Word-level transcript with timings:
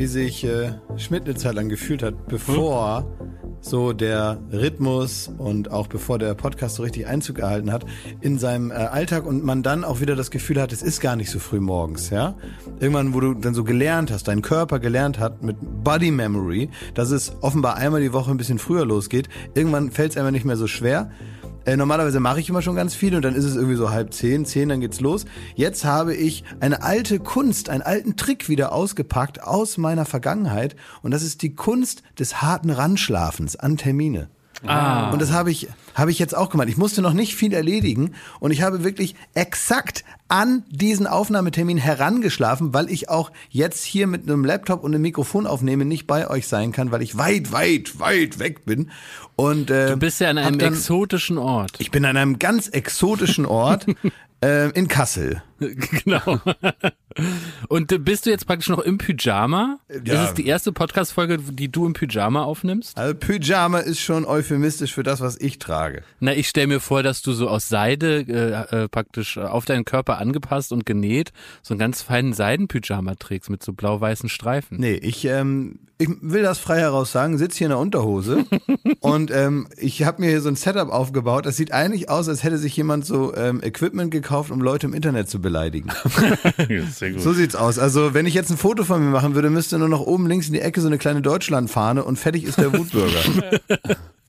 wie 0.00 0.06
sich 0.06 0.44
äh, 0.44 0.72
Schmidt 0.96 1.24
eine 1.24 1.34
Zeit 1.34 1.54
lang 1.54 1.68
gefühlt 1.68 2.02
hat, 2.02 2.26
bevor 2.26 3.04
so 3.60 3.92
der 3.92 4.38
Rhythmus 4.50 5.30
und 5.36 5.70
auch 5.70 5.88
bevor 5.88 6.18
der 6.18 6.32
Podcast 6.32 6.76
so 6.76 6.82
richtig 6.84 7.06
Einzug 7.06 7.40
erhalten 7.40 7.70
hat 7.70 7.84
in 8.22 8.38
seinem 8.38 8.70
äh, 8.70 8.76
Alltag 8.76 9.26
und 9.26 9.44
man 9.44 9.62
dann 9.62 9.84
auch 9.84 10.00
wieder 10.00 10.16
das 10.16 10.30
Gefühl 10.30 10.58
hat, 10.58 10.72
es 10.72 10.80
ist 10.80 11.02
gar 11.02 11.16
nicht 11.16 11.28
so 11.28 11.38
früh 11.38 11.60
morgens, 11.60 12.08
ja? 12.08 12.34
Irgendwann, 12.78 13.12
wo 13.12 13.20
du 13.20 13.34
dann 13.34 13.52
so 13.52 13.62
gelernt 13.62 14.10
hast, 14.10 14.26
dein 14.26 14.40
Körper 14.40 14.78
gelernt 14.78 15.18
hat 15.18 15.42
mit 15.42 15.58
Body 15.60 16.10
Memory, 16.10 16.70
dass 16.94 17.10
es 17.10 17.36
offenbar 17.42 17.76
einmal 17.76 18.00
die 18.00 18.14
Woche 18.14 18.30
ein 18.30 18.38
bisschen 18.38 18.58
früher 18.58 18.86
losgeht, 18.86 19.28
irgendwann 19.52 19.90
fällt 19.90 20.12
es 20.12 20.16
einfach 20.16 20.32
nicht 20.32 20.46
mehr 20.46 20.56
so 20.56 20.66
schwer. 20.66 21.10
Äh, 21.64 21.76
normalerweise 21.76 22.20
mache 22.20 22.40
ich 22.40 22.48
immer 22.48 22.62
schon 22.62 22.76
ganz 22.76 22.94
viel 22.94 23.14
und 23.14 23.22
dann 23.22 23.34
ist 23.34 23.44
es 23.44 23.56
irgendwie 23.56 23.76
so 23.76 23.90
halb 23.90 24.12
zehn, 24.14 24.44
zehn, 24.46 24.68
dann 24.68 24.80
geht's 24.80 25.00
los. 25.00 25.26
Jetzt 25.54 25.84
habe 25.84 26.14
ich 26.14 26.44
eine 26.60 26.82
alte 26.82 27.18
Kunst, 27.18 27.68
einen 27.68 27.82
alten 27.82 28.16
Trick 28.16 28.48
wieder 28.48 28.72
ausgepackt 28.72 29.42
aus 29.42 29.76
meiner 29.76 30.04
Vergangenheit 30.04 30.76
und 31.02 31.10
das 31.10 31.22
ist 31.22 31.42
die 31.42 31.54
Kunst 31.54 32.02
des 32.18 32.40
harten 32.40 32.70
Ranschlafens 32.70 33.56
an 33.56 33.76
Termine. 33.76 34.28
Ah. 34.66 35.10
Und 35.10 35.22
das 35.22 35.32
habe 35.32 35.50
ich, 35.50 35.68
habe 35.94 36.10
ich 36.10 36.18
jetzt 36.18 36.36
auch 36.36 36.50
gemacht. 36.50 36.68
Ich 36.68 36.76
musste 36.76 37.02
noch 37.02 37.12
nicht 37.12 37.34
viel 37.34 37.52
erledigen 37.52 38.14
und 38.40 38.50
ich 38.50 38.62
habe 38.62 38.84
wirklich 38.84 39.14
exakt 39.34 40.04
an 40.28 40.62
diesen 40.70 41.06
Aufnahmetermin 41.06 41.76
herangeschlafen, 41.78 42.72
weil 42.72 42.88
ich 42.90 43.08
auch 43.08 43.32
jetzt 43.48 43.84
hier 43.84 44.06
mit 44.06 44.22
einem 44.28 44.44
Laptop 44.44 44.84
und 44.84 44.94
einem 44.94 45.02
Mikrofon 45.02 45.46
aufnehme, 45.46 45.84
nicht 45.84 46.06
bei 46.06 46.28
euch 46.30 46.46
sein 46.46 46.70
kann, 46.72 46.92
weil 46.92 47.02
ich 47.02 47.18
weit, 47.18 47.52
weit, 47.52 47.98
weit 47.98 48.38
weg 48.38 48.64
bin. 48.64 48.90
Und, 49.36 49.70
äh, 49.70 49.88
Du 49.90 49.96
bist 49.96 50.20
ja 50.20 50.30
an 50.30 50.38
einem 50.38 50.58
dann- 50.58 50.72
exotischen 50.72 51.36
Ort. 51.38 51.72
Ich 51.78 51.90
bin 51.90 52.04
an 52.04 52.16
einem 52.16 52.38
ganz 52.38 52.68
exotischen 52.68 53.44
Ort 53.44 53.86
äh, 54.44 54.70
in 54.70 54.86
Kassel. 54.86 55.42
genau. 55.58 56.40
Und 57.68 57.92
äh, 57.92 57.98
bist 57.98 58.24
du 58.26 58.30
jetzt 58.30 58.46
praktisch 58.46 58.68
noch 58.68 58.78
im 58.78 58.98
Pyjama? 58.98 59.78
Ja. 60.04 60.22
Ist 60.22 60.28
es 60.30 60.34
die 60.34 60.46
erste 60.46 60.72
Podcast-Folge, 60.72 61.38
die 61.38 61.70
du 61.70 61.84
im 61.86 61.92
Pyjama 61.92 62.44
aufnimmst? 62.44 62.96
Also 62.96 63.14
Pyjama 63.14 63.80
ist 63.80 64.00
schon 64.00 64.24
euphemistisch 64.24 64.94
für 64.94 65.02
das, 65.02 65.20
was 65.20 65.36
ich 65.40 65.58
trage. 65.58 65.79
Na, 66.20 66.34
ich 66.34 66.48
stell 66.48 66.66
mir 66.66 66.80
vor, 66.80 67.02
dass 67.02 67.22
du 67.22 67.32
so 67.32 67.48
aus 67.48 67.68
Seide 67.68 68.20
äh, 68.20 68.84
äh, 68.84 68.88
praktisch 68.88 69.36
äh, 69.36 69.40
auf 69.40 69.64
deinen 69.64 69.84
Körper 69.84 70.18
angepasst 70.18 70.72
und 70.72 70.86
genäht 70.86 71.32
so 71.62 71.74
einen 71.74 71.78
ganz 71.78 72.02
feinen 72.02 72.32
Seidenpyjama 72.32 73.14
trägst 73.14 73.50
mit 73.50 73.62
so 73.62 73.72
blau-weißen 73.72 74.28
Streifen. 74.28 74.78
Nee, 74.78 74.94
ich, 74.94 75.24
ähm, 75.24 75.80
ich 75.98 76.08
will 76.20 76.42
das 76.42 76.58
frei 76.58 76.80
heraus 76.80 77.12
sagen, 77.12 77.38
sitze 77.38 77.58
hier 77.58 77.66
in 77.66 77.70
der 77.70 77.78
Unterhose 77.78 78.46
und 79.00 79.30
ähm, 79.30 79.68
ich 79.76 80.02
habe 80.04 80.22
mir 80.22 80.30
hier 80.30 80.40
so 80.40 80.48
ein 80.48 80.56
Setup 80.56 80.90
aufgebaut. 80.90 81.46
Das 81.46 81.56
sieht 81.56 81.72
eigentlich 81.72 82.08
aus, 82.08 82.28
als 82.28 82.42
hätte 82.42 82.58
sich 82.58 82.76
jemand 82.76 83.04
so 83.04 83.34
ähm, 83.36 83.62
Equipment 83.62 84.10
gekauft, 84.10 84.50
um 84.50 84.60
Leute 84.60 84.86
im 84.86 84.94
Internet 84.94 85.28
zu 85.28 85.40
beleidigen. 85.40 85.90
Sehr 86.90 87.12
gut. 87.12 87.20
So 87.20 87.32
sieht's 87.32 87.54
aus. 87.54 87.78
Also 87.78 88.14
wenn 88.14 88.26
ich 88.26 88.34
jetzt 88.34 88.50
ein 88.50 88.56
Foto 88.56 88.84
von 88.84 89.04
mir 89.04 89.10
machen 89.10 89.34
würde, 89.34 89.50
müsste 89.50 89.78
nur 89.78 89.88
noch 89.88 90.00
oben 90.00 90.26
links 90.26 90.46
in 90.46 90.54
die 90.54 90.60
Ecke 90.60 90.80
so 90.80 90.86
eine 90.86 90.98
kleine 90.98 91.22
Deutschlandfahne 91.22 92.04
und 92.04 92.18
fertig 92.18 92.44
ist 92.44 92.58
der 92.58 92.72
Wutbürger. 92.72 93.20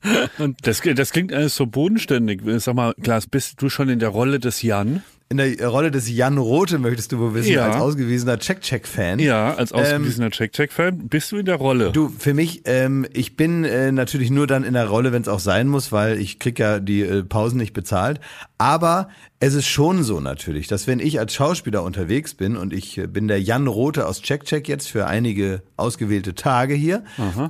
Das, 0.62 0.80
das 0.80 1.12
klingt 1.12 1.32
alles 1.32 1.54
so 1.54 1.66
bodenständig. 1.66 2.42
Sag 2.58 2.74
mal, 2.74 2.94
Klaas, 3.02 3.26
bist 3.26 3.62
du 3.62 3.68
schon 3.68 3.88
in 3.88 3.98
der 3.98 4.08
Rolle 4.08 4.40
des 4.40 4.62
Jan? 4.62 5.02
In 5.32 5.38
der 5.38 5.66
Rolle 5.68 5.90
des 5.90 6.10
Jan 6.10 6.36
Rote 6.36 6.78
möchtest 6.78 7.10
du 7.12 7.18
wohl 7.18 7.32
wissen, 7.32 7.52
Ja. 7.52 7.66
als 7.70 7.76
ausgewiesener 7.80 8.38
Check-Check-Fan. 8.38 9.18
Ja, 9.18 9.54
als 9.54 9.72
ausgewiesener 9.72 10.30
Check-Check-Fan. 10.30 11.08
Bist 11.08 11.32
du 11.32 11.38
in 11.38 11.46
der 11.46 11.54
Rolle? 11.56 11.90
Du, 11.90 12.10
für 12.10 12.34
mich, 12.34 12.60
ähm, 12.66 13.06
ich 13.14 13.34
bin 13.34 13.64
äh, 13.64 13.92
natürlich 13.92 14.30
nur 14.30 14.46
dann 14.46 14.62
in 14.62 14.74
der 14.74 14.86
Rolle, 14.88 15.10
wenn 15.10 15.22
es 15.22 15.28
auch 15.28 15.38
sein 15.40 15.68
muss, 15.68 15.90
weil 15.90 16.20
ich 16.20 16.38
krieg 16.38 16.58
ja 16.58 16.80
die 16.80 17.00
äh, 17.00 17.22
Pausen 17.24 17.56
nicht 17.56 17.72
bezahlt. 17.72 18.20
Aber 18.58 19.08
es 19.40 19.54
ist 19.54 19.66
schon 19.68 20.02
so 20.02 20.20
natürlich, 20.20 20.68
dass 20.68 20.86
wenn 20.86 21.00
ich 21.00 21.18
als 21.18 21.32
Schauspieler 21.32 21.82
unterwegs 21.82 22.34
bin 22.34 22.58
und 22.58 22.74
ich 22.74 22.98
äh, 22.98 23.06
bin 23.06 23.26
der 23.26 23.40
Jan 23.40 23.68
Rote 23.68 24.06
aus 24.06 24.20
Check 24.20 24.44
Check 24.44 24.68
jetzt 24.68 24.88
für 24.90 25.06
einige 25.06 25.62
ausgewählte 25.78 26.34
Tage 26.34 26.74
hier, 26.74 27.04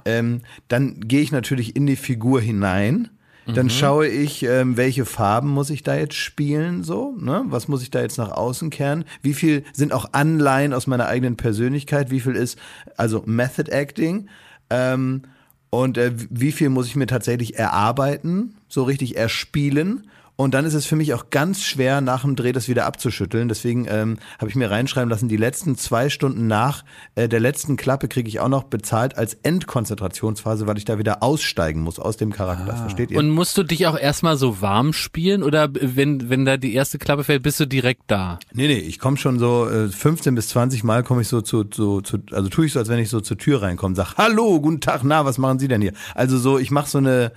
ähm, 0.05 0.43
dann 0.69 1.01
gehe 1.01 1.21
ich 1.21 1.33
natürlich 1.33 1.75
in 1.75 1.87
die 1.87 1.97
Figur 1.97 2.41
hinein. 2.41 3.09
Dann 3.47 3.71
schaue 3.71 4.07
ich, 4.07 4.45
ähm, 4.45 4.77
welche 4.77 5.05
Farben 5.05 5.49
muss 5.49 5.71
ich 5.71 5.83
da 5.83 5.97
jetzt 5.97 6.15
spielen, 6.15 6.85
so, 6.85 7.17
ne? 7.19 7.43
Was 7.47 7.67
muss 7.67 7.83
ich 7.83 7.91
da 7.91 8.01
jetzt 8.01 8.17
nach 8.19 8.31
außen 8.31 8.71
kehren? 8.71 9.05
Wie 9.21 9.35
viel 9.35 9.65
sind 9.73 9.93
auch 9.93 10.11
Anleihen 10.13 10.73
aus 10.73 10.87
meiner 10.87 11.07
eigenen 11.07 11.37
Persönlichkeit? 11.37 12.11
Wie 12.11 12.21
viel 12.21 12.37
ist 12.37 12.59
also 12.97 13.23
Method 13.27 13.71
Acting? 13.71 14.29
Ähm, 14.71 15.23
und 15.71 15.99
äh, 15.99 16.13
wie 16.31 16.53
viel 16.53 16.69
muss 16.69 16.87
ich 16.87 16.97
mir 16.97 17.07
tatsächlich 17.07 17.59
erarbeiten, 17.59 18.55
so 18.69 18.85
richtig 18.85 19.17
erspielen? 19.17 20.09
Und 20.37 20.55
dann 20.55 20.65
ist 20.65 20.75
es 20.75 20.87
für 20.87 20.97
mich 20.97 21.13
auch 21.15 21.31
ganz 21.31 21.63
schwer, 21.63 22.01
nach 22.01 22.23
dem 22.23 22.37
Dreh 22.37 22.53
das 22.53 22.69
wieder 22.69 22.87
abzuschütteln. 22.87 23.49
Deswegen 23.49 23.87
ähm, 23.89 24.19
habe 24.39 24.49
ich 24.49 24.57
mir 24.57 24.71
reinschreiben 24.71 25.11
lassen, 25.11 25.29
die 25.29 25.37
letzten 25.37 25.77
zwei 25.77 26.09
Stunden 26.09 26.47
nach 26.47 26.85
äh, 27.15 27.29
der 27.29 27.39
letzten 27.41 27.77
Klappe 27.77 28.09
kriege 28.09 28.29
ich 28.29 28.41
auch 28.41 28.49
noch 28.49 28.65
bezahlt 28.65 29.17
als 29.17 29.35
Endkonzentrationsphase, 29.35 30.67
weil 30.67 30.79
ich 30.79 30.85
da 30.85 30.99
wieder 30.99 31.23
aussteigen 31.23 31.83
muss 31.83 31.99
aus 31.99 32.17
dem 32.17 32.33
Charakter. 32.33 32.77
Versteht 32.77 33.11
ihr? 33.11 33.19
Und 33.19 33.31
musst 33.31 33.59
du 33.59 33.63
dich 33.63 33.87
auch 33.87 33.99
erstmal 33.99 34.37
so 34.37 34.61
warm 34.61 34.93
spielen 34.93 35.43
oder 35.43 35.69
wenn, 35.73 36.31
wenn 36.31 36.45
da 36.45 36.57
die 36.57 36.75
erste 36.75 36.99
Klappe 36.99 37.25
fällt, 37.25 37.43
bist 37.43 37.61
du 37.61 37.67
direkt 37.67 38.03
da? 38.07 38.39
Nee, 38.53 38.69
nee, 38.69 38.79
ich 38.79 38.99
komme 38.99 39.19
schon 39.19 39.39
so 39.39 39.69
äh, 39.69 39.89
15 39.89 40.35
bis 40.35 40.49
20 40.49 40.83
Mal 40.83 41.03
komme 41.03 41.23
ich 41.23 41.29
so 41.29 41.43
zu, 41.43 41.65
zu, 41.65 42.01
zu, 42.01 42.19
also 42.33 42.49
tue 42.49 42.67
ich 42.67 42.73
so, 42.73 42.79
als 42.79 42.89
wenn 42.89 42.99
ich 42.99 43.11
so 43.11 43.21
zur 43.21 43.37
Tür 43.37 43.63
reinkomme, 43.63 43.95
sag 43.95 44.17
Hallo, 44.17 44.61
guten 44.61 44.81
Tag, 44.81 45.03
na, 45.05 45.25
was 45.25 45.39
machen 45.39 45.59
Sie 45.59 45.69
denn 45.69 45.83
hier? 45.83 45.93
Also 46.15 46.39
so, 46.39 46.59
ich 46.59 46.71
mache 46.71 46.89
so 46.89 46.99
eine 46.99 47.33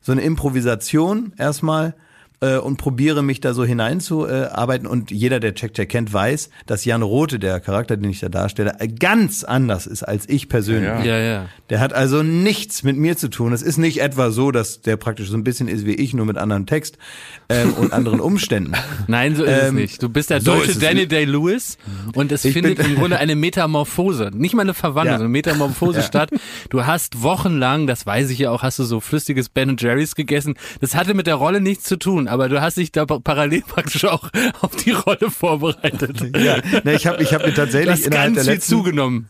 so 0.00 0.12
eine 0.12 0.22
Improvisation 0.22 1.32
erstmal 1.36 1.94
äh, 2.40 2.56
und 2.58 2.76
probiere 2.76 3.22
mich 3.22 3.40
da 3.40 3.52
so 3.54 3.64
hineinzuarbeiten 3.64 4.86
und 4.86 5.10
jeder, 5.10 5.40
der 5.40 5.54
Check 5.54 5.74
Check 5.74 5.88
kennt, 5.88 6.12
weiß, 6.12 6.50
dass 6.66 6.84
Jan 6.84 7.02
Rote, 7.02 7.38
der 7.38 7.60
Charakter, 7.60 7.96
den 7.96 8.10
ich 8.10 8.20
da 8.20 8.28
darstelle, 8.28 8.74
äh, 8.78 8.88
ganz 8.88 9.44
anders 9.44 9.86
ist 9.86 10.02
als 10.02 10.28
ich 10.28 10.48
persönlich. 10.48 10.88
Ja. 10.88 11.04
Ja, 11.04 11.18
ja. 11.18 11.46
Der 11.70 11.80
hat 11.80 11.92
also 11.92 12.22
nichts 12.22 12.82
mit 12.82 12.96
mir 12.96 13.16
zu 13.16 13.28
tun. 13.28 13.52
Es 13.52 13.62
ist 13.62 13.76
nicht 13.78 14.00
etwa 14.00 14.30
so, 14.30 14.50
dass 14.52 14.80
der 14.80 14.96
praktisch 14.96 15.28
so 15.28 15.36
ein 15.36 15.44
bisschen 15.44 15.68
ist 15.68 15.84
wie 15.84 15.94
ich, 15.94 16.14
nur 16.14 16.26
mit 16.26 16.38
anderem 16.38 16.66
Text 16.66 16.96
ähm, 17.48 17.74
und 17.74 17.92
anderen 17.92 18.20
Umständen. 18.20 18.72
Nein, 19.06 19.34
so 19.36 19.44
ist 19.44 19.50
es 19.52 19.68
Ähm, 19.68 19.74
nicht. 19.74 20.02
Du 20.02 20.08
bist 20.08 20.30
der 20.30 20.40
so 20.40 20.52
deutsche 20.52 20.70
es 20.72 20.80
nicht. 20.80 21.12
Day-Lewis 21.12 21.76
und 22.14 22.32
es 22.32 22.44
Ich 22.44 22.52
findet 22.54 22.78
im 22.78 22.94
Grunde 22.96 23.18
eine 23.18 23.34
Metamorphose, 23.36 24.30
nicht 24.34 24.54
mal 24.54 24.62
eine 24.62 24.74
Verwandlung, 24.74 25.06
Ja. 25.12 25.18
sondern 25.18 25.26
eine 25.26 25.32
Metamorphose 25.32 25.98
Ja. 25.98 26.02
statt. 26.04 26.30
Du 26.70 26.86
hast 26.86 27.22
wochenlang, 27.22 27.86
das 27.86 28.06
weiß 28.06 28.30
ich 28.30 28.38
ja 28.38 28.50
auch, 28.50 28.62
hast 28.62 28.78
du 28.78 28.84
so 28.84 29.00
flüssiges 29.00 29.48
Ben 29.48 29.76
Jerry's 29.78 30.14
gegessen. 30.14 30.54
Das 30.80 30.94
hatte 30.94 31.14
mit 31.14 31.26
der 31.26 31.34
Rolle 31.34 31.60
nichts 31.60 31.84
zu 31.84 31.96
tun, 31.98 32.27
aber 32.28 32.48
du 32.48 32.60
hast 32.60 32.76
dich 32.76 32.92
da 32.92 33.06
pa- 33.06 33.18
parallel 33.18 33.62
praktisch 33.62 34.04
auch 34.04 34.28
auf 34.60 34.76
die 34.76 34.92
Rolle 34.92 35.30
vorbereitet. 35.30 36.36
Ja, 36.36 36.56
ne, 36.84 36.94
ich 36.94 37.06
habe 37.06 37.22
ich 37.22 37.34
hab 37.34 37.44
mir 37.44 37.54
tatsächlich 37.54 37.90
hast 37.90 38.06
innerhalb 38.06 38.34
ganz 38.34 38.36
der 38.36 38.44
viel 38.44 38.52
letzten 38.54 38.70
zugenommen. 38.70 39.28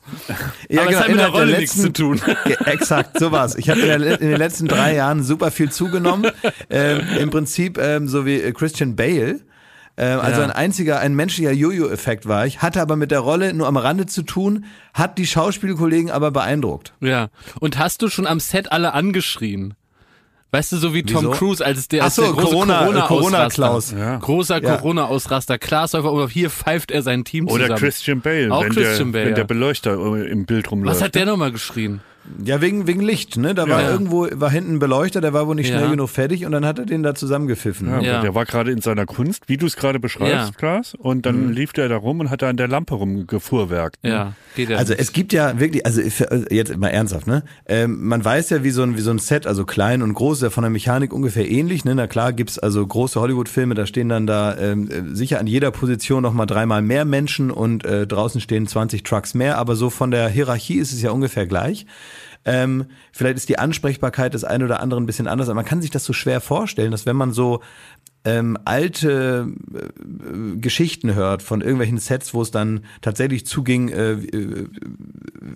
Ja, 0.69 0.82
Aber 0.82 0.91
genau, 0.91 1.00
hat 1.00 1.09
mit 1.09 1.19
der 1.19 1.26
innerhalb 1.26 1.32
der 1.32 1.41
Rolle 1.41 1.56
nichts 1.59 1.76
letzten- 1.76 1.94
zu 1.94 2.03
tun. 2.03 2.20
Exakt, 2.66 3.19
so 3.19 3.32
war's. 3.32 3.54
Ich 3.56 3.70
habe 3.70 3.81
in, 3.81 4.03
in 4.03 4.28
den 4.31 4.36
letzten 4.36 4.66
drei 4.69 4.94
Jahren 4.94 5.22
super 5.22 5.50
viel 5.50 5.70
zugenommen. 5.70 6.31
Ähm, 6.70 7.00
Im 7.20 7.31
Prinzip 7.31 7.78
ähm, 7.78 8.09
so 8.09 8.26
wie 8.26 8.41
äh, 8.41 8.53
Christian 8.53 8.97
Bale. 8.97 9.41
Ähm, 9.97 10.20
also 10.20 10.41
Ja. 10.41 10.47
ein 10.47 10.53
einziger, 10.53 11.00
ein 11.00 11.15
menschlicher 11.15 11.50
Jojo-Effekt 11.53 12.26
war 12.28 12.47
ich, 12.47 12.62
hatte 12.62 12.80
aber 12.80 12.94
mit 12.97 13.10
der 13.10 13.19
Rolle 13.20 13.53
nur 13.53 13.66
am 13.66 13.76
Rande 13.76 14.06
zu 14.06 14.22
tun, 14.22 14.65
hat 14.94 15.19
die 15.19 15.26
Schauspielkollegen 15.26 16.10
aber 16.10 16.30
beeindruckt. 16.30 16.92
Ja. 17.00 17.28
Und 17.59 17.78
hast 17.78 18.03
du 18.03 18.09
schon 18.09 18.26
am 18.26 18.38
Set 18.38 18.70
alle 18.70 18.92
angeschrien? 18.94 19.75
Weißt 20.50 20.72
du, 20.72 20.76
so 20.78 20.94
wie 20.94 21.03
Tom 21.03 21.25
Wieso? 21.25 21.31
Cruise, 21.32 21.64
als 21.64 21.88
der, 21.88 22.04
als 22.04 22.14
so, 22.14 22.22
der 22.22 22.32
große 22.32 22.47
Corona- 22.47 22.78
Corona, 22.78 23.00
Corona-Klaus. 23.06 23.91
Corona 23.91 24.06
Ja. 24.12 24.16
Großer 24.16 24.62
Ja. 24.62 24.76
Corona-Ausraster. 24.76 25.59
Klaasläufer, 25.59 26.09
aber 26.09 26.28
hier 26.28 26.48
pfeift 26.48 26.91
er 26.91 27.03
sein 27.03 27.25
Team 27.25 27.48
Oder 27.48 27.64
zusammen. 27.64 27.78
Christian 27.81 28.20
Bale, 28.22 28.50
Auch 28.50 28.64
wenn, 28.64 28.72
Christian 28.72 29.12
der, 29.12 29.19
Bale, 29.20 29.26
wenn 29.26 29.34
der 29.34 29.45
Beleuchter 29.45 29.98
äh, 30.16 30.30
im 30.30 30.47
Bild 30.47 30.71
rumläuft. 30.71 30.97
Was 30.97 31.03
hat 31.03 31.15
der 31.15 31.27
nochmal 31.27 31.53
geschrien? 31.53 32.00
Ja, 32.44 32.60
wegen, 32.60 32.86
wegen 32.86 33.00
Licht, 33.00 33.38
ne? 33.38 33.54
Da 33.54 33.68
war 33.68 33.80
Ja. 33.82 33.91
irgendwo, 33.91 34.28
war 34.34 34.50
hinten 34.50 34.74
ein 34.74 34.78
Beleuchter, 34.80 35.22
der 35.22 35.32
war 35.32 35.47
wohl 35.47 35.54
nicht 35.54 35.70
Ja. 35.70 35.78
schnell 35.78 35.91
genug 35.92 36.10
fertig 36.10 36.44
und 36.44 36.53
dann 36.53 36.66
hat 36.66 36.78
er 36.78 36.84
den 36.84 37.03
da 37.03 37.15
zusammengepfiffen. 37.15 37.88
Ja, 37.88 38.00
Ja. 38.00 38.20
Der 38.20 38.34
war 38.34 38.44
gerade 38.44 38.70
in 38.70 38.82
seiner 38.82 39.06
Kunst, 39.06 39.44
wie 39.48 39.56
du 39.56 39.65
es 39.66 39.76
gerade 39.76 39.98
beschreibst, 39.98 40.30
Ja. 40.34 40.50
Klaas. 40.56 40.94
Und 40.94 41.24
dann 41.24 41.53
lief 41.53 41.72
der 41.72 41.88
da 41.88 41.97
rum 41.97 42.20
und 42.20 42.28
hat 42.30 42.42
da 42.42 42.50
an 42.50 42.59
der 42.59 42.68
Lampe 42.68 42.94
rumgefuhrwerkt. 42.97 43.97
Ja, 44.03 44.34
geht 44.56 44.68
ja. 44.68 44.76
Also 44.76 44.92
es 44.92 45.12
gibt 45.12 45.32
ja 45.32 45.59
wirklich, 45.59 45.86
also 45.86 46.03
jetzt 46.03 46.76
mal 46.76 46.88
ernsthaft, 46.88 47.26
ne? 47.26 47.44
Ähm, 47.66 48.06
man 48.06 48.22
weiß 48.24 48.50
ja, 48.50 48.62
wie 48.62 48.70
so 48.70 48.82
ein 48.82 48.97
wie 48.97 49.00
so 49.00 49.10
ein 49.10 49.18
Set, 49.18 49.47
also 49.47 49.65
klein 49.65 50.03
und 50.03 50.12
groß, 50.12 50.38
ist 50.38 50.42
ja 50.42 50.50
von 50.50 50.62
der 50.65 50.70
Mechanik 50.70 51.12
ungefähr 51.15 51.48
ähnlich. 51.50 51.84
Ne? 51.86 51.94
Na 51.94 52.06
klar 52.09 52.34
gibt's 52.34 52.59
also 52.59 52.86
große 52.86 53.18
Hollywood-Filme, 53.18 53.74
da 53.74 53.86
stehen 53.86 54.10
dann 54.10 54.26
da 54.26 54.56
ähm, 54.59 54.91
äh, 54.91 55.15
sicher 55.15 55.41
an 55.41 55.47
jeder 55.47 55.70
Position 55.70 56.22
noch 56.22 56.34
mal 56.34 56.47
dreimal 56.47 56.82
mehr 56.82 57.06
Menschen 57.06 57.50
und 57.50 57.86
äh, 57.86 58.06
draußen 58.06 58.41
stehen 58.42 58.66
20 58.66 59.03
Trucks 59.03 59.32
mehr, 59.32 59.56
aber 59.56 59.76
so 59.76 59.88
von 59.88 60.10
der 60.10 60.28
Hierarchie 60.28 60.76
ist 60.76 60.92
es 60.92 61.00
ja 61.00 61.10
ungefähr 61.10 61.47
gleich. 61.47 61.86
Ähm, 62.48 62.86
vielleicht 63.12 63.36
ist 63.36 63.50
die 63.50 63.59
Ansprechbarkeit 63.59 64.33
des 64.33 64.42
einen 64.42 64.65
oder 64.65 64.80
anderen 64.80 65.04
ein 65.04 65.06
bisschen 65.06 65.27
anders, 65.27 65.50
aber 65.50 65.56
man 65.56 65.66
kann 65.66 65.83
sich 65.83 65.91
das 65.91 66.04
so 66.04 66.15
schwer 66.15 66.41
vorstellen, 66.41 66.91
dass 66.91 67.04
wenn 67.04 67.15
man 67.15 67.30
so 67.30 67.60
ähm, 68.24 68.56
alte 68.65 69.48
äh, 69.74 70.56
Geschichten 70.59 71.15
hört 71.15 71.42
von 71.42 71.60
irgendwelchen 71.60 71.98
Sets, 71.98 72.33
wo 72.33 72.41
es 72.41 72.50
dann 72.50 72.80
tatsächlich 73.03 73.45
zuging, 73.45 73.91
äh, 73.91 74.12
äh, 74.12 74.66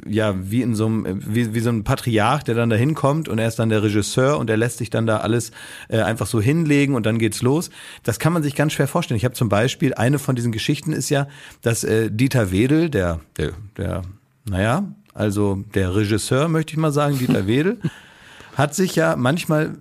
ja, 0.06 0.34
wie 0.38 0.60
in 0.60 0.74
so 0.74 0.84
einem, 0.84 1.22
wie, 1.26 1.54
wie 1.54 1.60
so 1.60 1.70
ein 1.70 1.82
Patriarch, 1.82 2.42
der 2.42 2.56
dann 2.56 2.68
da 2.68 2.76
hinkommt 2.76 3.26
und 3.26 3.38
er 3.38 3.48
ist 3.48 3.58
dann 3.58 3.70
der 3.70 3.82
Regisseur 3.82 4.38
und 4.38 4.50
er 4.50 4.58
lässt 4.58 4.76
sich 4.76 4.90
dann 4.90 5.06
da 5.06 5.18
alles 5.18 5.50
äh, 5.88 6.02
einfach 6.02 6.26
so 6.26 6.42
hinlegen 6.42 6.94
und 6.94 7.06
dann 7.06 7.18
geht's 7.18 7.40
los. 7.40 7.70
Das 8.02 8.18
kann 8.18 8.34
man 8.34 8.42
sich 8.42 8.54
ganz 8.54 8.74
schwer 8.74 8.86
vorstellen. 8.86 9.16
Ich 9.16 9.24
habe 9.24 9.34
zum 9.34 9.48
Beispiel, 9.48 9.94
eine 9.94 10.18
von 10.18 10.36
diesen 10.36 10.52
Geschichten 10.52 10.92
ist 10.92 11.08
ja, 11.08 11.26
dass 11.62 11.84
äh, 11.84 12.10
Dieter 12.10 12.52
Wedel, 12.52 12.90
der, 12.90 13.20
der, 13.38 13.52
der 13.78 14.02
naja, 14.44 14.84
also 15.14 15.62
der 15.74 15.94
Regisseur, 15.94 16.48
möchte 16.48 16.72
ich 16.72 16.78
mal 16.78 16.92
sagen, 16.92 17.18
Dieter 17.18 17.46
Wedel, 17.46 17.78
hat 18.56 18.74
sich 18.74 18.96
ja 18.96 19.16
manchmal 19.16 19.78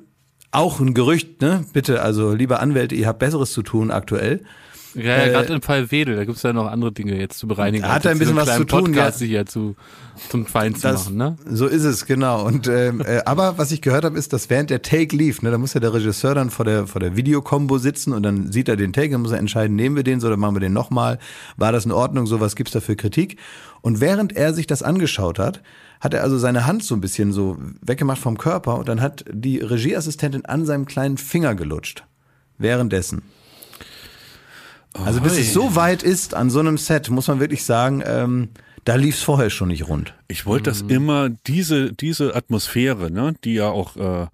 auch 0.52 0.80
ein 0.80 0.94
Gerücht, 0.94 1.42
ne? 1.42 1.66
Bitte, 1.74 2.02
also 2.02 2.34
liebe 2.34 2.60
Anwälte, 2.60 2.96
ihr 2.96 3.08
habt 3.08 3.20
Besseres 3.20 3.54
zu 3.54 3.64
tun 3.64 3.92
aktuell. 3.92 4.42
Ja, 4.96 5.04
ja 5.04 5.26
äh, 5.26 5.30
gerade 5.32 5.54
im 5.54 5.62
Fall 5.62 5.92
Wedel, 5.92 6.16
da 6.16 6.26
gibt's 6.26 6.44
ja 6.44 6.54
noch 6.54 6.68
andere 6.68 6.92
Dinge 6.92 7.18
jetzt 7.18 7.40
zu 7.40 7.48
bereinigen. 7.48 7.88
Hat 7.88 8.06
er 8.06 8.12
ein 8.12 8.20
bisschen 8.20 8.36
was 8.36 8.56
zu 8.56 8.66
tun, 8.66 8.86
Podcast 8.86 9.22
ja. 9.22 9.28
hier 9.28 9.46
zu, 9.46 9.76
zum 10.30 10.46
Fein 10.46 10.76
zu 10.76 10.82
das, 10.82 11.06
machen, 11.06 11.18
ne? 11.18 11.36
So 11.50 11.68
ist 11.68 11.84
es, 11.84 12.06
genau. 12.06 12.46
Und 12.46 12.68
ähm, 12.68 13.02
äh, 13.06 13.22
aber 13.26 13.58
was 13.58 13.72
ich 13.72 13.82
gehört 13.82 14.04
habe, 14.04 14.18
ist, 14.18 14.34
dass 14.34 14.50
während 14.50 14.70
der 14.70 14.82
Take 14.82 15.16
lief, 15.16 15.42
ne, 15.42 15.52
da 15.52 15.58
muss 15.58 15.74
ja 15.74 15.80
der 15.80 15.94
Regisseur 15.94 16.36
dann 16.36 16.50
vor 16.50 16.66
der 16.66 16.88
vor 16.88 17.00
der 17.00 17.16
Videokombo 17.16 17.78
sitzen 17.78 18.14
und 18.14 18.24
dann 18.24 18.52
sieht 18.52 18.68
er 18.68 18.76
den 18.76 18.94
Take, 18.94 19.12
dann 19.12 19.22
muss 19.22 19.32
er 19.32 19.40
entscheiden, 19.40 19.76
nehmen 19.76 19.96
wir 19.96 20.04
den 20.04 20.20
so 20.20 20.28
oder 20.28 20.38
machen 20.38 20.56
wir 20.56 20.62
den 20.62 20.74
nochmal? 20.74 21.20
War 21.58 21.72
das 21.72 21.86
in 21.86 21.92
Ordnung? 21.92 22.28
So 22.28 22.40
was 22.40 22.56
gibt's 22.56 22.74
da 22.74 22.82
für 22.82 22.96
Kritik? 22.96 23.38
Und 23.82 24.00
während 24.00 24.36
er 24.36 24.54
sich 24.54 24.68
das 24.68 24.84
angeschaut 24.84 25.40
hat, 25.40 25.62
hat 26.00 26.14
er 26.14 26.24
also 26.24 26.38
seine 26.38 26.66
Hand 26.66 26.84
so 26.84 26.96
ein 26.96 27.02
bisschen 27.02 27.32
so 27.32 27.58
weggemacht 27.82 28.20
vom 28.20 28.38
Körper 28.38 28.78
und 28.78 28.90
dann 28.90 29.02
hat 29.02 29.26
die 29.32 29.60
Regieassistentin 29.60 30.46
an 30.46 30.66
seinem 30.66 30.86
kleinen 30.86 31.18
Finger 31.18 31.56
gelutscht. 31.56 32.04
Währenddessen. 32.58 33.24
Also 34.94 35.22
bis 35.22 35.38
es 35.38 35.54
so 35.54 35.76
weit 35.76 36.04
ist 36.04 36.34
an 36.34 36.50
so 36.50 36.60
einem 36.60 36.78
Set, 36.78 37.10
muss 37.10 37.28
man 37.28 37.40
wirklich 37.40 37.64
sagen, 37.64 38.04
ähm, 38.06 38.50
da 38.84 38.96
lief 38.96 39.16
es 39.16 39.22
vorher 39.22 39.50
schon 39.50 39.70
nicht 39.70 39.88
rund. 39.88 40.14
Ich 40.28 40.46
wollte 40.46 40.70
das 40.70 40.82
immer, 40.82 41.30
diese, 41.30 41.94
diese 41.94 42.36
Atmosphäre, 42.36 43.12
ne, 43.12 43.36
die 43.44 43.54
ja 43.54 43.70
auch 43.70 43.96
äh, 43.96 44.28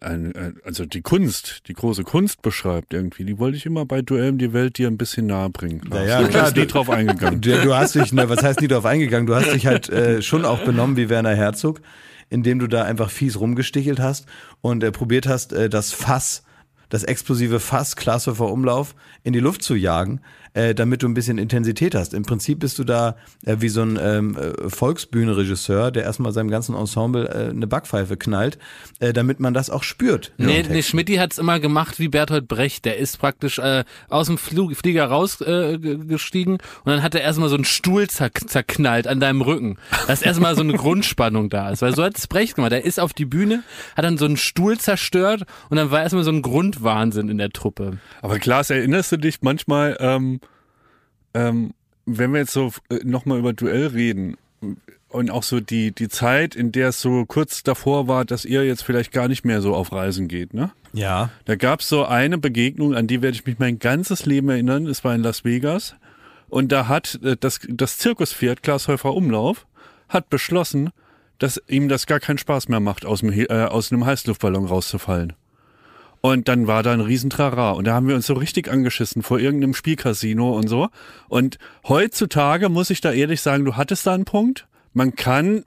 ein, 0.00 0.56
also 0.64 0.86
die 0.86 1.02
Kunst, 1.02 1.68
die 1.68 1.74
große 1.74 2.04
Kunst 2.04 2.42
beschreibt 2.42 2.94
irgendwie, 2.94 3.24
die 3.24 3.38
wollte 3.38 3.56
ich 3.56 3.66
immer 3.66 3.84
bei 3.84 4.02
Duell 4.02 4.30
um 4.30 4.38
die 4.38 4.52
Welt 4.52 4.78
dir 4.78 4.88
ein 4.88 4.96
bisschen 4.96 5.26
nahe 5.26 5.50
bringen. 5.50 5.80
Klar. 5.82 6.04
Ja, 6.04 6.20
ja, 6.22 6.50
du 6.50 6.60
nie 6.60 6.66
drauf 6.66 6.88
eingegangen. 6.88 7.40
Du, 7.50 7.60
du, 7.60 7.74
hast 7.74 7.94
dich, 7.94 8.12
ne, 8.12 8.28
was 8.28 8.42
heißt 8.42 8.60
nie 8.60 8.68
drauf 8.68 8.86
eingegangen? 8.86 9.26
Du 9.26 9.34
hast 9.34 9.52
dich 9.52 9.66
halt 9.66 9.88
äh, 9.88 10.22
schon 10.22 10.44
auch 10.44 10.60
benommen 10.60 10.96
wie 10.96 11.08
Werner 11.08 11.34
Herzog, 11.34 11.80
indem 12.28 12.58
du 12.58 12.66
da 12.66 12.84
einfach 12.84 13.10
fies 13.10 13.38
rumgestichelt 13.38 14.00
hast 14.00 14.26
und 14.60 14.82
äh, 14.82 14.90
probiert 14.90 15.26
hast, 15.26 15.52
äh, 15.52 15.68
das 15.68 15.92
Fass 15.92 16.42
das 16.90 17.04
explosive 17.04 17.60
Fass 17.60 17.96
Klasshofer 17.96 18.50
Umlauf 18.50 18.94
in 19.22 19.32
die 19.32 19.40
Luft 19.40 19.62
zu 19.62 19.74
jagen, 19.74 20.20
äh, 20.54 20.74
damit 20.74 21.02
du 21.02 21.08
ein 21.08 21.14
bisschen 21.14 21.38
Intensität 21.38 21.94
hast. 21.94 22.14
Im 22.14 22.24
Prinzip 22.24 22.60
bist 22.60 22.78
du 22.78 22.84
da 22.84 23.16
äh, 23.44 23.56
wie 23.60 23.68
so 23.68 23.82
ein 23.82 23.98
ähm, 24.00 24.36
äh, 24.36 24.68
Volksbühnenregisseur, 24.68 25.90
der 25.90 26.04
erstmal 26.04 26.32
seinem 26.32 26.50
ganzen 26.50 26.74
Ensemble 26.74 27.28
äh, 27.28 27.50
eine 27.50 27.66
Backpfeife 27.66 28.16
knallt, 28.16 28.58
äh, 28.98 29.12
damit 29.12 29.40
man 29.40 29.54
das 29.54 29.70
auch 29.70 29.82
spürt. 29.82 30.32
Nee, 30.38 30.64
nee 30.68 30.82
Schmidti 30.82 31.16
hat's 31.16 31.38
immer 31.38 31.60
gemacht 31.60 31.98
wie 31.98 32.08
Bertolt 32.08 32.48
Brecht. 32.48 32.84
Der 32.84 32.98
ist 32.98 33.18
praktisch 33.18 33.58
äh, 33.58 33.84
aus 34.08 34.26
dem 34.26 34.38
Flug, 34.38 34.74
Flieger 34.76 35.06
rausgestiegen 35.06 36.54
äh, 36.54 36.62
und 36.84 36.86
dann 36.86 37.02
hat 37.02 37.14
er 37.14 37.22
erstmal 37.22 37.48
so 37.48 37.54
einen 37.54 37.64
Stuhl 37.64 38.08
zack, 38.08 38.48
zerknallt 38.48 39.06
an 39.06 39.20
deinem 39.20 39.42
Rücken. 39.42 39.78
Dass 40.06 40.22
erstmal 40.22 40.54
so 40.54 40.62
eine 40.62 40.72
Grundspannung 40.74 41.50
da 41.50 41.70
ist. 41.70 41.82
Weil 41.82 41.94
so 41.94 42.02
hat's 42.02 42.26
Brecht 42.26 42.56
gemacht. 42.56 42.72
Der 42.72 42.84
ist 42.84 42.98
auf 43.00 43.12
die 43.12 43.24
Bühne, 43.24 43.62
hat 43.96 44.04
dann 44.04 44.18
so 44.18 44.24
einen 44.24 44.36
Stuhl 44.36 44.78
zerstört 44.78 45.42
und 45.68 45.76
dann 45.76 45.90
war 45.90 46.02
erstmal 46.02 46.24
so 46.24 46.30
ein 46.30 46.42
Grund 46.42 46.82
Wahnsinn 46.82 47.28
in 47.28 47.38
der 47.38 47.50
Truppe. 47.50 47.98
Aber 48.22 48.38
Klaas, 48.38 48.70
erinnerst 48.70 49.12
du 49.12 49.16
dich 49.16 49.42
manchmal, 49.42 49.96
ähm, 50.00 50.39
ähm, 51.34 51.72
wenn 52.06 52.32
wir 52.32 52.40
jetzt 52.40 52.52
so 52.52 52.72
äh, 52.88 52.98
nochmal 53.04 53.38
über 53.38 53.52
Duell 53.52 53.88
reden 53.88 54.36
und 55.08 55.30
auch 55.30 55.42
so 55.42 55.60
die, 55.60 55.92
die 55.92 56.08
Zeit, 56.08 56.54
in 56.54 56.72
der 56.72 56.88
es 56.88 57.00
so 57.00 57.24
kurz 57.26 57.62
davor 57.62 58.08
war, 58.08 58.24
dass 58.24 58.44
ihr 58.44 58.64
jetzt 58.64 58.82
vielleicht 58.82 59.12
gar 59.12 59.28
nicht 59.28 59.44
mehr 59.44 59.60
so 59.60 59.74
auf 59.74 59.92
Reisen 59.92 60.28
geht, 60.28 60.54
ne? 60.54 60.70
Ja. 60.92 61.30
Da 61.44 61.56
gab 61.56 61.80
es 61.80 61.88
so 61.88 62.04
eine 62.04 62.38
Begegnung, 62.38 62.94
an 62.94 63.06
die 63.06 63.22
werde 63.22 63.36
ich 63.36 63.46
mich 63.46 63.58
mein 63.58 63.78
ganzes 63.78 64.26
Leben 64.26 64.48
erinnern. 64.48 64.86
Es 64.86 65.04
war 65.04 65.14
in 65.14 65.22
Las 65.22 65.44
Vegas. 65.44 65.94
Und 66.48 66.72
da 66.72 66.88
hat 66.88 67.20
äh, 67.22 67.36
das, 67.38 67.60
das 67.68 67.98
Zirkuspferd 67.98 68.62
Klaas 68.62 68.88
Häufer 68.88 69.14
Umlauf 69.14 69.66
hat 70.08 70.30
beschlossen, 70.30 70.90
dass 71.38 71.62
ihm 71.68 71.88
das 71.88 72.06
gar 72.06 72.20
keinen 72.20 72.38
Spaß 72.38 72.68
mehr 72.68 72.80
macht, 72.80 73.06
aus, 73.06 73.20
dem, 73.20 73.32
äh, 73.32 73.46
aus 73.48 73.92
einem 73.92 74.04
Heißluftballon 74.04 74.66
rauszufallen. 74.66 75.32
Und 76.22 76.48
dann 76.48 76.66
war 76.66 76.82
da 76.82 76.92
ein 76.92 77.00
Riesentrara. 77.00 77.70
Und 77.72 77.86
da 77.86 77.94
haben 77.94 78.06
wir 78.06 78.14
uns 78.14 78.26
so 78.26 78.34
richtig 78.34 78.70
angeschissen 78.70 79.22
vor 79.22 79.38
irgendeinem 79.38 79.74
Spielcasino 79.74 80.54
und 80.56 80.68
so. 80.68 80.88
Und 81.28 81.58
heutzutage 81.88 82.68
muss 82.68 82.90
ich 82.90 83.00
da 83.00 83.12
ehrlich 83.12 83.40
sagen, 83.40 83.64
du 83.64 83.76
hattest 83.76 84.06
da 84.06 84.14
einen 84.14 84.26
Punkt. 84.26 84.66
Man 84.92 85.14
kann 85.14 85.64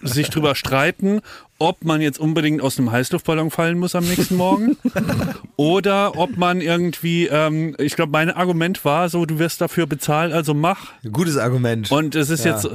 sich 0.00 0.30
drüber 0.30 0.54
streiten, 0.56 1.20
ob 1.58 1.84
man 1.84 2.00
jetzt 2.00 2.18
unbedingt 2.18 2.60
aus 2.60 2.78
einem 2.78 2.90
Heißluftballon 2.90 3.50
fallen 3.50 3.78
muss 3.78 3.94
am 3.94 4.04
nächsten 4.04 4.36
Morgen 4.36 4.76
oder 5.56 6.18
ob 6.18 6.36
man 6.36 6.60
irgendwie, 6.60 7.26
ähm, 7.28 7.76
ich 7.78 7.94
glaube, 7.94 8.12
mein 8.12 8.30
Argument 8.30 8.84
war 8.84 9.08
so, 9.08 9.24
du 9.24 9.38
wirst 9.38 9.60
dafür 9.60 9.86
bezahlt, 9.86 10.32
also 10.32 10.52
mach. 10.52 10.92
Gutes 11.10 11.36
Argument. 11.36 11.90
Und 11.90 12.16
es 12.16 12.28
ist 12.28 12.44
ja. 12.44 12.52
jetzt 12.52 12.68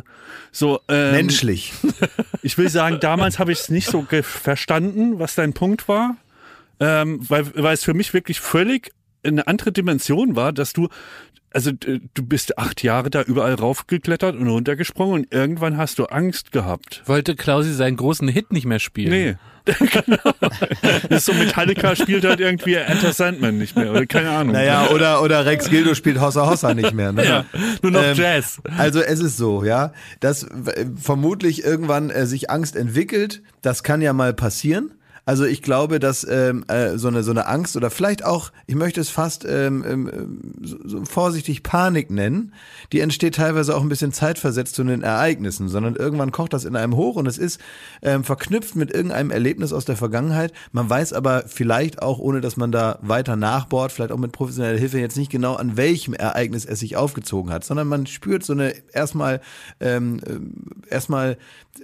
so 0.51 0.80
ähm, 0.88 1.12
menschlich. 1.12 1.74
Ich 2.42 2.57
will 2.57 2.69
sagen, 2.69 3.00
damals 3.01 3.38
habe 3.38 3.51
ich 3.51 3.60
es 3.60 3.69
nicht 3.69 3.88
so 3.88 4.07
verstanden, 4.21 5.19
was 5.19 5.36
dein 5.36 5.51
Punkt 5.51 5.89
war 5.89 6.16
ähm, 6.79 7.19
weil, 7.27 7.51
weil 7.55 7.73
es 7.73 7.83
für 7.83 7.93
mich 7.93 8.13
wirklich 8.13 8.39
völlig 8.39 8.91
eine 9.23 9.47
andere 9.47 9.71
Dimension 9.71 10.35
war, 10.35 10.53
dass 10.53 10.73
du, 10.73 10.87
also 11.51 11.71
du 11.71 12.23
bist 12.23 12.57
acht 12.57 12.83
Jahre 12.83 13.09
da 13.09 13.21
überall 13.21 13.55
raufgeklettert 13.55 14.35
und 14.35 14.47
runtergesprungen 14.47 15.21
und 15.21 15.33
irgendwann 15.33 15.77
hast 15.77 15.99
du 15.99 16.05
Angst 16.05 16.51
gehabt. 16.51 17.03
Wollte 17.05 17.35
Klausi 17.35 17.73
seinen 17.73 17.97
großen 17.97 18.27
Hit 18.27 18.51
nicht 18.53 18.65
mehr 18.65 18.79
spielen? 18.79 19.11
Nee. 19.11 19.35
genau. 19.79 20.33
Das 21.09 21.19
ist 21.19 21.25
so 21.25 21.33
Metallica 21.33 21.95
spielt 21.95 22.25
halt 22.25 22.39
irgendwie 22.39 22.75
Enter 22.75 23.13
Sandman 23.13 23.57
nicht 23.57 23.75
mehr 23.75 23.91
oder 23.91 24.05
keine 24.05 24.31
Ahnung. 24.31 24.53
Naja, 24.53 24.87
oder, 24.89 25.21
oder 25.21 25.45
Rex 25.45 25.69
Gildo 25.69 25.93
spielt 25.95 26.19
Hossa 26.19 26.49
Hossa 26.49 26.73
nicht 26.73 26.93
mehr. 26.93 27.11
Ne? 27.11 27.25
Ja, 27.25 27.45
nur 27.81 27.91
noch 27.91 28.03
ähm, 28.03 28.15
Jazz. 28.15 28.61
Also 28.77 29.01
es 29.01 29.19
ist 29.19 29.37
so, 29.37 29.63
ja, 29.63 29.93
dass 30.21 30.47
vermutlich 30.95 31.63
irgendwann 31.63 32.09
äh, 32.09 32.25
sich 32.25 32.49
Angst 32.49 32.75
entwickelt. 32.75 33.43
Das 33.61 33.83
kann 33.83 34.01
ja 34.01 34.13
mal 34.13 34.33
passieren. 34.33 34.91
Also 35.29 35.45
ich 35.45 35.61
glaube, 35.61 35.99
dass 35.99 36.25
ähm, 36.27 36.65
äh, 36.69 36.97
so 36.97 37.07
eine 37.07 37.21
so 37.21 37.29
eine 37.29 37.45
Angst 37.45 37.77
oder 37.77 37.91
vielleicht 37.91 38.25
auch, 38.25 38.51
ich 38.65 38.73
möchte 38.73 38.99
es 38.99 39.11
fast 39.11 39.45
ähm, 39.47 40.49
so, 40.59 40.77
so 40.83 41.05
vorsichtig 41.05 41.61
Panik 41.61 42.09
nennen, 42.09 42.51
die 42.91 42.99
entsteht 42.99 43.35
teilweise 43.35 43.77
auch 43.77 43.83
ein 43.83 43.89
bisschen 43.89 44.11
zeitversetzt 44.11 44.73
zu 44.73 44.83
den 44.83 45.03
Ereignissen, 45.03 45.69
sondern 45.69 45.95
irgendwann 45.95 46.31
kocht 46.31 46.54
das 46.54 46.65
in 46.65 46.75
einem 46.75 46.95
hoch 46.95 47.15
und 47.15 47.27
es 47.27 47.37
ist 47.37 47.61
ähm, 48.01 48.23
verknüpft 48.23 48.75
mit 48.75 48.92
irgendeinem 48.92 49.30
Erlebnis 49.30 49.71
aus 49.71 49.85
der 49.85 49.97
Vergangenheit. 49.97 50.51
Man 50.71 50.89
weiß 50.89 51.13
aber 51.13 51.44
vielleicht 51.45 52.01
auch, 52.01 52.18
ohne 52.18 52.42
dass 52.42 52.57
man 52.57 52.71
da 52.71 52.97
weiter 53.04 53.35
nachbohrt, 53.35 53.92
vielleicht 53.92 54.11
auch 54.11 54.18
mit 54.18 54.31
professioneller 54.31 54.80
Hilfe 54.80 54.97
jetzt 54.97 55.15
nicht 55.15 55.30
genau, 55.30 55.54
an 55.54 55.77
welchem 55.77 56.15
Ereignis 56.15 56.65
es 56.65 56.80
sich 56.80 56.97
aufgezogen 56.97 57.54
hat, 57.54 57.63
sondern 57.63 57.87
man 57.87 58.07
spürt 58.07 58.44
so 58.44 58.54
eine 58.54 58.73
erstmal 58.94 59.42
ähm, 59.80 60.21
äh, 60.25 60.92
erstmal 60.92 61.37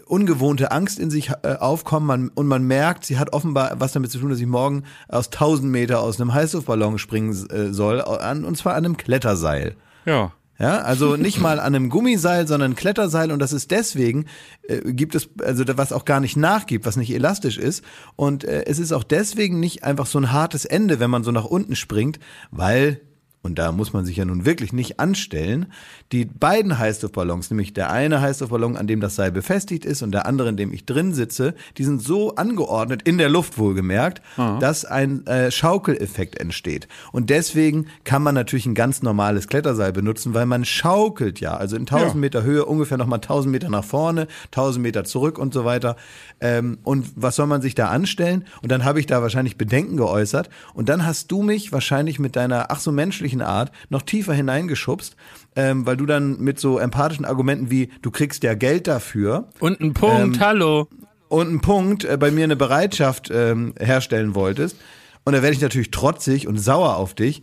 ungewohnte 0.05 0.71
Angst 0.71 0.99
in 0.99 1.09
sich 1.09 1.31
äh, 1.43 1.55
aufkommen 1.59 2.05
man, 2.05 2.29
und 2.29 2.47
man 2.47 2.63
merkt, 2.63 3.05
sie 3.05 3.17
hat 3.17 3.33
offenbar 3.33 3.75
was 3.79 3.93
damit 3.93 4.11
zu 4.11 4.19
tun, 4.19 4.29
dass 4.29 4.39
ich 4.39 4.45
morgen 4.45 4.83
aus 5.07 5.27
1000 5.27 5.71
Meter 5.71 6.01
aus 6.01 6.19
einem 6.19 6.33
Heißluftballon 6.33 6.97
springen 6.97 7.31
äh, 7.49 7.73
soll, 7.73 8.01
an, 8.01 8.45
und 8.45 8.57
zwar 8.57 8.73
an 8.73 8.85
einem 8.85 8.97
Kletterseil. 8.97 9.75
Ja. 10.05 10.33
Ja, 10.57 10.79
also 10.79 11.17
nicht 11.17 11.41
mal 11.41 11.59
an 11.59 11.75
einem 11.75 11.89
Gummiseil, 11.89 12.47
sondern 12.47 12.71
ein 12.71 12.75
Kletterseil 12.75 13.33
und 13.33 13.39
das 13.39 13.51
ist 13.51 13.71
deswegen, 13.71 14.25
äh, 14.63 14.93
gibt 14.93 15.13
es, 15.13 15.27
also 15.43 15.65
was 15.75 15.91
auch 15.91 16.05
gar 16.05 16.21
nicht 16.21 16.37
nachgibt, 16.37 16.85
was 16.85 16.95
nicht 16.95 17.13
elastisch 17.13 17.57
ist 17.57 17.83
und 18.15 18.45
äh, 18.45 18.63
es 18.65 18.79
ist 18.79 18.93
auch 18.93 19.03
deswegen 19.03 19.59
nicht 19.59 19.83
einfach 19.83 20.05
so 20.05 20.17
ein 20.17 20.31
hartes 20.31 20.63
Ende, 20.63 21.01
wenn 21.01 21.09
man 21.09 21.25
so 21.25 21.31
nach 21.31 21.43
unten 21.43 21.75
springt, 21.75 22.19
weil 22.51 23.01
und 23.45 23.59
da 23.59 23.71
muss 23.71 23.93
man 23.93 24.05
sich 24.05 24.17
ja 24.17 24.25
nun 24.25 24.43
wirklich 24.45 24.73
nicht 24.73 24.99
anstellen, 24.99 25.67
die 26.11 26.25
beiden 26.25 26.79
Heißluftballons, 26.79 27.51
nämlich 27.51 27.73
der 27.73 27.91
eine 27.91 28.19
Heißluftballon, 28.19 28.75
an 28.75 28.87
dem 28.87 29.01
das 29.01 29.15
Seil 29.15 29.31
befestigt 29.31 29.85
ist 29.85 30.01
und 30.01 30.11
der 30.11 30.25
andere, 30.25 30.49
in 30.49 30.57
dem 30.57 30.73
ich 30.73 30.87
drin 30.87 31.13
sitze, 31.13 31.53
die 31.77 31.83
sind 31.83 32.01
so 32.01 32.35
angeordnet, 32.35 33.03
in 33.03 33.19
der 33.19 33.29
Luft 33.29 33.57
wohlgemerkt, 33.57 34.21
Aha. 34.37 34.57
dass 34.59 34.83
ein 34.83 35.25
äh, 35.27 35.51
Schaukeleffekt 35.51 36.39
entsteht. 36.39 36.87
Und 37.11 37.29
deswegen 37.29 37.85
kann 38.03 38.23
man 38.23 38.33
natürlich 38.33 38.65
ein 38.65 38.73
ganz 38.73 39.03
normales 39.03 39.47
Kletterseil 39.47 39.93
benutzen, 39.93 40.33
weil 40.33 40.47
man 40.47 40.65
schaukelt 40.65 41.39
ja, 41.39 41.55
also 41.55 41.75
in 41.75 41.83
1000 41.83 42.15
ja. 42.15 42.19
Meter 42.19 42.43
Höhe 42.43 42.65
ungefähr 42.65 42.97
nochmal 42.97 43.19
1000 43.19 43.51
Meter 43.51 43.69
nach 43.69 43.83
vorne, 43.83 44.27
1000 44.47 44.81
Meter 44.81 45.03
zurück 45.03 45.37
und 45.37 45.53
so 45.53 45.65
weiter. 45.65 45.97
Ähm, 46.41 46.79
und 46.83 47.11
was 47.15 47.35
soll 47.35 47.45
man 47.45 47.61
sich 47.61 47.75
da 47.75 47.89
anstellen? 47.89 48.45
Und 48.63 48.71
dann 48.71 48.83
habe 48.83 48.99
ich 48.99 49.05
da 49.05 49.21
wahrscheinlich 49.21 49.55
Bedenken 49.55 49.97
geäußert 49.97 50.49
und 50.73 50.89
dann 50.89 51.05
hast 51.05 51.31
du 51.31 51.43
mich 51.43 51.71
wahrscheinlich 51.71 52.17
mit 52.17 52.35
deiner 52.35 52.71
ach 52.71 52.79
so 52.79 52.91
menschlichen 52.91 53.34
menschlichen 53.35 53.41
Art 53.41 53.71
noch 53.89 54.01
tiefer 54.01 54.33
hineingeschubst, 54.33 55.15
ähm, 55.55 55.85
weil 55.85 55.97
du 55.97 56.05
dann 56.05 56.39
mit 56.39 56.59
so 56.59 56.79
empathischen 56.79 57.25
Argumenten 57.25 57.69
wie, 57.69 57.89
du 58.01 58.11
kriegst 58.11 58.43
ja 58.43 58.55
Geld 58.55 58.87
dafür. 58.87 59.49
Und 59.59 59.79
ein 59.81 59.93
Punkt, 59.93 60.37
ähm, 60.37 60.39
hallo. 60.39 60.87
Und 61.27 61.51
ein 61.51 61.61
Punkt 61.61 62.05
äh, 62.05 62.17
bei 62.17 62.31
mir 62.31 62.43
eine 62.43 62.55
Bereitschaft 62.55 63.29
ähm, 63.31 63.73
herstellen 63.79 64.35
wolltest. 64.35 64.77
Und 65.23 65.33
da 65.33 65.41
werde 65.41 65.55
ich 65.55 65.61
natürlich 65.61 65.91
trotzig 65.91 66.47
und 66.47 66.57
sauer 66.57 66.97
auf 66.97 67.15
dich. 67.15 67.41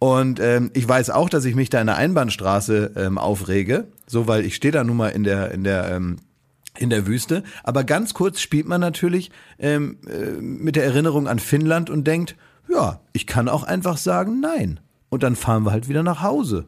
Und 0.00 0.40
ähm, 0.40 0.70
ich 0.74 0.88
weiß 0.88 1.10
auch, 1.10 1.28
dass 1.28 1.44
ich 1.44 1.54
mich 1.54 1.70
da 1.70 1.80
in 1.80 1.86
der 1.86 1.96
Einbahnstraße 1.96 2.92
ähm, 2.96 3.18
aufrege, 3.18 3.88
so 4.06 4.26
weil 4.26 4.44
ich 4.44 4.56
stehe 4.56 4.72
da 4.72 4.82
nun 4.82 4.96
mal 4.96 5.08
in 5.08 5.24
der 5.24 5.50
in 5.52 5.62
der 5.62 5.90
ähm, 5.90 6.16
in 6.78 6.88
der 6.88 7.06
Wüste. 7.06 7.42
Aber 7.62 7.84
ganz 7.84 8.14
kurz 8.14 8.40
spielt 8.40 8.66
man 8.66 8.80
natürlich 8.80 9.30
ähm, 9.58 9.98
äh, 10.08 10.40
mit 10.40 10.74
der 10.76 10.84
Erinnerung 10.84 11.28
an 11.28 11.38
Finnland 11.38 11.90
und 11.90 12.06
denkt, 12.06 12.36
ja, 12.68 13.00
ich 13.12 13.26
kann 13.26 13.48
auch 13.48 13.62
einfach 13.62 13.98
sagen, 13.98 14.40
nein 14.40 14.80
und 15.10 15.22
dann 15.22 15.36
fahren 15.36 15.64
wir 15.64 15.72
halt 15.72 15.88
wieder 15.88 16.02
nach 16.02 16.22
Hause. 16.22 16.66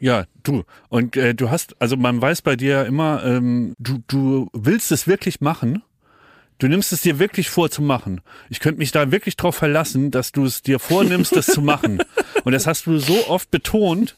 Ja, 0.00 0.24
du. 0.42 0.64
Und 0.88 1.16
äh, 1.16 1.34
du 1.34 1.50
hast, 1.50 1.80
also 1.80 1.96
man 1.96 2.20
weiß 2.20 2.42
bei 2.42 2.56
dir 2.56 2.70
ja 2.70 2.82
immer, 2.82 3.24
ähm, 3.24 3.74
du, 3.78 4.02
du 4.08 4.48
willst 4.52 4.92
es 4.92 5.06
wirklich 5.06 5.40
machen. 5.40 5.82
Du 6.58 6.68
nimmst 6.68 6.90
es 6.92 7.02
dir 7.02 7.18
wirklich 7.18 7.50
vor 7.50 7.70
zu 7.70 7.82
machen. 7.82 8.22
Ich 8.48 8.60
könnte 8.60 8.78
mich 8.78 8.90
da 8.90 9.12
wirklich 9.12 9.36
drauf 9.36 9.56
verlassen, 9.56 10.10
dass 10.10 10.32
du 10.32 10.46
es 10.46 10.62
dir 10.62 10.78
vornimmst, 10.78 11.36
das 11.36 11.46
zu 11.46 11.60
machen. 11.60 11.98
Und 12.44 12.52
das 12.52 12.66
hast 12.66 12.86
du 12.86 12.98
so 12.98 13.28
oft 13.28 13.50
betont, 13.50 14.14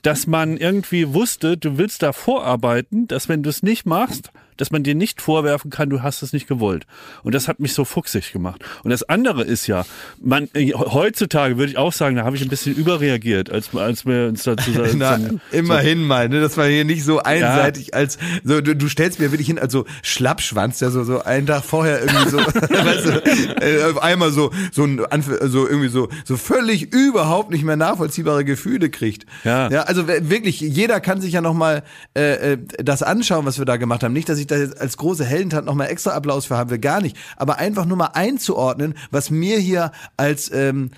dass 0.00 0.26
man 0.26 0.56
irgendwie 0.56 1.12
wusste, 1.12 1.58
du 1.58 1.76
willst 1.76 2.02
da 2.02 2.12
vorarbeiten, 2.14 3.08
dass 3.08 3.28
wenn 3.28 3.42
du 3.42 3.50
es 3.50 3.62
nicht 3.62 3.84
machst, 3.84 4.30
dass 4.62 4.70
man 4.70 4.84
dir 4.84 4.94
nicht 4.94 5.20
vorwerfen 5.20 5.72
kann, 5.72 5.90
du 5.90 6.02
hast 6.02 6.22
es 6.22 6.32
nicht 6.32 6.46
gewollt. 6.46 6.86
Und 7.24 7.34
das 7.34 7.48
hat 7.48 7.58
mich 7.58 7.74
so 7.74 7.84
fuchsig 7.84 8.32
gemacht. 8.32 8.64
Und 8.84 8.90
das 8.90 9.02
andere 9.02 9.42
ist 9.42 9.66
ja, 9.66 9.84
man 10.20 10.48
äh, 10.54 10.72
heutzutage 10.72 11.58
würde 11.58 11.72
ich 11.72 11.78
auch 11.78 11.92
sagen, 11.92 12.14
da 12.14 12.22
habe 12.22 12.36
ich 12.36 12.42
ein 12.42 12.48
bisschen 12.48 12.76
überreagiert, 12.76 13.50
als, 13.50 13.74
als 13.74 14.06
wir 14.06 14.28
uns 14.28 14.44
dazu 14.44 14.70
Na, 14.94 15.16
zum, 15.16 15.40
immerhin 15.50 16.04
mal, 16.04 16.28
ne? 16.28 16.40
Das 16.40 16.56
war 16.56 16.68
hier 16.68 16.84
nicht 16.84 17.02
so 17.02 17.18
einseitig 17.18 17.94
als 17.94 18.18
so 18.44 18.60
du, 18.60 18.76
du 18.76 18.88
stellst 18.88 19.18
mir 19.18 19.32
wirklich 19.32 19.48
hin 19.48 19.58
als 19.58 19.72
so 19.72 19.84
Schlappschwanz, 20.02 20.78
der 20.78 20.92
so 20.92 21.02
so 21.02 21.24
einen 21.24 21.48
Tag 21.48 21.64
vorher 21.64 22.00
irgendwie 22.00 22.30
so, 22.30 22.38
weißt 22.44 23.06
du, 23.06 23.66
äh, 23.66 23.90
auf 23.90 24.00
einmal 24.00 24.30
so 24.30 24.52
so 24.70 24.84
ein 24.84 25.00
so 25.40 25.66
irgendwie 25.66 25.88
so 25.88 26.08
so 26.24 26.36
völlig 26.36 26.94
überhaupt 26.94 27.50
nicht 27.50 27.64
mehr 27.64 27.74
nachvollziehbare 27.74 28.44
Gefühle 28.44 28.90
kriegt. 28.90 29.26
Ja. 29.42 29.68
Ja, 29.70 29.82
also 29.82 30.06
wirklich 30.06 30.60
jeder 30.60 31.00
kann 31.00 31.20
sich 31.20 31.32
ja 31.32 31.40
noch 31.40 31.54
mal 31.54 31.82
äh, 32.14 32.52
äh, 32.52 32.58
das 32.78 33.02
anschauen, 33.02 33.44
was 33.44 33.58
wir 33.58 33.64
da 33.64 33.76
gemacht 33.76 34.04
haben. 34.04 34.12
Nicht, 34.12 34.28
dass 34.28 34.38
ich 34.38 34.46
da 34.52 34.58
jetzt 34.58 34.80
als 34.80 34.96
große 34.96 35.24
Heldentat 35.24 35.64
noch 35.64 35.74
mal 35.74 35.86
extra 35.86 36.12
Applaus 36.12 36.46
für 36.46 36.56
haben 36.56 36.70
will, 36.70 36.78
gar 36.78 37.00
nicht. 37.00 37.16
Aber 37.36 37.58
einfach 37.58 37.84
nur 37.84 37.96
mal 37.96 38.10
einzuordnen, 38.14 38.94
was 39.10 39.30
mir 39.30 39.58
hier 39.58 39.92
als 40.16 40.50
ähm, 40.52 40.90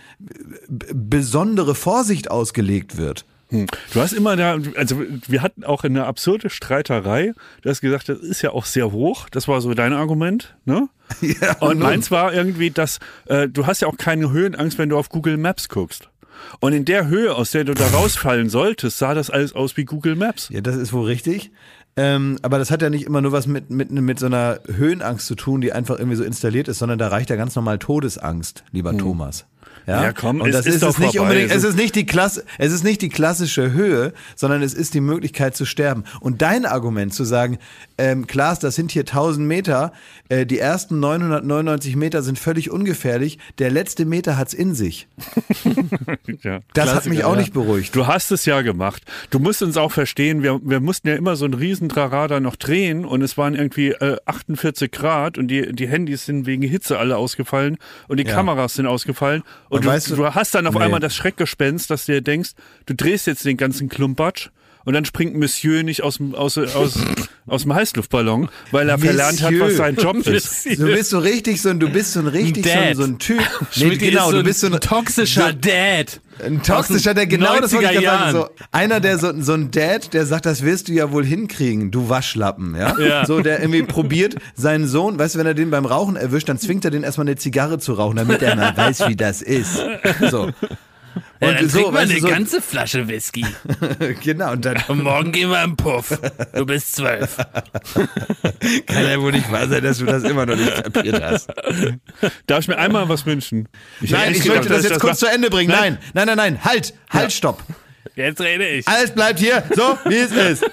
besondere 0.69 1.75
Vorsicht 1.75 2.31
ausgelegt 2.31 2.97
wird. 2.97 3.25
Hm. 3.51 3.67
Du 3.93 4.01
hast 4.01 4.13
immer 4.13 4.37
da, 4.37 4.59
also 4.77 5.03
wir 5.29 5.43
hatten 5.43 5.65
auch 5.65 5.85
eine 5.85 6.07
absurde 6.07 6.51
Streiterei. 6.51 7.33
Du 7.63 7.71
hast 7.71 7.81
gesagt, 7.81 8.09
das 8.09 8.19
ist 8.21 8.43
ja 8.43 8.51
auch 8.51 8.65
sehr 8.65 8.91
hoch. 8.93 9.29
Das 9.31 9.49
war 9.49 9.61
so 9.61 9.75
dein 9.75 9.93
Argument, 9.93 10.57
ne? 10.65 10.89
Ja, 11.21 11.59
Und 11.59 11.79
nun. 11.79 11.87
meins 11.87 12.11
war 12.11 12.33
irgendwie, 12.33 12.71
dass 12.71 12.99
äh, 13.27 13.49
du 13.49 13.67
hast 13.67 13.83
ja 13.83 13.89
auch 13.89 13.99
keine 13.99 14.31
Höhenangst, 14.31 14.79
wenn 14.79 14.89
du 14.89 14.97
auf 14.99 15.11
Google 15.11 15.37
Maps 15.37 15.69
guckst. 15.69 16.09
Und 16.61 16.73
in 16.73 16.85
der 16.85 17.07
Höhe, 17.09 17.35
aus 17.35 17.51
der 17.53 17.65
du 17.65 17.75
da 17.75 17.87
rausfallen 17.89 18.49
solltest, 18.49 18.99
sah 18.99 19.15
das 19.15 19.31
alles 19.31 19.55
aus 19.55 19.77
wie 19.77 19.85
Google 19.85 20.17
Maps. 20.17 20.49
Ja, 20.51 20.61
das 20.61 20.77
ist 20.77 20.93
wohl 20.93 21.05
richtig. 21.05 21.51
Ähm, 21.97 22.39
aber 22.43 22.59
das 22.59 22.71
hat 22.71 22.83
ja 22.83 22.91
nicht 22.91 23.07
immer 23.07 23.21
nur 23.21 23.33
was 23.33 23.47
mit, 23.47 23.71
mit, 23.71 23.91
mit 23.91 24.19
so 24.19 24.27
einer 24.27 24.61
Höhenangst 24.67 25.27
zu 25.27 25.37
tun, 25.37 25.61
die 25.61 25.73
einfach 25.73 25.99
irgendwie 25.99 26.17
so 26.17 26.25
installiert 26.25 26.67
ist, 26.67 26.79
sondern 26.79 26.99
da 26.99 27.09
reicht 27.09 27.31
ja 27.31 27.37
ganz 27.37 27.55
normal 27.55 27.79
Todesangst, 27.79 28.65
lieber 28.73 28.97
Thomas. 28.99 29.47
Ja, 29.87 30.03
Ja, 30.05 30.13
komm, 30.13 30.41
und 30.41 30.49
es 30.49 30.57
das 30.57 30.67
ist 30.67 30.75
ist, 30.77 30.83
doch 30.83 30.91
es 30.91 30.99
nicht 30.99 31.17
vorbei. 31.17 31.31
unbedingt, 31.31 31.51
Es 31.53 31.65
ist 31.65 31.77
nicht 31.77 31.95
die 31.95 32.07
Klasse, 32.07 32.45
es 32.59 32.73
ist 32.73 32.85
nicht 32.85 33.03
die 33.03 33.09
klassische 33.11 33.73
Höhe, 33.73 34.13
sondern 34.37 34.63
es 34.63 34.75
ist 34.75 34.95
die 34.95 35.01
Möglichkeit 35.01 35.57
zu 35.57 35.65
sterben. 35.67 36.05
Und 36.21 36.43
dein 36.43 36.65
Argument 36.67 37.13
zu 37.13 37.25
sagen, 37.25 37.59
ähm, 37.99 38.27
Klaas, 38.27 38.59
das 38.59 38.75
sind 38.75 38.91
hier 38.93 39.03
1000 39.05 39.47
Meter, 39.47 39.93
äh, 40.29 40.47
die 40.47 40.59
ersten 40.59 41.01
999 41.01 41.97
Meter 41.97 42.23
sind 42.23 42.39
völlig 42.39 42.71
ungefährlich, 42.71 43.39
der 43.59 43.71
letzte 43.71 44.05
Meter 44.05 44.37
hat's 44.37 44.55
in 44.55 44.75
sich. 44.75 45.07
Ja, 46.43 46.61
Das 46.75 46.95
hat 46.95 47.07
mich 47.07 47.25
auch 47.25 47.35
ja. 47.35 47.41
nicht 47.41 47.53
beruhigt. 47.53 47.95
Du 47.95 48.07
hast 48.07 48.31
es 48.33 48.45
ja 48.45 48.63
gemacht. 48.63 49.03
Du 49.31 49.39
musst 49.39 49.63
uns 49.63 49.77
auch 49.77 49.93
verstehen, 49.93 50.43
wir, 50.43 50.61
wir 50.63 50.81
mussten 50.81 51.09
ja 51.09 51.15
immer 51.15 51.37
so 51.37 51.45
ein 51.45 51.55
riesen 51.55 51.89
Trarada 51.89 52.41
noch 52.41 52.57
drehen 52.57 53.05
und 53.05 53.23
es 53.23 53.37
waren 53.39 53.55
irgendwie 53.55 53.91
äh, 53.91 54.17
48 54.27 54.91
Grad 54.91 55.39
und 55.39 55.49
die, 55.49 55.73
die 55.73 55.89
Handys 55.89 56.27
sind 56.27 56.47
wegen 56.47 56.63
Hitze 56.63 56.99
alle 56.99 57.17
ausgefallen 57.17 57.77
und 58.09 58.19
die 58.19 58.25
Ja. 58.25 58.35
Kameras 58.35 58.75
sind 58.75 58.87
ausgefallen. 58.87 59.43
Und, 59.75 59.85
du, 59.85 59.89
weißt 59.89 60.11
du- 60.11 60.17
du 60.17 60.35
hast 60.35 60.55
dann 60.55 60.67
auf 60.67 60.75
Nee. 60.75 60.83
einmal 60.83 61.01
das 61.01 61.15
Schreckgespenst, 61.17 61.91
dass 61.91 62.07
du 62.07 62.13
dir 62.13 62.21
denkst, 62.23 62.51
du 62.87 62.95
drehst 62.95 63.27
jetzt 63.27 63.45
den 63.45 63.57
ganzen 63.57 63.89
Klumpatsch 63.89 64.49
und 64.85 64.95
dann 64.95 65.05
springt 65.05 65.35
Monsieur 65.37 65.83
nicht 65.83 66.03
aus 66.03 66.19
dem, 66.19 66.35
aus, 66.35 66.59
aus, 66.59 66.99
aus 67.47 67.63
dem 67.63 67.75
Heißluftballon, 67.75 68.49
weil 68.71 68.89
er 68.89 68.99
verlernt 68.99 69.43
hat, 69.43 69.53
was 69.53 69.59
Monsieur. 69.59 69.77
sein 69.77 69.97
Job 69.97 70.17
ist. 70.27 70.67
Du 70.79 70.87
bist 70.87 71.11
so 71.11 71.19
richtig 71.19 71.61
so 71.63 71.71
ein, 71.71 71.81
du 71.81 71.89
bist 71.89 72.13
so 72.13 72.21
ein 72.21 72.27
richtig 72.27 72.65
so 72.65 72.73
ein, 72.73 72.87
Dad. 72.89 72.97
so 72.97 73.03
ein 73.05 73.19
Typ. 73.19 73.43
Schmidt 73.71 73.99
genau, 74.01 74.31
so 74.31 74.39
du 74.39 74.45
bist 74.45 74.61
so 74.61 74.67
ein 74.67 74.81
toxischer 74.81 75.51
so, 75.51 75.53
Dad. 75.53 76.21
ein 76.45 76.63
toxischer, 76.63 77.15
der 77.15 77.27
genau 77.27 77.59
das 77.61 77.73
wollte 77.73 77.93
ich 77.93 77.99
90er 77.99 78.03
gerade 78.03 78.33
sagen. 78.33 78.33
So, 78.33 78.67
einer, 78.73 79.01
der 79.01 79.19
so, 79.19 79.33
so 79.41 79.55
ein 79.55 79.71
Dad, 79.71 80.13
der 80.13 80.27
sagt, 80.27 80.47
das 80.47 80.63
wirst 80.63 80.89
du 80.89 80.93
ja 80.93 81.13
wohl 81.13 81.25
hinkriegen, 81.25 81.91
du 81.91 82.09
Waschlappen, 82.09 82.75
ja? 82.77 82.99
Ja. 82.99 83.27
So, 83.27 83.41
der 83.41 83.61
irgendwie 83.61 83.83
probiert, 83.83 84.37
seinen 84.55 84.87
Sohn, 84.87 85.19
weißt 85.19 85.35
du, 85.35 85.39
wenn 85.39 85.47
er 85.47 85.55
den 85.55 85.71
beim 85.71 85.87
Rauchen 85.87 86.17
erwischt, 86.17 86.49
dann 86.49 86.59
zwingt 86.59 86.85
er 86.85 86.91
den 86.91 87.03
erstmal 87.05 87.27
eine 87.27 87.37
Zigarre 87.37 87.79
zu 87.79 87.95
rauchen, 87.95 88.17
damit 88.17 88.43
er 88.43 88.57
mal 88.57 88.77
weiß, 88.77 89.09
wie 89.09 89.17
das 89.17 89.43
ist. 89.43 89.81
So. 90.31 90.51
Ja, 91.41 91.49
Und 91.49 91.55
dann 91.61 91.69
so, 91.69 91.79
trink 91.81 91.93
mal 91.93 91.99
weißt 92.01 92.11
du, 92.11 92.15
eine 92.17 92.21
so- 92.21 92.29
ganze 92.29 92.63
Flasche 92.63 93.09
Whisky. 93.09 93.45
Genau, 94.23 94.53
und 94.53 94.65
dann 94.65 94.77
Und 94.89 95.03
morgen 95.03 95.33
gehen 95.33 95.51
wir 95.51 95.63
im 95.63 95.77
Puff. 95.77 96.19
Du 96.55 96.67
bist 96.67 96.97
zwölf. 96.97 97.37
kann 98.87 99.05
ja 99.05 99.21
wohl 99.21 99.33
nicht 99.33 99.51
wahr 99.51 99.69
sein, 99.69 99.83
dass 99.83 99.99
du 99.99 100.07
das 100.07 100.23
immer 100.25 100.47
noch 100.47 100.57
nicht 100.57 100.83
kapiert 100.85 101.23
hast. 101.23 101.49
Darf 102.47 102.61
ich 102.61 102.69
mir 102.69 102.79
einmal 102.79 103.09
was 103.09 103.27
wünschen? 103.27 103.69
Nein, 104.01 104.21
hätte 104.33 104.39
ich 104.39 104.45
möchte 104.47 104.69
das 104.69 104.85
jetzt 104.85 105.01
kurz 105.01 105.19
zu 105.21 105.27
Ende 105.27 105.51
bringen. 105.51 105.71
Nein, 105.71 105.99
nein, 106.15 106.27
nein, 106.27 106.37
nein, 106.37 106.65
halt, 106.65 106.95
halt, 107.11 107.33
stopp. 107.33 107.63
Jetzt 108.17 108.41
rede 108.41 108.67
ich. 108.69 108.87
Alles 108.87 109.11
bleibt 109.11 109.41
hier, 109.41 109.65
so 109.75 109.99
wie 110.05 110.17
es 110.17 110.31
ist. 110.31 110.65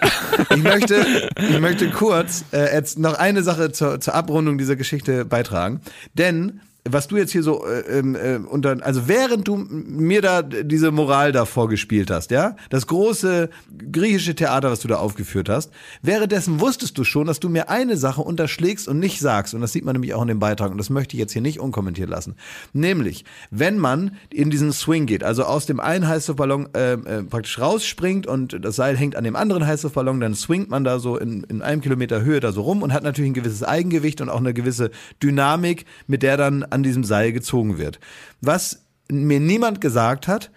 Ich 0.52 0.58
möchte, 0.58 1.30
ich 1.38 1.60
möchte 1.60 1.90
kurz 1.90 2.46
äh, 2.52 2.74
jetzt 2.76 3.00
noch 3.00 3.16
eine 3.18 3.42
Sache 3.42 3.72
zur, 3.72 4.00
zur 4.00 4.14
Abrundung 4.14 4.58
dieser 4.60 4.76
Geschichte 4.76 5.26
beitragen. 5.26 5.82
Denn 6.14 6.62
was 6.90 7.08
du 7.08 7.18
jetzt 7.18 7.32
hier 7.32 7.44
so 7.44 7.66
äh, 7.66 8.00
ähm, 8.00 8.16
äh, 8.16 8.38
unter, 8.38 8.78
also 8.82 9.08
während 9.08 9.48
du 9.48 9.56
mir 9.56 10.22
da 10.22 10.42
diese 10.42 10.92
Moral 10.92 11.32
da 11.32 11.46
vorgespielt 11.46 12.10
hast, 12.10 12.32
ja, 12.32 12.56
das 12.70 12.88
große 12.88 13.50
griechische 13.92 14.34
Theater, 14.34 14.72
was 14.72 14.80
du 14.80 14.88
da 14.88 14.96
aufgeführt 14.96 15.48
hast, 15.48 15.72
währenddessen 16.02 16.60
wusstest 16.60 16.98
du 16.98 17.04
schon, 17.04 17.28
dass 17.28 17.40
du 17.40 17.50
mir 17.50 17.70
eine 17.70 17.98
Sache 17.98 18.22
unterschlägst 18.22 18.88
und 18.88 18.98
nicht 18.98 19.20
sagst, 19.20 19.54
und 19.54 19.62
das 19.62 19.74
sieht 19.74 19.86
man 19.86 19.94
nämlich 19.94 20.16
auch 20.16 20.24
in 20.24 20.28
dem 20.28 20.40
Beitrag, 20.40 20.72
und 20.72 20.80
das 20.80 20.90
möchte 20.90 21.16
ich 21.16 21.20
jetzt 21.20 21.34
hier 21.34 21.42
nicht 21.44 21.60
unkommentiert 21.60 22.10
lassen, 22.10 22.36
nämlich, 22.74 23.26
wenn 23.52 23.78
man 23.78 24.16
in 24.32 24.50
diesen 24.50 24.74
Swing 24.74 25.06
geht, 25.06 25.24
also 25.24 25.44
aus 25.44 25.68
dem 25.68 25.80
einen 25.80 26.08
Heißluftballon 26.08 26.70
äh, 26.74 26.94
äh, 26.94 27.24
praktisch 27.24 27.60
rausspringt 27.60 28.26
und 28.26 28.58
das 28.66 28.76
Seil 28.76 28.98
hängt 28.98 29.16
an 29.16 29.24
dem 29.24 29.36
anderen 29.36 29.68
Heißluftballon, 29.68 30.20
dann 30.20 30.34
swingt 30.34 30.70
man 30.70 30.84
da 30.84 30.98
so 30.98 31.18
in, 31.18 31.44
in 31.44 31.62
einem 31.62 31.82
Kilometer 31.82 32.24
Höhe 32.24 32.40
da 32.40 32.52
so 32.52 32.64
rum 32.64 32.82
und 32.82 32.92
hat 32.92 33.04
natürlich 33.04 33.30
ein 33.30 33.36
gewisses 33.36 33.64
Eigengewicht 33.64 34.20
und 34.22 34.30
auch 34.30 34.40
eine 34.40 34.56
gewisse 34.56 34.90
Dynamik, 35.22 35.86
mit 36.08 36.24
der 36.24 36.38
dann 36.38 36.71
an 36.72 36.84
diesem 36.84 37.04
Seil 37.04 37.32
gezogen 37.34 37.78
wird. 37.78 38.00
Was 38.42 38.84
mir 39.10 39.40
niemand 39.40 39.82
gesagt 39.82 40.28
hat, 40.28 40.52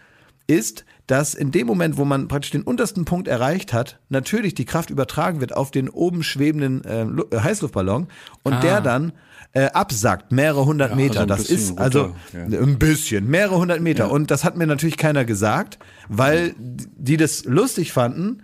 ist, 0.47 0.85
dass 1.07 1.35
in 1.35 1.51
dem 1.51 1.67
Moment, 1.67 1.97
wo 1.97 2.05
man 2.05 2.29
praktisch 2.29 2.51
den 2.51 2.63
untersten 2.63 3.05
Punkt 3.05 3.29
erreicht 3.29 3.73
hat, 3.73 3.99
natürlich 4.09 4.55
die 4.55 4.65
Kraft 4.65 4.91
übertragen 4.91 5.41
wird 5.41 5.55
auf 5.55 5.71
den 5.71 5.89
oben 5.89 6.23
schwebenden 6.23 6.85
äh, 6.85 7.05
Lu- 7.05 7.25
äh, 7.31 7.41
Heißluftballon 7.41 8.09
und 8.43 8.63
der 8.63 8.81
dann 8.81 9.13
äh, 9.53 9.67
absackt, 9.67 10.33
mehrere 10.33 10.65
hundert 10.65 10.91
Ja, 10.91 10.97
Meter. 10.97 11.21
also 11.21 11.27
das 11.35 11.51
ist 11.51 11.71
runter, 11.71 11.83
also 11.83 12.15
ja. 12.33 12.61
ein 12.61 12.79
bisschen, 12.79 13.29
mehrere 13.29 13.57
hundert 13.57 13.81
Meter. 13.81 14.11
Und 14.11 14.31
das 14.31 14.45
hat 14.45 14.57
mir 14.57 14.67
natürlich 14.67 14.97
keiner 14.97 15.25
gesagt, 15.25 15.79
weil 16.09 16.55
die 16.59 17.17
das 17.17 17.45
lustig 17.45 17.93
fanden, 17.93 18.43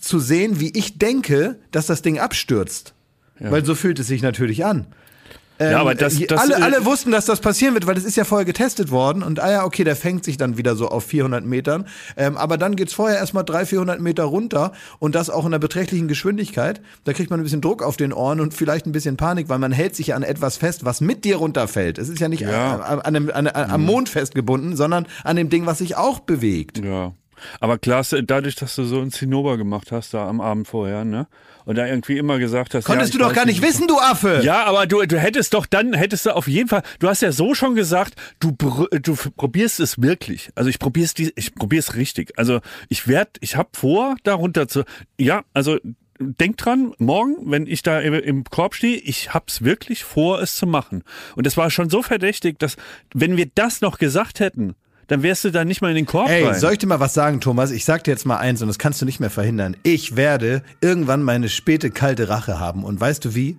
zu 0.00 0.18
sehen, 0.18 0.60
wie 0.60 0.70
ich 0.76 0.98
denke, 0.98 1.58
dass 1.70 1.86
das 1.86 2.02
Ding 2.02 2.18
abstürzt. 2.18 2.94
Weil 3.38 3.64
so 3.64 3.74
fühlt 3.74 3.98
es 3.98 4.06
sich 4.06 4.22
natürlich 4.22 4.64
an. 4.64 4.86
Ja, 5.58 5.80
aber 5.80 5.94
das, 5.94 6.20
Ähm, 6.20 6.26
das 6.28 6.40
alle, 6.40 6.62
alle 6.62 6.84
wussten, 6.84 7.10
dass 7.10 7.24
das 7.24 7.40
passieren 7.40 7.74
wird, 7.74 7.86
weil 7.86 7.94
das 7.94 8.04
ist 8.04 8.16
ja 8.16 8.24
vorher 8.24 8.44
getestet 8.44 8.90
worden 8.90 9.22
und 9.22 9.40
ah 9.40 9.50
ja, 9.50 9.64
okay, 9.64 9.84
der 9.84 9.96
fängt 9.96 10.24
sich 10.24 10.36
dann 10.36 10.58
wieder 10.58 10.76
so 10.76 10.88
auf 10.88 11.04
400 11.04 11.44
Metern, 11.44 11.86
ähm, 12.16 12.36
aber 12.36 12.58
dann 12.58 12.76
geht's 12.76 12.92
vorher 12.92 13.18
erstmal 13.18 13.44
300, 13.44 13.68
400 13.68 14.00
Meter 14.00 14.24
runter 14.24 14.72
und 14.98 15.14
das 15.14 15.30
auch 15.30 15.44
in 15.44 15.48
einer 15.48 15.58
beträchtlichen 15.58 16.08
Geschwindigkeit. 16.08 16.80
Da 17.04 17.12
kriegt 17.12 17.30
man 17.30 17.40
ein 17.40 17.42
bisschen 17.42 17.60
Druck 17.60 17.82
auf 17.82 17.96
den 17.96 18.12
Ohren 18.12 18.40
und 18.40 18.54
vielleicht 18.54 18.86
ein 18.86 18.92
bisschen 18.92 19.16
Panik, 19.16 19.48
weil 19.48 19.58
man 19.58 19.72
hält 19.72 19.96
sich 19.96 20.08
ja 20.08 20.16
an 20.16 20.22
etwas 20.22 20.56
fest, 20.56 20.84
was 20.84 21.00
mit 21.00 21.24
dir 21.24 21.36
runterfällt. 21.36 21.98
Es 21.98 22.08
ist 22.08 22.20
ja 22.20 22.28
nicht 22.28 22.40
Ja. 22.42 22.76
An, 22.76 23.00
an, 23.00 23.16
einem, 23.16 23.30
an, 23.30 23.46
an, 23.46 23.70
am 23.70 23.84
Mond 23.84 24.08
festgebunden, 24.08 24.76
sondern 24.76 25.06
an 25.24 25.36
dem 25.36 25.48
Ding, 25.48 25.66
was 25.66 25.78
sich 25.78 25.96
auch 25.96 26.20
bewegt. 26.20 26.78
Ja. 26.84 27.12
Aber 27.60 27.78
Klaas, 27.78 28.14
dadurch, 28.24 28.56
dass 28.56 28.74
du 28.76 28.84
so 28.84 29.00
ein 29.00 29.10
Zinnober 29.10 29.56
gemacht 29.56 29.92
hast 29.92 30.14
da 30.14 30.26
am 30.26 30.40
Abend 30.40 30.68
vorher, 30.68 31.04
ne? 31.04 31.26
Und 31.66 31.76
da 31.76 31.86
irgendwie 31.86 32.16
immer 32.16 32.38
gesagt 32.38 32.74
hast, 32.74 32.84
Konntest 32.84 33.12
ja, 33.12 33.18
du 33.18 33.24
doch 33.24 33.34
gar 33.34 33.44
nicht 33.44 33.60
wissen, 33.60 33.88
du 33.88 33.98
Affe! 33.98 34.40
Ja, 34.44 34.64
aber 34.64 34.86
du, 34.86 35.04
du 35.04 35.18
hättest 35.18 35.52
doch 35.52 35.66
dann, 35.66 35.94
hättest 35.94 36.24
du 36.24 36.34
auf 36.34 36.46
jeden 36.46 36.68
Fall, 36.68 36.82
du 37.00 37.08
hast 37.08 37.22
ja 37.22 37.32
so 37.32 37.54
schon 37.54 37.74
gesagt, 37.74 38.14
du, 38.38 38.52
du 38.52 39.16
probierst 39.36 39.80
es 39.80 40.00
wirklich. 40.00 40.50
Also 40.54 40.70
ich 40.70 40.78
probier's 40.78 41.12
ich 41.18 41.54
probier's 41.56 41.96
richtig. 41.96 42.38
Also 42.38 42.60
ich 42.88 43.08
werd, 43.08 43.36
ich 43.40 43.56
hab 43.56 43.76
vor, 43.76 44.14
darunter 44.22 44.68
zu, 44.68 44.84
ja, 45.18 45.42
also 45.54 45.78
denk 46.20 46.56
dran, 46.56 46.94
morgen, 46.98 47.50
wenn 47.50 47.66
ich 47.66 47.82
da 47.82 48.00
im, 48.00 48.44
Korb 48.44 48.74
stehe, 48.76 48.96
ich 48.98 49.34
hab's 49.34 49.62
wirklich 49.62 50.04
vor, 50.04 50.40
es 50.40 50.54
zu 50.54 50.66
machen. 50.66 51.02
Und 51.34 51.46
das 51.46 51.56
war 51.56 51.70
schon 51.70 51.90
so 51.90 52.00
verdächtig, 52.00 52.60
dass, 52.60 52.76
wenn 53.12 53.36
wir 53.36 53.50
das 53.54 53.80
noch 53.80 53.98
gesagt 53.98 54.38
hätten, 54.38 54.76
dann 55.08 55.22
wärst 55.22 55.44
du 55.44 55.50
da 55.50 55.64
nicht 55.64 55.82
mal 55.82 55.88
in 55.90 55.94
den 55.96 56.06
Korb 56.06 56.28
Ey, 56.28 56.44
rein. 56.44 56.58
soll 56.58 56.72
ich 56.72 56.78
dir 56.78 56.86
mal 56.86 57.00
was 57.00 57.14
sagen, 57.14 57.40
Thomas? 57.40 57.70
Ich 57.70 57.84
sag 57.84 58.04
dir 58.04 58.10
jetzt 58.10 58.26
mal 58.26 58.38
eins 58.38 58.60
und 58.62 58.68
das 58.68 58.78
kannst 58.78 59.00
du 59.00 59.06
nicht 59.06 59.20
mehr 59.20 59.30
verhindern. 59.30 59.76
Ich 59.82 60.16
werde 60.16 60.62
irgendwann 60.80 61.22
meine 61.22 61.48
späte 61.48 61.90
kalte 61.90 62.28
Rache 62.28 62.58
haben. 62.58 62.84
Und 62.84 63.00
weißt 63.00 63.24
du 63.24 63.34
wie? 63.34 63.56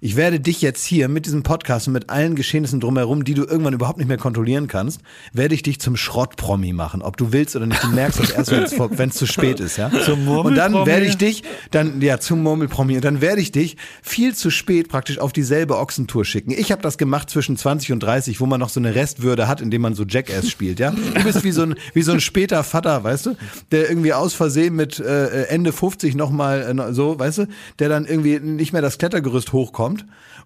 Ich 0.00 0.16
werde 0.16 0.40
dich 0.40 0.62
jetzt 0.62 0.84
hier 0.84 1.08
mit 1.08 1.26
diesem 1.26 1.42
Podcast 1.42 1.86
und 1.88 1.92
mit 1.92 2.10
allen 2.10 2.34
Geschehnissen 2.34 2.80
drumherum, 2.80 3.24
die 3.24 3.34
du 3.34 3.44
irgendwann 3.44 3.74
überhaupt 3.74 3.98
nicht 3.98 4.08
mehr 4.08 4.18
kontrollieren 4.18 4.68
kannst, 4.68 5.00
werde 5.32 5.54
ich 5.54 5.62
dich 5.62 5.80
zum 5.80 5.96
Schrottpromi 5.96 6.72
machen, 6.72 7.02
ob 7.02 7.16
du 7.16 7.32
willst 7.32 7.56
oder 7.56 7.66
nicht. 7.66 7.82
Du 7.82 7.88
merkst 7.88 8.20
das 8.20 8.30
erst, 8.30 8.50
wenn 8.98 9.08
es 9.08 9.16
zu 9.16 9.26
spät 9.26 9.60
ist, 9.60 9.76
ja. 9.76 9.90
Zum 10.04 10.28
und 10.28 10.54
dann 10.54 10.72
Murmelpromi? 10.72 10.86
werde 10.86 11.06
ich 11.06 11.16
dich, 11.16 11.42
dann 11.70 12.00
ja 12.00 12.18
zum 12.18 12.42
Murmelpromi 12.42 12.96
und 12.96 13.04
dann 13.04 13.20
werde 13.20 13.40
ich 13.40 13.52
dich 13.52 13.76
viel 14.02 14.34
zu 14.34 14.50
spät 14.50 14.88
praktisch 14.88 15.18
auf 15.18 15.32
dieselbe 15.32 15.78
Ochsentour 15.78 16.24
schicken. 16.24 16.52
Ich 16.52 16.70
habe 16.70 16.82
das 16.82 16.98
gemacht 16.98 17.30
zwischen 17.30 17.56
20 17.56 17.92
und 17.92 18.00
30, 18.00 18.40
wo 18.40 18.46
man 18.46 18.60
noch 18.60 18.68
so 18.68 18.80
eine 18.80 18.94
Restwürde 18.94 19.48
hat, 19.48 19.60
indem 19.60 19.82
man 19.82 19.94
so 19.94 20.04
Jackass 20.04 20.48
spielt, 20.48 20.78
ja. 20.78 20.90
Du 20.90 21.24
bist 21.24 21.44
wie 21.44 21.52
so 21.52 21.62
ein 21.62 21.74
wie 21.94 22.02
so 22.02 22.12
ein 22.12 22.20
später 22.20 22.62
Vater, 22.62 23.02
weißt 23.04 23.26
du, 23.26 23.36
der 23.72 23.88
irgendwie 23.88 24.12
aus 24.12 24.34
Versehen 24.34 24.76
mit 24.76 25.00
äh, 25.00 25.44
Ende 25.44 25.72
50 25.72 26.14
noch 26.14 26.30
mal 26.30 26.78
äh, 26.78 26.92
so, 26.92 27.18
weißt 27.18 27.38
du, 27.38 27.46
der 27.78 27.88
dann 27.88 28.04
irgendwie 28.04 28.38
nicht 28.40 28.72
mehr 28.72 28.82
das 28.82 28.98
Klettergerüst 28.98 29.52
hochkommt 29.52 29.87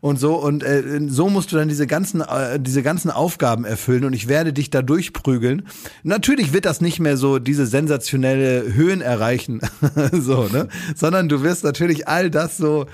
und 0.01 0.19
so 0.19 0.35
und 0.35 0.65
äh, 0.65 1.01
so 1.07 1.29
musst 1.29 1.53
du 1.53 1.57
dann 1.57 1.69
diese 1.69 1.87
ganzen 1.87 2.21
äh, 2.23 2.59
diese 2.59 2.83
ganzen 2.83 3.11
Aufgaben 3.11 3.65
erfüllen 3.65 4.05
und 4.05 4.13
ich 4.13 4.27
werde 4.29 4.53
dich 4.53 4.69
da 4.69 4.83
durchprügeln. 4.83 5.63
Natürlich 6.03 6.53
wird 6.53 6.65
das 6.65 6.81
nicht 6.81 6.99
mehr 6.99 7.17
so 7.17 7.39
diese 7.39 7.67
sensationelle 7.67 8.75
Höhen 8.75 9.01
erreichen, 9.01 9.61
so, 10.13 10.49
ne? 10.49 10.69
Sondern 10.97 11.29
du 11.29 11.43
wirst 11.43 11.63
natürlich 11.65 12.09
all 12.09 12.31
das 12.31 12.57
so 12.57 12.87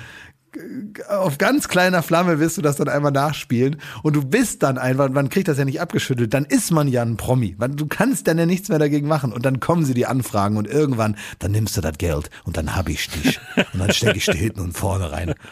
auf 1.08 1.38
ganz 1.38 1.68
kleiner 1.68 2.02
Flamme 2.02 2.38
wirst 2.40 2.58
du 2.58 2.62
das 2.62 2.76
dann 2.76 2.88
einmal 2.88 3.12
nachspielen 3.12 3.76
und 4.02 4.16
du 4.16 4.24
bist 4.24 4.62
dann 4.62 4.78
einfach, 4.78 5.10
man 5.10 5.28
kriegt 5.28 5.48
das 5.48 5.58
ja 5.58 5.64
nicht 5.64 5.80
abgeschüttelt, 5.80 6.32
dann 6.34 6.44
ist 6.44 6.70
man 6.70 6.88
ja 6.88 7.02
ein 7.02 7.16
Promi. 7.16 7.56
Du 7.70 7.86
kannst 7.86 8.26
dann 8.28 8.38
ja 8.38 8.46
nichts 8.46 8.68
mehr 8.68 8.78
dagegen 8.78 9.08
machen 9.08 9.32
und 9.32 9.44
dann 9.44 9.60
kommen 9.60 9.84
sie 9.84 9.94
die 9.94 10.06
Anfragen 10.06 10.56
und 10.56 10.66
irgendwann, 10.66 11.16
dann 11.38 11.52
nimmst 11.52 11.76
du 11.76 11.80
das 11.80 11.98
Geld 11.98 12.30
und 12.44 12.56
dann 12.56 12.76
hab 12.76 12.88
ich 12.88 13.08
dich 13.08 13.40
und 13.72 13.80
dann 13.80 13.92
stecke 13.92 14.18
ich 14.18 14.26
dir 14.26 14.34
hinten 14.34 14.60
und 14.60 14.72
vorne 14.72 15.10
rein. 15.12 15.34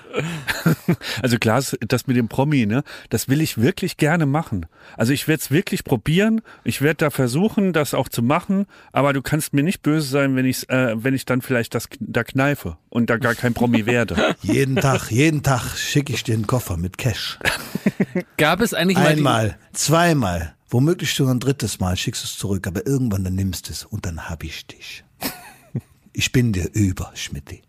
Also 1.23 1.39
klar, 1.39 1.63
das 1.81 2.07
mit 2.07 2.17
dem 2.17 2.29
Promi, 2.29 2.67
ne, 2.67 2.83
das 3.11 3.29
will 3.29 3.41
ich 3.41 3.59
wirklich 3.59 3.97
gerne 3.97 4.27
machen. 4.27 4.67
Also 4.97 5.13
ich 5.13 5.29
werde 5.29 5.41
es 5.41 5.51
wirklich 5.51 5.85
probieren. 5.85 6.43
Ich 6.65 6.83
werde 6.83 6.97
da 6.97 7.11
versuchen, 7.11 7.73
das 7.73 7.95
auch 7.95 8.09
zu 8.09 8.23
machen. 8.23 8.67
Aber 8.93 9.13
du 9.13 9.23
kannst 9.23 9.53
mir 9.53 9.63
nicht 9.63 9.83
böse 9.83 10.09
sein, 10.09 10.37
wenn 10.37 10.47
ich, 10.47 10.69
äh, 10.69 11.03
wenn 11.03 11.15
ich 11.15 11.25
dann 11.25 11.43
vielleicht 11.43 11.75
das 11.75 11.89
da 12.01 12.25
kneife 12.25 12.77
und 12.89 13.11
da 13.11 13.17
gar 13.19 13.35
kein 13.35 13.55
Promi 13.55 13.87
werde. 13.87 14.37
Jeden 14.43 14.77
Tag, 14.77 14.86
jeden 15.11 15.43
Tag 15.43 15.77
schicke 15.77 16.13
ich 16.13 16.25
dir 16.25 16.35
einen 16.35 16.47
Koffer 16.47 16.77
mit 16.77 16.99
Cash. 16.99 17.39
Gab 18.37 18.61
es 18.61 18.75
eigentlich 18.75 18.99
mal 18.99 19.07
Einmal, 19.07 19.59
zweimal, 19.73 20.55
womöglich 20.69 21.13
schon 21.13 21.29
ein 21.29 21.41
drittes 21.41 21.81
Mal 21.81 21.97
schickst 21.97 22.23
du 22.23 22.27
es 22.27 22.39
zurück, 22.39 22.67
aber 22.67 22.87
irgendwann 22.87 23.25
dann 23.25 23.35
nimmst 23.35 23.69
du 23.69 23.73
es 23.73 23.85
und 23.85 24.07
dann 24.07 24.29
hab 24.29 24.45
ich 24.45 24.67
dich. 24.67 25.05
Ich 26.19 26.33
bin 26.33 26.51
dir 26.51 26.71
über, 26.73 27.13
Schmidti. 27.15 27.61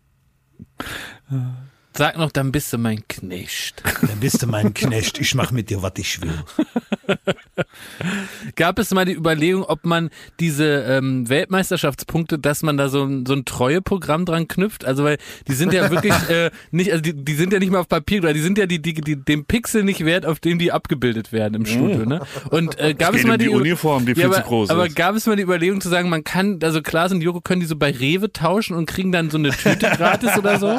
Sag 1.96 2.16
noch, 2.16 2.30
dann 2.30 2.52
bist 2.52 2.72
du 2.72 2.78
mein 2.78 3.06
Knecht. 3.08 3.82
Dann 4.02 4.20
bist 4.20 4.42
du 4.42 4.46
mein 4.46 4.72
Knecht, 4.72 5.18
ich 5.18 5.34
mach 5.34 5.50
mit 5.50 5.70
dir, 5.70 5.82
was 5.82 5.92
ich 5.96 6.20
will. 6.20 6.32
Gab 8.56 8.78
es 8.78 8.92
mal 8.92 9.04
die 9.04 9.14
Überlegung, 9.14 9.64
ob 9.64 9.84
man 9.84 10.10
diese 10.38 10.84
ähm, 10.88 11.28
Weltmeisterschaftspunkte, 11.28 12.38
dass 12.38 12.62
man 12.62 12.76
da 12.76 12.88
so 12.88 13.04
ein, 13.04 13.26
so 13.26 13.34
ein 13.34 13.44
Treueprogramm 13.44 14.24
dran 14.24 14.46
knüpft? 14.46 14.84
Also 14.84 15.04
weil 15.04 15.18
die 15.48 15.54
sind 15.54 15.72
ja 15.72 15.90
wirklich 15.90 16.14
äh, 16.30 16.50
nicht, 16.70 16.92
also 16.92 17.02
die, 17.02 17.14
die 17.14 17.34
sind 17.34 17.52
ja 17.52 17.58
nicht 17.58 17.70
mal 17.70 17.80
auf 17.80 17.88
Papier, 17.88 18.22
oder 18.22 18.32
die 18.32 18.40
sind 18.40 18.58
ja 18.58 18.66
die, 18.66 18.80
die, 18.80 18.94
die 18.94 19.16
dem 19.16 19.44
Pixel 19.44 19.82
nicht 19.82 20.04
wert, 20.04 20.26
auf 20.26 20.40
dem 20.40 20.58
die 20.58 20.70
abgebildet 20.72 21.32
werden 21.32 21.54
im 21.54 21.66
Studio. 21.66 22.04
Ne? 22.04 22.20
Und 22.50 22.78
äh, 22.78 22.94
gab 22.94 23.14
Es 23.14 23.24
mal 23.24 23.32
um 23.32 23.38
die 23.38 23.48
Uniform, 23.48 24.06
die 24.06 24.14
viel 24.14 24.24
ja, 24.24 24.30
zu 24.30 24.36
aber, 24.36 24.46
groß 24.46 24.70
aber 24.70 24.86
ist. 24.86 24.96
gab 24.96 25.16
es 25.16 25.26
mal 25.26 25.36
die 25.36 25.42
Überlegung 25.42 25.80
zu 25.80 25.88
sagen, 25.88 26.08
man 26.08 26.24
kann, 26.24 26.58
also 26.62 26.82
Klaas 26.82 27.12
und 27.12 27.22
Joko 27.22 27.40
können 27.40 27.60
die 27.60 27.66
so 27.66 27.76
bei 27.76 27.90
Rewe 27.90 28.32
tauschen 28.32 28.76
und 28.76 28.86
kriegen 28.86 29.10
dann 29.10 29.30
so 29.30 29.38
eine 29.38 29.50
Tüte 29.50 29.90
gratis 29.96 30.36
oder 30.38 30.58
so? 30.58 30.78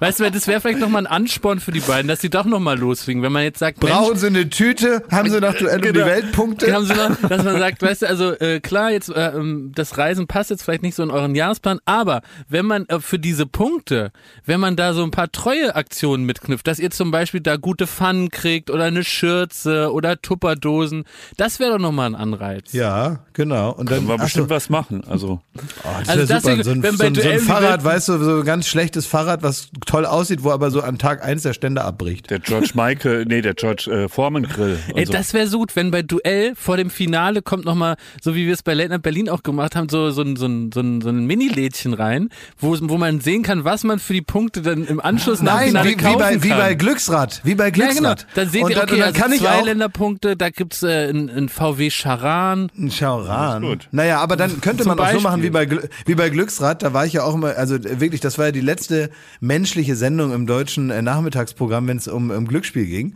Weißt 0.00 0.15
das 0.18 0.46
wäre 0.46 0.60
vielleicht 0.60 0.80
nochmal 0.80 1.02
ein 1.02 1.06
Ansporn 1.06 1.60
für 1.60 1.72
die 1.72 1.80
beiden, 1.80 2.08
dass 2.08 2.20
sie 2.20 2.30
doch 2.30 2.44
nochmal 2.44 2.78
losfliegen. 2.78 3.22
Wenn 3.22 3.32
man 3.32 3.42
jetzt 3.44 3.58
sagt, 3.58 3.82
Mensch, 3.82 3.92
Brauchen 3.94 4.16
sie 4.16 4.26
eine 4.28 4.48
Tüte? 4.50 5.02
Haben 5.10 5.30
sie 5.30 5.40
noch 5.40 5.54
Duell 5.54 5.76
um 5.76 5.82
die 5.82 5.92
Genau. 5.92 6.06
Weltpunkte? 6.06 6.72
haben 6.72 6.84
sie 6.86 6.94
noch, 6.94 7.16
dass 7.28 7.44
man 7.44 7.58
sagt, 7.58 7.82
weißt 7.82 8.02
du, 8.02 8.08
also 8.08 8.32
äh, 8.32 8.60
klar, 8.60 8.90
jetzt 8.90 9.08
äh, 9.10 9.28
ähm, 9.36 9.72
das 9.74 9.96
Reisen 9.98 10.26
passt 10.26 10.50
jetzt 10.50 10.62
vielleicht 10.62 10.82
nicht 10.82 10.94
so 10.94 11.02
in 11.02 11.10
euren 11.10 11.34
Jahresplan, 11.34 11.78
aber 11.84 12.22
wenn 12.48 12.66
man 12.66 12.86
äh, 12.86 13.00
für 13.00 13.18
diese 13.18 13.46
Punkte, 13.46 14.12
wenn 14.44 14.60
man 14.60 14.76
da 14.76 14.92
so 14.94 15.02
ein 15.02 15.10
paar 15.10 15.30
Treueaktionen 15.32 16.26
mitknüpft, 16.26 16.66
dass 16.66 16.78
ihr 16.78 16.90
zum 16.90 17.10
Beispiel 17.10 17.40
da 17.40 17.56
gute 17.56 17.86
Pfannen 17.86 18.30
kriegt 18.30 18.70
oder 18.70 18.84
eine 18.84 19.04
Schürze 19.04 19.92
oder 19.92 20.20
Tupperdosen, 20.20 21.04
das 21.36 21.60
wäre 21.60 21.72
doch 21.72 21.78
nochmal 21.78 22.06
ein 22.10 22.14
Anreiz. 22.14 22.72
Ja, 22.72 23.20
genau. 23.32 23.70
Und 23.72 23.90
dann 23.90 23.98
Können 23.98 24.08
wir 24.08 24.14
ach 24.14 24.18
so, 24.18 24.24
bestimmt 24.24 24.50
was 24.50 24.70
machen. 24.70 25.02
Also 25.08 25.40
oh, 25.56 25.60
das 26.00 26.08
Also 26.08 26.26
das 26.26 26.42
super. 26.42 26.54
hier- 26.54 26.64
so 26.64 26.70
ein, 26.70 26.82
wenn 26.82 26.96
so 26.96 27.04
ein, 27.04 27.14
so 27.14 27.28
ein 27.28 27.38
Fahrrad, 27.40 27.84
Welt- 27.84 27.84
weißt 27.84 28.08
du, 28.08 28.18
so 28.24 28.36
ein 28.38 28.44
ganz 28.44 28.66
schlechtes 28.66 29.06
Fahrrad, 29.06 29.42
was 29.42 29.68
toll 29.96 30.04
aussieht, 30.06 30.42
wo 30.44 30.50
aber 30.50 30.70
so 30.70 30.82
am 30.82 30.98
Tag 30.98 31.24
eins 31.24 31.42
der 31.42 31.54
Ständer 31.54 31.84
abbricht. 31.86 32.28
der 32.30 32.38
George 32.38 32.70
Michael, 32.74 33.24
nee, 33.26 33.40
der 33.40 33.54
George 33.54 33.90
äh, 33.90 34.08
Foreman 34.08 34.42
Grill. 34.42 34.78
und 34.92 34.98
Ey, 34.98 35.06
so. 35.06 35.12
das 35.12 35.32
wäre 35.32 35.46
so 35.46 35.58
gut, 35.58 35.74
wenn 35.74 35.90
bei 35.90 36.02
Duell 36.02 36.52
vor 36.54 36.76
dem 36.76 36.90
Finale 36.90 37.40
kommt 37.40 37.64
nochmal, 37.64 37.96
so 38.20 38.34
wie 38.34 38.46
wir 38.46 38.52
es 38.52 38.62
bei 38.62 38.74
Late 38.74 38.90
Night 38.90 39.02
Berlin 39.02 39.28
auch 39.30 39.42
gemacht 39.42 39.74
haben, 39.74 39.88
so, 39.88 40.10
so, 40.10 40.20
ein- 40.22 40.36
so, 40.36 40.44
ein- 40.46 40.70
so, 40.72 40.80
ein- 40.80 41.00
so 41.00 41.08
ein 41.08 41.24
Mini-Lädchen 41.26 41.94
rein, 41.94 42.28
wo, 42.58 42.76
wo 42.80 42.98
man 42.98 43.20
sehen 43.20 43.42
kann, 43.42 43.64
was 43.64 43.84
man 43.84 43.98
für 43.98 44.12
die 44.12 44.20
Punkte 44.22 44.60
dann 44.60 44.84
im 44.86 45.00
Anschluss 45.00 45.40
nach 45.40 45.60
dem 45.62 45.72
Nein, 45.72 45.84
Finale 45.84 45.88
wie, 45.88 45.92
wie, 45.92 45.96
kaufen 45.96 46.18
bei, 46.18 46.42
wie 46.42 46.48
kann. 46.50 46.58
bei 46.58 46.74
Glücksrad. 46.74 47.40
Wie 47.44 47.54
bei 47.54 47.64
Ja, 47.64 47.70
Glücksrad. 47.70 48.18
genau. 48.18 48.30
Dann 48.34 48.50
seht 48.50 48.62
und 48.64 48.70
ihr, 48.72 48.76
okay, 48.76 48.92
und 48.92 48.98
dann 48.98 49.08
also 49.08 49.20
kann 49.22 49.32
ich 49.32 49.40
zwei 49.40 49.58
auch 49.60 49.64
Länderpunkte, 49.64 50.36
da 50.36 50.50
gibt's 50.50 50.82
äh, 50.82 51.08
ein, 51.08 51.30
ein 51.30 51.48
VW 51.48 51.88
Charan. 51.90 52.70
Ein 52.76 53.62
gut. 53.62 53.88
Naja, 53.92 54.18
aber 54.20 54.36
dann 54.36 54.60
könnte 54.60 54.84
man 54.84 54.98
auch 54.98 55.10
so 55.10 55.20
machen 55.20 55.42
wie 55.42 55.50
Beispiel. 55.50 55.78
bei, 55.80 55.88
wie 56.04 56.14
bei 56.14 56.28
Glücksrad. 56.28 56.82
Da 56.82 56.92
war 56.92 57.06
ich 57.06 57.14
ja 57.14 57.22
auch 57.22 57.34
immer, 57.34 57.56
also 57.56 57.76
wirklich, 57.82 58.20
das 58.20 58.36
war 58.38 58.46
ja 58.46 58.52
die 58.52 58.60
letzte 58.60 59.10
menschliche 59.40 59.85
Sendung 59.94 60.32
im 60.32 60.46
deutschen 60.46 60.90
äh, 60.90 61.02
Nachmittagsprogramm, 61.02 61.86
wenn 61.86 61.98
es 61.98 62.08
um, 62.08 62.30
um 62.30 62.48
Glücksspiel 62.48 62.86
ging. 62.86 63.14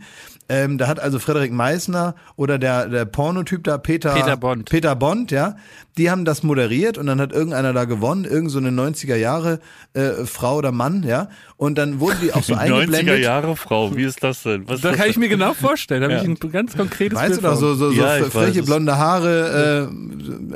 Ähm, 0.49 0.77
da 0.77 0.87
hat 0.87 0.99
also 0.99 1.17
Frederik 1.17 1.51
Meissner 1.53 2.13
oder 2.35 2.57
der, 2.59 2.89
der 2.89 3.05
Pornotyp 3.05 3.63
da, 3.63 3.77
Peter, 3.77 4.13
Peter 4.15 4.35
Bond. 4.35 4.69
Peter 4.69 4.95
Bond, 4.97 5.31
ja, 5.31 5.55
die 5.97 6.11
haben 6.11 6.25
das 6.25 6.43
moderiert 6.43 6.97
und 6.97 7.05
dann 7.05 7.21
hat 7.21 7.31
irgendeiner 7.31 7.71
da 7.71 7.85
gewonnen, 7.85 8.25
irgend 8.25 8.51
so 8.51 8.57
eine 8.57 8.69
90er 8.69 9.15
Jahre 9.15 9.59
äh, 9.93 10.25
Frau 10.25 10.57
oder 10.57 10.73
Mann, 10.73 11.03
ja, 11.03 11.29
und 11.55 11.77
dann 11.77 12.01
wurden 12.01 12.17
die 12.21 12.33
auch 12.33 12.43
so 12.43 12.53
90er 12.55 12.57
eingeblendet. 12.57 13.19
Jahre 13.21 13.55
Frau, 13.55 13.95
wie 13.95 14.03
ist 14.03 14.23
das 14.23 14.43
denn? 14.43 14.67
Was 14.67 14.81
Da 14.81 14.89
das 14.89 14.97
kann 14.97 15.09
ich 15.09 15.15
mir 15.17 15.29
genau 15.29 15.53
vorstellen. 15.53 16.01
Da 16.01 16.05
habe 16.09 16.15
Ja. 16.15 16.21
ich 16.33 16.43
ein 16.43 16.51
ganz 16.51 16.75
konkretes 16.75 17.17
Weißt 17.17 17.29
du 17.37 17.41
Bild 17.41 17.45
doch, 17.45 17.49
vor. 17.51 17.75
so, 17.75 17.75
so, 17.75 17.91
so 17.91 18.01
Ja, 18.01 18.21
freche 18.25 18.63
blonde 18.63 18.97
Haare, 18.97 19.87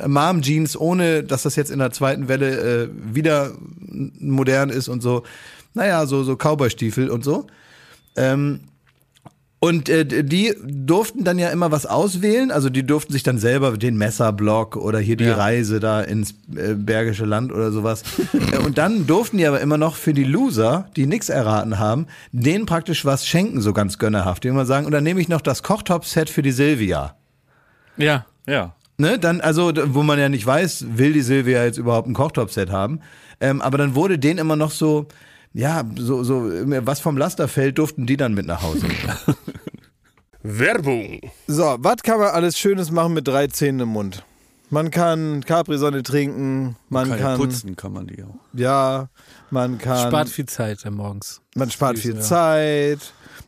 äh, 0.04 0.08
Mom-Jeans, 0.10 0.78
ohne 0.78 1.24
dass 1.24 1.44
das 1.44 1.56
jetzt 1.56 1.72
in 1.72 1.80
der 1.80 1.92
zweiten 1.92 2.28
Welle 2.28 2.84
äh, 2.84 2.90
wieder 3.16 3.52
modern 4.20 4.70
ist 4.72 4.90
und 4.90 5.02
so. 5.02 5.24
Naja, 5.76 6.06
so, 6.08 6.24
so 6.24 6.36
Cowboy-Stiefel 6.36 7.10
und 7.10 7.24
so. 7.24 7.46
Ähm, 8.16 8.62
und 9.60 9.90
äh, 9.90 10.24
die 10.24 10.54
durften 10.64 11.24
dann 11.24 11.40
ja 11.40 11.50
immer 11.50 11.72
was 11.72 11.86
auswählen. 11.86 12.52
Also 12.52 12.70
die 12.70 12.86
durften 12.86 13.14
sich 13.14 13.24
dann 13.24 13.38
selber 13.40 13.78
den 13.78 13.98
Messerblock 13.98 14.76
oder 14.76 15.00
hier 15.00 15.16
die 15.18 15.24
Ja. 15.26 15.36
Reise 15.36 15.80
da 15.80 16.02
ins 16.02 16.36
äh, 16.56 16.76
Bergische 16.76 17.26
Land 17.26 17.52
oder 17.52 17.72
sowas. 17.72 18.04
Äh, 18.52 18.58
und 18.60 18.78
dann 18.78 19.08
durften 19.08 19.38
die 19.38 19.46
aber 19.48 19.62
immer 19.62 19.78
noch 19.78 19.96
für 19.96 20.14
die 20.14 20.24
Loser, 20.24 20.90
die 20.96 21.08
nichts 21.08 21.30
erraten 21.30 21.80
haben, 21.80 22.06
denen 22.32 22.66
praktisch 22.66 23.06
was 23.06 23.26
schenken, 23.26 23.60
so 23.60 23.74
ganz 23.74 23.98
gönnerhaft. 23.98 24.44
Die 24.44 24.50
immer 24.50 24.66
sagen, 24.66 24.86
und 24.86 24.92
dann 24.92 25.04
nehme 25.04 25.20
ich 25.20 25.30
noch 25.30 25.42
das 25.42 25.64
Kochtop-Set 25.64 26.30
für 26.30 26.42
die 26.42 26.52
Silvia. 26.52 27.16
Ja. 27.98 28.26
Ja. 28.48 28.76
Ne, 28.98 29.20
dann, 29.20 29.42
also, 29.42 29.74
wo 29.88 30.04
man 30.04 30.20
ja 30.20 30.30
nicht 30.30 30.46
weiß, 30.46 30.86
will 30.96 31.12
die 31.12 31.22
Silvia 31.22 31.66
jetzt 31.66 31.78
überhaupt 31.78 32.08
ein 32.08 32.14
Kochtop-Set 32.14 32.72
haben. 32.72 33.02
Ähm, 33.42 33.62
aber 33.62 33.78
dann 33.78 33.96
wurde 33.96 34.20
denen 34.20 34.38
immer 34.40 34.56
noch 34.56 34.72
so, 34.72 35.08
ja, 35.56 35.84
so, 35.96 36.24
so, 36.24 36.44
was 36.44 37.00
vom 37.00 37.18
Laster 37.18 37.48
fällt, 37.48 37.78
durften 37.78 38.06
die 38.06 38.18
dann 38.18 38.34
mit 38.34 38.46
nach 38.46 38.62
Hause. 38.62 38.88
Werbung. 40.44 41.22
So, 41.48 41.78
was 41.80 42.04
kann 42.04 42.20
man 42.20 42.28
alles 42.28 42.60
Schönes 42.60 42.92
machen 42.92 43.14
mit 43.14 43.26
drei 43.26 43.48
Zähnen 43.48 43.80
im 43.80 43.90
Mund? 43.90 44.26
Man 44.70 44.92
kann 44.92 45.46
Capri-Sonne 45.46 46.04
trinken, 46.04 46.76
man 46.90 47.08
Kann 47.08 47.20
kann, 47.20 47.38
putzen 47.38 47.76
kann 47.78 47.94
man 47.94 48.08
die 48.08 48.22
auch. 48.24 48.36
ja, 48.52 49.08
man 49.50 49.78
kann, 49.78 50.10
Spart 50.10 50.28
viel 50.28 50.48
Zeit 50.48 50.84
morgens. 50.92 51.40
man 51.56 51.72
spart 51.72 52.00
viel 52.00 52.16
ja. 52.16 52.22
Zeit. 52.22 53.00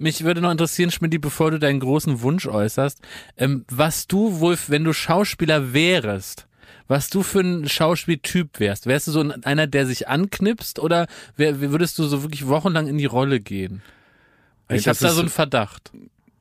Mich 0.00 0.22
würde 0.22 0.40
noch 0.40 0.52
interessieren, 0.52 0.92
Schmidt, 0.92 1.20
bevor 1.20 1.50
du 1.50 1.58
deinen 1.58 1.80
großen 1.80 2.20
Wunsch 2.22 2.46
äußerst, 2.46 3.00
ähm, 3.36 3.64
was 3.68 4.06
du 4.06 4.38
wohl, 4.38 4.56
wenn 4.68 4.84
du 4.84 4.92
Schauspieler 4.92 5.72
wärst, 5.72 6.46
was 6.86 7.10
du 7.10 7.24
für 7.24 7.40
ein 7.40 7.68
Schauspieltyp 7.68 8.60
wärst. 8.60 8.86
Wärst 8.86 9.08
du 9.08 9.10
so 9.10 9.20
ein- 9.20 9.44
einer, 9.44 9.66
der 9.66 9.86
sich 9.86 10.06
anknipst 10.08 10.78
oder 10.78 11.08
wär, 11.36 11.60
würdest 11.60 11.98
du 11.98 12.04
so 12.04 12.22
wirklich 12.22 12.46
wochenlang 12.46 12.86
in 12.86 12.96
die 12.96 13.06
Rolle 13.06 13.40
gehen? 13.40 13.82
Ich 14.68 14.86
habe 14.86 14.98
da 15.00 15.10
so 15.10 15.20
einen 15.20 15.30
Verdacht. 15.30 15.90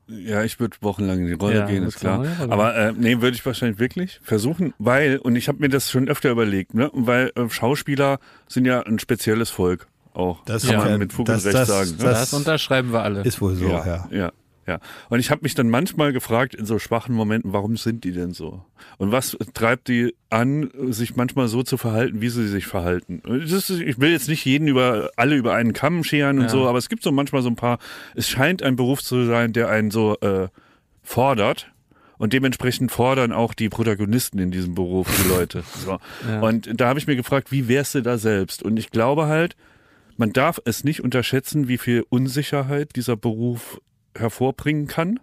Ja, 0.07 0.43
ich 0.43 0.59
würde 0.59 0.77
wochenlang 0.81 1.19
in 1.19 1.25
die 1.27 1.33
Rolle 1.33 1.57
Ja, 1.59 1.65
gehen, 1.65 1.83
ist 1.83 1.99
klar. 1.99 2.23
ja, 2.23 2.31
Aber 2.49 2.75
äh, 2.75 2.93
nee, 2.95 3.21
würde 3.21 3.35
ich 3.35 3.45
wahrscheinlich 3.45 3.79
wirklich 3.79 4.19
versuchen, 4.21 4.73
weil, 4.77 5.17
und 5.17 5.35
ich 5.35 5.47
habe 5.47 5.59
mir 5.59 5.67
das 5.69 5.89
schon 5.91 6.07
öfter 6.07 6.29
überlegt, 6.29 6.73
ne? 6.75 6.89
weil 6.93 7.31
äh, 7.35 7.49
Schauspieler 7.49 8.19
sind 8.47 8.65
ja 8.65 8.81
ein 8.83 8.99
spezielles 8.99 9.49
Volk 9.49 9.87
auch. 10.17 10.43
Das 10.45 10.63
kann 10.65 10.73
Ja. 10.79 10.85
man 10.85 10.99
mit 10.99 11.13
Fug 11.13 11.25
das- 11.25 11.45
und 11.45 11.53
Recht 11.53 11.57
das- 11.61 11.67
sagen. 11.67 11.89
ne? 11.91 12.03
das- 12.03 12.19
Das 12.19 12.33
unterschreiben 12.33 12.91
wir 12.91 13.03
alle. 13.03 13.21
Ist 13.21 13.39
wohl 13.41 13.55
so, 13.55 13.67
ja. 13.67 13.85
ja, 13.85 14.07
ja, 14.11 14.31
ja. 14.65 14.79
Und 15.09 15.19
ich 15.19 15.31
habe 15.31 15.41
mich 15.43 15.55
dann 15.55 15.69
manchmal 15.69 16.11
gefragt 16.11 16.55
in 16.55 16.65
so 16.65 16.79
schwachen 16.79 17.15
Momenten, 17.15 17.53
warum 17.53 17.77
sind 17.77 18.03
die 18.03 18.11
denn 18.11 18.33
so? 18.33 18.61
Und 18.97 19.11
was 19.11 19.37
treibt 19.53 19.87
die 19.87 20.15
an, 20.29 20.69
sich 20.89 21.15
manchmal 21.15 21.47
so 21.47 21.63
zu 21.63 21.77
verhalten, 21.77 22.19
wie 22.21 22.29
sie 22.29 22.47
sich 22.47 22.65
verhalten? 22.67 23.19
Ist, 23.25 23.69
ich 23.69 23.99
will 23.99 24.11
jetzt 24.11 24.27
nicht 24.27 24.43
jeden 24.45 24.67
über 24.67 25.11
alle 25.15 25.35
über 25.35 25.53
einen 25.53 25.73
Kamm 25.73 26.03
scheren 26.03 26.37
und 26.39 26.43
Ja. 26.45 26.49
so, 26.49 26.67
aber 26.67 26.77
es 26.79 26.89
gibt 26.89 27.03
so 27.03 27.11
manchmal 27.11 27.41
so 27.43 27.49
ein 27.49 27.55
paar. 27.55 27.77
Es 28.15 28.27
scheint 28.27 28.61
ein 28.63 28.75
Beruf 28.75 29.01
zu 29.03 29.25
sein, 29.25 29.53
der 29.53 29.69
einen 29.69 29.91
so 29.91 30.17
äh, 30.21 30.47
fordert. 31.03 31.71
Und 32.19 32.33
dementsprechend 32.33 32.91
fordern 32.91 33.31
auch 33.31 33.53
die 33.53 33.69
Protagonisten 33.69 34.39
in 34.39 34.49
diesem 34.49 34.73
Beruf 34.73 35.07
die 35.23 35.29
Leute. 35.29 35.63
So. 35.85 35.99
Ja. 36.27 36.39
Und 36.41 36.67
da 36.81 36.87
habe 36.87 36.97
ich 36.97 37.05
mir 37.05 37.15
gefragt, 37.15 37.51
wie 37.51 37.67
wärst 37.67 37.93
du 37.93 38.01
da 38.01 38.17
selbst? 38.17 38.63
Und 38.63 38.77
ich 38.77 38.89
glaube 38.89 39.27
halt, 39.27 39.55
man 40.17 40.33
darf 40.33 40.59
es 40.65 40.83
nicht 40.83 41.03
unterschätzen, 41.03 41.67
wie 41.67 41.77
viel 41.77 42.05
Unsicherheit 42.09 42.95
dieser 42.95 43.15
Beruf 43.15 43.79
hervorbringen 44.15 44.87
kann, 44.87 45.19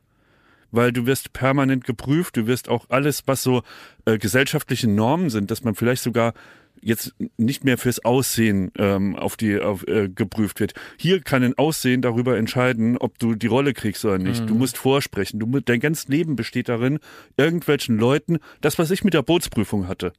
weil 0.71 0.93
du 0.93 1.07
wirst 1.07 1.33
permanent 1.33 1.85
geprüft, 1.85 2.37
du 2.37 2.47
wirst 2.47 2.69
auch 2.69 2.87
alles, 2.89 3.23
was 3.27 3.43
so 3.43 3.63
äh, 4.07 4.19
gesellschaftliche 4.19 4.89
Normen 4.89 5.31
sind, 5.31 5.51
dass 5.51 5.63
man 5.65 5.75
vielleicht 5.75 6.03
sogar 6.03 6.35
jetzt 6.81 7.15
nicht 7.39 7.65
mehr 7.65 7.79
fürs 7.79 8.05
Aussehen 8.05 8.71
ähm, 8.77 9.17
auf 9.17 9.37
die 9.37 9.59
auf, 9.59 9.87
äh, 9.89 10.09
geprüft 10.09 10.61
wird. 10.61 10.75
Hier 10.99 11.21
kann 11.23 11.43
ein 11.43 11.57
Aussehen 11.57 12.03
darüber 12.03 12.37
entscheiden, 12.37 12.99
ob 12.99 13.19
du 13.19 13.35
die 13.35 13.47
Rolle 13.47 13.73
kriegst 13.73 14.05
oder 14.05 14.19
nicht. 14.19 14.49
Du 14.49 14.55
musst 14.55 14.77
vorsprechen. 14.77 15.41
Du, 15.41 15.61
dein 15.61 15.81
ganzes 15.81 16.09
Leben 16.09 16.37
besteht 16.37 16.69
darin, 16.69 16.99
irgendwelchen 17.37 17.97
Leuten, 17.97 18.39
das 18.61 18.79
was 18.79 18.91
ich 18.91 19.03
mit 19.03 19.15
der 19.15 19.23
Bootsprüfung 19.23 19.89
hatte. 19.89 20.13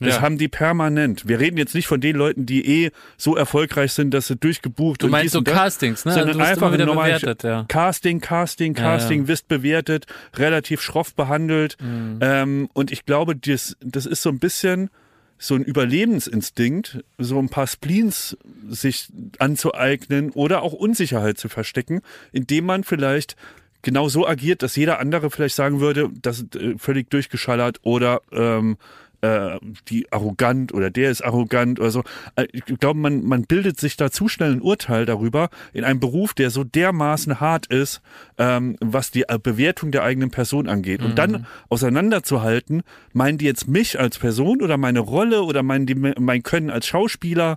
Das 0.00 0.16
Ja. 0.16 0.22
haben 0.22 0.38
die 0.38 0.48
permanent. 0.48 1.28
Wir 1.28 1.38
reden 1.38 1.56
jetzt 1.56 1.74
nicht 1.74 1.86
von 1.86 2.00
den 2.00 2.16
Leuten, 2.16 2.46
die 2.46 2.84
eh 2.84 2.90
so 3.16 3.36
erfolgreich 3.36 3.92
sind, 3.92 4.12
dass 4.12 4.26
sie 4.26 4.36
durchgebucht 4.36 5.02
Du 5.02 5.06
und 5.06 5.12
meinst 5.12 5.26
dies 5.26 5.32
so 5.32 5.38
und 5.38 5.48
das, 5.48 5.54
Castings, 5.54 6.04
ne? 6.04 6.12
sondern 6.12 6.32
du 6.32 6.38
wirst 6.40 6.50
einfach 6.50 6.72
wieder 6.72 6.86
normal 6.86 7.12
bewertet, 7.12 7.42
ja. 7.44 7.64
Casting, 7.68 8.20
Casting, 8.20 8.74
Casting, 8.74 9.22
ja. 9.22 9.28
wirst 9.28 9.46
bewertet, 9.48 10.06
relativ 10.36 10.80
schroff 10.80 11.14
behandelt. 11.14 11.76
Mhm. 11.80 12.18
Ähm, 12.20 12.68
und 12.72 12.90
ich 12.90 13.06
glaube, 13.06 13.36
das, 13.36 13.76
das 13.80 14.06
ist 14.06 14.22
so 14.22 14.30
ein 14.30 14.38
bisschen 14.40 14.90
so 15.38 15.54
ein 15.54 15.62
Überlebensinstinkt, 15.62 17.04
so 17.18 17.38
ein 17.38 17.48
paar 17.48 17.66
Spleens 17.66 18.36
sich 18.68 19.08
anzueignen 19.38 20.30
oder 20.30 20.62
auch 20.62 20.72
Unsicherheit 20.72 21.38
zu 21.38 21.48
verstecken, 21.48 22.00
indem 22.32 22.66
man 22.66 22.84
vielleicht 22.84 23.36
genau 23.82 24.08
so 24.08 24.26
agiert, 24.26 24.62
dass 24.62 24.76
jeder 24.76 24.98
andere 24.98 25.30
vielleicht 25.30 25.54
sagen 25.56 25.80
würde, 25.80 26.10
das 26.22 26.40
ist 26.40 26.56
äh, 26.56 26.74
völlig 26.78 27.10
durchgeschallert 27.10 27.80
oder 27.82 28.22
ähm, 28.32 28.78
äh, 29.24 29.58
die 29.88 30.12
arrogant 30.12 30.74
oder 30.74 30.90
der 30.90 31.10
ist 31.10 31.22
arrogant 31.24 31.80
oder 31.80 31.90
so. 31.90 32.02
Äh, 32.36 32.46
Ich 32.52 32.64
glaube, 32.78 33.00
man, 33.00 33.24
man 33.24 33.44
bildet 33.44 33.80
sich 33.80 33.96
da 33.96 34.10
zu 34.10 34.28
schnell 34.28 34.52
ein 34.52 34.60
Urteil 34.60 35.06
darüber 35.06 35.48
in 35.72 35.84
einem 35.84 36.00
Beruf, 36.00 36.34
der 36.34 36.50
so 36.50 36.64
dermaßen 36.64 37.40
hart 37.40 37.66
ist, 37.66 38.02
ähm, 38.38 38.76
was 38.80 39.10
die 39.10 39.22
äh, 39.22 39.38
Bewertung 39.42 39.90
der 39.90 40.02
eigenen 40.02 40.30
Person 40.30 40.68
angeht. 40.68 41.02
Und 41.02 41.18
dann 41.18 41.46
auseinanderzuhalten, 41.68 42.82
meinen 43.12 43.38
die 43.38 43.46
jetzt 43.46 43.68
mich 43.68 43.98
als 43.98 44.18
Person 44.18 44.60
oder 44.62 44.76
meine 44.76 45.00
Rolle 45.00 45.42
oder 45.42 45.62
meinen 45.62 45.86
die 45.86 45.94
mein 45.94 46.42
Können 46.42 46.70
als 46.70 46.86
Schauspieler? 46.86 47.56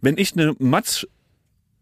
Wenn 0.00 0.18
ich 0.18 0.34
eine 0.34 0.54
Matz 0.58 1.06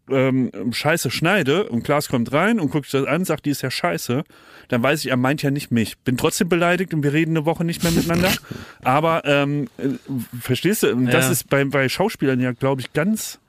ähm, 0.09 0.51
Scheiße 0.71 1.11
schneide 1.11 1.69
und 1.69 1.83
Klaas 1.83 2.07
kommt 2.09 2.31
rein 2.33 2.59
und 2.59 2.71
guckt 2.71 2.85
sich 2.89 2.99
das 3.01 3.07
an, 3.09 3.25
sagt, 3.25 3.45
die 3.45 3.49
ist 3.51 3.61
ja 3.61 3.71
scheiße, 3.71 4.23
dann 4.69 4.83
weiß 4.83 5.03
ich, 5.05 5.11
er 5.11 5.17
meint 5.17 5.41
ja 5.43 5.51
nicht 5.51 5.71
mich. 5.71 5.97
Bin 5.99 6.17
trotzdem 6.17 6.49
beleidigt 6.49 6.93
und 6.93 7.03
wir 7.03 7.13
reden 7.13 7.31
eine 7.37 7.45
Woche 7.45 7.63
nicht 7.63 7.83
mehr 7.83 7.91
miteinander. 7.91 8.31
Aber 8.83 9.23
ähm, 9.25 9.67
äh, 9.77 9.89
verstehst 10.39 10.83
du, 10.83 10.95
das 11.05 11.25
Ja. 11.25 11.31
ist 11.31 11.49
bei, 11.49 11.63
bei 11.65 11.87
Schauspielern 11.89 12.39
ja, 12.39 12.51
glaube 12.51 12.81
ich, 12.81 12.93
ganz 12.93 13.39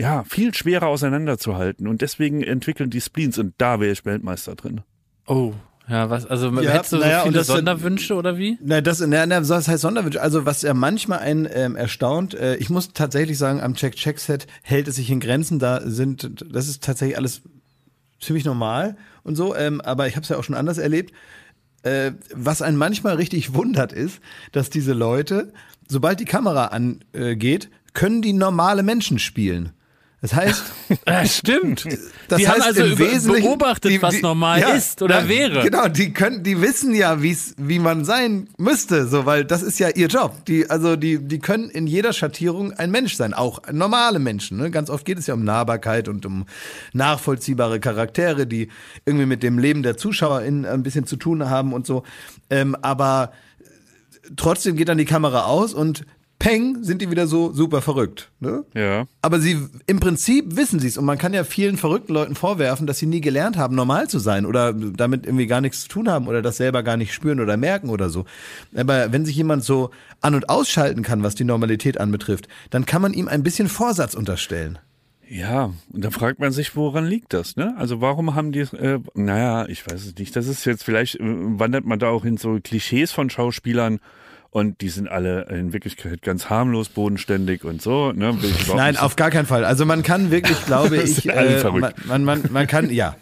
ja, 0.00 0.24
viel 0.24 0.52
schwerer 0.54 0.86
auseinanderzuhalten. 0.88 1.86
Und 1.86 2.00
deswegen 2.02 2.42
entwickeln 2.42 2.90
die 2.90 3.00
Spleens 3.00 3.38
und 3.38 3.54
da 3.58 3.78
wäre 3.80 3.92
ich 3.92 4.04
Weltmeister 4.04 4.54
drin. 4.56 4.80
Oh, 5.26 5.52
ja, 5.92 6.10
was, 6.10 6.26
also 6.26 6.48
Ja, 6.60 6.72
hättest 6.72 6.92
du 6.92 6.96
so 6.96 7.02
naja, 7.02 7.18
und 7.22 7.28
viele 7.28 7.38
das- 7.38 7.46
Sonderwünsche 7.48 8.14
oder 8.14 8.38
wie? 8.38 8.58
Na, 8.62 8.80
das, 8.80 9.00
na, 9.00 9.26
na, 9.26 9.40
das 9.40 9.68
heißt 9.68 9.82
Sonderwünsche. 9.82 10.20
Also, 10.20 10.46
was 10.46 10.62
ja 10.62 10.74
manchmal 10.74 11.18
einen 11.20 11.46
ähm, 11.52 11.76
erstaunt, 11.76 12.34
äh, 12.34 12.56
ich 12.56 12.70
muss 12.70 12.92
tatsächlich 12.92 13.38
sagen, 13.38 13.60
am 13.60 13.74
Check-Check-Set 13.74 14.46
hält 14.62 14.88
es 14.88 14.96
sich 14.96 15.10
in 15.10 15.20
Grenzen. 15.20 15.58
Da 15.58 15.80
sind, 15.84 16.44
das 16.50 16.66
ist 16.68 16.82
tatsächlich 16.82 17.16
alles 17.18 17.42
ziemlich 18.20 18.44
normal 18.44 18.96
und 19.24 19.36
so, 19.36 19.54
ähm, 19.54 19.80
aber 19.80 20.08
ich 20.08 20.16
habe 20.16 20.22
es 20.24 20.28
ja 20.30 20.36
auch 20.38 20.44
schon 20.44 20.54
anders 20.56 20.78
erlebt. 20.78 21.12
Äh, 21.82 22.12
was 22.34 22.62
einen 22.62 22.76
manchmal 22.76 23.16
richtig 23.16 23.54
wundert, 23.54 23.92
ist, 23.92 24.20
dass 24.52 24.70
diese 24.70 24.92
Leute, 24.92 25.52
sobald 25.88 26.20
die 26.20 26.24
Kamera 26.24 26.66
angeht, 26.66 27.68
können 27.92 28.22
die 28.22 28.32
normale 28.32 28.82
Menschen 28.82 29.18
spielen. 29.18 29.72
Das 30.22 30.34
heißt, 30.34 30.62
Ja, 31.08 31.26
stimmt. 31.26 31.84
das 32.28 32.38
die 32.38 32.46
heißt 32.48 32.60
haben 32.60 32.68
also 32.68 32.84
im 32.84 32.98
Wesentlichen, 32.98 33.44
beobachtet, 33.48 33.90
die- 33.90 34.00
was 34.00 34.14
die- 34.14 34.22
normal 34.22 34.60
ja, 34.60 34.68
ist 34.68 35.02
oder 35.02 35.22
ja, 35.22 35.28
wäre. 35.28 35.62
Genau, 35.64 35.88
die 35.88 36.12
können, 36.12 36.44
die 36.44 36.60
wissen 36.60 36.94
ja, 36.94 37.20
wie's, 37.22 37.54
wie 37.58 37.80
man 37.80 38.04
sein 38.04 38.48
müsste, 38.56 39.08
so, 39.08 39.26
weil 39.26 39.44
das 39.44 39.62
ist 39.62 39.80
ja 39.80 39.88
ihr 39.88 40.06
Job. 40.06 40.44
Die, 40.46 40.70
also 40.70 40.94
die, 40.94 41.18
die 41.18 41.40
können 41.40 41.68
in 41.70 41.88
jeder 41.88 42.12
Schattierung 42.12 42.72
ein 42.72 42.92
Mensch 42.92 43.16
sein, 43.16 43.34
auch 43.34 43.60
normale 43.72 44.20
Menschen. 44.20 44.58
Ne? 44.58 44.70
Ganz 44.70 44.90
oft 44.90 45.04
geht 45.04 45.18
es 45.18 45.26
ja 45.26 45.34
um 45.34 45.42
Nahbarkeit 45.42 46.06
und 46.06 46.24
um 46.24 46.46
nachvollziehbare 46.92 47.80
Charaktere, 47.80 48.46
die 48.46 48.68
irgendwie 49.04 49.26
mit 49.26 49.42
dem 49.42 49.58
Leben 49.58 49.82
der 49.82 49.96
ZuschauerInnen 49.96 50.66
ein 50.66 50.84
bisschen 50.84 51.04
zu 51.04 51.16
tun 51.16 51.50
haben 51.50 51.72
und 51.72 51.84
so. 51.84 52.04
Ähm, 52.48 52.76
aber 52.80 53.32
trotzdem 54.36 54.76
geht 54.76 54.88
dann 54.88 54.98
die 54.98 55.04
Kamera 55.04 55.46
aus 55.46 55.74
und 55.74 56.04
peng, 56.42 56.82
sind 56.82 57.00
die 57.00 57.08
wieder 57.08 57.28
so 57.28 57.52
super 57.52 57.80
verrückt. 57.82 58.32
Ne? 58.40 58.64
Ja. 58.74 59.06
Aber 59.22 59.38
sie, 59.38 59.58
im 59.86 60.00
Prinzip 60.00 60.56
wissen 60.56 60.80
sie 60.80 60.88
es 60.88 60.98
und 60.98 61.04
man 61.04 61.16
kann 61.16 61.32
ja 61.32 61.44
vielen 61.44 61.76
verrückten 61.76 62.12
Leuten 62.12 62.34
vorwerfen, 62.34 62.88
dass 62.88 62.98
sie 62.98 63.06
nie 63.06 63.20
gelernt 63.20 63.56
haben, 63.56 63.76
normal 63.76 64.08
zu 64.08 64.18
sein 64.18 64.44
oder 64.44 64.72
damit 64.72 65.24
irgendwie 65.24 65.46
gar 65.46 65.60
nichts 65.60 65.82
zu 65.82 65.88
tun 65.88 66.08
haben 66.10 66.26
oder 66.26 66.42
das 66.42 66.56
selber 66.56 66.82
gar 66.82 66.96
nicht 66.96 67.14
spüren 67.14 67.38
oder 67.38 67.56
merken 67.56 67.90
oder 67.90 68.10
so. 68.10 68.24
Aber 68.74 69.12
wenn 69.12 69.24
sich 69.24 69.36
jemand 69.36 69.62
so 69.62 69.90
an- 70.20 70.34
und 70.34 70.48
ausschalten 70.48 71.04
kann, 71.04 71.22
was 71.22 71.36
die 71.36 71.44
Normalität 71.44 72.00
anbetrifft, 72.00 72.48
dann 72.70 72.86
kann 72.86 73.02
man 73.02 73.14
ihm 73.14 73.28
ein 73.28 73.44
bisschen 73.44 73.68
Vorsatz 73.68 74.14
unterstellen. 74.14 74.80
Ja, 75.28 75.72
und 75.92 76.04
da 76.04 76.10
fragt 76.10 76.40
man 76.40 76.50
sich, 76.50 76.74
woran 76.74 77.06
liegt 77.06 77.32
das, 77.34 77.54
ne? 77.54 77.72
Also 77.78 78.00
warum 78.00 78.34
haben 78.34 78.50
die, 78.50 78.60
äh, 78.60 78.98
naja, 79.14 79.66
ich 79.68 79.86
weiß 79.86 80.06
es 80.06 80.16
nicht. 80.16 80.34
Das 80.34 80.48
ist 80.48 80.64
jetzt 80.64 80.82
vielleicht, 80.82 81.20
äh, 81.20 81.20
wandert 81.22 81.84
man 81.84 82.00
da 82.00 82.08
auch 82.08 82.24
in 82.24 82.36
so 82.36 82.58
Klischees 82.60 83.12
von 83.12 83.30
Schauspielern 83.30 84.00
und 84.52 84.82
die 84.82 84.90
sind 84.90 85.08
alle 85.08 85.46
in 85.48 85.72
Wirklichkeit 85.72 86.20
ganz 86.20 86.50
harmlos, 86.50 86.90
bodenständig 86.90 87.64
und 87.64 87.80
so, 87.80 88.12
ne? 88.12 88.36
Nein, 88.76 88.98
auf 88.98 89.16
gar 89.16 89.30
keinen 89.30 89.46
Fall. 89.46 89.64
Also 89.64 89.86
man 89.86 90.02
kann 90.02 90.30
wirklich, 90.30 90.62
glaube 90.66 90.98
ich, 90.98 91.26
äh, 91.26 91.64
man, 91.70 91.94
man, 92.04 92.24
man, 92.24 92.42
man 92.50 92.66
kann, 92.66 92.90
ja. 92.90 93.16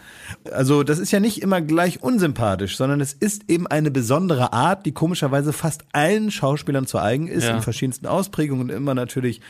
Also 0.50 0.82
das 0.82 0.98
ist 0.98 1.12
ja 1.12 1.20
nicht 1.20 1.40
immer 1.40 1.60
gleich 1.60 2.02
unsympathisch, 2.02 2.76
sondern 2.76 3.00
es 3.00 3.12
ist 3.12 3.44
eben 3.48 3.68
eine 3.68 3.92
besondere 3.92 4.52
Art, 4.52 4.84
die 4.86 4.92
komischerweise 4.92 5.52
fast 5.52 5.84
allen 5.92 6.32
Schauspielern 6.32 6.86
zu 6.88 6.98
eigen 6.98 7.28
ist, 7.28 7.44
Ja. 7.44 7.54
in 7.56 7.62
verschiedensten 7.62 8.06
Ausprägungen 8.06 8.68
und 8.68 8.70
immer 8.76 8.94
natürlich 8.94 9.40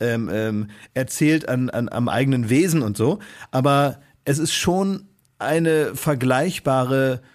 ähm, 0.00 0.30
ähm, 0.32 0.68
erzählt 0.94 1.50
an, 1.50 1.68
an, 1.68 1.90
am 1.90 2.08
eigenen 2.08 2.48
Wesen 2.48 2.80
und 2.80 2.96
so. 2.96 3.18
Aber 3.50 3.98
es 4.24 4.38
ist 4.38 4.54
schon 4.54 5.04
eine 5.38 5.94
vergleichbare 5.94 7.20
äh, 7.22 7.26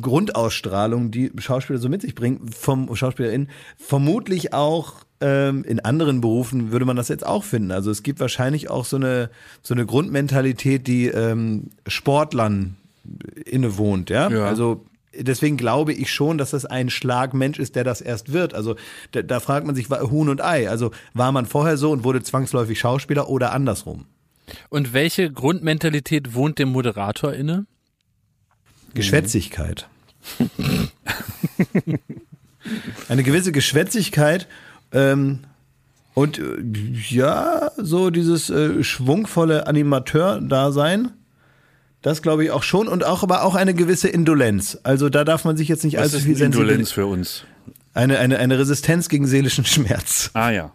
Grundausstrahlung, 0.00 1.10
die 1.10 1.30
Schauspieler 1.38 1.78
so 1.78 1.88
mit 1.88 2.02
sich 2.02 2.14
bringen, 2.14 2.50
vom 2.50 2.94
SchauspielerInnen, 2.94 3.48
vermutlich 3.76 4.52
auch 4.52 4.94
ähm, 5.20 5.64
in 5.64 5.80
anderen 5.80 6.20
Berufen 6.20 6.70
würde 6.70 6.84
man 6.84 6.96
das 6.96 7.08
jetzt 7.08 7.26
auch 7.26 7.44
finden. 7.44 7.72
Also 7.72 7.90
es 7.90 8.02
gibt 8.02 8.20
wahrscheinlich 8.20 8.70
auch 8.70 8.84
so 8.84 8.96
eine 8.96 9.30
so 9.62 9.74
eine 9.74 9.86
Grundmentalität, 9.86 10.86
die 10.86 11.06
ähm, 11.06 11.70
Sportlern 11.86 12.76
innewohnt, 13.44 14.10
ja? 14.10 14.30
Ja. 14.30 14.46
Also 14.46 14.84
deswegen 15.14 15.56
glaube 15.56 15.92
ich 15.92 16.12
schon, 16.12 16.38
dass 16.38 16.50
das 16.50 16.64
ein 16.64 16.90
Schlagmensch 16.90 17.58
ist, 17.58 17.76
der 17.76 17.84
das 17.84 18.00
erst 18.00 18.32
wird. 18.32 18.54
Also 18.54 18.76
da, 19.12 19.22
da 19.22 19.40
fragt 19.40 19.66
man 19.66 19.74
sich, 19.74 19.88
Huhn 19.90 20.28
und 20.28 20.42
Ei. 20.42 20.68
Also 20.68 20.90
war 21.14 21.32
man 21.32 21.46
vorher 21.46 21.76
so 21.76 21.90
und 21.90 22.04
wurde 22.04 22.22
zwangsläufig 22.22 22.78
Schauspieler 22.78 23.28
oder 23.28 23.52
andersrum? 23.52 24.06
Und 24.70 24.92
welche 24.92 25.30
Grundmentalität 25.30 26.34
wohnt 26.34 26.58
dem 26.58 26.70
Moderator 26.70 27.32
inne? 27.32 27.66
Geschwätzigkeit. 28.98 29.88
Eine 33.08 33.22
gewisse 33.22 33.52
Geschwätzigkeit 33.52 34.46
ähm, 34.92 35.40
und 36.14 36.38
äh, 36.38 36.42
ja, 37.08 37.70
so 37.76 38.10
dieses 38.10 38.50
äh, 38.50 38.82
schwungvolle 38.82 39.66
Animateur-Dasein. 39.66 41.12
Das 42.02 42.22
glaube 42.22 42.44
ich 42.44 42.50
auch 42.50 42.62
schon 42.62 42.88
und 42.88 43.04
auch 43.04 43.22
aber 43.22 43.42
auch 43.42 43.54
eine 43.54 43.74
gewisse 43.74 44.08
Indolenz. 44.08 44.78
Also 44.82 45.08
da 45.08 45.24
darf 45.24 45.44
man 45.44 45.56
sich 45.56 45.68
jetzt 45.68 45.84
nicht 45.84 45.96
Was 45.96 46.02
allzu 46.02 46.16
ist 46.18 46.24
viel 46.24 46.40
Indolenz 46.40 46.92
für 46.92 47.06
uns? 47.06 47.44
Eine, 47.94 48.18
eine, 48.18 48.38
eine 48.38 48.58
Resistenz 48.58 49.08
gegen 49.08 49.26
seelischen 49.26 49.64
Schmerz. 49.64 50.30
Ah 50.34 50.50
ja. 50.50 50.72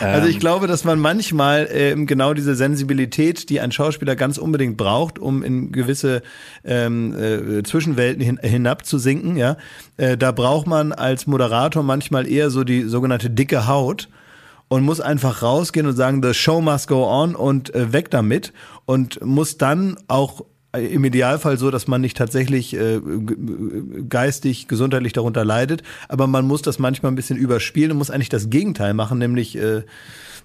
Also 0.00 0.26
Ähm. 0.26 0.30
ich 0.30 0.40
glaube, 0.40 0.66
dass 0.66 0.84
man 0.84 0.98
manchmal 0.98 1.68
ähm, 1.70 2.06
genau 2.06 2.34
diese 2.34 2.54
Sensibilität, 2.54 3.50
die 3.50 3.60
ein 3.60 3.72
Schauspieler 3.72 4.16
ganz 4.16 4.38
unbedingt 4.38 4.76
braucht, 4.76 5.18
um 5.18 5.42
in 5.42 5.72
gewisse 5.72 6.22
ähm, 6.64 7.14
äh, 7.14 7.62
Zwischenwelten 7.62 8.22
hin, 8.22 8.38
hinabzusinken, 8.42 9.36
ja, 9.36 9.56
äh, 9.96 10.16
da 10.16 10.32
braucht 10.32 10.66
man 10.66 10.92
als 10.92 11.26
Moderator 11.26 11.82
manchmal 11.82 12.26
eher 12.26 12.50
so 12.50 12.64
die 12.64 12.82
sogenannte 12.82 13.30
dicke 13.30 13.66
Haut 13.66 14.08
und 14.68 14.84
muss 14.84 15.00
einfach 15.00 15.42
rausgehen 15.42 15.86
und 15.86 15.96
sagen, 15.96 16.22
the 16.22 16.32
show 16.32 16.60
must 16.60 16.86
go 16.88 17.04
on 17.04 17.34
und 17.34 17.74
äh, 17.74 17.92
weg 17.92 18.10
damit 18.10 18.52
und 18.86 19.24
muss 19.24 19.58
dann 19.58 19.96
auch 20.06 20.44
im 20.72 21.04
Idealfall 21.04 21.58
so, 21.58 21.70
dass 21.70 21.88
man 21.88 22.00
nicht 22.00 22.16
tatsächlich 22.16 22.74
äh, 22.74 23.00
g- 23.00 24.04
geistig, 24.08 24.68
gesundheitlich 24.68 25.12
darunter 25.12 25.44
leidet, 25.44 25.82
aber 26.08 26.26
man 26.26 26.46
muss 26.46 26.62
das 26.62 26.78
manchmal 26.78 27.10
ein 27.10 27.16
bisschen 27.16 27.38
überspielen 27.38 27.90
und 27.90 27.98
muss 27.98 28.10
eigentlich 28.10 28.28
das 28.28 28.50
Gegenteil 28.50 28.94
machen, 28.94 29.18
nämlich 29.18 29.56
äh, 29.56 29.82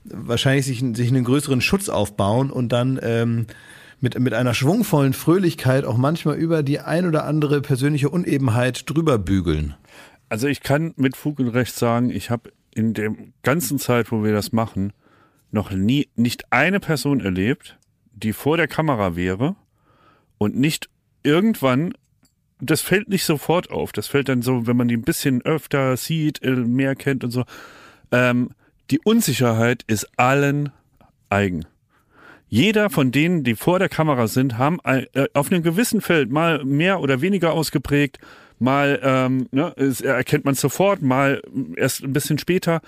wahrscheinlich 0.03 0.65
sich, 0.65 0.83
sich 0.95 1.09
einen 1.09 1.23
größeren 1.23 1.61
Schutz 1.61 1.89
aufbauen 1.89 2.49
und 2.49 2.69
dann 2.69 2.99
ähm, 3.03 3.45
mit, 4.01 4.19
mit 4.19 4.33
einer 4.33 4.53
schwungvollen 4.53 5.13
Fröhlichkeit 5.13 5.85
auch 5.85 5.97
manchmal 5.97 6.37
über 6.37 6.63
die 6.63 6.79
ein 6.79 7.05
oder 7.05 7.25
andere 7.25 7.61
persönliche 7.61 8.09
Unebenheit 8.09 8.89
drüber 8.89 9.17
bügeln. 9.17 9.75
Also 10.27 10.47
ich 10.47 10.61
kann 10.61 10.93
mit 10.97 11.15
Fug 11.15 11.39
und 11.39 11.49
Recht 11.49 11.75
sagen, 11.75 12.09
ich 12.09 12.29
habe 12.29 12.51
in 12.73 12.93
der 12.93 13.13
ganzen 13.43 13.79
Zeit, 13.79 14.11
wo 14.11 14.23
wir 14.23 14.33
das 14.33 14.51
machen, 14.51 14.91
noch 15.51 15.71
nie 15.71 16.09
nicht 16.15 16.51
eine 16.51 16.79
Person 16.79 17.21
erlebt, 17.21 17.77
die 18.11 18.33
vor 18.33 18.57
der 18.57 18.67
Kamera 18.67 19.15
wäre 19.15 19.55
und 20.37 20.55
nicht 20.57 20.89
irgendwann, 21.23 21.93
das 22.61 22.81
fällt 22.81 23.09
nicht 23.09 23.25
sofort 23.25 23.69
auf, 23.71 23.91
das 23.91 24.07
fällt 24.07 24.29
dann 24.29 24.41
so, 24.41 24.67
wenn 24.67 24.77
man 24.77 24.87
die 24.87 24.97
ein 24.97 25.01
bisschen 25.03 25.41
öfter 25.43 25.97
sieht, 25.97 26.41
äh, 26.43 26.51
mehr 26.51 26.95
kennt 26.95 27.23
und 27.23 27.31
so. 27.31 27.43
Ähm, 28.11 28.49
die 28.91 28.99
Unsicherheit 29.03 29.83
ist 29.87 30.07
allen 30.17 30.71
eigen. 31.29 31.65
Jeder 32.47 32.89
von 32.89 33.11
denen, 33.11 33.43
die 33.43 33.55
vor 33.55 33.79
der 33.79 33.89
Kamera 33.89 34.27
sind, 34.27 34.57
haben 34.57 34.79
ein- 34.81 35.07
äh, 35.13 35.27
auf 35.33 35.51
einem 35.51 35.63
gewissen 35.63 35.99
Feld 36.01 36.31
mal 36.31 36.63
mehr 36.63 37.01
oder 37.01 37.21
weniger 37.21 37.51
ausgeprägt, 37.53 38.19
mal 38.59 38.99
ähm, 39.03 39.47
ne, 39.51 39.73
es 39.75 39.99
erkennt 40.01 40.45
man 40.45 40.53
sofort, 40.53 41.01
mal 41.01 41.41
erst 41.75 42.03
ein 42.03 42.13
bisschen 42.13 42.37
später. 42.37 42.81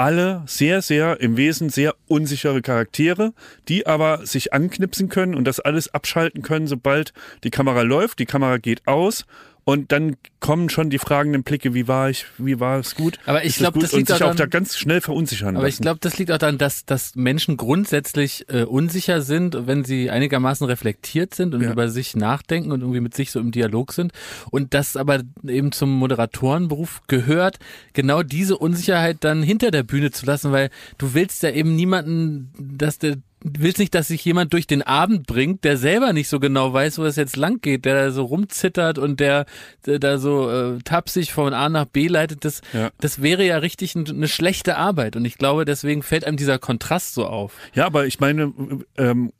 Alle 0.00 0.42
sehr, 0.46 0.80
sehr 0.80 1.20
im 1.20 1.36
Wesen 1.36 1.68
sehr 1.68 1.94
unsichere 2.08 2.62
Charaktere, 2.62 3.34
die 3.68 3.86
aber 3.86 4.24
sich 4.24 4.54
anknipsen 4.54 5.10
können 5.10 5.34
und 5.34 5.44
das 5.44 5.60
alles 5.60 5.92
abschalten 5.92 6.40
können, 6.40 6.66
sobald 6.66 7.12
die 7.44 7.50
Kamera 7.50 7.82
läuft, 7.82 8.18
die 8.18 8.24
Kamera 8.24 8.56
geht 8.56 8.86
aus 8.86 9.26
und 9.64 9.92
dann 9.92 10.16
kommen 10.40 10.68
schon 10.70 10.90
die 10.90 10.98
fragenden 10.98 11.42
Blicke, 11.42 11.74
wie 11.74 11.86
war 11.86 12.08
ich, 12.10 12.26
wie 12.38 12.58
war 12.60 12.78
es 12.78 12.94
gut? 12.94 13.18
Aber 13.26 13.40
ich 13.42 13.48
Ist 13.48 13.52
es 13.56 13.58
glaub, 13.58 13.74
gut? 13.74 13.82
das 13.84 13.92
liegt 13.92 14.08
sich 14.08 14.22
auch 14.22 14.30
auch 14.30 14.34
da 14.34 14.46
ganz 14.46 14.76
schnell 14.76 15.00
verunsichern 15.00 15.56
Aber 15.56 15.68
ich 15.68 15.74
lassen. 15.74 15.82
glaube, 15.82 15.98
das 16.00 16.18
liegt 16.18 16.30
auch 16.32 16.38
daran, 16.38 16.58
dass, 16.58 16.84
dass 16.86 17.14
Menschen 17.14 17.56
grundsätzlich 17.56 18.46
äh, 18.48 18.62
unsicher 18.64 19.20
sind, 19.22 19.66
wenn 19.66 19.84
sie 19.84 20.10
einigermaßen 20.10 20.66
reflektiert 20.66 21.34
sind 21.34 21.54
und 21.54 21.62
Ja. 21.62 21.72
über 21.72 21.88
sich 21.88 22.16
nachdenken 22.16 22.72
und 22.72 22.80
irgendwie 22.80 23.00
mit 23.00 23.14
sich 23.14 23.30
so 23.30 23.40
im 23.40 23.50
Dialog 23.50 23.92
sind. 23.92 24.12
Und 24.50 24.72
das 24.74 24.96
aber 24.96 25.20
eben 25.46 25.72
zum 25.72 25.90
Moderatorenberuf 25.98 27.02
gehört, 27.06 27.58
genau 27.92 28.22
diese 28.22 28.56
Unsicherheit 28.58 29.18
dann 29.20 29.42
hinter 29.42 29.70
der 29.70 29.82
Bühne 29.82 30.10
zu 30.10 30.26
lassen, 30.26 30.52
weil 30.52 30.70
du 30.98 31.14
willst 31.14 31.42
ja 31.42 31.50
eben 31.50 31.76
niemanden, 31.76 32.52
dass 32.58 32.98
der 32.98 33.16
willst 33.42 33.78
nicht, 33.78 33.94
dass 33.94 34.08
sich 34.08 34.24
jemand 34.24 34.52
durch 34.52 34.66
den 34.66 34.82
Abend 34.82 35.26
bringt, 35.26 35.64
der 35.64 35.76
selber 35.76 36.12
nicht 36.12 36.28
so 36.28 36.40
genau 36.40 36.72
weiß, 36.72 36.98
wo 36.98 37.04
es 37.04 37.16
jetzt 37.16 37.36
lang 37.36 37.60
geht, 37.60 37.84
der 37.84 37.94
da 37.94 38.10
so 38.10 38.24
rumzittert 38.24 38.98
und 38.98 39.20
der, 39.20 39.46
der 39.86 39.98
da 39.98 40.18
so 40.18 40.50
äh, 40.50 40.78
tapsig 40.84 41.32
von 41.32 41.54
A 41.54 41.68
nach 41.68 41.86
B 41.86 42.06
leitet. 42.08 42.44
Das, 42.44 42.60
Ja. 42.72 42.90
das 43.00 43.22
wäre 43.22 43.44
ja 43.44 43.58
richtig 43.58 43.94
ein, 43.94 44.06
eine 44.08 44.28
schlechte 44.28 44.76
Arbeit. 44.76 45.16
Und 45.16 45.24
ich 45.24 45.38
glaube, 45.38 45.64
deswegen 45.64 46.02
fällt 46.02 46.24
einem 46.26 46.36
dieser 46.36 46.58
Kontrast 46.58 47.14
so 47.14 47.26
auf. 47.26 47.54
Ja, 47.74 47.86
aber 47.86 48.06
ich 48.06 48.20
meine, 48.20 48.52
ähm, 48.98 49.32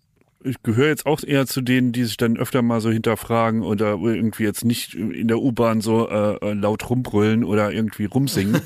ich 0.43 0.63
gehöre 0.63 0.89
jetzt 0.89 1.07
auch 1.07 1.23
eher 1.23 1.47
zu 1.47 1.61
denen, 1.61 1.93
die 1.93 2.05
sich 2.05 2.17
dann 2.17 2.37
öfter 2.37 2.63
mal 2.63 2.81
so 2.81 2.91
hinterfragen 2.91 3.63
oder 3.63 3.99
irgendwie 4.03 4.45
jetzt 4.45 4.65
nicht 4.65 4.95
in 4.95 5.29
der 5.29 5.39
U-Bahn 5.39 5.81
so 5.81 6.09
äh, 6.09 6.37
äh, 6.37 6.53
laut 6.55 6.89
rumbrüllen 6.89 7.45
oder 7.45 7.73
irgendwie 7.73 8.07
rumsingen. 8.07 8.53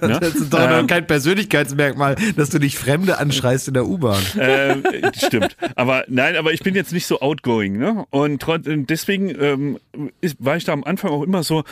ne? 0.00 0.18
Das 0.20 0.34
ist 0.34 0.52
doch 0.52 0.60
Ähm, 0.60 0.86
kein 0.86 1.06
Persönlichkeitsmerkmal, 1.06 2.16
dass 2.36 2.50
du 2.50 2.60
dich 2.60 2.78
Fremde 2.78 3.18
anschreist 3.18 3.68
in 3.68 3.74
der 3.74 3.86
U-Bahn. 3.86 4.22
äh, 4.38 4.76
stimmt. 5.16 5.56
Aber 5.74 6.04
nein, 6.08 6.36
aber 6.36 6.52
ich 6.52 6.60
bin 6.60 6.74
jetzt 6.74 6.92
nicht 6.92 7.06
so 7.06 7.20
outgoing, 7.20 7.76
ne? 7.76 8.06
Und 8.10 8.40
trotzdem, 8.40 8.86
deswegen 8.86 9.34
ähm, 9.40 9.78
ist, 10.20 10.36
war 10.38 10.56
ich 10.56 10.64
da 10.64 10.72
am 10.72 10.84
Anfang 10.84 11.10
auch 11.10 11.22
immer 11.22 11.42
so, 11.42 11.64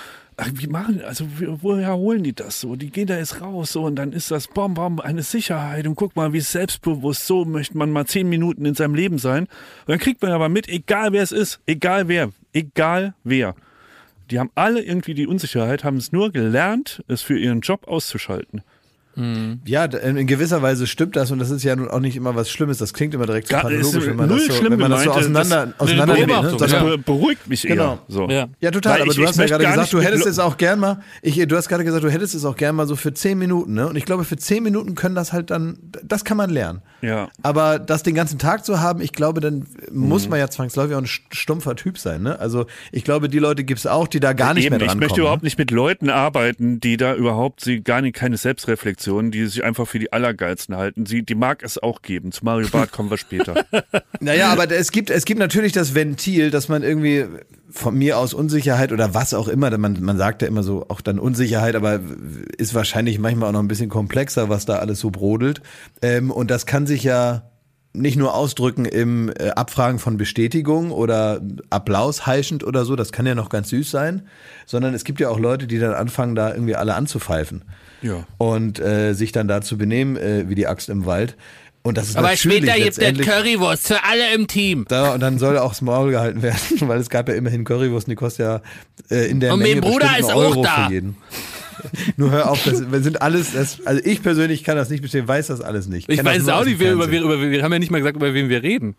wie 0.54 0.66
machen, 0.66 1.00
also 1.02 1.26
woher 1.62 1.94
holen 1.94 2.24
die 2.24 2.34
das 2.34 2.60
so? 2.60 2.76
Die 2.76 2.90
gehen 2.90 3.06
da 3.06 3.16
jetzt 3.16 3.40
raus 3.40 3.72
so 3.72 3.84
und 3.84 3.96
dann 3.96 4.12
ist 4.12 4.30
das 4.30 4.48
Bom 4.48 4.74
Bom 4.74 5.00
eine 5.00 5.22
Sicherheit 5.22 5.86
und 5.86 5.94
guck 5.94 6.16
mal, 6.16 6.32
wie 6.32 6.40
selbstbewusst 6.40 7.26
so 7.26 7.44
möchte 7.44 7.78
man 7.78 7.90
mal 7.90 8.06
zehn 8.06 8.28
Minuten 8.28 8.64
in 8.64 8.74
seinem 8.74 8.94
Leben 8.94 9.18
sein. 9.18 9.44
Und 9.44 9.88
dann 9.88 9.98
kriegt 9.98 10.22
man 10.22 10.32
aber 10.32 10.48
mit, 10.48 10.68
egal 10.68 11.12
wer 11.12 11.22
es 11.22 11.32
ist, 11.32 11.60
egal 11.66 12.08
wer, 12.08 12.30
egal 12.52 13.14
wer. 13.22 13.54
Die 14.30 14.38
haben 14.38 14.50
alle 14.54 14.82
irgendwie 14.82 15.14
die 15.14 15.26
Unsicherheit, 15.26 15.84
haben 15.84 15.98
es 15.98 16.10
nur 16.10 16.32
gelernt, 16.32 17.04
es 17.08 17.22
für 17.22 17.38
ihren 17.38 17.60
Job 17.60 17.86
auszuschalten. 17.86 18.62
Ja, 19.64 19.86
d- 19.88 19.98
in 19.98 20.26
gewisser 20.26 20.60
Weise 20.62 20.86
stimmt 20.86 21.16
das 21.16 21.30
und 21.30 21.38
das 21.38 21.50
ist 21.50 21.62
ja 21.62 21.76
nun 21.76 21.88
auch 21.88 22.00
nicht 22.00 22.16
immer 22.16 22.34
was 22.34 22.50
Schlimmes. 22.50 22.78
Das 22.78 22.92
klingt 22.92 23.14
immer 23.14 23.26
direkt 23.26 23.48
so 23.48 23.52
Gar- 23.52 23.62
pathologisch, 23.62 23.94
ist 23.94 24.06
wenn 24.06 24.16
man 24.16 24.28
null 24.28 24.38
das 24.38 24.46
so, 24.48 24.52
schlimm 24.54 24.72
wenn 24.72 24.80
man 24.80 24.90
das 24.90 25.04
so 25.04 25.10
auseinander, 25.12 25.66
das- 25.66 25.80
auseinander 25.80 26.14
nimmt, 26.14 26.26
Beobachtung, 26.28 26.58
Das 26.58 26.72
ja. 26.72 26.82
be- 26.82 26.98
beruhigt 26.98 27.46
mich 27.48 27.64
eher. 27.64 27.76
Genau. 27.76 27.98
So. 28.08 28.28
Ja. 28.28 28.46
Ja, 28.60 28.70
total. 28.70 28.94
Weil 28.94 29.02
aber 29.02 29.10
ich- 29.10 29.16
du 29.16 29.22
ich 29.22 29.28
hast 29.28 29.36
ja 29.36 29.42
möchte 29.42 29.58
gerade 29.58 29.70
gesagt, 29.74 29.92
du 29.92 30.00
hättest 30.00 30.26
es 30.26 30.38
auch 30.38 30.56
gern 30.56 30.80
mal, 30.80 31.00
ich, 31.22 31.36
du 31.46 31.56
hast 31.56 31.68
gerade 31.68 31.84
gesagt, 31.84 32.02
du 32.04 32.10
hättest 32.10 32.34
es 32.34 32.44
auch 32.44 32.56
gern 32.56 32.74
mal 32.76 32.86
so 32.86 32.96
für 32.96 33.14
zehn 33.14 33.38
Minuten, 33.38 33.74
ne? 33.74 33.86
Und 33.88 33.96
ich 33.96 34.04
glaube, 34.04 34.24
für 34.24 34.36
zehn 34.36 34.62
Minuten 34.62 34.94
können 34.94 35.14
das 35.14 35.32
halt 35.32 35.50
dann, 35.50 35.78
das 36.02 36.24
kann 36.24 36.36
man 36.36 36.50
lernen. 36.50 36.82
Ja. 37.02 37.28
Aber 37.42 37.78
das 37.78 38.02
den 38.02 38.14
ganzen 38.14 38.38
Tag 38.38 38.64
zu 38.64 38.80
haben, 38.80 39.00
ich 39.00 39.12
glaube, 39.12 39.40
dann 39.40 39.66
Mhm. 39.90 40.08
muss 40.08 40.28
man 40.28 40.38
ja 40.38 40.48
zwangsläufig 40.48 40.94
auch 40.96 41.00
ein 41.02 41.06
stumpfer 41.06 41.76
Typ 41.76 41.98
sein, 41.98 42.22
ne? 42.22 42.38
Also 42.38 42.66
ich 42.92 43.04
glaube, 43.04 43.28
die 43.28 43.38
Leute 43.38 43.64
gibt's 43.64 43.86
auch, 43.86 44.08
die 44.08 44.20
da 44.20 44.32
gar 44.32 44.54
nicht 44.54 44.64
Eben, 44.64 44.72
mehr 44.76 44.80
ich 44.82 44.88
dran 44.88 44.98
möchte 44.98 45.14
kommen. 45.14 45.20
überhaupt 45.22 45.42
ne? 45.42 45.46
nicht 45.46 45.58
mit 45.58 45.70
Leuten 45.70 46.10
arbeiten, 46.10 46.80
die 46.80 46.96
da 46.96 47.14
überhaupt 47.14 47.60
sie 47.60 47.80
gar 47.82 48.00
nicht 48.00 48.14
keine 48.16 48.36
Selbstreflexion, 48.38 49.03
die 49.30 49.46
sich 49.46 49.64
einfach 49.64 49.86
für 49.86 49.98
die 49.98 50.12
Allergeilsten 50.12 50.76
halten. 50.76 51.06
Sie, 51.06 51.22
die 51.22 51.34
mag 51.34 51.62
es 51.62 51.82
auch 51.82 52.02
geben. 52.02 52.32
Zu 52.32 52.44
Mario 52.44 52.68
Barth 52.68 52.92
kommen 52.92 53.10
wir 53.10 53.18
später. 53.18 53.64
Naja, 54.20 54.50
aber 54.50 54.70
es 54.70 54.90
gibt, 54.90 55.10
es 55.10 55.24
gibt 55.26 55.38
natürlich 55.38 55.72
das 55.72 55.94
Ventil, 55.94 56.50
dass 56.50 56.68
man 56.68 56.82
irgendwie 56.82 57.26
von 57.70 57.94
mir 57.96 58.16
aus 58.18 58.32
Unsicherheit 58.32 58.92
oder 58.92 59.12
was 59.12 59.34
auch 59.34 59.48
immer, 59.48 59.76
man, 59.76 60.02
man 60.02 60.16
sagt 60.16 60.40
ja 60.40 60.48
immer 60.48 60.62
so 60.62 60.86
auch 60.88 61.00
dann 61.00 61.18
Unsicherheit, 61.18 61.74
aber 61.74 62.00
ist 62.56 62.74
wahrscheinlich 62.74 63.18
manchmal 63.18 63.48
auch 63.48 63.52
noch 63.52 63.60
ein 63.60 63.68
bisschen 63.68 63.90
komplexer, 63.90 64.48
was 64.48 64.64
da 64.64 64.76
alles 64.76 65.00
so 65.00 65.10
brodelt. 65.10 65.60
Ähm, 66.00 66.30
und 66.30 66.50
das 66.50 66.64
kann 66.64 66.86
sich 66.86 67.02
ja 67.02 67.50
nicht 67.94 68.16
nur 68.16 68.34
ausdrücken 68.34 68.84
im 68.84 69.30
äh, 69.30 69.50
Abfragen 69.50 69.98
von 69.98 70.16
Bestätigung 70.16 70.90
oder 70.90 71.40
Applaus 71.70 72.26
heischend 72.26 72.64
oder 72.64 72.84
so, 72.84 72.96
das 72.96 73.12
kann 73.12 73.24
ja 73.24 73.34
noch 73.34 73.48
ganz 73.48 73.70
süß 73.70 73.90
sein, 73.90 74.22
sondern 74.66 74.94
es 74.94 75.04
gibt 75.04 75.20
ja 75.20 75.28
auch 75.30 75.38
Leute, 75.38 75.66
die 75.66 75.78
dann 75.78 75.94
anfangen, 75.94 76.34
da 76.34 76.52
irgendwie 76.52 76.74
alle 76.74 76.94
anzupfeifen. 76.94 77.62
Ja. 78.02 78.26
Und 78.36 78.80
äh, 78.80 79.14
sich 79.14 79.32
dann 79.32 79.48
da 79.48 79.62
zu 79.62 79.78
benehmen, 79.78 80.16
äh, 80.16 80.48
wie 80.48 80.56
die 80.56 80.66
Axt 80.66 80.88
im 80.88 81.06
Wald. 81.06 81.36
Und 81.86 81.98
das 81.98 82.08
ist 82.08 82.16
Aber 82.16 82.28
natürlich 82.28 82.64
später 82.64 82.78
gibt 82.78 82.98
es 82.98 83.26
Currywurst 83.26 83.86
für 83.88 84.02
alle 84.04 84.34
im 84.34 84.46
Team. 84.46 84.86
da, 84.88 85.12
und 85.12 85.20
dann 85.20 85.38
soll 85.38 85.58
auch 85.58 85.68
das 85.68 85.82
Maul 85.82 86.10
gehalten 86.10 86.42
werden, 86.42 86.58
weil 86.80 86.98
es 86.98 87.10
gab 87.10 87.28
ja 87.28 87.34
immerhin 87.34 87.64
Currywurst, 87.64 88.06
und 88.06 88.10
die 88.10 88.16
kostet 88.16 88.46
ja 88.46 88.60
äh, 89.10 89.28
in 89.28 89.38
der 89.38 89.52
Und 89.52 89.60
Menge 89.60 89.82
mein 89.82 89.90
Bruder 89.90 90.18
ist 90.18 90.24
einen 90.24 90.32
auch 90.32 90.36
Euro 90.36 90.62
da. 90.62 90.86
für 90.86 90.92
jeden. 90.92 91.16
Nur 92.16 92.30
hör 92.30 92.50
auf, 92.50 92.62
das, 92.64 92.90
wir 92.90 93.00
sind 93.00 93.22
alles, 93.22 93.52
das, 93.52 93.84
also 93.86 94.00
ich 94.04 94.22
persönlich 94.22 94.64
kann 94.64 94.76
das 94.76 94.90
nicht 94.90 95.02
bestehen, 95.02 95.26
weiß 95.26 95.48
das 95.48 95.60
alles 95.60 95.86
nicht. 95.86 96.08
Ich 96.08 96.16
das 96.16 96.26
weiß 96.26 96.48
auch 96.48 96.64
nicht, 96.64 96.80
über, 96.80 97.10
wer, 97.10 97.20
über, 97.22 97.40
wir 97.40 97.62
haben 97.62 97.72
ja 97.72 97.78
nicht 97.78 97.90
mal 97.90 97.98
gesagt, 97.98 98.16
über 98.16 98.34
wen 98.34 98.48
wir 98.48 98.62
reden. 98.62 98.96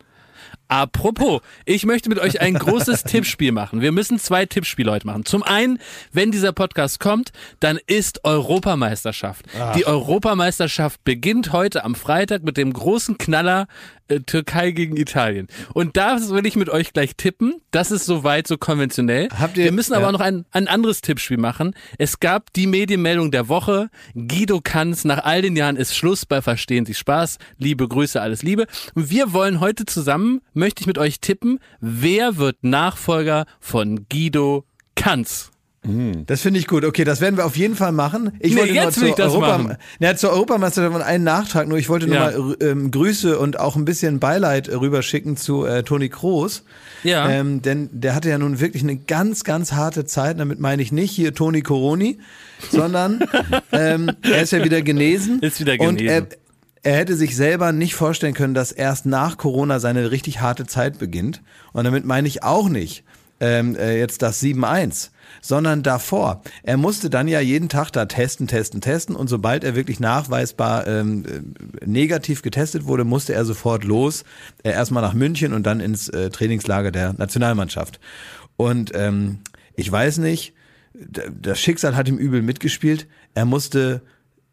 Apropos, 0.68 1.42
ich 1.66 1.86
möchte 1.86 2.10
mit 2.10 2.18
euch 2.18 2.42
ein 2.42 2.56
großes 2.56 3.04
Tippspiel 3.06 3.52
machen. 3.52 3.82
Wir 3.82 3.92
müssen 3.92 4.18
zwei 4.18 4.46
Tippspiele 4.46 4.92
heute 4.92 5.06
machen. 5.06 5.26
Zum 5.26 5.44
einen, 5.44 5.80
wenn 6.12 6.32
dieser 6.32 6.54
Podcast 6.54 7.00
kommt, 7.00 7.32
dann 7.60 7.78
ist 7.86 8.26
Europameisterschaft. 8.26 9.46
Die 9.76 9.86
Europameisterschaft 9.86 11.04
beginnt 11.04 11.52
heute 11.52 11.84
am 11.84 11.94
Freitag 11.94 12.44
mit 12.44 12.58
dem 12.58 12.74
großen 12.74 13.18
Knaller 13.18 13.68
äh, 14.08 14.20
Türkei 14.22 14.72
gegen 14.72 14.98
Italien. 14.98 15.48
Und 15.74 15.98
das 15.98 16.30
will 16.30 16.46
ich 16.46 16.56
mit 16.56 16.70
euch 16.70 16.94
gleich 16.94 17.16
tippen. 17.16 17.56
Das 17.72 17.92
ist 17.92 18.06
soweit 18.06 18.48
so 18.48 18.58
konventionell. 18.58 19.30
Habt 19.38 19.58
ihr- 19.58 19.66
Wir 19.66 19.72
müssen 19.72 19.94
aber 19.94 20.06
ja. 20.08 20.12
noch 20.12 20.20
ein, 20.22 20.46
ein 20.52 20.68
anderes 20.68 21.02
Tippspiel 21.02 21.38
machen. 21.38 21.74
Es 21.98 22.20
gab 22.20 22.54
die 22.54 22.68
Medienmeldung 22.68 23.32
der 23.32 23.48
Woche. 23.50 23.90
Guido 24.14 24.62
Kanz, 24.64 25.06
nach 25.06 25.24
all 25.24 25.42
den 25.42 25.56
Jahren 25.56 25.76
ist 25.76 25.96
Schluss 25.96 26.26
bei 26.26 26.42
Verstehen 26.42 26.86
Sie 26.86 26.94
Spaß. 26.94 27.38
Liebe 27.58 27.88
Grüße, 27.88 28.22
alles 28.22 28.44
Liebe. 28.44 28.68
Und 28.94 29.10
wir 29.10 29.34
wollen 29.34 29.60
heute 29.60 29.86
zusammen, 29.86 30.42
möchte 30.54 30.82
ich 30.82 30.88
mit 30.88 30.98
euch 30.98 31.20
tippen, 31.20 31.60
wer 31.80 32.38
wird 32.38 32.64
Nachfolger 32.64 33.46
von 33.60 34.06
Guido 34.10 34.66
Kanz? 34.96 35.52
Das 36.26 36.42
finde 36.42 36.60
ich 36.60 36.68
gut. 36.68 36.84
Okay, 36.86 37.04
das 37.04 37.22
werden 37.22 37.38
wir 37.38 37.46
auf 37.46 37.56
jeden 37.58 37.76
Fall 37.76 37.92
machen. 37.92 38.32
Ich 38.40 38.54
Nee, 38.54 38.60
wollte 38.62 38.74
jetzt 38.74 38.98
nur 38.98 39.10
will 39.10 39.16
zur, 39.16 39.26
Europa, 39.26 39.78
ja, 40.00 40.16
zur 40.16 40.32
Europameisterschaft 40.32 41.02
einen 41.04 41.24
Nachtrag. 41.24 41.68
Nur 41.68 41.78
ich 41.78 41.90
wollte 41.90 42.08
nur 42.08 42.16
Ja. 42.16 42.32
mal 42.38 42.56
ähm, 42.62 42.92
Grüße 42.92 43.38
und 43.38 43.60
auch 43.60 43.76
ein 43.76 43.86
bisschen 43.86 44.20
Beileid 44.20 44.70
rüberschicken 44.70 45.38
zu 45.38 45.66
äh, 45.66 45.84
Toni 45.84 46.10
Kroos. 46.10 46.64
Ja. 47.04 47.30
Ähm, 47.30 47.62
denn 47.62 47.90
der 47.92 48.16
hatte 48.16 48.30
ja 48.30 48.38
nun 48.38 48.60
wirklich 48.60 48.84
eine 48.84 48.96
ganz, 48.96 49.44
ganz 49.44 49.74
harte 49.74 50.06
Zeit. 50.06 50.40
Damit 50.40 50.60
meine 50.60 50.82
ich 50.82 50.92
nicht 50.92 51.12
hier 51.12 51.34
Toni 51.34 51.62
Coroni, 51.62 52.20
sondern 52.72 53.20
ähm, 53.72 54.12
er 54.24 54.42
ist 54.42 54.52
ja 54.52 54.64
wieder 54.64 54.82
genesen. 54.82 55.40
Ist 55.42 55.60
wieder 55.60 55.74
Und 55.80 55.98
genesen. 55.98 56.28
er, 56.84 56.92
er 56.92 56.98
hätte 56.98 57.16
sich 57.16 57.36
selber 57.36 57.72
nicht 57.72 57.96
vorstellen 57.96 58.34
können, 58.34 58.54
dass 58.54 58.72
erst 58.72 59.06
nach 59.06 59.38
Corona 59.38 59.80
seine 59.80 60.12
richtig 60.12 60.42
harte 60.42 60.66
Zeit 60.66 61.00
beginnt. 61.00 61.42
Und 61.74 61.84
damit 61.84 62.06
meine 62.06 62.28
ich 62.28 62.44
auch 62.44 62.70
nicht 62.70 63.04
ähm, 63.40 63.76
äh, 63.76 64.00
jetzt 64.00 64.22
das 64.22 64.42
7-1, 64.42 65.10
sondern 65.48 65.84
davor. 65.84 66.42
Er 66.64 66.78
musste 66.78 67.10
dann 67.10 67.28
ja 67.28 67.40
jeden 67.40 67.70
Tag 67.70 67.92
da 67.92 68.06
testen, 68.06 68.48
testen, 68.48 68.82
testen 68.82 69.16
und 69.16 69.28
sobald 69.28 69.64
er 69.64 69.76
wirklich 69.76 70.00
nachweisbar 70.00 70.88
ähm, 70.88 71.24
äh, 71.26 71.86
negativ 71.86 72.42
getestet 72.42 72.86
wurde, 72.86 73.04
musste 73.04 73.34
er 73.34 73.46
sofort 73.46 73.84
los, 73.84 74.24
äh, 74.64 74.72
erstmal 74.72 75.04
nach 75.04 75.14
München 75.14 75.54
und 75.54 75.66
dann 75.66 75.80
ins 75.80 76.10
äh, 76.10 76.32
Trainingslager 76.32 76.92
der 76.92 77.14
Nationalmannschaft. 77.14 78.00
Und 78.58 78.92
ähm, 78.96 79.40
ich 79.76 79.92
weiß 79.92 80.18
nicht, 80.18 80.54
das 80.94 81.60
Schicksal 81.60 81.96
hat 81.96 82.08
ihm 82.08 82.18
übel 82.18 82.42
mitgespielt. 82.42 83.08
Er 83.36 83.46
musste 83.46 84.02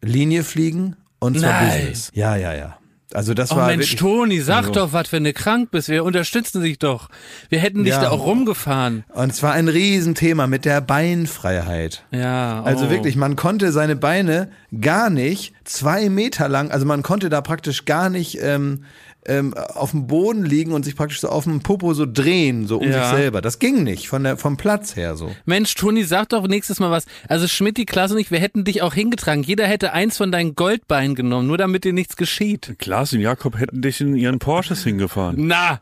Linie 0.01 0.43
fliegen 0.43 0.95
und 1.19 1.39
zwar 1.39 1.51
Nein. 1.51 1.77
Business. 1.77 2.11
Ja, 2.13 2.35
ja, 2.35 2.53
ja. 2.53 2.77
Also 3.13 3.33
das 3.33 3.51
Oh 3.51 3.55
war 3.57 3.67
Mensch, 3.67 3.95
Toni, 3.95 4.39
sag 4.41 4.65
so. 4.65 4.71
doch, 4.71 4.93
was 4.93 5.11
wenn 5.11 5.23
du 5.23 5.33
krank 5.33 5.69
bist. 5.71 5.89
Wir 5.89 6.03
unterstützen 6.03 6.61
dich 6.61 6.79
doch. 6.79 7.09
Wir 7.49 7.59
hätten 7.59 7.83
dich 7.83 7.93
Ja. 7.93 8.01
da 8.01 8.09
auch 8.09 8.25
rumgefahren. 8.25 9.03
Und 9.13 9.33
zwar 9.35 9.53
ein 9.53 9.67
Riesenthema 9.67 10.47
mit 10.47 10.65
der 10.65 10.81
Beinfreiheit. 10.81 12.03
Ja. 12.11 12.61
Also 12.63 12.85
oh. 12.85 12.89
wirklich, 12.89 13.15
man 13.15 13.35
konnte 13.35 13.71
seine 13.71 13.95
Beine 13.95 14.49
gar 14.79 15.09
nicht 15.09 15.53
zwei 15.63 16.09
Meter 16.09 16.49
lang, 16.49 16.71
also 16.71 16.85
man 16.85 17.03
konnte 17.03 17.29
da 17.29 17.41
praktisch 17.41 17.85
gar 17.85 18.09
nicht 18.09 18.39
ähm, 18.41 18.83
ähm, 19.25 19.53
auf 19.53 19.91
dem 19.91 20.07
Boden 20.07 20.43
liegen 20.45 20.71
und 20.73 20.83
sich 20.85 20.95
praktisch 20.95 21.21
so 21.21 21.29
auf 21.29 21.43
dem 21.45 21.61
Popo 21.61 21.93
so 21.93 22.05
drehen, 22.05 22.67
so 22.67 22.77
um 22.79 22.89
Ja. 22.89 23.09
sich 23.09 23.17
selber. 23.17 23.41
Das 23.41 23.59
ging 23.59 23.83
nicht, 23.83 24.07
von 24.07 24.23
der, 24.23 24.37
vom 24.37 24.57
Platz 24.57 24.95
her 24.95 25.15
so. 25.15 25.31
Mensch, 25.45 25.73
Toni, 25.75 26.03
sag 26.03 26.29
doch 26.29 26.47
nächstes 26.47 26.79
Mal 26.79 26.91
was. 26.91 27.05
Also 27.27 27.47
Schmidt, 27.47 27.77
die 27.77 27.85
Klasse 27.85 28.13
und 28.15 28.19
ich, 28.19 28.31
wir 28.31 28.39
hätten 28.39 28.63
dich 28.63 28.81
auch 28.81 28.93
hingetragen. 28.93 29.43
Jeder 29.43 29.65
hätte 29.67 29.93
eins 29.93 30.17
von 30.17 30.31
deinen 30.31 30.55
Goldbeinen 30.55 31.15
genommen, 31.15 31.47
nur 31.47 31.57
damit 31.57 31.83
dir 31.83 31.93
nichts 31.93 32.15
geschieht. 32.17 32.75
Klaas 32.79 33.13
und 33.13 33.19
Jakob 33.21 33.57
hätten 33.59 33.81
dich 33.81 34.01
in 34.01 34.15
ihren 34.15 34.39
Porsches 34.39 34.83
hingefahren. 34.83 35.35
Na, 35.39 35.79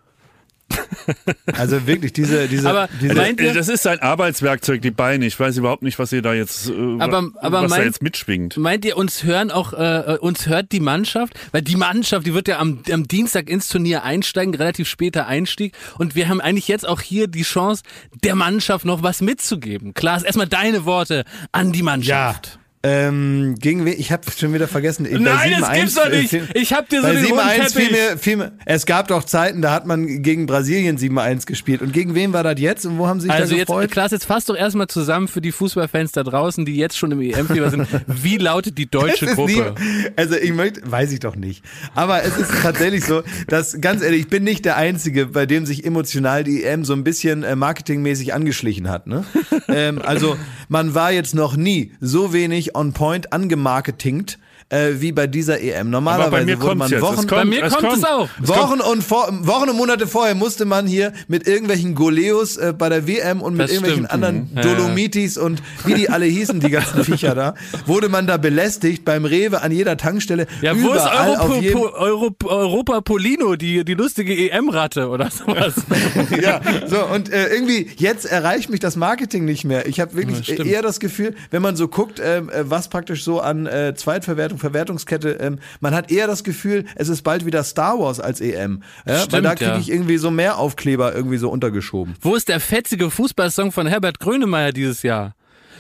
Also 1.57 1.85
wirklich, 1.87 2.13
diese, 2.13 2.47
diese, 2.47 2.69
Aber 2.69 2.89
diese 3.01 3.13
meint 3.15 3.39
ihr- 3.41 3.53
Das 3.53 3.67
ist 3.69 3.83
sein 3.83 3.99
Arbeitswerkzeug, 3.99 4.81
die 4.81 4.91
Beine. 4.91 5.25
Ich 5.25 5.39
weiß 5.39 5.57
überhaupt 5.57 5.83
nicht, 5.83 5.99
was 5.99 6.11
ihr 6.11 6.21
da 6.21 6.33
jetzt, 6.33 6.69
äh, 6.69 6.73
Aber- 6.99 7.29
aber 7.41 7.61
was 7.63 7.71
da 7.71 7.77
mein- 7.77 7.85
jetzt 7.85 8.01
mitschwingt. 8.01 8.57
meint 8.57 8.85
ihr, 8.85 8.97
uns 8.97 9.23
hören 9.23 9.51
auch, 9.51 9.73
äh, 9.73 10.17
uns 10.21 10.47
hört 10.47 10.71
die 10.71 10.79
Mannschaft? 10.79 11.33
Weil 11.51 11.61
die 11.61 11.75
Mannschaft, 11.75 12.25
die 12.25 12.33
wird 12.33 12.47
ja 12.47 12.59
am, 12.59 12.79
am 12.91 13.07
Dienstag 13.07 13.49
ins 13.49 13.67
Turnier 13.67 14.03
einsteigen, 14.03 14.53
relativ 14.55 14.87
später 14.87 15.27
Einstieg. 15.27 15.73
Und 15.97 16.15
wir 16.15 16.29
haben 16.29 16.41
eigentlich 16.41 16.67
jetzt 16.67 16.87
auch 16.87 17.01
hier 17.01 17.27
die 17.27 17.43
Chance, 17.43 17.83
der 18.23 18.35
Mannschaft 18.35 18.85
noch 18.85 19.03
was 19.03 19.21
mitzugeben. 19.21 19.93
Klaas, 19.93 20.23
erstmal 20.23 20.47
deine 20.47 20.85
Worte 20.85 21.25
an 21.51 21.71
die 21.71 21.83
Mannschaft. 21.83 22.59
Ähm, 22.83 23.55
gegen 23.59 23.85
wen? 23.85 23.93
Ich 23.99 24.11
habe 24.11 24.23
schon 24.35 24.53
wieder 24.53 24.67
vergessen. 24.67 25.07
Nein, 25.09 25.51
das 25.59 25.69
7-1, 25.69 25.73
gibt's 25.75 25.95
doch 25.95 26.05
äh, 26.07 26.17
nicht. 26.17 26.29
fiel- 26.31 26.47
Ich 26.55 26.73
hab 26.73 26.89
dir 26.89 27.01
so 27.01 27.07
bei 27.07 27.13
den 27.13 27.25
roten 27.25 27.39
7-1 27.39 27.53
fiel 27.53 27.87
Teppich. 27.87 27.91
mir, 27.91 28.17
fiel 28.17 28.37
mir, 28.37 28.51
es 28.65 28.85
gab 28.85 29.07
doch 29.07 29.23
Zeiten, 29.23 29.61
da 29.61 29.71
hat 29.71 29.85
man 29.85 30.23
gegen 30.23 30.45
Brasilien 30.47 30.97
7-1 30.97 31.45
gespielt. 31.45 31.81
Und 31.81 31.93
gegen 31.93 32.15
wen 32.15 32.33
war 32.33 32.43
das 32.43 32.59
jetzt? 32.59 32.85
Und 32.85 32.97
wo 32.97 33.07
haben 33.07 33.19
sie 33.19 33.25
sich 33.27 33.31
Also 33.33 33.51
da 33.51 33.57
jetzt, 33.57 33.67
gefreut? 33.67 33.91
Klaas, 33.91 34.11
jetzt 34.11 34.25
fass 34.25 34.45
doch 34.45 34.55
erstmal 34.55 34.87
zusammen 34.87 35.27
für 35.27 35.41
die 35.41 35.51
Fußballfans 35.51 36.11
da 36.11 36.23
draußen, 36.23 36.65
die 36.65 36.75
jetzt 36.75 36.97
schon 36.97 37.11
im 37.11 37.21
EM-Fieber 37.21 37.69
sind. 37.69 37.87
Wie 38.07 38.37
lautet 38.37 38.77
die 38.77 38.89
deutsche 38.89 39.27
Gruppe? 39.27 39.75
nie- 39.79 40.09
also 40.15 40.35
ich 40.35 40.53
möchte, 40.53 40.81
weiß 40.89 41.11
ich 41.11 41.19
doch 41.19 41.35
nicht. 41.35 41.63
Aber 41.93 42.23
es 42.23 42.35
ist 42.37 42.51
tatsächlich 42.63 43.05
so, 43.05 43.21
dass 43.47 43.79
ganz 43.79 44.01
ehrlich, 44.01 44.21
ich 44.21 44.27
bin 44.27 44.43
nicht 44.43 44.65
der 44.65 44.77
Einzige, 44.77 45.27
bei 45.27 45.45
dem 45.45 45.65
sich 45.67 45.85
emotional 45.85 46.43
die 46.43 46.63
EM 46.63 46.83
so 46.83 46.93
ein 46.93 47.03
bisschen 47.03 47.43
äh, 47.43 47.55
marketingmäßig 47.55 48.33
angeschlichen 48.33 48.89
hat. 48.89 49.05
Ne? 49.07 49.23
ähm, 49.67 50.01
also 50.03 50.35
man 50.67 50.95
war 50.95 51.11
jetzt 51.11 51.35
noch 51.35 51.55
nie 51.55 51.91
so 51.99 52.33
wenig 52.33 52.70
on 52.73 52.93
point 52.93 53.31
angemarketingt 53.31 54.37
äh, 54.71 54.99
wie 55.01 55.11
bei 55.11 55.27
dieser 55.27 55.59
EM. 55.61 55.89
Normalerweise 55.89 56.59
wurde 56.61 56.75
man 56.75 56.89
jetzt. 56.89 57.01
Wochen, 57.01 57.19
Es 57.19 57.25
Bei 57.27 57.45
mir 57.45 57.63
Es 57.63 57.73
kommt 57.73 57.93
es 57.93 58.01
kommt. 58.01 58.07
auch. 58.07 58.29
Wochen 58.39 58.79
und, 58.81 59.03
vor, 59.03 59.27
Wochen 59.45 59.69
und 59.69 59.77
Monate 59.77 60.07
vorher 60.07 60.33
musste 60.33 60.65
man 60.65 60.87
hier 60.87 61.13
mit 61.27 61.47
irgendwelchen 61.47 61.93
Goleos 61.93 62.57
äh, 62.57 62.73
bei 62.77 62.89
der 62.89 63.07
WM 63.07 63.41
und 63.41 63.53
mit 63.53 63.65
Das 63.65 63.71
irgendwelchen 63.71 64.05
stimmt. 64.07 64.11
anderen 64.13 64.49
Mhm. 64.51 64.57
Ja. 64.57 64.61
Dolomitis 64.61 65.37
und 65.37 65.61
wie 65.85 65.93
die 65.93 66.09
alle 66.09 66.25
hießen, 66.25 66.59
die 66.59 66.69
ganzen 66.69 67.03
Viecher 67.11 67.35
da, 67.35 67.53
wurde 67.85 68.09
man 68.09 68.27
da 68.27 68.37
belästigt 68.37 69.03
beim 69.05 69.25
Rewe 69.25 69.61
an 69.61 69.71
jeder 69.71 69.97
Tankstelle. 69.97 70.47
Ja, 70.61 70.73
wo 70.81 70.93
ist 70.93 71.01
Europa, 71.05 71.97
Europa, 71.97 72.47
Europa 72.47 73.01
Polino, 73.01 73.55
die, 73.55 73.83
die 73.83 73.93
lustige 73.93 74.33
EM-Ratte 74.49 75.09
oder 75.09 75.29
sowas? 75.29 75.73
ja, 76.41 76.61
so 76.87 77.05
und 77.05 77.31
äh, 77.31 77.47
irgendwie 77.53 77.89
jetzt 77.97 78.25
erreicht 78.25 78.69
mich 78.69 78.79
das 78.79 78.95
Marketing 78.95 79.45
nicht 79.45 79.65
mehr. 79.65 79.85
Ich 79.87 79.99
habe 79.99 80.15
wirklich 80.15 80.47
Ja, 80.47 80.63
eher 80.63 80.81
das 80.81 80.99
Gefühl, 80.99 81.35
wenn 81.49 81.61
man 81.61 81.75
so 81.75 81.87
guckt, 81.87 82.21
ähm, 82.23 82.49
äh, 82.49 82.69
was 82.69 82.87
praktisch 82.89 83.23
so 83.23 83.41
an 83.41 83.65
äh, 83.65 83.93
Zweitverwertung, 83.95 84.59
Verwertungskette, 84.61 85.31
ähm, 85.41 85.59
man 85.81 85.93
hat 85.93 86.09
eher 86.11 86.27
das 86.27 86.43
Gefühl, 86.43 86.85
es 86.95 87.09
ist 87.09 87.23
bald 87.23 87.45
wieder 87.45 87.63
Star 87.63 87.99
Wars 87.99 88.19
als 88.19 88.39
EM, 88.39 88.83
ja? 89.05 89.13
weil 89.13 89.19
Stimmt, 89.23 89.45
da 89.45 89.55
kriege 89.55 89.71
ja. 89.71 89.77
ich 89.77 89.91
irgendwie 89.91 90.17
so 90.17 90.31
mehr 90.31 90.57
Aufkleber 90.57 91.13
irgendwie 91.13 91.37
so 91.37 91.49
untergeschoben. 91.49 92.15
Wo 92.21 92.35
ist 92.35 92.47
der 92.47 92.59
fetzige 92.59 93.11
Fußballsong 93.11 93.71
von 93.71 93.87
Herbert 93.87 94.19
Grönemeyer 94.19 94.71
dieses 94.71 95.03
Jahr? 95.03 95.35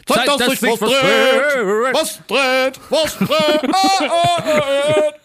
Zeigt, 0.05 0.27
dass 0.27 0.59
sich 0.59 0.61
was 0.63 0.79
dreht. 0.79 1.93
Was 1.93 2.19
dreht? 2.27 2.79
Was 2.89 3.17
dreht? 3.17 3.71
Ah, 3.73 4.07
ah, 4.09 4.43
ah. 4.47 5.20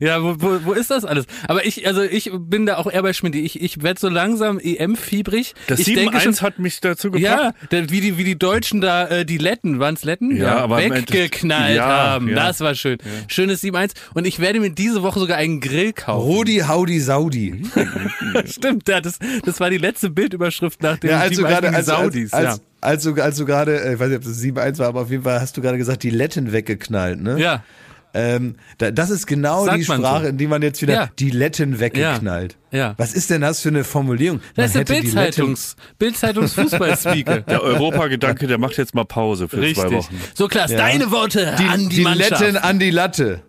Ja, 0.00 0.22
wo, 0.22 0.36
wo, 0.38 0.64
wo 0.64 0.72
ist 0.72 0.90
das 0.90 1.04
alles? 1.04 1.26
Aber 1.48 1.64
ich, 1.64 1.86
also 1.86 2.02
ich 2.02 2.30
bin 2.34 2.66
da 2.66 2.76
auch 2.76 2.90
eher 2.90 3.02
bei 3.02 3.12
Schmidt. 3.12 3.34
Ich, 3.34 3.62
ich 3.62 3.82
werde 3.82 3.98
so 3.98 4.08
langsam 4.08 4.58
EM-fiebrig. 4.58 5.54
Das 5.66 5.80
ich 5.80 5.88
7-1 5.88 6.42
hat 6.42 6.58
mich 6.58 6.80
dazu 6.80 7.10
gebracht. 7.10 7.54
Ja, 7.70 7.80
wie 7.88 8.00
die 8.00 8.18
wie 8.18 8.24
die 8.24 8.38
Deutschen 8.38 8.80
da 8.80 9.06
äh, 9.06 9.24
die 9.24 9.38
Letten, 9.38 9.78
waren's 9.78 10.04
Letten? 10.04 10.36
Ja, 10.36 10.58
aber 10.58 10.82
im 10.82 10.92
weggeknallt 10.92 11.76
ja, 11.76 11.86
haben. 11.86 12.28
ja. 12.28 12.34
Das 12.34 12.60
war 12.60 12.74
schön. 12.74 12.98
Schönes 13.28 13.62
7-1 13.62 13.92
und 14.14 14.26
ich 14.26 14.40
werde 14.40 14.60
mir 14.60 14.70
diese 14.70 15.02
Woche 15.02 15.20
sogar 15.20 15.38
einen 15.38 15.60
Grill 15.60 15.92
kaufen. 15.92 16.26
Rudi 16.26 16.58
Haudi 16.58 17.00
Saudi. 17.00 17.62
Stimmt, 18.44 18.88
ja, 18.88 19.00
das 19.00 19.18
das 19.44 19.60
war 19.60 19.70
die 19.70 19.78
letzte 19.78 20.10
Bildüberschrift 20.10 20.82
nach 20.82 20.98
dem 20.98 21.10
Ja, 21.10 21.20
als 21.20 21.32
7-1 21.32 21.40
gerade, 21.42 21.68
als, 21.68 21.76
als, 21.76 21.86
Saudis, 21.86 22.32
als, 22.32 22.44
ja. 22.44 22.62
als, 22.80 23.02
du, 23.04 23.14
als 23.14 23.36
du 23.36 23.46
gerade, 23.46 23.80
äh, 23.80 23.94
ich 23.94 24.00
weiß 24.00 24.08
nicht, 24.08 24.18
ob 24.18 24.24
das 24.24 24.42
7-1 24.42 24.78
war, 24.78 24.88
aber 24.88 25.02
auf 25.02 25.10
jeden 25.10 25.22
Fall 25.22 25.40
hast 25.40 25.56
du 25.56 25.62
gerade 25.62 25.78
gesagt, 25.78 26.02
die 26.02 26.10
Letten 26.10 26.52
weggeknallt, 26.52 27.20
ne? 27.20 27.38
Ja. 27.40 27.64
Ähm, 28.18 28.54
da, 28.78 28.90
das 28.90 29.10
ist 29.10 29.26
genau 29.26 29.66
Sagt 29.66 29.76
die 29.78 29.84
Sprache, 29.84 30.22
so. 30.24 30.28
in 30.30 30.38
die 30.38 30.46
man 30.46 30.62
jetzt 30.62 30.80
wieder 30.80 30.94
Ja. 30.94 31.10
die 31.18 31.30
Letten 31.30 31.78
weggeknallt. 31.80 32.56
Ja. 32.72 32.78
Ja. 32.78 32.94
Was 32.96 33.12
ist 33.12 33.28
denn 33.30 33.42
das 33.42 33.60
für 33.60 33.68
eine 33.68 33.84
Formulierung? 33.84 34.40
Das 34.54 34.70
ist 34.70 34.74
Man 34.76 34.84
der 34.86 34.96
hätte 34.96 35.06
die 35.06 35.12
Letten- 35.12 35.24
Bildzeitungs 35.24 35.76
Bildzeitungs 35.98 36.52
Fußballspeaker. 36.54 37.40
Der 37.42 37.62
Europagedanke, 37.62 38.46
der 38.46 38.58
macht 38.58 38.76
jetzt 38.78 38.94
mal 38.94 39.04
Pause 39.04 39.48
für 39.48 39.56
zwei 39.56 39.62
Richtig. 39.66 39.92
Wochen. 39.92 40.20
So 40.34 40.48
Klaas, 40.48 40.70
Ja. 40.70 40.78
deine 40.78 41.10
Worte 41.10 41.54
an 41.56 41.88
die, 41.90 41.96
die 41.96 42.00
Mannschaft. 42.02 42.40
Letten 42.40 42.56
an 42.56 42.78
die 42.78 42.90
Latte. 42.90 43.42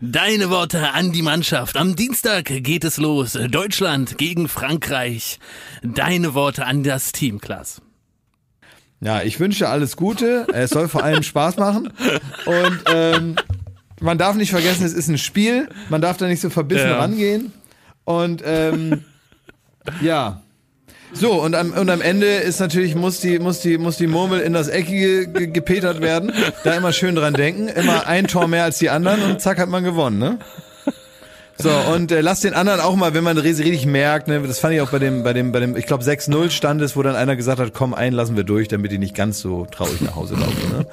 Deine 0.00 0.50
Worte 0.50 0.92
an 0.94 1.12
die 1.12 1.22
Mannschaft. 1.22 1.76
Am 1.76 1.96
Dienstag 1.96 2.44
geht 2.46 2.84
es 2.84 2.96
los. 2.96 3.36
Deutschland 3.50 4.16
gegen 4.16 4.48
Frankreich. 4.48 5.38
Deine 5.82 6.32
Worte 6.34 6.64
an 6.64 6.82
das 6.84 7.12
Team, 7.12 7.40
Klaas. 7.40 7.82
Ja, 9.00 9.22
ich 9.22 9.38
wünsche 9.38 9.68
alles 9.68 9.96
Gute. 9.96 10.46
Es 10.52 10.70
soll 10.70 10.88
vor 10.88 11.02
allem 11.04 11.22
Spaß 11.22 11.56
machen. 11.56 11.92
Und 12.46 12.80
ähm, 12.92 13.36
man 14.00 14.18
darf 14.18 14.36
nicht 14.36 14.50
vergessen, 14.50 14.84
es 14.84 14.92
ist 14.94 15.08
ein 15.08 15.18
Spiel. 15.18 15.68
Man 15.88 16.00
darf 16.00 16.16
da 16.16 16.26
nicht 16.26 16.40
so 16.40 16.50
verbissen 16.50 16.88
Ja. 16.88 16.98
rangehen. 16.98 17.52
Und 18.04 18.42
ähm, 18.44 19.04
ja. 20.00 20.42
So, 21.14 21.42
und 21.42 21.54
am, 21.54 21.72
und 21.72 21.88
am 21.88 22.02
Ende 22.02 22.26
ist 22.26 22.60
natürlich, 22.60 22.94
muss 22.94 23.20
die, 23.20 23.38
muss 23.38 23.60
die, 23.60 23.78
muss 23.78 23.96
die 23.96 24.06
Murmel 24.06 24.40
in 24.40 24.52
das 24.52 24.68
Eckige 24.68 25.26
ge- 25.26 25.46
gepetert 25.46 26.02
werden. 26.02 26.32
Da 26.64 26.74
immer 26.74 26.92
schön 26.92 27.14
dran 27.14 27.32
denken. 27.32 27.68
Immer 27.68 28.06
ein 28.06 28.26
Tor 28.26 28.46
mehr 28.46 28.64
als 28.64 28.78
die 28.78 28.90
anderen 28.90 29.22
und 29.22 29.40
zack 29.40 29.58
hat 29.58 29.70
man 29.70 29.84
gewonnen, 29.84 30.18
ne? 30.18 30.38
So, 31.60 31.70
und 31.70 32.12
äh, 32.12 32.20
lass 32.20 32.40
den 32.40 32.54
anderen 32.54 32.78
auch 32.80 32.94
mal, 32.94 33.14
wenn 33.14 33.24
man 33.24 33.36
richtig 33.36 33.84
merkt, 33.84 34.28
ne, 34.28 34.40
das 34.46 34.60
fand 34.60 34.74
ich 34.74 34.80
auch 34.80 34.90
bei 34.90 35.00
dem, 35.00 35.24
bei 35.24 35.32
dem, 35.32 35.50
bei 35.50 35.58
dem, 35.58 35.76
ich 35.76 35.86
glaube 35.86 36.04
6-0 36.04 36.50
stand 36.50 36.80
es, 36.82 36.94
wo 36.94 37.02
dann 37.02 37.16
einer 37.16 37.34
gesagt 37.34 37.58
hat, 37.58 37.74
komm, 37.74 37.94
einen 37.94 38.14
lassen 38.14 38.36
wir 38.36 38.44
durch, 38.44 38.68
damit 38.68 38.92
die 38.92 38.98
nicht 38.98 39.16
ganz 39.16 39.40
so 39.40 39.66
traurig 39.66 40.00
nach 40.00 40.14
Hause 40.14 40.34
laufen. 40.36 40.70
Ne? 40.78 40.86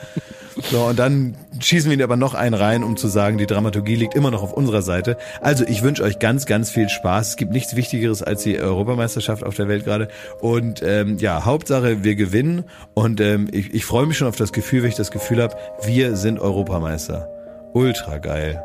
So, 0.71 0.85
und 0.85 0.97
dann 0.97 1.37
schießen 1.59 1.89
wir 1.89 1.93
ihnen 1.93 2.03
aber 2.03 2.17
noch 2.17 2.33
einen 2.33 2.55
rein, 2.55 2.83
um 2.83 2.97
zu 2.97 3.07
sagen, 3.07 3.37
die 3.37 3.45
Dramaturgie 3.45 3.95
liegt 3.95 4.15
immer 4.15 4.31
noch 4.31 4.41
auf 4.41 4.51
unserer 4.51 4.81
Seite. 4.81 5.15
Also 5.41 5.63
ich 5.67 5.83
wünsche 5.83 6.01
euch 6.03 6.17
ganz, 6.17 6.47
ganz 6.47 6.71
viel 6.71 6.89
Spaß. 6.89 7.29
Es 7.29 7.35
gibt 7.35 7.51
nichts 7.51 7.75
Wichtigeres 7.75 8.23
als 8.23 8.43
die 8.43 8.59
Europameisterschaft 8.59 9.43
auf 9.43 9.55
der 9.55 9.67
Welt 9.67 9.85
gerade. 9.85 10.07
Und 10.41 10.81
ähm, 10.83 11.17
ja, 11.19 11.45
Hauptsache, 11.45 12.03
wir 12.03 12.15
gewinnen. 12.15 12.63
Und 12.95 13.21
ähm, 13.21 13.47
ich, 13.51 13.73
ich 13.73 13.85
freue 13.85 14.07
mich 14.07 14.17
schon 14.17 14.27
auf 14.27 14.37
das 14.37 14.51
Gefühl, 14.53 14.81
wenn 14.81 14.89
ich 14.89 14.95
das 14.95 15.11
Gefühl 15.11 15.41
habe, 15.41 15.55
wir 15.83 16.15
sind 16.15 16.39
Europameister. 16.39 17.29
Ultra 17.73 18.17
geil. 18.17 18.61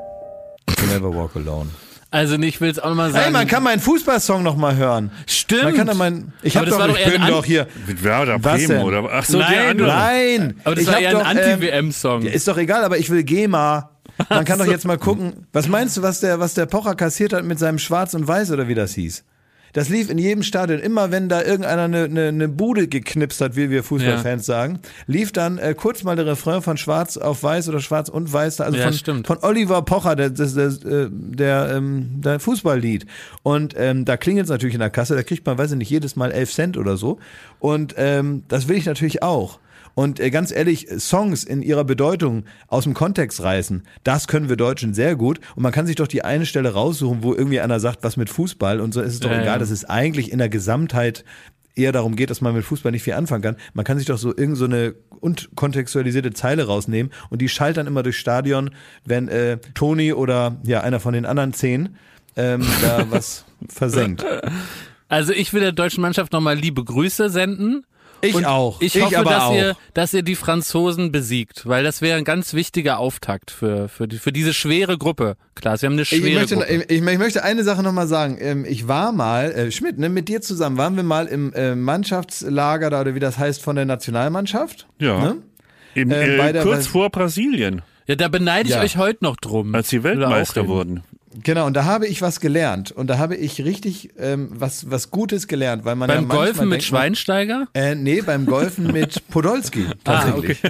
Never 0.89 1.15
walk 1.15 1.37
alone. 1.37 1.69
Also 2.13 2.37
ich 2.37 2.61
will 2.61 2.71
es 2.71 2.79
auch 2.81 2.89
nochmal 2.89 3.13
sagen. 3.13 3.25
Hey, 3.25 3.33
man 3.33 3.47
kann 3.47 3.63
meinen 3.63 3.79
Fußballsong 3.81 4.43
noch 4.43 4.57
mal 4.57 4.75
hören. 4.77 5.13
Stimmt. 5.27 5.63
Man 5.63 5.75
kann 5.75 5.87
doch 5.87 5.95
mein, 5.95 6.33
ich 6.43 6.57
Aber 6.57 6.67
hab 6.67 6.71
das 6.71 6.75
doch, 6.75 6.81
war 6.81 6.89
doch 6.89 6.99
ich 6.99 7.13
bin 7.13 7.27
doch 7.29 7.45
hier. 7.45 7.67
Mit 7.87 8.03
Werder 8.03 8.43
Was 8.43 8.55
Bremen 8.55 8.69
denn? 8.69 8.83
oder 8.83 9.09
Ach 9.13 9.25
so, 9.25 9.39
Nein. 9.39 9.77
Nein, 9.77 10.55
Aber 10.65 10.75
das 10.75 10.83
ich 10.83 10.89
war 10.89 10.95
hab 10.97 11.03
eher 11.03 11.11
ein 11.11 11.37
doch, 11.37 11.45
ähm, 11.45 11.53
Anti-WM-Song. 11.53 12.23
ja, 12.23 12.33
ist 12.33 12.49
doch 12.49 12.57
egal, 12.59 12.85
aber 12.85 12.99
ich 12.99 13.11
will 13.11 13.23
GEMA. 13.23 13.91
Man 14.29 14.45
kann 14.45 14.59
doch 14.59 14.67
jetzt 14.67 14.85
mal 14.85 14.99
gucken. 14.99 15.47
Was 15.53 15.69
meinst 15.69 15.97
du, 15.97 16.03
was 16.03 16.21
der, 16.21 16.41
was 16.41 16.55
der 16.55 16.67
Pocher 16.67 16.95
kassiert 16.97 17.33
hat 17.33 17.45
mit 17.45 17.59
seinem 17.59 17.79
Schwarz 17.79 18.13
und 18.15 18.27
Weiß 18.27 18.51
oder 18.51 18.67
wie 18.69 18.75
das 18.75 18.93
hieß? 18.95 19.25
Das 19.73 19.89
lief 19.89 20.11
in 20.11 20.19
jedem 20.19 20.43
Stadion. 20.43 20.81
Immer 20.81 21.11
wenn 21.11 21.29
da 21.29 21.43
irgendeiner 21.43 21.83
eine, 21.83 22.05
eine, 22.05 22.29
eine 22.29 22.49
Bude 22.49 22.89
geknipst 22.89 23.41
hat, 23.41 23.57
wie 23.57 23.71
wir 23.71 23.83
Fußballfans 23.83 24.47
sagen, 24.47 24.81
lief 25.07 25.33
dann 25.33 25.59
äh, 25.59 25.75
kurz 25.75 26.03
mal 26.03 26.17
der 26.17 26.27
Refrain 26.27 26.63
von 26.63 26.77
Schwarz 26.77 27.17
auf 27.17 27.43
Weiß 27.43 27.69
oder 27.69 27.81
Schwarz 27.81 28.09
und 28.09 28.33
Weiß. 28.33 28.61
Also 28.61 28.79
Ja, 28.79 28.85
von, 28.85 28.93
stimmt. 28.93 29.27
von 29.27 29.39
Oliver 29.43 29.83
Pocher, 29.83 30.17
der, 30.17 30.31
der, 30.31 30.47
der, 30.47 30.67
äh, 30.67 31.09
der, 31.11 31.73
ähm, 31.75 32.21
der 32.21 32.41
Fußballlied. 32.41 33.07
Und 33.43 33.75
ähm, 33.77 34.05
da 34.05 34.17
klingelt 34.17 34.45
es 34.45 34.51
natürlich 34.51 34.75
in 34.75 34.81
der 34.81 34.91
Kasse, 34.91 35.15
da 35.15 35.23
kriegt 35.23 35.47
man, 35.47 35.59
weiß 35.59 35.73
ich 35.73 35.79
nicht, 35.79 35.91
jedes 35.91 36.17
Mal 36.17 36.33
11 36.33 36.53
Cent 36.53 36.77
oder 36.77 36.97
so. 36.97 37.19
Und 37.59 37.95
ähm, 37.97 38.45
das 38.49 38.69
will 38.69 38.77
ich 38.77 38.87
natürlich 38.87 39.23
auch. 39.23 39.59
Und 39.95 40.21
äh, 40.21 40.31
ganz 40.31 40.51
ehrlich, 40.53 40.87
Songs 40.99 41.45
in 41.45 41.63
ihrer 41.63 41.85
Bedeutung 41.85 42.45
aus 42.69 42.85
dem 42.85 42.95
Kontext 42.95 43.43
reißen, 43.43 43.83
das 44.05 44.29
können 44.29 44.49
wir 44.49 44.57
Deutschen 44.57 44.95
sehr 44.95 45.17
gut. 45.17 45.41
Und 45.57 45.63
man 45.63 45.73
kann 45.73 45.87
sich 45.87 45.97
doch 45.97 46.09
die 46.09 46.23
eine 46.25 46.47
Stelle 46.47 46.73
raussuchen, 46.73 47.23
wo 47.23 47.35
irgendwie 47.35 47.61
einer 47.61 47.81
sagt, 47.81 48.03
was 48.03 48.17
mit 48.17 48.31
Fußball 48.31 48.81
und 48.81 48.93
so 48.95 49.01
ist 49.01 49.15
es 49.15 49.21
doch 49.21 49.31
Ja, 49.31 49.37
egal. 49.37 49.47
ja. 49.55 49.59
Das 49.59 49.71
ist 49.71 49.85
eigentlich 49.85 50.33
in 50.33 50.39
der 50.39 50.49
Gesamtheit 50.49 51.25
eher 51.77 51.93
darum 51.93 52.17
geht, 52.17 52.31
dass 52.31 52.41
man 52.41 52.55
mit 52.55 52.65
Fußball 52.65 52.93
nicht 52.93 53.03
viel 53.05 53.15
anfangen 53.15 53.43
kann. 53.43 53.57
Man 53.75 53.85
kann 53.85 53.97
sich 53.97 54.07
doch 54.07 54.19
so 54.19 54.37
irgend 54.37 54.59
so 54.59 54.65
eine 54.65 54.95
unkontextualisierte 55.21 56.33
Zeile 56.33 56.67
rausnehmen 56.67 57.13
und 57.31 57.41
die 57.41 57.49
schallt 57.49 57.77
dann 57.77 57.87
immer 57.87 58.03
durchs 58.03 58.19
Stadion, 58.19 58.71
wenn 59.05 59.29
äh, 59.29 59.59
Toni 59.75 60.13
oder 60.13 60.59
ja 60.65 60.81
einer 60.83 61.01
von 61.01 61.15
den 61.15 61.27
anderen 61.27 61.53
zehn 61.53 61.97
ähm, 62.37 62.63
da 62.83 63.07
was 63.11 63.45
versenkt. 63.69 64.25
Also 65.09 65.33
ich 65.33 65.53
will 65.53 65.61
der 65.61 65.73
deutschen 65.73 66.03
Mannschaft 66.03 66.33
nochmal 66.33 66.57
liebe 66.57 66.85
Grüße 66.85 67.31
senden. 67.31 67.85
Ich 68.23 68.35
Und 68.35 68.45
auch. 68.45 68.81
Ich 68.81 68.95
Ich 68.97 69.03
hoffe, 69.03 69.19
aber 69.19 69.31
dass, 69.31 69.43
auch. 69.45 69.55
Ihr, 69.55 69.77
dass 69.95 70.13
ihr 70.15 70.23
die 70.23 70.35
Franzosen 70.37 71.11
besiegt, 71.13 71.67
weil 71.67 71.85
das 71.85 72.03
wäre 72.03 72.19
ein 72.19 72.25
ganz 72.25 72.53
wichtiger 72.55 72.99
Auftakt 72.99 73.51
für, 73.51 73.89
für, 73.89 74.07
die, 74.09 74.19
für 74.19 74.33
diese 74.33 74.53
schwere 74.53 74.99
Gruppe. 74.99 75.37
Klar, 75.55 75.77
sie 75.79 75.87
haben 75.87 75.95
eine 75.95 76.03
Ich 76.03 76.09
schwere 76.09 76.41
möchte, 76.41 76.55
Gruppe. 76.57 76.85
ich, 76.89 76.91
ich 76.91 77.19
möchte 77.19 77.43
eine 77.43 77.65
Sache 77.65 77.83
nochmal 77.83 78.07
sagen. 78.07 78.37
Ähm, 78.41 78.65
Ich 78.69 78.89
war 78.89 79.13
mal, 79.13 79.53
äh, 79.53 79.71
Schmidt, 79.73 79.99
ne, 79.99 80.09
mit 80.09 80.29
dir 80.29 80.41
zusammen, 80.43 80.77
waren 80.77 80.97
wir 80.97 81.03
mal 81.03 81.27
im 81.27 81.53
äh, 81.55 81.75
Mannschaftslager 81.75 82.91
da, 82.91 83.01
oder 83.01 83.15
wie 83.15 83.21
das 83.21 83.39
heißt, 83.39 83.63
von 83.63 83.77
der 83.77 83.85
Nationalmannschaft. 83.87 84.87
Ja. 84.99 85.19
Ne? 85.21 85.37
Im, 85.95 86.11
Äh, 86.11 86.35
äh, 86.35 86.39
bei 86.39 86.53
der- 86.53 86.63
kurz 86.63 86.87
vor 86.87 87.11
Brasilien, 87.11 87.83
Ja, 88.07 88.17
da 88.17 88.29
beneide 88.29 88.69
ich 88.69 88.75
Ja. 88.75 88.83
euch 88.83 88.97
heute 88.97 89.25
noch 89.25 89.37
drum. 89.37 89.75
als 89.75 89.89
auch 89.95 90.03
Weltmeister 90.03 90.67
wurden. 90.69 91.03
Genau, 91.33 91.67
und 91.67 91.75
da 91.75 91.85
habe 91.85 92.09
ich 92.09 92.23
was 92.23 92.41
gelernt. 92.41 92.91
Und 92.91 93.09
da 93.09 93.19
habe 93.19 93.37
ich 93.37 93.65
richtig 93.65 94.11
ähm, 94.19 94.49
was, 94.51 94.91
was 94.91 95.13
Gutes 95.13 95.47
gelernt, 95.47 95.85
weil 95.85 95.95
man 95.95 96.09
ja 96.09 96.17
Beim 96.17 96.27
manchmal 96.27 96.47
Golfen 96.47 96.69
mit 96.69 96.73
denkt, 96.73 96.85
Schweinsteiger? 96.87 97.69
Äh, 97.73 97.95
nee, 97.95 98.21
beim 98.21 98.47
Golfen 98.47 98.87
mit 98.93 99.29
Podolski 99.29 99.87
tatsächlich. 100.03 100.61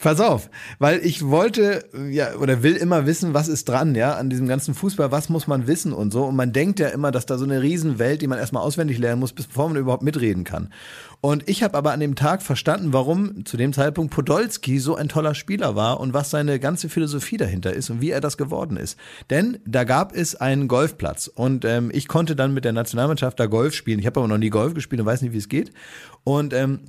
Pass 0.00 0.18
auf, 0.18 0.50
weil 0.80 0.98
ich 1.06 1.28
wollte 1.28 1.84
ja 2.10 2.34
oder 2.34 2.64
will 2.64 2.74
immer 2.74 3.06
wissen, 3.06 3.34
was 3.34 3.46
ist 3.46 3.68
dran, 3.68 3.94
ja, 3.94 4.16
an 4.16 4.28
diesem 4.28 4.48
ganzen 4.48 4.74
Fußball, 4.74 5.12
was 5.12 5.28
muss 5.28 5.46
man 5.46 5.68
wissen 5.68 5.92
und 5.92 6.12
so. 6.12 6.24
Und 6.24 6.34
man 6.34 6.52
denkt 6.52 6.80
ja 6.80 6.88
immer, 6.88 7.12
dass 7.12 7.26
da 7.26 7.38
so 7.38 7.44
eine 7.44 7.62
Riesenwelt, 7.62 8.20
die 8.20 8.26
man 8.26 8.40
erstmal 8.40 8.64
auswendig 8.64 8.98
lernen 8.98 9.20
muss, 9.20 9.32
bevor 9.32 9.68
man 9.68 9.76
überhaupt 9.76 10.02
mitreden 10.02 10.42
kann. 10.42 10.70
Und 11.20 11.48
ich 11.48 11.62
habe 11.62 11.78
aber 11.78 11.92
an 11.92 12.00
dem 12.00 12.16
Tag 12.16 12.42
verstanden, 12.42 12.92
warum 12.92 13.44
zu 13.44 13.56
dem 13.56 13.72
Zeitpunkt 13.72 14.12
Podolski 14.12 14.80
so 14.80 14.96
ein 14.96 15.08
toller 15.08 15.36
Spieler 15.36 15.76
war 15.76 16.00
und 16.00 16.12
was 16.12 16.30
seine 16.30 16.58
ganze 16.58 16.88
Philosophie 16.88 17.36
dahinter 17.36 17.72
ist 17.72 17.90
und 17.90 18.00
wie 18.00 18.10
er 18.10 18.20
das 18.20 18.36
geworden 18.36 18.76
ist. 18.76 18.98
Denn 19.30 19.51
da 19.64 19.84
gab 19.84 20.14
es 20.14 20.34
einen 20.34 20.68
Golfplatz 20.68 21.28
und 21.28 21.64
ähm, 21.64 21.90
ich 21.92 22.08
konnte 22.08 22.36
dann 22.36 22.54
mit 22.54 22.64
der 22.64 22.72
Nationalmannschaft 22.72 23.38
da 23.38 23.46
Golf 23.46 23.74
spielen. 23.74 23.98
Ich 23.98 24.06
habe 24.06 24.20
aber 24.20 24.28
noch 24.28 24.38
nie 24.38 24.50
Golf 24.50 24.74
gespielt 24.74 25.00
und 25.00 25.06
weiß 25.06 25.22
nicht, 25.22 25.32
wie 25.32 25.38
es 25.38 25.48
geht. 25.48 25.72
Und 26.24 26.52
ähm, 26.52 26.80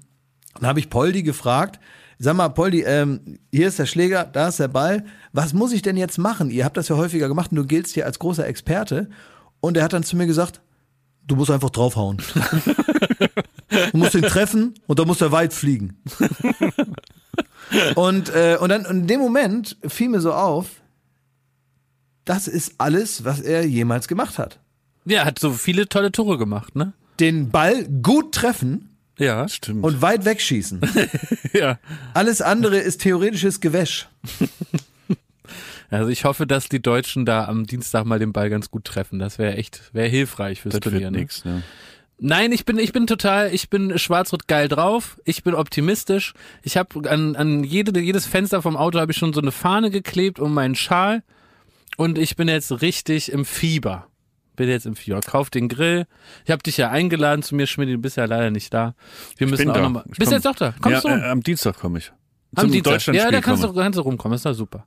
dann 0.55 0.67
habe 0.67 0.79
ich 0.79 0.89
Poldi 0.89 1.23
gefragt, 1.23 1.79
sag 2.19 2.35
mal, 2.35 2.49
Poldi, 2.49 2.81
ähm, 2.83 3.39
hier 3.51 3.67
ist 3.67 3.79
der 3.79 3.85
Schläger, 3.85 4.23
da 4.25 4.47
ist 4.47 4.59
der 4.59 4.67
Ball. 4.67 5.03
Was 5.31 5.53
muss 5.53 5.73
ich 5.73 5.81
denn 5.81 5.97
jetzt 5.97 6.17
machen? 6.17 6.49
Ihr 6.49 6.65
habt 6.65 6.77
das 6.77 6.87
ja 6.87 6.97
häufiger 6.97 7.27
gemacht 7.27 7.51
und 7.51 7.57
du 7.57 7.65
giltst 7.65 7.93
hier 7.93 8.05
als 8.05 8.19
großer 8.19 8.45
Experte. 8.47 9.09
Und 9.59 9.77
er 9.77 9.83
hat 9.83 9.93
dann 9.93 10.03
zu 10.03 10.15
mir 10.15 10.27
gesagt, 10.27 10.61
du 11.25 11.35
musst 11.35 11.51
einfach 11.51 11.69
draufhauen. 11.69 12.17
du 13.91 13.97
musst 13.97 14.15
ihn 14.15 14.23
treffen 14.23 14.75
und 14.87 14.99
dann 14.99 15.07
muss 15.07 15.21
er 15.21 15.31
weit 15.31 15.53
fliegen. 15.53 16.01
und, 17.95 18.29
äh, 18.29 18.57
und 18.59 18.69
dann 18.69 18.85
in 18.85 19.07
dem 19.07 19.19
Moment 19.19 19.77
fiel 19.87 20.09
mir 20.09 20.21
so 20.21 20.33
auf, 20.33 20.82
das 22.25 22.47
ist 22.47 22.75
alles, 22.77 23.25
was 23.25 23.39
er 23.41 23.65
jemals 23.65 24.07
gemacht 24.07 24.37
hat. 24.37 24.59
Ja, 25.05 25.25
hat 25.25 25.39
so 25.39 25.51
viele 25.51 25.87
tolle 25.89 26.11
Tore 26.11 26.37
gemacht, 26.37 26.75
ne? 26.75 26.93
Den 27.19 27.49
Ball 27.49 27.85
gut 28.01 28.33
treffen 28.33 28.89
Ja. 29.19 29.47
Stimmt. 29.47 29.83
und 29.83 30.01
weit 30.01 30.25
wegschießen. 30.25 30.81
ja. 31.53 31.77
Alles 32.13 32.41
andere 32.41 32.77
ist 32.77 33.01
theoretisches 33.01 33.59
Gewäsch. 33.59 34.07
Also 35.89 36.09
ich 36.09 36.25
hoffe, 36.25 36.47
dass 36.47 36.69
die 36.69 36.81
Deutschen 36.81 37.23
da 37.23 37.45
am 37.45 37.67
Dienstag 37.67 38.05
mal 38.05 38.17
den 38.17 38.33
Ball 38.33 38.49
ganz 38.49 38.71
gut 38.71 38.83
treffen. 38.85 39.19
Das 39.19 39.37
wäre 39.37 39.57
echt, 39.57 39.93
wäre 39.93 40.07
hilfreich 40.07 40.59
fürs 40.61 40.71
das 40.73 40.79
Turnier. 40.81 41.01
wird 41.01 41.11
Ne? 41.11 41.19
nix, 41.19 41.45
ne? 41.45 41.61
Nein, 42.19 42.51
ich 42.51 42.65
bin, 42.65 42.79
ich 42.79 42.93
bin 42.93 43.05
total, 43.05 43.53
ich 43.53 43.69
bin 43.69 43.99
schwarz-rot 43.99 44.47
geil 44.47 44.67
drauf. 44.69 45.19
Ich 45.23 45.43
bin 45.43 45.53
optimistisch. 45.53 46.33
Ich 46.63 46.77
habe 46.77 47.07
an, 47.11 47.35
an 47.35 47.63
jede, 47.63 47.99
jedes 47.99 48.25
Fenster 48.25 48.63
vom 48.63 48.75
Auto 48.75 48.99
habe 48.99 49.11
ich 49.11 49.17
schon 49.19 49.33
so 49.33 49.41
eine 49.41 49.51
Fahne 49.51 49.91
geklebt 49.91 50.39
um 50.39 50.53
meinen 50.55 50.73
Schal. 50.73 51.21
Und 51.97 52.17
ich 52.17 52.35
bin 52.35 52.47
jetzt 52.47 52.81
richtig 52.81 53.31
im 53.31 53.45
Fieber. 53.45 54.07
Bin 54.55 54.69
jetzt 54.69 54.85
im 54.85 54.95
Fjord. 54.95 55.25
Kauf 55.25 55.49
den 55.49 55.67
Grill. 55.67 56.05
Ich 56.45 56.51
habe 56.51 56.61
dich 56.61 56.77
ja 56.77 56.89
eingeladen 56.89 57.41
zu 57.41 57.55
mir, 57.55 57.65
Schmidt. 57.65 57.89
Du 57.89 57.97
bist 57.97 58.17
ja 58.17 58.25
leider 58.25 58.51
nicht 58.51 58.73
da. 58.73 58.93
Wir 59.37 59.47
müssen 59.47 59.63
bin 59.63 59.71
auch 59.71 59.75
da. 59.75 59.81
nochmal. 59.81 60.03
Ich 60.11 60.19
Bist 60.19 60.29
komm. 60.29 60.33
jetzt 60.33 60.45
doch 60.45 60.55
da? 60.55 60.75
Kommst 60.79 61.03
ja, 61.03 61.17
du 61.17 61.23
äh, 61.23 61.29
am 61.29 61.41
Dienstag 61.41 61.79
komme 61.79 61.99
ich. 61.99 62.11
Am. 62.55 62.71
Deutschlandspiel 62.71 63.15
Ja, 63.15 63.31
da 63.31 63.41
kannst 63.41 63.63
du, 63.63 63.73
kannst 63.73 63.97
du 63.97 64.03
rumkommen, 64.03 64.35
ist 64.35 64.45
doch 64.45 64.53
super. 64.53 64.85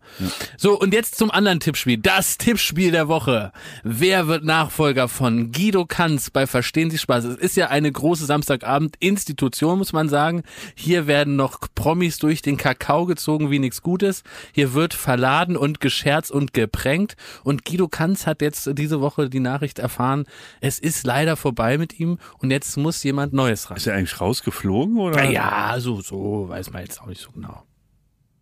So, 0.57 0.79
und 0.79 0.93
jetzt 0.93 1.17
zum 1.17 1.31
anderen 1.31 1.61
Tippspiel. 1.61 1.99
Das 1.99 2.39
Tippspiel 2.39 2.91
der 2.91 3.09
Woche. 3.09 3.53
Wer 3.83 4.29
wird 4.29 4.45
Nachfolger 4.45 5.09
von 5.09 5.53
Guido 5.53 5.87
Kanz 5.87 6.31
bei 6.31 6.47
Verstehen 6.47 6.91
Sie 6.91 6.99
Spaß? 6.99 7.25
Es 7.25 7.37
ist 7.37 7.57
ja 7.57 7.69
eine 7.69 7.91
große 7.91 8.27
Samstagabend-Institution, 8.27 9.79
muss 9.79 9.93
man 9.93 10.09
sagen. 10.09 10.43
Hier 10.75 11.07
werden 11.07 11.37
noch 11.37 11.61
Promis 11.75 12.19
durch 12.19 12.43
den 12.43 12.57
Kakao 12.57 13.07
gezogen 13.07 13.51
wie 13.51 13.59
nichts 13.59 13.83
Gutes. 13.83 14.23
Hier 14.53 14.75
wird 14.75 14.95
verladen 14.95 15.57
und 15.57 15.81
gescherzt 15.81 16.31
und 16.31 16.53
geprängt. 16.53 17.17
Und 17.43 17.65
Guido 17.65 17.89
Kanz 17.89 18.27
hat 18.27 18.43
jetzt 18.43 18.71
diese 18.75 19.01
Woche 19.01 19.29
die 19.29 19.41
Nachricht 19.41 19.79
erfahren, 19.79 20.25
es 20.61 20.79
ist 20.79 21.07
leider 21.07 21.37
vorbei 21.37 21.79
mit 21.79 21.99
ihm 21.99 22.19
und 22.39 22.51
jetzt 22.51 22.77
muss 22.77 23.03
jemand 23.03 23.33
Neues 23.33 23.71
ran. 23.71 23.77
Ist 23.77 23.87
er 23.87 23.95
eigentlich 23.95 24.21
rausgeflogen 24.21 24.99
oder? 24.99 25.25
Ja, 25.25 25.77
so, 25.79 26.01
so, 26.01 26.49
weiß 26.49 26.73
man 26.73 26.83
jetzt 26.83 27.01
auch 27.01 27.07
nicht 27.07 27.21
so 27.21 27.31
genau. 27.31 27.56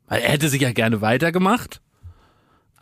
Weil 0.08 0.22
er 0.22 0.30
hätte 0.30 0.48
sich 0.48 0.62
ja 0.62 0.72
gerne 0.72 1.00
weitergemacht. 1.00 1.80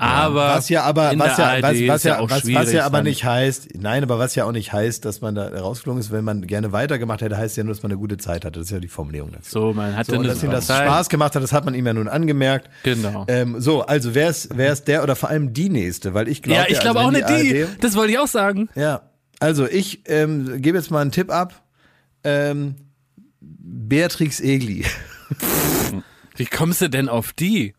Aber 0.03 0.49
Was 0.57 0.69
ja 0.69 0.83
aber, 0.83 1.13
was 1.17 1.39
ja, 1.39 1.63
was, 1.63 1.77
was 1.87 2.03
ja 2.03 2.21
ja, 2.21 2.29
was, 2.29 2.53
was 2.53 2.73
ja 2.73 2.85
aber 2.87 2.99
dann. 2.99 3.05
nicht 3.05 3.25
heißt, 3.25 3.69
nein, 3.79 4.03
aber 4.03 4.19
was 4.19 4.35
ja 4.35 4.47
auch 4.47 4.51
nicht 4.51 4.73
heißt, 4.73 5.05
dass 5.05 5.21
man 5.21 5.37
da 5.37 5.47
rausgeflogen 5.47 6.01
ist, 6.01 6.11
wenn 6.11 6.25
man 6.25 6.45
gerne 6.49 6.73
weitergemacht 6.73 7.21
hätte, 7.21 7.37
heißt 7.37 7.57
ja 7.57 7.63
nur, 7.63 7.73
dass 7.73 7.85
man 7.85 7.93
eine 7.93 8.01
gute 8.01 8.17
Zeit 8.17 8.45
hatte. 8.45 8.59
Das 8.59 8.67
ist 8.67 8.73
ja 8.73 8.81
die 8.81 8.89
Formulierung 8.89 9.31
dafür. 9.31 9.45
So, 9.49 9.73
man 9.73 9.95
hatte 9.95 10.13
So, 10.13 10.19
und 10.19 10.27
dass 10.27 10.43
ihm 10.43 10.51
das 10.51 10.67
Zeit. 10.67 10.89
Spaß 10.89 11.09
gemacht 11.09 11.37
hat, 11.37 11.43
das 11.45 11.53
hat 11.53 11.65
man 11.67 11.75
ihm 11.75 11.87
ja 11.87 11.93
nun 11.93 12.09
angemerkt. 12.09 12.69
Genau. 12.83 13.27
Ähm, 13.29 13.61
so, 13.61 13.83
also 13.83 14.13
wer 14.17 14.31
ist, 14.31 14.49
wer 14.57 14.73
ist 14.73 14.89
der 14.89 15.05
oder 15.05 15.15
vor 15.15 15.29
allem 15.29 15.53
die 15.53 15.69
nächste? 15.69 16.15
Weil 16.15 16.27
ich 16.27 16.43
glaube, 16.43 16.63
ja, 16.63 16.67
ich 16.69 16.81
glaube 16.81 16.99
also, 16.99 17.09
auch 17.09 17.13
nicht 17.13 17.29
die. 17.29 17.63
ARD 17.63 17.85
Das 17.85 17.95
wollte 17.95 18.13
ich 18.13 18.19
auch 18.19 18.27
sagen. 18.27 18.71
Ja, 18.75 19.03
also 19.39 19.69
ich 19.69 20.03
ähm, 20.07 20.61
gebe 20.61 20.79
jetzt 20.79 20.91
mal 20.91 21.01
einen 21.01 21.13
Tipp 21.13 21.31
ab. 21.31 21.63
Ähm, 22.25 22.75
Beatrix 23.41 24.41
Egli. 24.41 24.85
Wie 26.43 26.47
kommst 26.57 26.81
du 26.81 26.89
denn 26.91 27.09
auf 27.09 27.33
die? 27.33 27.75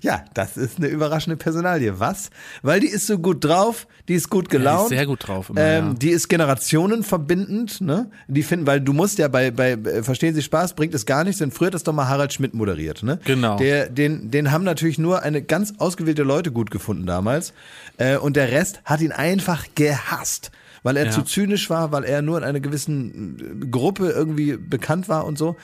Ja, 0.00 0.24
das 0.34 0.56
ist 0.56 0.78
eine 0.78 0.88
überraschende 0.88 1.36
Personalie. 1.36 2.00
Was? 2.00 2.30
Weil 2.62 2.80
die 2.80 2.88
ist 2.88 3.06
so 3.06 3.18
gut 3.18 3.44
drauf, 3.44 3.86
die 4.08 4.14
ist 4.14 4.28
gut 4.28 4.46
Ja, 4.46 4.50
die 4.50 4.56
gelaunt. 4.58 4.82
ist 4.84 4.88
sehr 4.88 5.06
gut 5.06 5.28
drauf 5.28 5.50
immer, 5.50 5.60
ähm, 5.60 5.86
ja. 5.88 5.94
Die 5.94 6.08
ist 6.10 6.28
generationenverbindend, 6.28 7.80
ne? 7.80 8.10
Die 8.26 8.42
finden, 8.42 8.66
weil 8.66 8.80
du 8.80 8.92
musst 8.92 9.18
ja 9.18 9.28
bei, 9.28 9.50
bei 9.50 9.72
äh, 9.72 10.02
Verstehen 10.02 10.34
Sie 10.34 10.42
Spaß, 10.42 10.74
bringt 10.74 10.94
es 10.94 11.06
gar 11.06 11.22
nichts, 11.24 11.38
denn 11.38 11.50
früher 11.50 11.66
hat 11.68 11.74
das 11.74 11.84
doch 11.84 11.92
mal 11.92 12.08
Harald 12.08 12.32
Schmidt 12.32 12.54
moderiert, 12.54 13.02
ne? 13.02 13.18
Genau. 13.24 13.56
Der, 13.58 13.88
den, 13.88 14.30
den 14.30 14.50
haben 14.50 14.64
natürlich 14.64 14.98
nur 14.98 15.22
eine 15.22 15.42
ganz 15.42 15.74
ausgewählte 15.78 16.22
Leute 16.22 16.50
gut 16.50 16.70
gefunden 16.70 17.06
damals. 17.06 17.52
Äh, 17.98 18.16
und 18.16 18.36
der 18.36 18.50
Rest 18.50 18.80
hat 18.84 19.00
ihn 19.00 19.12
einfach 19.12 19.66
gehasst. 19.74 20.50
Weil 20.84 20.96
er 20.96 21.06
Ja. 21.06 21.10
zu 21.10 21.22
zynisch 21.22 21.70
war, 21.70 21.90
weil 21.92 22.04
er 22.04 22.22
nur 22.22 22.38
in 22.38 22.44
einer 22.44 22.60
gewissen 22.60 23.62
äh, 23.62 23.66
Gruppe 23.66 24.10
irgendwie 24.10 24.56
bekannt 24.56 25.08
war 25.08 25.24
und 25.26 25.36
so. 25.36 25.56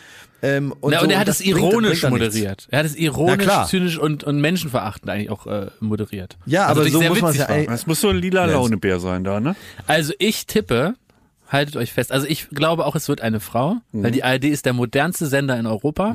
Ähm, 0.44 0.74
und 0.80 0.90
Na, 0.92 0.98
so, 0.98 1.04
und 1.04 1.10
er 1.10 1.18
hat 1.20 1.28
das 1.28 1.40
es 1.40 1.46
bringt- 1.46 1.58
ironisch 1.58 2.00
bringt 2.02 2.14
nichts. 2.20 2.34
moderiert. 2.34 2.66
Er 2.70 2.78
hat 2.80 2.86
es 2.86 2.96
ironisch, 2.96 3.46
zynisch 3.68 3.98
und, 3.98 4.24
und 4.24 4.40
menschenverachtend 4.40 5.10
eigentlich 5.10 5.30
auch 5.30 5.46
äh, 5.46 5.68
moderiert. 5.80 6.36
Ja, 6.46 6.66
Also 6.66 6.82
aber 6.82 6.90
so 6.90 7.00
muss 7.02 7.20
man 7.22 7.30
es 7.30 7.38
ja 7.38 7.46
Das 7.64 7.86
muss 7.86 8.00
so 8.00 8.08
ein 8.10 8.16
lila 8.16 8.44
Launebär 8.44 9.00
sein 9.00 9.24
da, 9.24 9.40
ne? 9.40 9.56
Also 9.86 10.12
ich 10.18 10.46
tippe, 10.46 10.94
haltet 11.48 11.76
euch 11.76 11.92
fest, 11.92 12.12
also 12.12 12.26
ich 12.26 12.48
glaube 12.50 12.84
auch, 12.84 12.94
es 12.96 13.08
wird 13.08 13.20
eine 13.20 13.40
Frau, 13.40 13.76
Mhm. 13.92 14.02
weil 14.02 14.10
die 14.10 14.22
ARD 14.24 14.44
ist 14.44 14.66
der 14.66 14.72
modernste 14.72 15.26
Sender 15.26 15.58
in 15.58 15.66
Europa. 15.66 16.14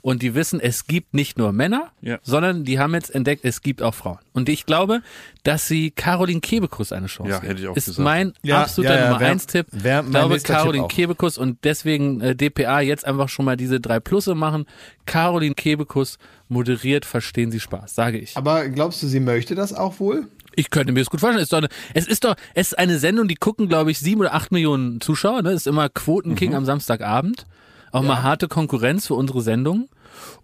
Und 0.00 0.22
die 0.22 0.34
wissen, 0.34 0.60
es 0.60 0.86
gibt 0.86 1.12
nicht 1.14 1.38
nur 1.38 1.52
Männer, 1.52 1.90
Ja. 2.00 2.18
sondern 2.22 2.64
die 2.64 2.78
haben 2.78 2.94
jetzt 2.94 3.14
entdeckt, 3.14 3.44
es 3.44 3.60
gibt 3.62 3.82
auch 3.82 3.94
Frauen. 3.94 4.18
Und 4.32 4.48
ich 4.48 4.64
glaube, 4.66 5.02
dass 5.42 5.66
sie 5.66 5.90
Caroline 5.90 6.40
Kebekus 6.40 6.92
eine 6.92 7.06
Chance 7.08 7.30
Ja, 7.32 7.42
hätte 7.42 7.60
ich 7.62 7.68
auch 7.68 7.76
Ist 7.76 7.86
gesagt. 7.86 8.04
mein 8.04 8.32
Ja, 8.42 8.62
absoluter 8.62 8.94
ja, 8.94 9.00
ja, 9.00 9.06
Nummer 9.08 9.20
wär- 9.20 9.30
eins 9.30 9.46
Tipp. 9.46 9.66
wär 9.72 10.04
Ich 10.04 10.10
glaube, 10.10 10.36
Tipp 10.36 10.44
Caroline. 10.46 10.88
Kebekus 10.88 11.36
und 11.38 11.58
deswegen 11.64 12.20
äh, 12.20 12.34
DPA 12.36 12.80
jetzt 12.80 13.04
einfach 13.04 13.28
schon 13.28 13.44
mal 13.44 13.56
diese 13.56 13.80
drei 13.80 13.98
Plusse 14.00 14.34
machen. 14.34 14.66
Caroline 15.06 15.54
Kebekus 15.54 16.18
moderiert, 16.48 17.04
verstehen 17.04 17.50
Sie 17.50 17.60
Spaß, 17.60 17.94
sage 17.94 18.18
ich. 18.18 18.36
Aber 18.36 18.68
glaubst 18.68 19.02
du, 19.02 19.06
sie 19.08 19.20
möchte 19.20 19.54
das 19.54 19.72
auch 19.72 19.98
wohl? 20.00 20.28
Ich 20.54 20.70
könnte 20.70 20.92
mir 20.92 21.00
das 21.00 21.10
gut 21.10 21.20
vorstellen. 21.20 21.38
Es 21.42 21.44
ist 21.44 21.52
doch 21.52 21.58
eine, 21.58 21.68
es 21.94 22.06
ist 22.08 22.24
doch, 22.24 22.34
es 22.54 22.68
ist 22.68 22.78
eine 22.78 22.98
Sendung, 22.98 23.28
die 23.28 23.36
gucken, 23.36 23.68
glaube 23.68 23.90
ich, 23.90 23.98
sieben 24.00 24.20
oder 24.22 24.34
acht 24.34 24.50
Millionen 24.50 25.00
Zuschauer. 25.00 25.42
Ne? 25.42 25.50
Das 25.50 25.62
ist 25.62 25.66
immer 25.66 25.88
Quotenking 25.88 26.54
am 26.54 26.64
Samstagabend. 26.64 27.46
Auch 27.92 28.02
mal 28.02 28.22
harte 28.22 28.48
Konkurrenz 28.48 29.06
für 29.06 29.14
unsere 29.14 29.40
Sendung. 29.42 29.88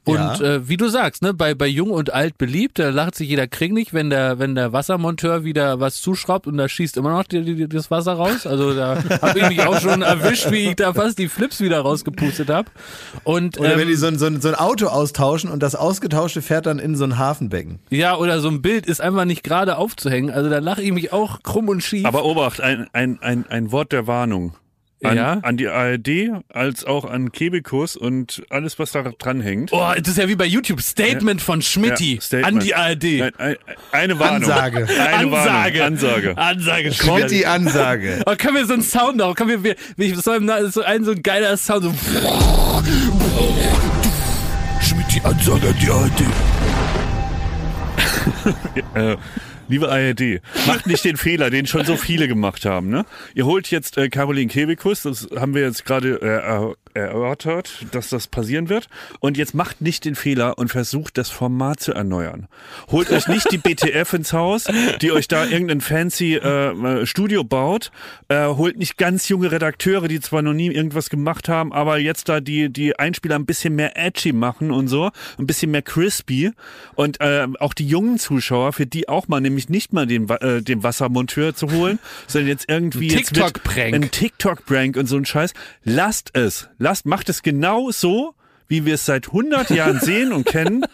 Und 0.04 0.16
Ja. 0.16 0.34
äh, 0.40 0.68
wie 0.68 0.76
du 0.76 0.88
sagst, 0.88 1.22
ne, 1.22 1.32
bei, 1.34 1.54
bei 1.54 1.66
Jung 1.66 1.90
und 1.90 2.12
Alt 2.12 2.36
beliebt, 2.38 2.78
da 2.78 2.90
lacht 2.90 3.14
sich 3.16 3.28
jeder 3.28 3.46
kringlich, 3.46 3.92
wenn 3.94 4.10
der, 4.10 4.38
wenn 4.38 4.54
der 4.54 4.72
Wassermonteur 4.72 5.42
wieder 5.44 5.80
was 5.80 6.00
zuschraubt 6.00 6.46
und 6.46 6.58
da 6.58 6.68
schießt 6.68 6.96
immer 6.98 7.10
noch 7.10 7.24
die, 7.24 7.42
die, 7.42 7.68
das 7.68 7.90
Wasser 7.90 8.12
raus. 8.12 8.46
Also 8.46 8.74
da 8.74 9.02
habe 9.22 9.40
ich 9.40 9.48
mich 9.48 9.62
auch 9.62 9.80
schon 9.80 10.02
erwischt, 10.02 10.50
wie 10.50 10.68
ich 10.68 10.76
da 10.76 10.92
fast 10.92 11.18
die 11.18 11.28
Flips 11.28 11.60
wieder 11.60 11.80
rausgepustet 11.80 12.50
habe. 12.50 12.70
Und 13.24 13.58
Oder 13.58 13.72
ähm, 13.72 13.78
wenn 13.80 13.88
die 13.88 13.94
so 13.94 14.06
ein, 14.06 14.18
so, 14.18 14.26
ein, 14.26 14.40
so 14.42 14.48
ein 14.48 14.54
Auto 14.54 14.86
austauschen 14.88 15.50
und 15.50 15.62
das 15.62 15.74
ausgetauschte 15.74 16.42
fährt 16.42 16.66
dann 16.66 16.78
in 16.78 16.94
so 16.94 17.04
ein 17.04 17.18
Hafenbecken. 17.18 17.78
ja, 17.90 18.16
oder 18.16 18.40
so 18.40 18.48
ein 18.48 18.60
Bild 18.62 18.86
ist 18.86 19.00
einfach 19.00 19.24
nicht 19.24 19.42
gerade 19.42 19.78
aufzuhängen. 19.78 20.30
Also 20.30 20.50
da 20.50 20.58
lache 20.58 20.82
ich 20.82 20.92
mich 20.92 21.12
auch 21.12 21.42
krumm 21.42 21.68
und 21.70 21.82
schief. 21.82 22.04
Aber 22.04 22.24
Obacht, 22.26 22.60
ein, 22.60 22.86
ein, 22.92 23.18
ein, 23.22 23.46
ein 23.48 23.72
Wort 23.72 23.92
der 23.92 24.06
Warnung. 24.06 24.54
An, 25.04 25.16
Ja? 25.16 25.38
an 25.42 25.56
die 25.56 25.68
ARD 25.68 26.08
als 26.52 26.84
auch 26.84 27.04
an 27.04 27.32
Kebekus 27.32 27.96
und 27.96 28.42
alles, 28.50 28.78
was 28.78 28.92
da 28.92 29.02
dran 29.02 29.40
hängt. 29.40 29.72
Oh, 29.72 29.92
das 29.96 30.08
ist 30.08 30.18
ja 30.18 30.28
wie 30.28 30.36
bei 30.36 30.46
YouTube. 30.46 30.80
Statement 30.80 31.40
von 31.42 31.62
Schmidti 31.62 32.18
Ja, 32.30 32.40
an 32.40 32.60
die 32.60 32.74
ARD. 32.74 33.04
Nein, 33.04 33.32
ein, 33.38 33.56
eine 33.92 34.18
Warnung. 34.18 34.42
Ansage. 34.50 34.86
Eine 34.88 35.14
Ansage. 35.14 35.78
Warnung. 35.78 35.80
Ansage. 35.80 36.38
Ansage. 36.38 36.92
Schmidti. 36.92 37.28
die 37.36 37.46
Ansage. 37.46 38.22
Oh, 38.26 38.34
können 38.36 38.56
wir 38.56 38.66
so 38.66 38.72
einen 38.72 38.82
Sound 38.82 39.20
auch? 39.20 39.34
Können 39.34 39.50
wir, 39.50 39.62
wir, 39.64 39.76
wir 39.96 40.16
so, 40.16 40.30
ein, 40.30 40.48
so 40.70 40.82
ein 40.82 41.04
so 41.04 41.10
ein 41.12 41.22
geiler 41.22 41.56
Sound 41.56 41.84
so. 41.84 41.92
Schmidt, 44.80 45.06
die 45.14 45.20
Ansage 45.22 45.68
an 45.68 45.76
die 45.80 45.90
ARD. 45.90 46.20
äh, 48.94 49.16
liebe 49.68 49.90
ARD, 49.90 50.40
macht 50.66 50.86
nicht 50.86 51.04
den 51.04 51.16
Fehler, 51.16 51.50
den 51.50 51.66
schon 51.66 51.84
so 51.84 51.96
viele 51.96 52.28
gemacht 52.28 52.64
haben. 52.64 52.88
Ne? 52.88 53.04
Ihr 53.34 53.46
holt 53.46 53.70
jetzt 53.70 53.96
äh, 53.98 54.08
Caroline 54.08 54.48
Kebekus, 54.48 55.02
das 55.02 55.28
haben 55.36 55.54
wir 55.54 55.62
jetzt 55.62 55.84
gerade 55.84 56.20
äh, 56.20 56.74
erörtert, 56.94 57.86
dass 57.92 58.08
das 58.08 58.26
passieren 58.28 58.68
wird. 58.68 58.88
Und 59.20 59.36
jetzt 59.36 59.54
macht 59.54 59.80
nicht 59.80 60.04
den 60.04 60.14
Fehler 60.14 60.58
und 60.58 60.68
versucht 60.68 61.18
das 61.18 61.30
Format 61.30 61.80
zu 61.80 61.92
erneuern. 61.92 62.48
Holt 62.90 63.10
euch 63.10 63.26
nicht 63.28 63.50
die 63.50 63.58
BTF 63.58 64.12
ins 64.12 64.32
Haus, 64.32 64.64
die 65.02 65.12
euch 65.12 65.28
da 65.28 65.44
irgendein 65.44 65.80
fancy 65.80 66.34
äh, 66.34 66.70
äh, 66.70 67.06
Studio 67.06 67.44
baut. 67.44 67.90
Äh, 68.28 68.46
holt 68.46 68.78
nicht 68.78 68.96
ganz 68.96 69.28
junge 69.28 69.50
Redakteure, 69.50 70.08
die 70.08 70.20
zwar 70.20 70.42
noch 70.42 70.52
nie 70.52 70.68
irgendwas 70.68 71.10
gemacht 71.10 71.48
haben, 71.48 71.72
aber 71.72 71.98
jetzt 71.98 72.28
da 72.28 72.40
die, 72.40 72.72
die 72.72 72.98
Einspieler 72.98 73.36
ein 73.36 73.46
bisschen 73.46 73.74
mehr 73.74 73.96
edgy 73.96 74.32
machen 74.32 74.70
und 74.70 74.88
so, 74.88 75.10
ein 75.38 75.46
bisschen 75.46 75.70
mehr 75.70 75.82
crispy. 75.82 76.52
Und 76.94 77.20
äh, 77.20 77.46
auch 77.58 77.74
die 77.74 77.86
jungen 77.86 78.18
Zuschauer, 78.18 78.72
für 78.72 78.86
die 78.86 79.08
auch 79.08 79.28
mal 79.28 79.40
nämlich 79.40 79.68
nicht 79.68 79.92
mal 79.92 80.06
den, 80.06 80.28
äh, 80.28 80.62
den 80.62 80.82
Wassermonteur 80.82 81.54
zu 81.54 81.70
holen, 81.72 81.98
sondern 82.26 82.48
jetzt 82.48 82.68
irgendwie 82.68 83.10
Ein 83.10 83.18
TikTok-Prank. 83.18 83.94
Ein 83.94 84.10
TikTok-Prank 84.10 84.96
und 84.96 85.06
so 85.06 85.16
ein 85.16 85.24
Scheiß. 85.24 85.52
Lasst 85.82 86.30
es. 86.34 86.68
Lasst, 86.84 87.06
macht 87.06 87.30
es 87.30 87.42
genau 87.42 87.90
so, 87.90 88.34
wie 88.68 88.84
wir 88.84 88.96
es 88.96 89.06
seit 89.06 89.28
100 89.28 89.70
Jahren 89.70 90.00
sehen 90.00 90.34
und 90.34 90.44
kennen, 90.44 90.84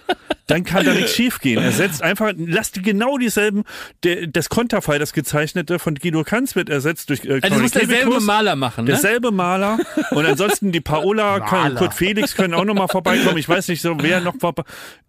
dann 0.47 0.63
kann 0.63 0.85
da 0.87 0.95
nichts 0.95 1.15
schiefgehen. 1.17 1.61
Ersetzt 1.61 2.01
einfach, 2.01 2.33
lasst 2.37 2.77
die 2.77 2.83
genau 2.83 3.19
dieselben, 3.19 3.65
der, 4.05 4.29
das 4.29 4.49
Konterfei, 4.49 4.99
das 4.99 5.13
gezeichnete 5.13 5.81
von 5.81 5.97
Guido 5.97 6.23
Kanz 6.23 6.55
wird 6.55 6.69
ersetzt 6.69 7.11
durch 7.11 7.25
äh, 7.25 7.41
Also 7.43 7.49
das 7.49 7.59
muss 7.59 7.71
derselbe. 7.73 8.21
Maler 8.21 8.55
machen, 8.55 8.85
ne? 8.85 8.93
Derselbe 8.93 9.33
Maler. 9.33 9.81
Und 10.13 10.25
ansonsten 10.27 10.71
die 10.71 10.81
Paola, 10.81 11.41
kann, 11.49 11.75
Kurt 11.75 11.93
Felix 11.95 12.37
können 12.37 12.55
auch 12.55 12.65
nochmal 12.65 12.87
vorbeikommen. 12.87 13.39
Ich 13.39 13.49
weiß 13.49 13.67
nicht 13.67 13.83
so, 13.83 13.97
wer 14.01 14.21
noch 14.21 14.37
vorbei. 14.39 14.63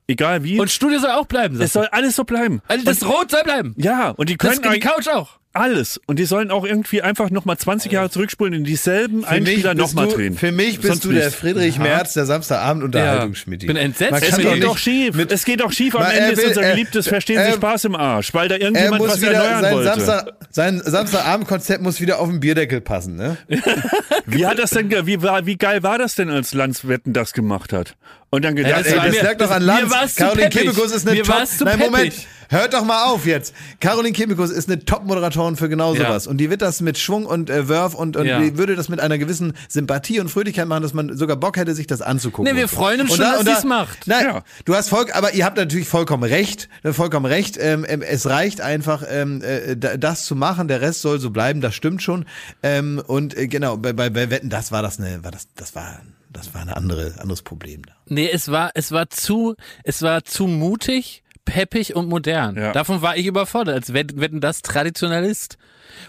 Egal 0.07 0.43
wie. 0.43 0.59
Und 0.59 0.71
Studio 0.71 0.97
soll 0.97 1.11
auch 1.11 1.27
bleiben. 1.27 1.61
es 1.61 1.73
soll 1.73 1.86
alles 1.91 2.15
so 2.15 2.23
bleiben. 2.23 2.63
Also 2.67 2.86
das 2.86 3.05
Rot 3.05 3.29
soll 3.29 3.43
bleiben. 3.43 3.75
Ja, 3.77 4.09
und 4.09 4.29
die 4.29 4.38
Das, 4.38 4.59
können 4.59 4.73
die 4.73 4.79
Couch 4.79 5.07
auch. 5.07 5.40
Alles. 5.53 5.99
Und 6.07 6.17
die 6.19 6.25
sollen 6.25 6.49
auch 6.51 6.63
irgendwie 6.65 7.01
einfach 7.01 7.29
nochmal 7.29 7.57
20 7.57 7.91
Jahre 7.91 8.09
zurückspulen 8.09 8.53
und 8.55 8.63
dieselben 8.63 9.25
Einspieler 9.25 9.75
bist 9.75 9.95
nochmal 9.95 10.07
drehen. 10.07 10.37
Für 10.37 10.51
mich 10.51 10.77
bist 10.77 10.87
Sonst 10.87 11.03
du 11.05 11.11
der. 11.11 11.31
Friedrich 11.31 11.77
Merz 11.77 12.13
der 12.13 12.25
Samstagabend-Unterhaltung, 12.25 13.35
Schmidt. 13.35 13.63
Ich 13.63 13.67
bin 13.67 13.75
entsetzt. 13.77 14.23
Es 14.23 14.37
geht 14.37 14.63
doch 14.63 14.77
schief. 14.77 15.15
mit- 15.15 15.31
es 15.31 15.43
geht 15.45 15.59
doch 15.61 15.71
schief. 15.71 15.95
Am 15.95 16.03
Ende 16.03 16.31
ist 16.31 16.37
will- 16.39 16.47
unser 16.49 16.61
er- 16.63 16.71
geliebtes 16.71 17.07
Verstehen 17.07 17.37
er- 17.37 17.47
Sie 17.47 17.53
Spaß 17.53 17.85
im 17.85 17.95
Arsch, 17.95 18.33
weil 18.33 18.47
da 18.47 18.55
Er 18.55 18.61
irgendjemand 18.61 19.01
muss 19.01 19.11
was 19.11 19.21
wieder, 19.21 19.31
erneuern 19.33 19.61
sein, 19.61 19.73
wollte. 19.73 19.89
Samstag, 19.89 20.33
sein 20.49 20.81
Samstagabendkonzept 20.85 21.83
muss 21.83 21.99
wieder 22.01 22.19
auf 22.19 22.29
den 22.29 22.39
Bierdeckel 22.39 22.81
passen, 22.81 23.15
ne? 23.15 23.37
Wie 24.25 24.45
hat 24.45 24.59
das 24.59 24.69
denn, 24.71 24.89
wie, 25.05 25.21
war, 25.21 25.45
wie 25.45 25.57
geil 25.57 25.83
war 25.83 25.97
das 25.97 26.15
denn, 26.15 26.29
als 26.29 26.53
Landswetten 26.53 27.13
das 27.13 27.33
gemacht 27.33 27.73
hat? 27.73 27.95
Und 28.29 28.45
dann 28.45 28.55
gedacht, 28.55 28.85
das 28.85 28.87
Ey, 28.87 28.95
das 28.95 29.11
mir- 29.11 29.23
lag 29.23 29.37
doch 29.37 29.51
an 29.51 29.61
Lanz. 29.63 30.15
Caroline. 30.15 30.49
Kebekus 30.49 30.91
ist 30.91 31.05
eine 31.05 31.17
Mir 31.17 31.23
Top. 31.25 31.35
Nein, 31.65 31.79
Moment. 31.79 32.13
Hört 32.51 32.73
doch 32.73 32.83
mal 32.83 33.05
auf 33.05 33.25
jetzt. 33.25 33.53
Caroline 33.79 34.11
Kebekus 34.13 34.49
ist 34.51 34.69
eine 34.69 34.83
Top-Moderatorin 34.83 35.55
für 35.55 35.69
genau 35.69 35.93
Ja. 35.95 36.05
sowas. 36.07 36.27
Und 36.27 36.37
die 36.37 36.49
wird 36.49 36.61
das 36.61 36.81
mit 36.81 36.97
Schwung 36.97 37.25
und 37.25 37.49
äh, 37.49 37.69
Wurf 37.69 37.93
und, 37.95 38.17
und 38.17 38.25
Ja. 38.25 38.39
die 38.41 38.57
würde 38.57 38.75
das 38.75 38.89
mit 38.89 38.99
einer 38.99 39.17
gewissen 39.17 39.53
Sympathie 39.69 40.19
und 40.19 40.27
Fröhlichkeit 40.29 40.67
machen, 40.67 40.83
dass 40.83 40.93
man 40.93 41.15
sogar 41.15 41.37
Bock 41.37 41.55
hätte, 41.55 41.73
sich 41.73 41.87
das 41.87 42.01
anzugucken. 42.01 42.53
Nee, 42.53 42.59
wir 42.59 42.67
freuen 42.67 42.99
uns 43.01 43.11
Und 43.11 43.17
schon, 43.17 43.25
dass 43.25 43.39
und 43.39 43.47
sie's 43.47 43.63
macht. 43.63 44.05
Nein, 44.05 44.25
Ja. 44.25 44.43
du 44.65 44.75
hast 44.75 44.89
voll, 44.89 45.05
aber 45.13 45.33
ihr 45.33 45.45
habt 45.45 45.55
natürlich 45.55 45.87
vollkommen 45.87 46.23
recht, 46.23 46.67
äh, 46.83 46.91
vollkommen 46.91 47.25
recht. 47.25 47.57
Ähm, 47.57 47.85
ähm, 47.87 48.01
es 48.01 48.27
reicht 48.27 48.59
einfach, 48.59 49.03
ähm, 49.09 49.41
äh, 49.41 49.77
da- 49.77 49.95
das 49.95 50.25
zu 50.25 50.35
machen. 50.35 50.67
Der 50.67 50.81
Rest 50.81 51.01
soll 51.01 51.19
so 51.21 51.29
bleiben. 51.29 51.61
Das 51.61 51.73
stimmt 51.73 52.03
schon. 52.03 52.25
Ähm, 52.63 53.01
und 53.07 53.37
äh, 53.37 53.47
genau 53.47 53.77
bei, 53.77 53.93
bei, 53.93 54.09
bei 54.09 54.29
Wetten, 54.29 54.49
das 54.49 54.73
war 54.73 54.81
das 54.81 54.99
eine, 54.99 55.23
war 55.23 55.31
das, 55.31 55.47
das 55.55 55.73
war, 55.73 56.01
das 56.29 56.53
war 56.53 56.61
ein 56.63 56.69
andere, 56.69 57.13
anderes 57.19 57.43
Problem 57.43 57.83
da. 57.85 57.93
Nee, 58.07 58.29
es 58.29 58.51
war, 58.51 58.71
es 58.75 58.91
war 58.91 59.09
zu, 59.09 59.55
es 59.85 60.01
war 60.01 60.25
zu 60.25 60.47
mutig, 60.47 61.23
peppig 61.45 61.95
und 61.95 62.07
modern. 62.09 62.55
Ja. 62.55 62.71
Davon 62.71 63.01
war 63.01 63.17
ich 63.17 63.25
überfordert, 63.25 63.75
als 63.75 63.93
Wett- 63.93 64.19
Wetten 64.19 64.41
das 64.41 64.61
Traditionalist. 64.61 65.57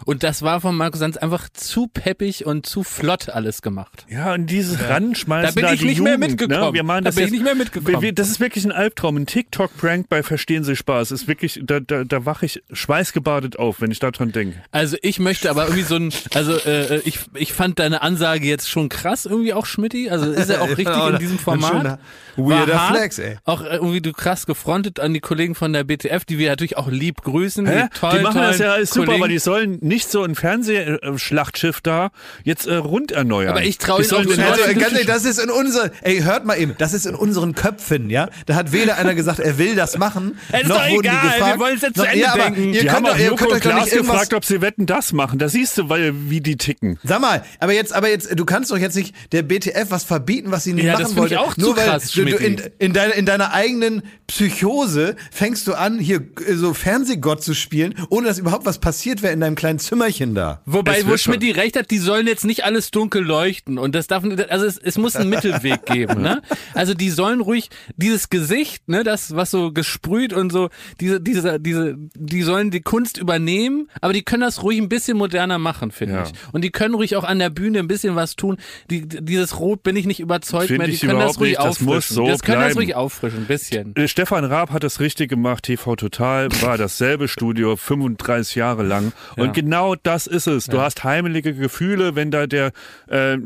Und 0.05 0.22
das 0.22 0.43
war 0.43 0.61
von 0.61 0.76
Markus 0.76 1.01
Sanz 1.01 1.16
einfach 1.16 1.49
zu 1.53 1.89
peppig 1.89 2.47
und 2.47 2.66
zu 2.66 2.83
flott 2.83 3.28
alles 3.28 3.62
gemacht. 3.62 4.07
Ja, 4.09 4.35
und 4.35 4.47
dieses 4.47 4.89
Ranschmeißen 4.89 5.55
Da 5.55 5.61
bin 5.61 5.74
ich 5.74 5.80
die 5.80 5.87
nicht 5.87 6.01
mehr 6.01 6.14
Jugend, 6.14 6.30
mitgekommen. 6.30 6.68
Ne? 6.68 6.74
Wir 6.74 6.83
machen 6.83 7.05
Da 7.05 7.11
das 7.11 7.16
bin 7.16 7.24
ich 7.24 7.30
jetzt, 7.30 7.39
nicht 7.39 7.45
mehr 7.45 7.55
mitgekommen. 7.55 8.14
Das 8.14 8.28
ist 8.28 8.41
wirklich 8.41 8.64
ein 8.64 8.72
Albtraum. 8.72 9.16
Ein 9.16 9.26
TikTok-Prank 9.26 10.09
bei 10.09 10.22
Verstehen 10.22 10.64
Sie 10.64 10.76
Spaß. 10.76 11.11
Ist 11.11 11.28
wirklich, 11.28 11.61
da, 11.64 11.80
da, 11.80 12.05
da 12.05 12.26
wache 12.26 12.47
ich 12.47 12.62
schweißgebadet 12.72 13.59
auf, 13.59 13.80
wenn 13.80 13.91
ich 13.91 13.99
daran 13.99 14.33
denke. 14.33 14.62
Also 14.70 14.97
ich 15.03 15.18
möchte 15.18 15.51
aber 15.51 15.64
irgendwie 15.64 15.83
so 15.83 15.97
ein, 15.97 16.12
also 16.35 16.57
äh, 16.57 16.99
ich, 17.01 17.20
ich 17.35 17.53
fand 17.53 17.78
deine 17.78 18.03
Ansage 18.03 18.47
jetzt 18.47 18.70
schon 18.70 18.89
krass 18.89 19.26
irgendwie 19.26 19.53
auch 19.55 19.66
Schmidti. 19.66 20.11
Also 20.11 20.30
ist 20.30 20.49
er 20.49 20.62
auch 20.62 20.68
richtig 20.76 20.97
in 21.09 21.18
diesem 21.18 21.39
Format. 21.39 21.99
Weirder 22.37 22.80
hart. 22.80 22.97
Flex, 22.97 23.18
ey. 23.18 23.37
Auch 23.45 23.62
äh, 23.62 23.76
irgendwie 23.76 24.01
du 24.01 24.12
krass 24.12 24.47
gefrontet 24.47 25.01
an 25.01 25.14
die 25.14 25.20
Kollegen 25.20 25.55
von 25.55 25.72
der 25.72 25.85
BTF, 25.85 26.24
die 26.24 26.39
wir 26.39 26.51
natürlich 26.51 26.76
auch 26.76 26.89
lieb 26.89 27.22
grüßen. 27.22 27.66
Hä? 27.66 27.89
toll, 27.99 28.18
die 28.18 28.22
machen 28.22 28.43
das 28.43 28.59
ja 28.59 28.74
ist 28.74 28.95
super, 28.95 29.18
weil 29.20 29.28
die 29.28 29.39
sollen 29.39 29.72
nicht 29.81 30.11
so 30.11 30.23
ein 30.23 30.35
Fernsehschlachtschiff 30.35 31.81
da 31.81 32.11
jetzt 32.45 32.66
äh, 32.66 32.75
rund 32.75 33.12
erneuern. 33.12 33.51
Aber 33.51 33.62
ich 33.62 33.79
trau 33.79 33.97
Die 33.97 34.03
ihnen 34.03 34.11
sollen 34.11 34.27
auch 34.27 34.31
den 34.35 34.45
zu. 34.45 34.51
Also, 34.51 34.81
ganz 34.81 34.93
ehrlich, 34.93 35.07
das 35.07 35.25
ist 35.25 35.39
in 35.39 35.51
unser, 35.51 35.91
ey, 36.03 36.20
hört 36.20 36.45
mal 36.45 36.59
eben, 36.59 36.75
das 36.79 36.93
ist 36.93 37.07
in 37.07 37.14
unseren 37.14 37.55
Köpfen, 37.55 38.11
ja? 38.11 38.29
Da 38.47 38.55
hat 38.55 38.73
weder 38.73 38.97
einer 38.97 39.14
gesagt, 39.14 39.39
er 39.39 39.59
will 39.59 39.75
das 39.75 39.99
machen, 39.99 40.39
Es 40.53 40.62
ist 40.62 40.68
noch 40.68 40.77
doch 40.77 40.91
wurden 40.91 41.07
egal, 41.07 41.20
die 41.23 41.29
gefragt. 41.39 41.55
wir 41.55 41.64
wollen 41.64 41.77
es 41.77 41.83
jetzt 41.83 41.95
zu 41.95 42.01
noch, 42.03 42.09
Ende 42.09 42.20
ja, 42.20 42.33
aber 42.33 42.43
denken. 42.45 42.73
Ihr 42.75 42.81
die 42.83 42.91
haben 42.91 43.05
könnt 43.05 43.14
doch, 43.14 43.18
ihr 43.18 43.37
könnt 43.37 43.53
euch 43.53 43.61
Klaas 43.61 43.85
nicht 43.85 43.93
irgendwas, 43.95 44.14
gefragt, 44.14 44.35
ob 44.35 44.45
sie 44.45 44.61
Wetten 44.61 44.87
das 44.87 45.12
machen. 45.12 45.39
Da 45.39 45.49
siehst 45.49 45.79
du, 45.79 45.89
weil, 45.89 46.12
wie 46.31 46.41
die 46.41 46.57
ticken. 46.57 46.99
Sag 47.05 47.20
mal, 47.20 47.43
aber 47.61 47.73
jetzt, 47.73 47.95
aber 47.95 48.09
jetzt, 48.09 48.39
du 48.39 48.45
kannst 48.45 48.70
doch 48.70 48.79
jetzt 48.79 48.97
nicht 48.97 49.14
der 49.33 49.43
BTF 49.43 49.87
was 49.91 50.05
verbieten, 50.05 50.51
was 50.51 50.64
sie 50.64 50.73
nicht 50.73 50.85
Ja, 50.85 50.93
machen 50.95 51.05
das 51.05 51.16
wollte. 51.16 51.35
ich 51.35 51.41
auch 51.41 51.55
zu 51.55 51.61
nur 51.61 51.77
weil 51.77 51.87
krass, 51.87 52.11
du, 52.12 52.25
du 52.25 52.37
in, 52.37 52.61
in, 52.79 52.93
deiner, 52.93 53.14
in 53.14 53.27
deiner 53.27 53.53
eigenen 53.53 54.03
Psychose 54.27 55.16
fängst 55.31 55.66
du 55.66 55.75
an, 55.75 55.99
hier 55.99 56.20
äh, 56.47 56.55
so 56.55 56.75
Fernsehgott 56.75 57.43
zu 57.43 57.55
spielen, 57.55 57.95
ohne 58.09 58.29
dass 58.29 58.39
überhaupt 58.39 58.64
was 58.64 58.79
passiert 58.79 59.23
wäre 59.23 59.33
in 59.33 59.41
deinem 59.41 59.55
kleinen 59.63 59.79
Zimmerchen 59.79 60.35
da. 60.35 60.61
Wobei, 60.67 61.07
wo. 61.07 61.17
Schmidt 61.17 61.43
die 61.43 61.51
recht 61.53 61.77
hat, 61.77 61.91
die 61.91 61.99
sollen 61.99 62.27
jetzt 62.27 62.45
nicht 62.45 62.65
alles 62.65 62.91
dunkel 62.91 63.23
leuchten 63.23 63.79
und 63.79 63.95
das 63.95 64.07
darf, 64.09 64.25
also 64.49 64.67
es, 64.67 64.77
es 64.77 64.99
muss 64.99 65.15
einen 65.17 65.31
Mittelweg 65.31 65.87
geben, 65.87 66.21
ne? 66.21 66.43
Also 66.75 66.95
die 66.95 67.11
sollen 67.11 67.41
ruhig 67.41 67.69
dieses 67.97 68.29
Gesicht, 68.29 68.89
ne, 68.89 69.05
das 69.05 69.37
was 69.37 69.51
so 69.51 69.73
gesprüht 69.73 70.33
und 70.33 70.51
so, 70.51 70.69
diese, 71.01 71.21
diese, 71.21 71.61
diese, 71.61 71.97
die 72.15 72.43
sollen 72.43 72.71
die 72.71 72.81
Kunst 72.81 73.19
übernehmen, 73.19 73.89
aber 74.01 74.13
die 74.13 74.23
können 74.23 74.41
das 74.43 74.63
ruhig 74.63 74.79
ein 74.81 74.89
bisschen 74.89 75.17
moderner 75.17 75.59
machen, 75.59 75.91
finde 75.93 76.15
Ja. 76.15 76.23
ich. 76.25 76.33
Und 76.53 76.63
die 76.63 76.71
können 76.71 76.95
ruhig 76.95 77.15
auch 77.17 77.25
an 77.25 77.39
der 77.39 77.51
Bühne 77.51 77.79
ein 77.79 77.89
bisschen 77.89 78.17
was 78.17 78.37
tun. 78.37 78.57
Die, 78.91 79.07
dieses 79.07 79.61
Rot 79.61 79.83
bin 79.83 79.95
ich 79.97 80.07
nicht 80.07 80.21
überzeugt 80.21 80.67
Find 80.69 80.79
mehr. 80.79 80.87
Die 80.89 80.95
ich 80.95 81.01
können 81.03 81.19
das 81.21 81.39
ruhig 81.39 81.51
nicht. 81.51 81.59
Das 81.59 81.67
auffrischen. 81.67 81.87
muss 81.87 82.09
so 82.09 82.27
das 82.27 82.43
können 82.43 82.59
das 82.61 82.73
bleiben. 82.75 82.79
ruhig 82.79 82.95
auffrischen, 82.97 83.39
ein 83.41 83.47
bisschen. 83.47 83.95
Äh, 83.97 84.09
Stefan 84.09 84.45
Raab 84.45 84.71
hat 84.73 84.83
es 84.85 84.99
richtig 85.01 85.29
gemacht. 85.31 85.65
TV 85.65 85.95
Total 85.97 86.49
war 86.63 86.79
dasselbe 86.79 87.29
Studio 87.29 87.77
35 87.77 88.57
Jahre 88.57 88.83
lang. 88.83 89.13
Und 89.37 89.52
genau 89.53 89.95
das 89.95 90.27
ist 90.27 90.47
es. 90.47 90.67
Du 90.67 90.81
hast 90.81 91.05
heimelige 91.05 91.55
Gefühle, 91.55 92.15
wenn 92.17 92.31
da 92.31 92.47
der 92.47 92.73
äh, 93.09 93.39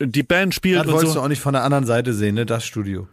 die 0.00 0.22
Band 0.22 0.54
spielt 0.54 0.80
Das 0.80 0.86
und 0.86 0.92
wolltest 0.94 1.12
so. 1.14 1.20
du 1.20 1.24
auch 1.24 1.28
nicht 1.28 1.40
von 1.40 1.52
der 1.52 1.62
anderen 1.64 1.86
Seite 1.86 2.12
sehen, 2.12 2.34
ne? 2.34 2.44
Das 2.46 2.64
Studio. 2.64 3.06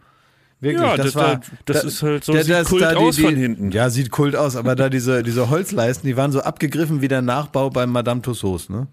Wirklich, 0.62 0.82
Ja, 0.82 0.96
das, 0.96 1.06
das- 1.06 1.14
war. 1.14 1.40
das 1.64 1.82
da- 1.82 1.88
ist 1.88 2.02
halt 2.02 2.24
so, 2.24 2.32
da- 2.34 2.42
sieht 2.42 2.52
das- 2.54 2.68
Kult 2.68 2.82
da 2.82 2.90
die- 2.90 2.96
aus 2.96 3.18
von 3.18 3.34
hinten. 3.34 3.70
Ja, 3.70 3.88
sieht 3.90 4.10
Kult 4.10 4.36
aus, 4.36 4.56
aber 4.56 4.74
da 4.76 4.88
diese, 4.90 5.22
diese 5.22 5.48
Holzleisten, 5.50 6.06
die 6.06 6.16
waren 6.16 6.32
so 6.32 6.40
abgegriffen 6.42 7.00
wie 7.00 7.08
der 7.08 7.22
Nachbau 7.22 7.70
bei 7.70 7.86
Madame 7.86 8.20
Tussauds, 8.22 8.68
ne? 8.68 8.86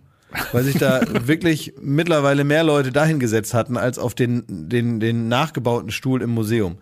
Weil 0.51 0.63
sich 0.63 0.77
da 0.77 1.01
wirklich 1.27 1.73
mittlerweile 1.81 2.43
mehr 2.43 2.63
Leute 2.63 2.91
dahingesetzt 2.91 3.53
hatten, 3.53 3.75
als 3.77 3.97
auf 3.99 4.13
den, 4.13 4.43
den, 4.47 4.99
den 4.99 5.27
nachgebauten 5.27 5.89
Stuhl 5.91 6.21
im 6.21 6.29
Museum. 6.29 6.77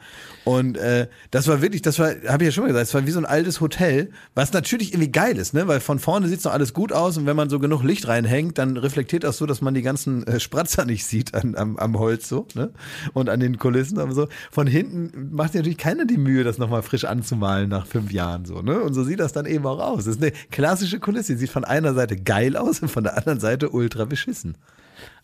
Und 0.45 0.77
äh, 0.77 1.07
das 1.31 1.47
war 1.47 1.63
wirklich, 1.63 1.81
das 1.81 1.97
war, 1.97 2.09
habe 2.27 2.43
ich 2.43 2.49
ja 2.49 2.51
schon 2.51 2.63
mal 2.63 2.67
gesagt, 2.67 2.87
es 2.87 2.93
war 2.93 3.05
wie 3.07 3.11
so 3.11 3.19
ein 3.19 3.25
altes 3.25 3.61
Hotel, 3.61 4.11
was 4.35 4.53
natürlich 4.53 4.93
irgendwie 4.93 5.11
geil 5.11 5.37
ist, 5.37 5.55
ne? 5.55 5.67
Weil 5.67 5.79
von 5.79 5.97
vorne 5.97 6.27
sieht's 6.27 6.43
noch 6.43 6.53
alles 6.53 6.71
gut 6.71 6.93
aus 6.93 7.17
und 7.17 7.25
wenn 7.25 7.35
man 7.35 7.49
so 7.49 7.57
genug 7.57 7.83
Licht 7.83 8.07
reinhängt, 8.07 8.59
dann 8.59 8.77
reflektiert 8.77 9.23
das 9.23 9.37
so, 9.37 9.47
dass 9.47 9.61
man 9.61 9.73
die 9.73 9.81
ganzen 9.81 10.25
äh, 10.27 10.39
Spratzer 10.39 10.85
nicht 10.85 11.03
sieht 11.03 11.33
an, 11.33 11.55
am, 11.55 11.77
am 11.77 11.97
Holz 11.97 12.29
so, 12.29 12.47
ne? 12.53 12.69
Und 13.13 13.27
an 13.27 13.39
den 13.39 13.57
Kulissen, 13.57 13.97
aber 13.97 14.13
so. 14.13 14.27
Von 14.51 14.67
hinten 14.67 15.33
macht 15.33 15.53
sich 15.53 15.59
natürlich 15.59 15.79
keiner 15.79 16.05
die 16.05 16.17
Mühe, 16.17 16.43
das 16.43 16.59
nochmal 16.59 16.83
frisch 16.83 17.05
anzumalen 17.05 17.67
nach 17.67 17.87
fünf 17.87 18.11
Jahren 18.11 18.45
so, 18.45 18.61
ne? 18.61 18.79
Und 18.81 18.93
so 18.93 19.03
sieht 19.03 19.19
das 19.19 19.33
dann 19.33 19.47
eben 19.47 19.65
auch 19.65 19.79
aus. 19.79 20.05
Das 20.05 20.17
ist 20.17 20.21
eine 20.21 20.31
klassische 20.51 20.99
Kulisse, 20.99 21.33
die 21.33 21.39
sieht 21.39 21.49
von 21.49 21.65
einer 21.65 21.95
Seite 21.95 22.17
geil 22.17 22.55
aus 22.55 22.81
und 22.81 22.89
von 22.89 23.03
der 23.03 23.17
anderen 23.17 23.39
Seite 23.39 23.71
ultra 23.71 24.05
beschissen. 24.05 24.55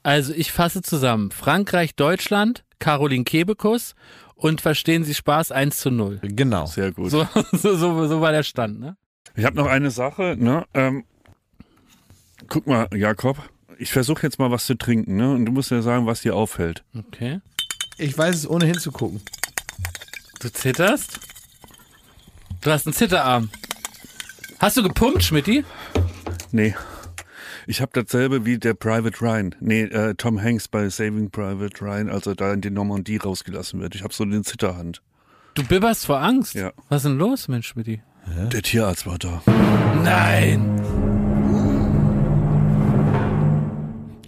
Also 0.04 0.34
ich 0.34 0.52
fasse 0.52 0.82
zusammen. 0.82 1.32
Frankreich, 1.32 1.96
Deutschland, 1.96 2.64
Caroline 2.80 3.24
Kebekus 3.24 3.96
und 4.36 4.62
verstehen 4.62 5.04
Sie 5.04 5.14
Spaß 5.14 5.52
1 5.52 5.78
zu 5.78 5.92
0. 5.92 6.20
Genau. 6.24 6.66
Sehr 6.66 6.92
gut. 6.92 7.12
So, 7.12 7.28
so, 7.52 7.76
so, 7.76 8.08
so 8.08 8.22
war 8.22 8.32
der 8.32 8.44
Stand, 8.44 8.80
ne? 8.80 8.98
Ich 9.36 9.46
habe 9.46 9.56
noch 9.56 9.68
eine 9.68 9.92
Sache. 9.92 10.36
Ne? 10.38 10.66
Ähm, 10.74 11.06
guck 12.48 12.68
mal, 12.68 12.88
Jakob. 12.94 13.38
Ich 13.78 13.92
versuche 13.92 14.24
jetzt 14.24 14.40
mal 14.40 14.52
was 14.52 14.66
zu 14.66 14.76
trinken, 14.76 15.16
ne? 15.16 15.32
Und 15.32 15.46
du 15.46 15.52
musst 15.52 15.72
mir 15.72 15.82
sagen, 15.82 16.06
was 16.06 16.22
dir 16.22 16.36
auffällt. 16.36 16.84
Okay. 16.96 17.40
Ich 17.98 18.18
weiß 18.18 18.36
es 18.36 18.50
ohne 18.50 18.66
hinzugucken. 18.66 19.22
Du 20.40 20.52
zitterst? 20.52 21.20
Du 22.62 22.72
hast 22.72 22.86
einen 22.86 22.94
Zitterarm. 22.94 23.50
Hast 24.60 24.78
du 24.78 24.84
gepumpt, 24.84 25.24
Schmidti? 25.24 25.64
Nee. 26.52 26.76
Ich 27.68 27.82
habe 27.82 27.92
dasselbe 27.94 28.46
wie 28.46 28.58
der 28.58 28.74
Private 28.74 29.22
Ryan. 29.22 29.56
Nee, 29.60 29.84
äh, 29.84 30.16
Tom 30.16 30.42
Hanks 30.42 30.68
bei 30.68 30.90
Saving 30.90 31.30
Private 31.30 31.82
Ryan, 31.82 32.10
als 32.10 32.26
er 32.28 32.36
da 32.36 32.54
in 32.54 32.62
die 32.62 32.72
Normandie 32.72 33.18
rausgelassen 33.18 33.80
wird. 33.80 33.96
Ich 33.96 34.04
habe 34.04 34.14
so 34.14 34.26
den 34.26 34.44
Zitterhand. 34.44 35.02
Du 35.54 35.64
bibberst 35.64 36.06
vor 36.06 36.22
Angst? 36.22 36.54
Ja. 36.54 36.72
Was 36.90 37.04
ist 37.04 37.10
denn 37.10 37.18
los, 37.18 37.48
Mensch, 37.48 37.68
Schmidti? 37.68 38.02
Der 38.52 38.62
Tierarzt 38.62 39.06
war 39.06 39.18
da. 39.18 39.42
Nein! 40.04 40.82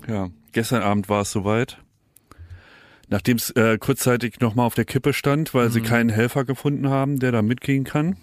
Ja, 0.07 0.29
gestern 0.51 0.81
Abend 0.81 1.09
war 1.09 1.21
es 1.21 1.31
soweit. 1.31 1.77
Nachdem 3.09 3.37
es 3.37 3.51
äh, 3.51 3.77
kurzzeitig 3.77 4.39
nochmal 4.39 4.65
auf 4.65 4.75
der 4.75 4.85
Kippe 4.85 5.13
stand, 5.13 5.53
weil 5.53 5.69
sie 5.69 5.81
keinen 5.81 6.09
Helfer 6.09 6.45
gefunden 6.45 6.89
haben, 6.89 7.19
der 7.19 7.31
da 7.31 7.41
mitgehen 7.41 7.83
kann. 7.83 8.17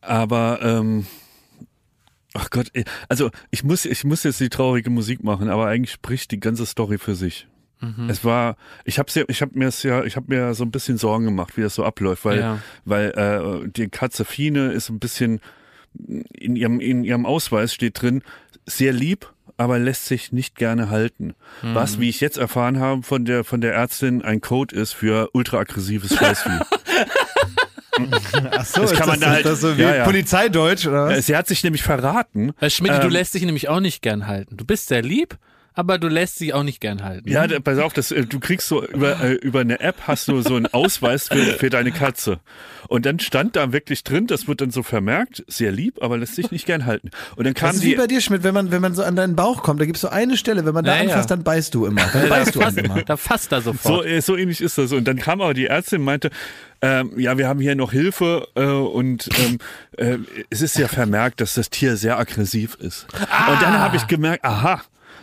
Aber, 0.00 0.60
ähm, 0.62 1.06
ach 2.34 2.50
Gott, 2.50 2.68
ey, 2.74 2.84
also 3.08 3.30
ich 3.50 3.64
muss, 3.64 3.84
ich 3.84 4.04
muss 4.04 4.22
jetzt 4.24 4.40
die 4.40 4.48
traurige 4.48 4.90
Musik 4.90 5.22
machen, 5.24 5.48
aber 5.48 5.66
eigentlich 5.66 5.92
spricht 5.92 6.30
die 6.30 6.40
ganze 6.40 6.66
Story 6.66 6.98
für 6.98 7.14
sich. 7.14 7.46
Es 8.08 8.24
war, 8.24 8.56
ich 8.84 8.98
habe 8.98 9.08
ich 9.28 9.40
habe 9.40 9.56
mir 9.56 9.68
es 9.68 9.84
ja, 9.84 10.02
ich 10.02 10.16
habe 10.16 10.34
mir 10.34 10.52
so 10.54 10.64
ein 10.64 10.72
bisschen 10.72 10.98
Sorgen 10.98 11.26
gemacht, 11.26 11.56
wie 11.56 11.60
das 11.62 11.76
so 11.76 11.84
abläuft, 11.84 12.24
weil, 12.24 12.40
Ja. 12.40 12.58
weil 12.84 13.10
äh, 13.12 13.68
die 13.70 13.88
Katze 13.88 14.24
Fine 14.24 14.72
ist 14.72 14.88
ein 14.88 14.98
bisschen 14.98 15.40
in 16.34 16.56
ihrem 16.56 16.80
in 16.80 17.04
ihrem 17.04 17.24
Ausweis 17.24 17.72
steht 17.72 18.02
drin 18.02 18.22
sehr 18.66 18.92
lieb, 18.92 19.32
aber 19.58 19.78
lässt 19.78 20.06
sich 20.06 20.32
nicht 20.32 20.56
gerne 20.56 20.90
halten. 20.90 21.34
Was, 21.62 22.00
wie 22.00 22.08
ich 22.08 22.20
jetzt 22.20 22.36
erfahren 22.36 22.80
habe 22.80 23.04
von 23.04 23.24
der 23.24 23.44
von 23.44 23.60
der 23.60 23.74
Ärztin, 23.74 24.22
ein 24.22 24.40
Code 24.40 24.74
ist 24.74 24.92
für 24.92 25.30
ultraaggressives 25.32 26.16
Scheißvieh. 26.16 26.58
Ach 28.50 28.64
so, 28.64 28.82
Das 28.82 28.92
ist 28.92 28.98
kann 28.98 29.08
man 29.08 29.20
das, 29.20 29.28
da 29.28 29.30
ist 29.30 29.34
halt- 29.36 29.46
das 29.46 29.60
so 29.60 29.76
wie 29.78 29.82
ja, 29.82 29.96
ja. 29.96 30.04
Polizeideutsch 30.04 30.86
oder 30.86 31.06
was? 31.06 31.26
Sie 31.26 31.36
hat 31.36 31.46
sich 31.48 31.62
nämlich 31.64 31.82
verraten. 31.82 32.52
Weil 32.60 32.70
Schmidti, 32.70 32.98
du 33.00 33.06
Ähm, 33.06 33.12
lässt 33.12 33.34
dich 33.34 33.42
nämlich 33.44 33.68
auch 33.68 33.80
nicht 33.80 34.02
gern 34.02 34.26
halten. 34.26 34.56
Du 34.56 34.64
bist 34.64 34.88
sehr 34.88 35.02
lieb, 35.02 35.36
aber 35.78 35.96
du 35.98 36.08
lässt 36.08 36.40
dich 36.40 36.52
auch 36.54 36.64
nicht 36.64 36.80
gern 36.80 37.04
halten. 37.04 37.28
Ja, 37.28 37.46
da- 37.46 37.60
pass 37.60 37.78
auf, 37.78 37.92
das, 37.92 38.10
äh, 38.10 38.26
du 38.26 38.40
kriegst 38.40 38.66
so 38.66 38.84
über, 38.84 39.22
äh, 39.22 39.34
über 39.34 39.60
eine 39.60 39.78
App 39.78 39.94
hast 40.08 40.26
du 40.26 40.42
so 40.42 40.56
einen 40.56 40.66
Ausweis 40.66 41.28
für, 41.28 41.36
für 41.54 41.70
deine 41.70 41.92
Katze. 41.92 42.40
Und 42.88 43.06
dann 43.06 43.20
stand 43.20 43.54
da 43.54 43.72
wirklich 43.72 44.02
drin, 44.02 44.26
das 44.26 44.48
wird 44.48 44.60
dann 44.60 44.72
so 44.72 44.82
vermerkt, 44.82 45.44
sehr 45.46 45.70
lieb, 45.70 46.02
aber 46.02 46.18
lässt 46.18 46.34
sich 46.34 46.50
nicht 46.50 46.66
gern 46.66 46.84
halten. 46.84 47.10
Und 47.36 47.44
dann 47.46 47.54
Das 47.54 47.60
kam 47.60 47.76
ist 47.76 47.82
wie 47.82 47.90
die, 47.90 47.94
bei 47.94 48.08
dir, 48.08 48.20
Schmidt, 48.20 48.42
wenn 48.42 48.54
man, 48.54 48.72
wenn 48.72 48.80
man 48.82 48.94
so 48.94 49.04
an 49.04 49.14
deinen 49.14 49.36
Bauch 49.36 49.62
kommt, 49.62 49.80
da 49.80 49.84
gibt 49.84 49.98
es 49.98 50.02
so 50.02 50.08
eine 50.08 50.36
Stelle, 50.36 50.64
wenn 50.66 50.74
man 50.74 50.84
da 50.84 50.96
Ja, 50.96 51.02
ja. 51.04 51.08
anfasst, 51.10 51.30
dann 51.30 51.44
beißt 51.44 51.72
du 51.74 51.86
immer. 51.86 52.02
Dann 52.12 52.22
da, 52.22 52.28
beißt 52.28 52.54
du 52.56 52.60
fasst, 52.60 52.78
immer. 52.78 53.02
da 53.02 53.16
fasst 53.16 53.52
er 53.52 53.60
so, 53.62 53.72
sofort. 53.72 54.04
äh, 54.06 54.20
so 54.20 54.36
ähnlich 54.36 54.60
ist 54.60 54.78
das. 54.78 54.90
Und 54.92 55.04
dann 55.06 55.18
kam 55.18 55.40
aber 55.40 55.54
die 55.54 55.66
Ärztin 55.66 56.00
und 56.00 56.06
meinte, 56.06 56.30
ähm, 56.82 57.12
ja, 57.16 57.38
wir 57.38 57.46
haben 57.46 57.60
hier 57.60 57.76
noch 57.76 57.92
Hilfe 57.92 58.48
äh, 58.56 58.64
und 58.64 59.28
ähm, 59.38 59.58
äh, 59.96 60.18
es 60.50 60.60
ist 60.60 60.76
ja 60.76 60.88
vermerkt, 60.88 61.40
dass 61.40 61.54
das 61.54 61.70
Tier 61.70 61.96
sehr 61.96 62.18
aggressiv 62.18 62.76
ist. 62.80 63.06
Und 63.12 63.62
dann 63.62 63.78
habe 63.78 63.96
ich 63.96 64.06
gemerkt, 64.08 64.44
aha, 64.44 64.82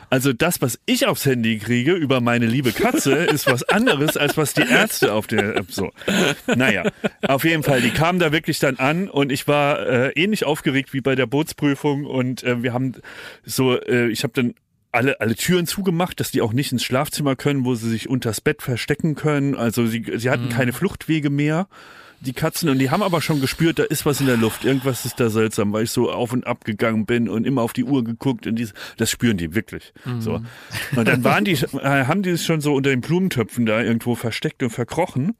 Also 0.09 0.33
das, 0.33 0.61
was 0.61 0.79
ich 0.85 1.07
aufs 1.07 1.25
Handy 1.25 1.57
kriege 1.57 1.93
über 1.93 2.21
meine 2.21 2.45
liebe 2.45 2.71
Katze, 2.71 3.13
ist 3.25 3.47
was 3.47 3.63
anderes, 3.63 4.17
als 4.17 4.37
was 4.37 4.53
die 4.53 4.67
Ärzte 4.67 5.13
auf 5.13 5.27
der 5.27 5.55
App 5.55 5.71
so. 5.71 5.91
Naja, 6.47 6.83
auf 7.27 7.43
jeden 7.43 7.63
Fall, 7.63 7.81
die 7.81 7.91
kamen 7.91 8.19
da 8.19 8.31
wirklich 8.31 8.59
dann 8.59 8.77
an 8.77 9.09
und 9.09 9.31
ich 9.31 9.47
war 9.47 9.85
äh, 9.85 10.09
ähnlich 10.11 10.45
aufgeregt 10.45 10.93
wie 10.93 11.01
bei 11.01 11.15
der 11.15 11.25
Bootsprüfung 11.25 12.05
und 12.05 12.43
äh, 12.43 12.63
wir 12.63 12.73
haben 12.73 12.93
so, 13.43 13.79
äh, 13.79 14.07
ich 14.09 14.23
habe 14.23 14.33
dann 14.33 14.53
alle, 14.91 15.19
alle 15.19 15.35
Türen 15.35 15.67
zugemacht, 15.67 16.19
dass 16.19 16.31
die 16.31 16.41
auch 16.41 16.53
nicht 16.53 16.71
ins 16.71 16.83
Schlafzimmer 16.83 17.35
können, 17.35 17.65
wo 17.65 17.75
sie 17.75 17.89
sich 17.89 18.09
unters 18.09 18.39
Bett 18.39 18.61
verstecken 18.61 19.15
können. 19.15 19.55
Also 19.55 19.85
sie, 19.85 20.05
sie 20.15 20.29
hatten 20.29 20.49
keine 20.49 20.71
Fluchtwege 20.71 21.29
mehr 21.29 21.67
die 22.21 22.33
Katzen 22.33 22.69
und 22.69 22.79
die 22.79 22.89
haben 22.89 23.03
aber 23.03 23.21
schon 23.21 23.41
gespürt, 23.41 23.79
da 23.79 23.83
ist 23.83 24.05
was 24.05 24.19
in 24.19 24.27
der 24.27 24.37
Luft, 24.37 24.65
irgendwas 24.65 25.05
ist 25.05 25.19
da 25.19 25.29
seltsam, 25.29 25.73
weil 25.73 25.83
ich 25.83 25.91
so 25.91 26.11
auf 26.11 26.33
und 26.33 26.47
ab 26.47 26.65
gegangen 26.65 27.05
bin 27.05 27.29
und 27.29 27.45
immer 27.45 27.61
auf 27.61 27.73
die 27.73 27.83
Uhr 27.83 28.03
geguckt 28.03 28.47
und 28.47 28.55
dies, 28.55 28.73
das 28.97 29.11
spüren 29.11 29.37
die 29.37 29.53
wirklich. 29.55 29.93
So. 30.19 30.41
Und 30.95 31.07
dann 31.07 31.23
waren 31.23 31.45
die, 31.45 31.53
äh, 31.53 32.05
haben 32.05 32.23
die 32.23 32.31
es 32.31 32.45
schon 32.45 32.61
so 32.61 32.73
unter 32.73 32.89
den 32.89 33.01
Blumentöpfen 33.01 33.65
da 33.65 33.81
irgendwo 33.81 34.15
versteckt 34.15 34.63
und 34.63 34.69
verkrochen. 34.69 35.35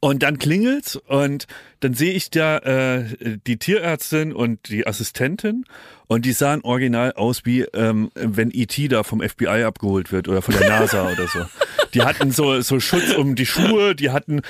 Und 0.00 0.22
dann 0.22 0.38
klingelt's 0.38 0.96
und 0.96 1.46
dann 1.80 1.94
sehe 1.94 2.12
ich 2.12 2.30
da 2.30 2.58
äh, 2.58 3.38
die 3.46 3.58
Tierärztin 3.58 4.32
und 4.32 4.68
die 4.68 4.86
Assistentin 4.86 5.64
und 6.06 6.24
die 6.24 6.32
sahen 6.32 6.60
original 6.62 7.12
aus 7.12 7.42
wie 7.44 7.62
ähm, 7.62 8.10
wenn 8.14 8.50
E.T. 8.52 8.88
da 8.88 9.02
vom 9.02 9.20
FBI 9.20 9.64
abgeholt 9.64 10.12
wird 10.12 10.28
oder 10.28 10.42
von 10.42 10.54
der 10.56 10.68
NASA 10.68 11.02
oder 11.12 11.26
so. 11.28 11.46
Die 11.94 12.02
hatten 12.02 12.30
so 12.30 12.60
so 12.60 12.80
Schutz 12.80 13.12
um 13.14 13.34
die 13.34 13.46
Schuhe, 13.46 13.94
die 13.94 14.10
hatten 14.10 14.42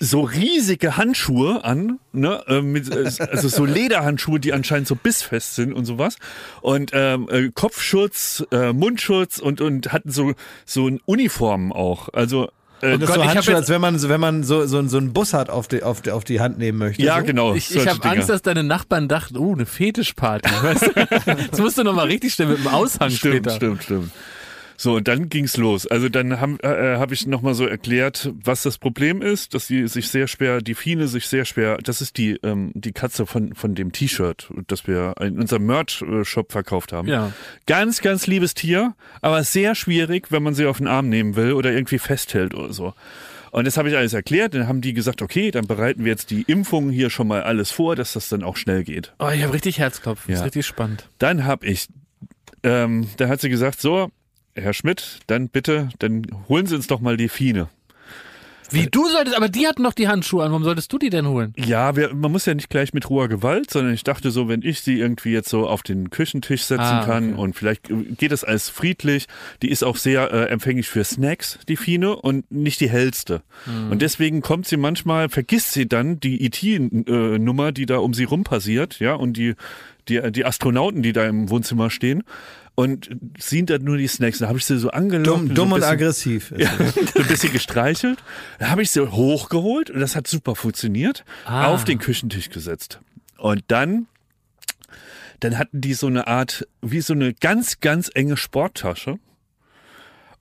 so 0.00 0.22
riesige 0.22 0.96
Handschuhe 0.96 1.64
an, 1.64 1.98
ne, 2.12 2.42
äh, 2.48 2.60
mit, 2.60 2.92
also 2.92 3.48
so 3.48 3.64
Lederhandschuhe, 3.64 4.40
die 4.40 4.52
anscheinend 4.52 4.88
so 4.88 4.96
bissfest 4.96 5.54
sind 5.54 5.72
und 5.72 5.84
sowas 5.84 6.16
und 6.60 6.90
ähm, 6.92 7.28
äh, 7.30 7.50
Kopfschutz, 7.54 8.44
äh, 8.50 8.72
Mundschutz 8.72 9.38
und 9.38 9.60
und 9.60 9.92
hatten 9.92 10.10
so 10.10 10.34
so 10.64 10.90
Uniformen 11.06 11.72
auch. 11.72 12.08
Also 12.12 12.50
äh, 12.82 12.94
Und 12.94 13.00
das 13.02 13.08
Gott, 13.10 13.18
so 13.18 13.24
Handschuhe, 13.26 13.54
als 13.56 13.68
wenn 13.68 13.80
man, 13.80 13.98
so- 13.98 14.08
wenn 14.08 14.20
man 14.20 14.42
so, 14.44 14.66
so, 14.66 14.86
so 14.86 14.98
einen 14.98 15.12
Bus 15.12 15.34
hat, 15.34 15.50
auf 15.50 15.68
die, 15.68 15.82
auf 15.82 16.00
die, 16.02 16.10
auf 16.10 16.24
die 16.24 16.40
Hand 16.40 16.58
nehmen 16.58 16.78
möchte. 16.78 17.02
ja, 17.02 17.18
so. 17.20 17.24
genau. 17.26 17.54
Ich, 17.54 17.74
ich 17.74 17.86
habe. 17.86 18.02
Angst, 18.08 18.28
dass 18.28 18.42
deine 18.42 18.62
Nachbarn 18.64 19.08
dachten, 19.08 19.36
oh, 19.36 19.52
eine 19.54 19.66
Fetischparty. 19.66 20.50
Weißt 20.62 20.82
du? 20.82 20.90
Das 21.50 21.58
musst 21.60 21.78
du 21.78 21.84
nochmal 21.84 22.06
richtig 22.06 22.32
stellen 22.34 22.50
mit 22.50 22.58
dem 22.60 22.68
Aushang 22.68 23.10
Stimmt, 23.10 23.34
später. 23.34 23.50
stimmt, 23.50 23.82
stimmt. 23.82 24.12
So, 24.80 24.94
und 24.94 25.08
dann 25.08 25.28
ging's 25.28 25.56
los. 25.56 25.88
Also 25.88 26.08
dann 26.08 26.40
haben 26.40 26.58
äh, 26.60 26.96
hab 26.98 27.10
ich 27.10 27.26
nochmal 27.26 27.54
so 27.54 27.66
erklärt, 27.66 28.30
was 28.44 28.62
das 28.62 28.78
Problem 28.78 29.22
ist, 29.22 29.52
dass 29.52 29.66
sie 29.66 29.88
sich 29.88 30.08
sehr 30.08 30.28
schwer, 30.28 30.60
die 30.60 30.76
Fine 30.76 31.08
sich 31.08 31.26
sehr 31.26 31.44
schwer, 31.44 31.78
das 31.78 32.00
ist 32.00 32.16
die, 32.16 32.38
ähm, 32.44 32.70
die 32.74 32.92
Katze 32.92 33.26
von, 33.26 33.56
von 33.56 33.74
dem 33.74 33.90
T-Shirt, 33.90 34.48
das 34.68 34.86
wir 34.86 35.14
in 35.20 35.40
unserem 35.40 35.66
Merch-Shop 35.66 36.52
verkauft 36.52 36.92
haben. 36.92 37.08
Ja. 37.08 37.32
Ganz, 37.66 38.00
ganz 38.02 38.28
liebes 38.28 38.54
Tier, 38.54 38.94
aber 39.20 39.42
sehr 39.42 39.74
schwierig, 39.74 40.30
wenn 40.30 40.44
man 40.44 40.54
sie 40.54 40.66
auf 40.66 40.78
den 40.78 40.86
Arm 40.86 41.08
nehmen 41.08 41.34
will 41.34 41.54
oder 41.54 41.72
irgendwie 41.72 41.98
festhält 41.98 42.54
oder 42.54 42.72
so. 42.72 42.94
Und 43.50 43.66
das 43.66 43.76
habe 43.78 43.88
ich 43.88 43.96
alles 43.96 44.12
erklärt. 44.12 44.54
Dann 44.54 44.68
haben 44.68 44.80
die 44.80 44.92
gesagt, 44.92 45.22
okay, 45.22 45.50
dann 45.50 45.66
bereiten 45.66 46.04
wir 46.04 46.12
jetzt 46.12 46.30
die 46.30 46.42
Impfungen 46.42 46.90
hier 46.90 47.10
schon 47.10 47.26
mal 47.26 47.42
alles 47.42 47.72
vor, 47.72 47.96
dass 47.96 48.12
das 48.12 48.28
dann 48.28 48.44
auch 48.44 48.56
schnell 48.56 48.84
geht. 48.84 49.12
Oh, 49.18 49.28
ich 49.28 49.42
habe 49.42 49.54
richtig 49.54 49.80
Herzklopfen. 49.80 50.32
Ja. 50.32 50.38
ist 50.38 50.46
richtig 50.46 50.66
spannend. 50.66 51.08
Dann 51.18 51.44
habe 51.44 51.66
ich, 51.66 51.88
ähm, 52.62 53.08
da 53.16 53.26
hat 53.26 53.40
sie 53.40 53.48
gesagt, 53.48 53.80
so, 53.80 54.12
Herr 54.60 54.74
Schmidt, 54.74 55.20
dann 55.26 55.48
bitte, 55.48 55.88
dann 55.98 56.26
holen 56.48 56.66
Sie 56.66 56.74
uns 56.74 56.86
doch 56.86 57.00
mal 57.00 57.16
die 57.16 57.28
Fine. 57.28 57.68
Wie 58.70 58.86
du 58.86 59.08
solltest, 59.08 59.36
aber 59.36 59.48
die 59.48 59.66
hatten 59.66 59.82
noch 59.82 59.94
die 59.94 60.08
Handschuhe 60.08 60.44
an. 60.44 60.50
Warum 60.50 60.64
solltest 60.64 60.92
du 60.92 60.98
die 60.98 61.10
denn 61.10 61.26
holen? 61.26 61.54
Ja, 61.56 61.96
wir, 61.96 62.14
man 62.14 62.30
muss 62.30 62.44
ja 62.46 62.54
nicht 62.54 62.68
gleich 62.68 62.92
mit 62.92 63.08
roher 63.08 63.28
Gewalt, 63.28 63.70
sondern 63.70 63.94
ich 63.94 64.04
dachte 64.04 64.30
so, 64.30 64.48
wenn 64.48 64.62
ich 64.62 64.80
sie 64.80 64.98
irgendwie 64.98 65.30
jetzt 65.30 65.48
so 65.48 65.66
auf 65.66 65.82
den 65.82 66.10
Küchentisch 66.10 66.64
setzen 66.64 66.82
Ah, 66.82 67.04
kann 67.04 67.32
okay. 67.32 67.40
und 67.40 67.56
vielleicht 67.56 67.88
geht 68.18 68.32
es 68.32 68.44
als 68.44 68.68
friedlich, 68.68 69.26
die 69.62 69.70
ist 69.70 69.84
auch 69.84 69.96
sehr 69.96 70.32
äh, 70.32 70.50
empfänglich 70.50 70.88
für 70.88 71.02
Snacks, 71.02 71.58
die 71.68 71.76
Fine, 71.76 72.16
und 72.16 72.50
nicht 72.50 72.80
die 72.80 72.90
hellste. 72.90 73.42
Hm. 73.64 73.90
Und 73.90 74.02
deswegen 74.02 74.42
kommt 74.42 74.66
sie 74.66 74.76
manchmal, 74.76 75.28
vergisst 75.30 75.72
sie 75.72 75.88
dann 75.88 76.20
die 76.20 76.44
IT-Nummer, 76.44 77.72
die 77.72 77.86
da 77.86 77.98
um 77.98 78.12
sie 78.12 78.24
rum 78.24 78.44
passiert, 78.44 78.98
ja, 79.00 79.14
und 79.14 79.36
die, 79.36 79.54
die, 80.08 80.30
die 80.30 80.44
Astronauten, 80.44 81.02
die 81.02 81.12
da 81.12 81.26
im 81.26 81.48
Wohnzimmer 81.48 81.88
stehen. 81.90 82.22
Und 82.78 83.10
sind 83.36 83.70
dann 83.70 83.82
nur 83.82 83.96
die 83.96 84.06
Snacks. 84.06 84.38
Da 84.38 84.46
habe 84.46 84.58
ich 84.58 84.64
sie 84.64 84.78
so 84.78 84.90
angelockt. 84.90 85.26
Dumm, 85.26 85.48
so 85.48 85.54
dumm 85.54 85.72
und 85.72 85.80
bisschen- 85.80 85.92
aggressiv. 85.92 86.54
ja, 86.56 86.70
so 87.12 87.22
ein 87.22 87.26
bisschen 87.26 87.52
gestreichelt. 87.52 88.22
Dann 88.60 88.70
habe 88.70 88.82
ich 88.82 88.92
sie 88.92 89.04
hochgeholt 89.10 89.90
und 89.90 89.98
das 89.98 90.14
hat 90.14 90.28
super 90.28 90.54
funktioniert. 90.54 91.24
Ah. 91.44 91.66
Auf 91.66 91.82
den 91.82 91.98
Küchentisch 91.98 92.50
gesetzt. 92.50 93.00
Und 93.36 93.64
dann, 93.66 94.06
dann 95.40 95.58
hatten 95.58 95.80
die 95.80 95.92
so 95.92 96.06
eine 96.06 96.28
Art, 96.28 96.68
wie 96.80 97.00
so 97.00 97.14
eine 97.14 97.34
ganz, 97.34 97.80
ganz 97.80 98.12
enge 98.14 98.36
Sporttasche. 98.36 99.18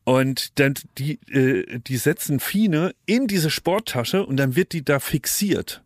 Und 0.04 0.60
dann 0.60 0.76
die, 1.00 1.14
äh, 1.32 1.80
die 1.80 1.98
setzen 1.98 2.40
Fine 2.40 2.94
in 3.08 3.26
diese 3.26 3.50
Sporttasche 3.50 4.24
und 4.24 4.38
dann 4.38 4.56
wird 4.56 4.74
die 4.74 4.86
da 4.86 5.00
fixiert. 5.00 5.82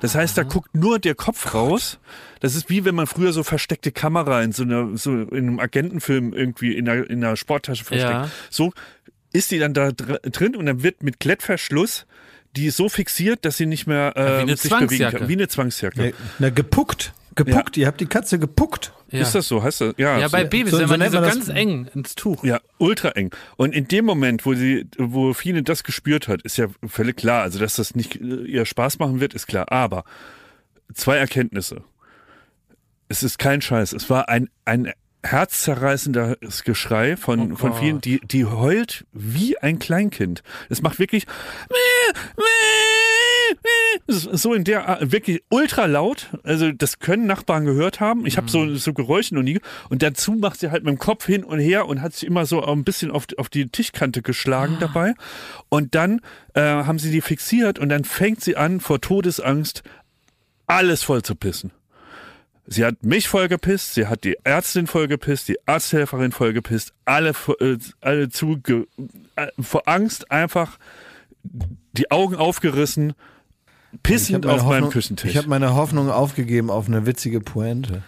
Das 0.00 0.14
heißt, 0.14 0.36
da 0.36 0.42
guckt 0.42 0.74
nur 0.74 0.98
der 0.98 1.14
Kopf 1.14 1.54
raus. 1.54 1.98
Das 2.40 2.54
ist 2.54 2.70
wie 2.70 2.84
wenn 2.84 2.94
man 2.94 3.06
früher 3.06 3.32
so 3.32 3.42
versteckte 3.42 3.92
Kamera 3.92 4.42
in 4.42 4.52
so 4.52 4.62
einer, 4.62 4.96
so 4.96 5.12
in 5.12 5.48
einem 5.48 5.60
Agentenfilm 5.60 6.32
irgendwie 6.32 6.76
in 6.76 6.88
einer, 6.88 7.08
in 7.08 7.24
einer 7.24 7.36
Sporttasche 7.36 7.84
versteckt. 7.84 8.12
Ja. 8.12 8.30
So 8.50 8.72
ist 9.32 9.50
die 9.50 9.58
dann 9.58 9.74
da 9.74 9.92
dr 9.92 10.18
drin 10.18 10.56
und 10.56 10.66
dann 10.66 10.82
wird 10.82 11.02
mit 11.02 11.20
Klettverschluss 11.20 12.06
die 12.56 12.70
so 12.70 12.88
fixiert, 12.88 13.44
dass 13.44 13.56
sie 13.56 13.66
nicht 13.66 13.86
mehr 13.86 14.16
äh, 14.16 14.56
sich 14.56 14.70
bewegen 14.70 15.10
kann. 15.10 15.28
Wie 15.28 15.32
eine 15.32 15.48
Zwangsjacke. 15.48 16.00
Nee, 16.00 16.14
Na, 16.38 16.50
gepuckt. 16.50 17.12
Gepuckt. 17.34 17.76
Ihr 17.76 17.86
habt 17.86 18.00
die 18.00 18.06
Katze 18.06 18.38
gepuckt. 18.38 18.92
Ja. 19.10 19.20
Ist 19.22 19.34
das 19.34 19.48
so? 19.48 19.62
Heißt 19.62 19.80
das? 19.80 19.94
Ja, 19.96 20.18
Ja, 20.18 20.28
bei 20.28 20.42
so- 20.44 20.48
Babys, 20.50 20.70
so- 20.72 20.78
wenn 20.78 20.86
so 20.88 20.92
man 20.96 21.00
die 21.00 21.08
so 21.16 21.20
das- 21.20 21.34
ganz 21.34 21.48
eng 21.48 21.88
ins 21.94 22.14
Tuch. 22.14 22.42
Ja, 22.44 22.60
ultra 22.78 23.10
eng. 23.10 23.30
Und 23.56 23.74
in 23.74 23.88
dem 23.88 24.04
Moment, 24.04 24.44
wo 24.46 24.54
sie, 24.54 24.86
wo 24.98 25.32
Fine 25.34 25.62
das 25.62 25.84
gespürt 25.84 26.28
hat, 26.28 26.42
ist 26.42 26.56
ja 26.58 26.66
völlig 26.86 27.16
klar. 27.16 27.42
Also, 27.42 27.58
dass 27.58 27.76
das 27.76 27.94
nicht 27.94 28.16
äh, 28.20 28.24
ihr 28.44 28.64
Spaß 28.66 28.98
machen 28.98 29.20
wird, 29.20 29.34
ist 29.34 29.46
klar. 29.46 29.70
Aber 29.72 30.04
zwei 30.94 31.16
Erkenntnisse. 31.16 31.82
Es 33.08 33.22
ist 33.22 33.38
kein 33.38 33.60
Scheiß. 33.60 33.92
Es 33.92 34.08
war 34.08 34.28
ein, 34.28 34.48
ein 34.64 34.92
herzzerreißendes 35.24 36.64
Geschrei 36.64 37.16
von, 37.16 37.52
Oh 37.52 37.56
von 37.56 37.74
vielen, 37.74 38.00
die, 38.00 38.20
die 38.24 38.44
heult 38.44 39.04
wie 39.12 39.56
ein 39.58 39.78
Kleinkind. 39.78 40.42
Es 40.68 40.82
macht 40.82 40.98
wirklich 40.98 41.26
es 41.68 41.76
ist 41.76 42.42
so 44.06 44.54
in 44.54 44.64
der 44.64 44.88
Art, 44.88 45.12
wirklich 45.12 45.42
ultra 45.50 45.86
laut. 45.86 46.28
Also 46.42 46.72
das 46.72 46.98
können 46.98 47.26
Nachbarn 47.26 47.64
gehört 47.64 48.00
haben. 48.00 48.26
Ich 48.26 48.36
habe 48.36 48.50
so, 48.50 48.74
so 48.74 48.92
Geräusche 48.92 49.34
noch 49.34 49.42
nie. 49.42 49.60
Und 49.88 50.02
dazu 50.02 50.32
macht 50.32 50.60
sie 50.60 50.70
halt 50.70 50.84
mit 50.84 50.92
dem 50.92 50.98
Kopf 50.98 51.26
hin 51.26 51.44
und 51.44 51.58
her 51.58 51.86
und 51.86 52.00
hat 52.02 52.14
sich 52.14 52.26
immer 52.26 52.46
so 52.46 52.64
ein 52.64 52.84
bisschen 52.84 53.10
auf, 53.10 53.26
auf 53.36 53.48
die 53.48 53.68
Tischkante 53.68 54.22
geschlagen 54.22 54.76
dabei. 54.80 55.14
Und 55.68 55.94
dann 55.94 56.20
äh, 56.54 56.60
haben 56.62 56.98
sie 56.98 57.10
die 57.10 57.20
fixiert 57.20 57.78
und 57.78 57.88
dann 57.88 58.04
fängt 58.04 58.40
sie 58.42 58.56
an, 58.56 58.80
vor 58.80 59.00
Todesangst 59.00 59.82
alles 60.66 61.02
voll 61.02 61.22
zu 61.22 61.34
pissen. 61.34 61.72
Sie 62.66 62.84
hat 62.84 63.02
mich 63.02 63.28
vollgepisst, 63.28 63.94
sie 63.94 64.06
hat 64.06 64.22
die 64.24 64.36
Ärztin 64.44 64.86
vollgepisst, 64.86 65.48
die 65.48 65.58
Arzthelferin 65.66 66.30
vollgepisst, 66.30 66.94
alle, 67.04 67.32
äh, 67.60 67.76
alle 68.00 68.28
zu, 68.28 68.62
äh, 69.36 69.46
vor 69.60 69.88
Angst 69.88 70.30
einfach 70.30 70.78
die 71.42 72.10
Augen 72.10 72.36
aufgerissen, 72.36 73.14
pissend 74.02 74.46
auf 74.46 74.62
meinem 74.62 74.84
Hoffnung- 74.84 74.90
Küchentisch. 74.90 75.30
Ich 75.30 75.36
habe 75.36 75.48
meine 75.48 75.74
Hoffnung 75.74 76.10
aufgegeben 76.10 76.70
auf 76.70 76.88
eine 76.88 77.06
witzige 77.06 77.40
Pointe. 77.40 78.02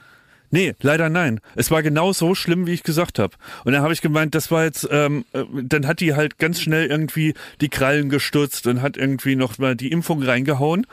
Nee, 0.51 0.75
leider 0.81 1.09
nein. 1.09 1.41
Es 1.57 1.73
war 1.73 1.83
genau 1.83 2.13
so 2.13 2.37
schlimm, 2.37 2.67
wie 2.67 2.73
ich 2.75 2.85
gesagt 2.85 3.19
habe. 3.19 3.35
Und 3.65 3.73
dann 3.73 3.83
habe 3.83 3.93
ich 3.93 4.01
gemeint, 4.03 4.37
das 4.37 4.53
war 4.53 4.63
jetzt, 4.63 4.87
ähm, 4.91 5.25
äh, 5.33 5.43
dann 5.63 5.87
hat 5.87 5.99
die 5.99 6.15
halt 6.15 6.39
ganz 6.39 6.61
schnell 6.61 6.87
irgendwie 6.87 7.35
die 7.61 7.69
Krallen 7.69 8.09
gestutzt 8.09 8.69
und 8.69 8.81
hat 8.81 8.97
irgendwie 8.97 9.35
noch 9.35 9.59
mal 9.59 9.75
die 9.75 9.91
Impfung 9.91 10.23
reingehauen. 10.23 10.87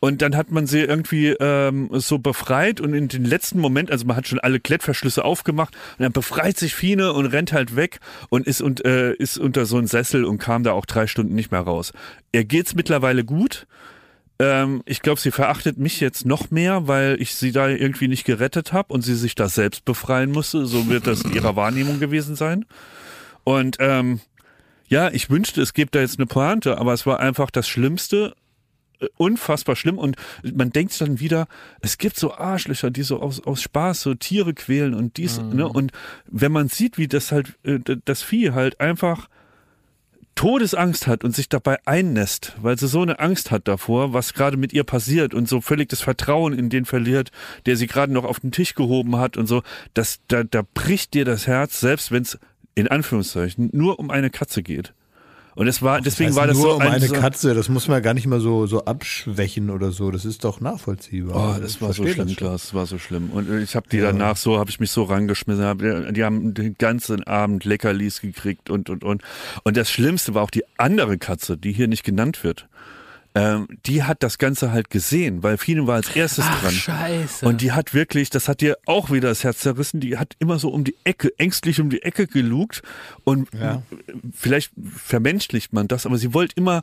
Und 0.00 0.20
dann 0.20 0.36
hat 0.36 0.50
man 0.50 0.66
sie 0.66 0.80
irgendwie 0.80 1.28
ähm, 1.28 1.88
so 1.92 2.18
befreit 2.18 2.80
und 2.80 2.92
in 2.92 3.08
den 3.08 3.24
letzten 3.24 3.58
Moment, 3.60 3.90
also 3.90 4.04
man 4.04 4.16
hat 4.16 4.26
schon 4.26 4.40
alle 4.40 4.60
Klettverschlüsse 4.60 5.24
aufgemacht 5.24 5.74
und 5.96 6.02
dann 6.02 6.12
befreit 6.12 6.58
sich 6.58 6.74
Fine 6.74 7.12
und 7.12 7.26
rennt 7.26 7.52
halt 7.52 7.76
weg 7.76 8.00
und 8.28 8.46
ist, 8.46 8.60
und, 8.60 8.84
äh, 8.84 9.14
ist 9.14 9.38
unter 9.38 9.64
so 9.64 9.78
einen 9.78 9.86
Sessel 9.86 10.24
und 10.24 10.38
kam 10.38 10.64
da 10.64 10.72
auch 10.72 10.84
drei 10.86 11.06
Stunden 11.06 11.34
nicht 11.34 11.52
mehr 11.52 11.60
raus. 11.62 11.92
Ihr 12.32 12.44
geht's 12.44 12.74
mittlerweile 12.74 13.24
gut. 13.24 13.66
Ähm, 14.38 14.82
ich 14.84 15.00
glaube, 15.00 15.20
sie 15.20 15.30
verachtet 15.30 15.78
mich 15.78 16.00
jetzt 16.00 16.26
noch 16.26 16.50
mehr, 16.50 16.88
weil 16.88 17.20
ich 17.20 17.34
sie 17.34 17.52
da 17.52 17.68
irgendwie 17.68 18.08
nicht 18.08 18.24
gerettet 18.24 18.72
habe 18.72 18.92
und 18.92 19.02
sie 19.02 19.14
sich 19.14 19.34
da 19.34 19.48
selbst 19.48 19.84
befreien 19.84 20.32
musste. 20.32 20.66
So 20.66 20.88
wird 20.88 21.06
das 21.06 21.22
in 21.22 21.32
ihrer 21.32 21.54
Wahrnehmung 21.56 22.00
gewesen 22.00 22.34
sein. 22.34 22.64
Und 23.44 23.76
ähm, 23.78 24.20
ja, 24.88 25.10
ich 25.10 25.30
wünschte, 25.30 25.62
es 25.62 25.72
gibt 25.72 25.94
da 25.94 26.00
jetzt 26.00 26.18
eine 26.18 26.26
Pointe, 26.26 26.78
aber 26.78 26.92
es 26.92 27.06
war 27.06 27.20
einfach 27.20 27.50
das 27.50 27.68
Schlimmste. 27.68 28.34
äh, 29.00 29.06
Unfassbar 29.16 29.76
schlimm 29.76 29.98
und 29.98 30.16
man 30.42 30.70
denkt 30.70 31.00
dann 31.00 31.20
wieder, 31.20 31.46
es 31.80 31.98
gibt 31.98 32.16
so 32.16 32.34
Arschlöcher, 32.34 32.90
die 32.90 33.02
so 33.02 33.20
aus, 33.20 33.40
aus 33.46 33.62
Spaß 33.62 34.00
so 34.00 34.14
Tiere 34.14 34.52
quälen 34.54 34.94
und 34.94 35.16
dies, 35.16 35.40
ne? 35.40 35.68
Und 35.68 35.92
wenn 36.26 36.52
man 36.52 36.68
sieht, 36.68 36.98
wie 36.98 37.08
das 37.08 37.30
halt, 37.32 37.54
äh, 37.64 37.78
das 38.04 38.22
Vieh 38.22 38.50
halt 38.52 38.80
einfach 38.80 39.28
Todesangst 40.34 41.06
hat 41.06 41.24
und 41.24 41.34
sich 41.34 41.48
dabei 41.48 41.78
einnässt, 41.86 42.54
weil 42.60 42.78
sie 42.78 42.88
so 42.88 43.02
eine 43.02 43.20
Angst 43.20 43.50
hat 43.50 43.68
davor, 43.68 44.12
was 44.12 44.34
gerade 44.34 44.56
mit 44.56 44.72
ihr 44.72 44.84
passiert 44.84 45.34
und 45.34 45.48
so 45.48 45.60
völlig 45.60 45.88
das 45.88 46.00
Vertrauen 46.00 46.52
in 46.52 46.70
den 46.70 46.84
verliert, 46.84 47.30
der 47.66 47.76
sie 47.76 47.86
gerade 47.86 48.12
noch 48.12 48.24
auf 48.24 48.40
den 48.40 48.52
Tisch 48.52 48.74
gehoben 48.74 49.16
hat 49.16 49.36
und 49.36 49.46
so, 49.46 49.62
das, 49.94 50.20
da, 50.28 50.42
da 50.42 50.62
bricht 50.74 51.14
dir 51.14 51.24
das 51.24 51.46
Herz, 51.46 51.80
selbst 51.80 52.10
wenn 52.10 52.22
es 52.22 52.38
in 52.74 52.88
Anführungszeichen 52.88 53.70
nur 53.72 53.98
um 53.98 54.10
eine 54.10 54.30
Katze 54.30 54.62
geht. 54.62 54.92
Und 55.54 55.68
es 55.68 55.82
war, 55.82 56.00
deswegen 56.00 56.30
heißt 56.30 56.36
war 56.36 56.46
das 56.46 56.56
nur 56.56 56.70
so 56.70 56.74
um 56.76 56.82
ein, 56.82 56.92
eine 56.92 57.06
so, 57.06 57.14
Katze, 57.14 57.54
das 57.54 57.68
muss 57.68 57.86
man 57.86 58.02
gar 58.02 58.14
nicht 58.14 58.26
mal 58.26 58.40
so, 58.40 58.66
so 58.66 58.84
abschwächen 58.84 59.70
oder 59.70 59.92
so. 59.92 60.10
Das 60.10 60.24
ist 60.24 60.44
doch 60.44 60.60
nachvollziehbar. 60.60 61.56
Oh, 61.56 61.60
das 61.60 61.76
Ich 61.76 61.82
war 61.82 61.92
so 61.92 62.06
schlimm, 62.06 62.28
das 62.28 62.36
das 62.36 62.74
war 62.74 62.86
so 62.86 62.98
schlimm. 62.98 63.30
Und 63.30 63.48
äh, 63.48 63.60
ich 63.60 63.76
habe 63.76 63.88
die 63.88 64.00
danach 64.00 64.36
so, 64.36 64.58
habe 64.58 64.70
ich 64.70 64.80
mich 64.80 64.90
so 64.90 65.04
rangeschmissen, 65.04 65.64
hab, 65.64 65.78
die 65.78 66.24
haben 66.24 66.54
den 66.54 66.76
ganzen 66.76 67.24
Abend 67.24 67.64
Leckerlis 67.64 68.20
gekriegt 68.20 68.70
und, 68.70 68.90
und, 68.90 69.04
und. 69.04 69.22
Und 69.62 69.76
das 69.76 69.90
Schlimmste 69.90 70.34
war 70.34 70.42
auch 70.42 70.50
die 70.50 70.64
andere 70.76 71.18
Katze, 71.18 71.56
die 71.56 71.72
hier 71.72 71.88
nicht 71.88 72.04
genannt 72.04 72.42
wird. 72.42 72.68
Ähm, 73.36 73.66
die 73.84 74.04
hat 74.04 74.22
das 74.22 74.38
Ganze 74.38 74.70
halt 74.70 74.90
gesehen, 74.90 75.42
weil 75.42 75.58
Fine 75.58 75.88
war 75.88 75.96
als 75.96 76.14
erstes 76.14 76.44
Ach, 76.46 76.60
dran. 76.62 76.70
scheiße. 76.72 77.44
Und 77.46 77.62
die 77.62 77.72
hat 77.72 77.92
wirklich, 77.92 78.30
das 78.30 78.46
hat 78.48 78.60
dir 78.60 78.76
auch 78.86 79.10
wieder 79.10 79.28
das 79.28 79.42
Herz 79.42 79.58
zerrissen, 79.58 79.98
die 79.98 80.18
hat 80.18 80.36
immer 80.38 80.60
so 80.60 80.68
um 80.68 80.84
die 80.84 80.94
Ecke, 81.02 81.32
ängstlich 81.36 81.80
um 81.80 81.90
die 81.90 82.02
Ecke 82.02 82.28
gelugt 82.28 82.82
und 83.24 83.48
Ja. 83.52 83.82
vielleicht 84.32 84.70
vermenschlicht 84.94 85.72
man 85.72 85.88
das, 85.88 86.06
aber 86.06 86.16
sie 86.16 86.32
wollte 86.32 86.54
immer 86.56 86.82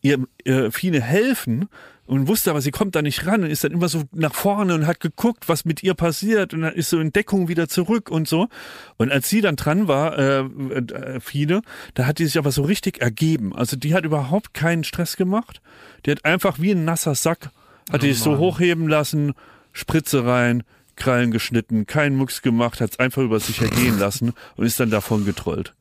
ihr, 0.00 0.24
ihr 0.44 0.70
Fine 0.70 1.00
helfen 1.02 1.68
und 2.08 2.26
wusste 2.26 2.50
aber, 2.50 2.62
sie 2.62 2.70
kommt 2.70 2.96
da 2.96 3.02
nicht 3.02 3.26
ran 3.26 3.42
und 3.42 3.50
ist 3.50 3.64
dann 3.64 3.72
immer 3.72 3.88
so 3.88 4.04
nach 4.12 4.34
vorne 4.34 4.74
und 4.74 4.86
hat 4.86 4.98
geguckt, 4.98 5.46
was 5.48 5.66
mit 5.66 5.82
ihr 5.82 5.92
passiert 5.92 6.54
und 6.54 6.62
dann 6.62 6.72
ist 6.72 6.88
so 6.88 6.98
in 6.98 7.12
Deckung 7.12 7.48
wieder 7.48 7.68
zurück 7.68 8.10
und 8.10 8.26
so. 8.26 8.48
Und 8.96 9.12
als 9.12 9.28
sie 9.28 9.42
dann 9.42 9.56
dran 9.56 9.88
war, 9.88 10.18
äh, 10.18 10.38
äh, 10.40 11.20
Fine, 11.20 11.60
da 11.92 12.06
hat 12.06 12.18
die 12.18 12.24
sich 12.24 12.38
aber 12.38 12.50
so 12.50 12.62
richtig 12.62 13.02
ergeben. 13.02 13.54
Also 13.54 13.76
die 13.76 13.92
hat 13.92 14.06
überhaupt 14.06 14.54
keinen 14.54 14.84
Stress 14.84 15.18
gemacht. 15.18 15.60
Die 16.06 16.10
hat 16.10 16.24
einfach 16.24 16.58
wie 16.58 16.70
ein 16.70 16.86
nasser 16.86 17.14
Sack, 17.14 17.50
hat 17.92 18.02
die 18.02 18.14
sich 18.14 18.22
so 18.22 18.38
hochheben 18.38 18.88
lassen, 18.88 19.34
Spritze 19.74 20.24
rein, 20.24 20.62
Krallen 20.96 21.30
geschnitten, 21.30 21.84
keinen 21.84 22.16
Mucks 22.16 22.40
gemacht, 22.40 22.80
hat 22.80 22.92
es 22.92 22.98
einfach 22.98 23.22
über 23.22 23.38
sich 23.38 23.60
ergehen 23.60 23.98
lassen 23.98 24.32
und 24.56 24.64
ist 24.64 24.80
dann 24.80 24.90
davon 24.90 25.26
getrollt. 25.26 25.74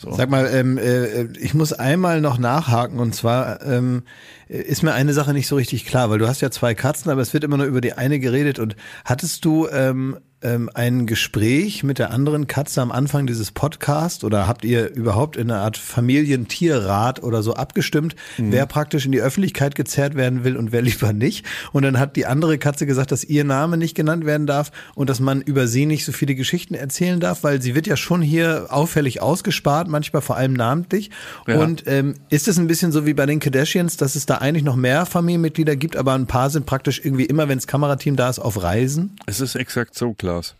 So. 0.00 0.12
Sag 0.12 0.30
mal, 0.30 0.48
ähm, 0.54 0.78
äh, 0.78 1.24
ich 1.38 1.54
muss 1.54 1.72
einmal 1.72 2.20
noch 2.20 2.38
nachhaken 2.38 3.00
und 3.00 3.16
zwar 3.16 3.66
ähm, 3.66 4.04
ist 4.46 4.84
mir 4.84 4.92
eine 4.94 5.12
Sache 5.12 5.32
nicht 5.32 5.48
so 5.48 5.56
richtig 5.56 5.86
klar, 5.86 6.08
weil 6.08 6.20
du 6.20 6.28
hast 6.28 6.40
ja 6.40 6.52
zwei 6.52 6.76
Katzen, 6.76 7.10
aber 7.10 7.20
es 7.20 7.34
wird 7.34 7.42
immer 7.42 7.56
nur 7.56 7.66
über 7.66 7.80
die 7.80 7.94
eine 7.94 8.20
geredet 8.20 8.60
und 8.60 8.76
hattest 9.04 9.44
du 9.44 9.66
ähm, 9.66 10.16
ähm, 10.42 10.70
ein 10.74 11.06
Gespräch 11.06 11.82
mit 11.82 11.98
der 11.98 12.10
anderen 12.10 12.46
Katze 12.46 12.80
am 12.80 12.92
Anfang 12.92 13.26
dieses 13.26 13.50
Podcasts 13.50 14.22
oder 14.22 14.46
habt 14.46 14.64
ihr 14.64 14.94
überhaupt 14.94 15.36
in 15.36 15.50
einer 15.50 15.60
Art 15.60 15.76
Familientierrat 15.76 17.22
oder 17.22 17.42
so 17.42 17.54
abgestimmt, 17.54 18.14
wer 18.36 18.66
praktisch 18.66 19.04
in 19.04 19.12
die 19.12 19.20
Öffentlichkeit 19.20 19.74
gezerrt 19.74 20.14
werden 20.14 20.44
will 20.44 20.56
und 20.56 20.70
wer 20.70 20.82
lieber 20.82 21.12
nicht? 21.12 21.44
Und 21.72 21.82
dann 21.82 21.98
hat 21.98 22.16
die 22.16 22.26
andere 22.26 22.58
Katze 22.58 22.86
gesagt, 22.86 23.10
dass 23.10 23.24
ihr 23.24 23.44
Name 23.44 23.76
nicht 23.76 23.94
genannt 23.94 24.26
werden 24.26 24.46
darf 24.46 24.70
und 24.94 25.10
dass 25.10 25.18
man 25.20 25.40
über 25.40 25.66
sie 25.66 25.86
nicht 25.86 26.04
so 26.04 26.12
viele 26.12 26.34
Geschichten 26.34 26.74
erzählen 26.74 27.18
darf, 27.18 27.42
weil 27.42 27.60
sie 27.60 27.74
wird 27.74 27.86
ja 27.86 27.96
schon 27.96 28.22
hier 28.22 28.66
auffällig 28.70 29.20
ausgespart, 29.20 29.88
manchmal 29.88 30.22
vor 30.22 30.36
allem 30.36 30.52
namentlich. 30.52 31.10
Ja. 31.46 31.58
Und 31.58 31.84
ähm, 31.86 32.14
ist 32.28 32.48
es 32.48 32.58
ein 32.58 32.68
bisschen 32.68 32.92
so 32.92 33.06
wie 33.06 33.14
bei 33.14 33.26
den 33.26 33.40
Kardashians, 33.40 33.96
dass 33.96 34.14
es 34.14 34.26
da 34.26 34.36
eigentlich 34.36 34.64
noch 34.64 34.76
mehr 34.76 35.06
Familienmitglieder 35.06 35.74
gibt, 35.74 35.96
aber 35.96 36.14
ein 36.14 36.26
paar 36.26 36.50
sind 36.50 36.66
praktisch 36.66 37.00
irgendwie 37.04 37.24
immer, 37.24 37.48
wenn 37.48 37.58
das 37.58 37.66
Kamerateam 37.66 38.16
da 38.16 38.28
ist, 38.28 38.38
auf 38.38 38.62
Reisen? 38.62 39.16
Es 39.26 39.40
ist 39.40 39.56
exakt 39.56 39.94
so, 39.96 40.14
Klaas. 40.28 40.54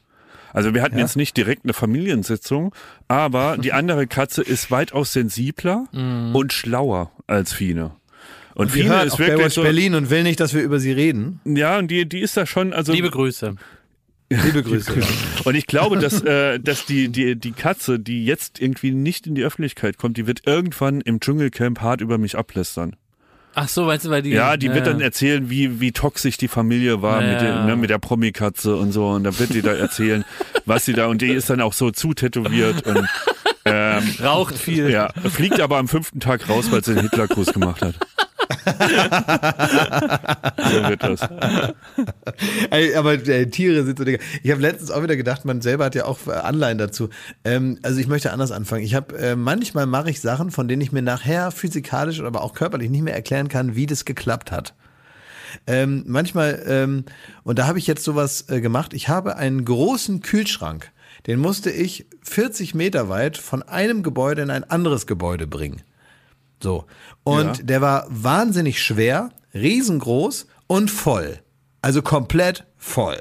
Also 0.53 0.73
wir 0.75 0.81
hatten 0.83 0.97
Ja. 0.97 1.03
jetzt 1.05 1.17
nicht 1.17 1.37
direkt 1.37 1.65
eine 1.65 1.75
Familiensitzung, 1.75 2.75
aber 3.07 3.59
die 3.59 3.73
andere 3.75 4.07
Katze 4.07 4.43
ist 4.43 4.71
weitaus 4.71 5.13
sensibler 5.13 5.85
und 5.93 6.53
schlauer 6.53 7.11
als 7.27 7.53
Fine. 7.53 7.91
Und, 8.55 8.75
Die 8.75 8.83
Fine 8.83 9.03
ist 9.05 9.13
auch 9.13 9.19
wirklich 9.19 9.53
so, 9.55 9.63
Berlin 9.63 9.95
und 9.95 10.11
will 10.11 10.23
nicht, 10.25 10.41
dass 10.41 10.53
wir 10.55 10.63
über 10.63 10.81
sie 10.81 10.91
reden. 10.93 11.41
ja, 11.45 11.79
und 11.79 11.89
die, 11.91 12.09
die 12.09 12.21
ist 12.21 12.37
da 12.37 12.45
schon, 12.47 12.73
also 12.73 12.93
Liebe 12.93 13.11
Grüße. 13.11 13.55
Liebe 14.31 14.63
Grüße. 14.63 14.93
Und 15.45 15.55
ich 15.55 15.67
glaube, 15.67 15.99
dass, 15.99 16.23
äh, 16.23 16.59
dass 16.59 16.85
die, 16.87 17.09
die, 17.09 17.37
die 17.37 17.53
Katze, 17.53 17.99
die 18.01 18.25
jetzt 18.27 18.61
irgendwie 18.61 18.91
nicht 18.91 19.27
in 19.27 19.35
die 19.35 19.43
Öffentlichkeit 19.45 19.97
kommt, 19.97 20.17
die 20.17 20.27
wird 20.27 20.47
irgendwann 20.47 21.01
im 21.03 21.21
Dschungelcamp 21.21 21.81
hart 21.81 22.01
über 22.01 22.19
mich 22.19 22.37
ablästern. 22.37 22.97
Ach 23.55 23.69
so, 23.69 23.87
weißt 23.87 24.05
du, 24.05 24.11
weil 24.11 24.23
die. 24.23 24.31
Ja, 24.31 24.57
die 24.57 24.73
wird 24.73 24.87
dann 24.87 25.01
erzählen, 25.01 25.51
wie, 25.51 25.81
wie 25.81 25.91
toxisch 25.93 26.37
die 26.37 26.49
Familie 26.49 27.03
war 27.03 27.23
Ja. 27.23 27.33
mit, 27.33 27.41
der, 27.41 27.65
ne, 27.65 27.77
mit 27.77 27.91
der 27.91 27.99
Promi-Katze 27.99 28.77
und 28.77 28.93
so. 28.93 29.09
Und 29.09 29.25
da 29.25 29.37
wird 29.39 29.53
die 29.55 29.63
da 29.63 29.73
erzählen, 29.73 30.25
was 30.65 30.85
sie 30.85 30.93
da, 30.93 31.07
und 31.07 31.23
die 31.23 31.31
ist 31.33 31.51
dann 31.51 31.61
auch 31.61 31.73
so 31.73 31.91
zutätowiert 31.91 32.87
und 32.87 33.09
ähm, 33.65 34.03
raucht 34.23 34.57
viel. 34.57 34.91
ja, 34.91 35.11
fliegt 35.31 35.61
aber 35.61 35.79
am 35.79 35.89
fünften 35.89 36.21
Tag 36.21 36.49
raus, 36.49 36.71
weil 36.71 36.85
sie 36.85 36.95
den 36.95 37.03
Hitlergruß 37.03 37.53
gemacht 37.53 37.83
hat. 37.83 37.95
so 40.69 40.89
wird 40.89 41.03
das. 41.03 41.21
Ey, 42.71 42.95
aber 42.95 43.15
äh, 43.15 43.47
Tiere 43.47 43.85
sind 43.85 43.99
so 43.99 44.05
Dinge. 44.05 44.19
Ich 44.43 44.51
habe 44.51 44.63
letztens 44.63 44.91
auch 44.91 45.03
wieder 45.03 45.17
gedacht, 45.17 45.45
man 45.45 45.61
selber 45.61 45.85
hat 45.87 45.95
ja 45.95 46.07
auch 46.07 46.27
äh, 46.27 46.33
Anleihen 46.33 46.79
dazu. 46.79 47.11
Ähm, 47.45 47.79
also 47.83 48.01
ich 48.01 48.07
möchte 48.07 48.33
anders 48.33 48.51
anfangen. 48.51 48.85
Ich 48.85 48.95
habe 48.95 49.17
äh, 49.19 49.37
manchmal 49.37 49.87
mache 49.87 50.11
ich 50.11 50.21
Sachen, 50.21 50.51
von 50.51 50.69
denen 50.69 50.83
ich 50.83 50.93
mir 50.93 51.03
nachher 51.03 51.51
physikalisch, 51.51 52.21
aber 52.21 52.43
auch 52.43 52.55
körperlich 52.55 52.91
nicht 52.91 53.03
mehr 53.03 53.15
erklären 53.15 53.49
kann, 53.49 53.75
wie 53.75 53.87
das 53.87 54.05
geklappt 54.05 54.51
hat. 54.51 54.75
Ähm, 55.67 56.05
manchmal, 56.07 56.63
ähm, 56.67 57.05
und 57.43 57.59
da 57.59 57.67
habe 57.67 57.79
ich 57.79 57.87
jetzt 57.87 58.05
sowas 58.05 58.49
äh, 58.49 58.61
gemacht, 58.61 58.95
ich 58.95 59.09
habe 59.09 59.37
einen 59.37 59.65
großen 59.65 60.21
Kühlschrank, 60.21 60.91
den 61.27 61.39
musste 61.39 61.71
ich 61.71 62.07
40 62.23 62.75
Meter 62.75 63.09
weit 63.09 63.37
von 63.37 63.63
einem 63.63 64.03
Gebäude 64.03 64.43
in 64.43 64.51
ein 64.51 64.65
anderes 64.65 65.07
Gebäude 65.07 65.47
bringen. 65.47 65.83
So. 66.63 66.85
Und 67.25 67.59
Ja. 67.59 67.63
der 67.65 67.81
war 67.81 68.07
wahnsinnig 68.09 68.83
schwer, 68.83 69.31
riesengroß 69.55 70.47
und 70.67 70.91
voll. 70.91 71.39
Also 71.83 72.03
komplett 72.03 72.65
voll. 72.77 73.19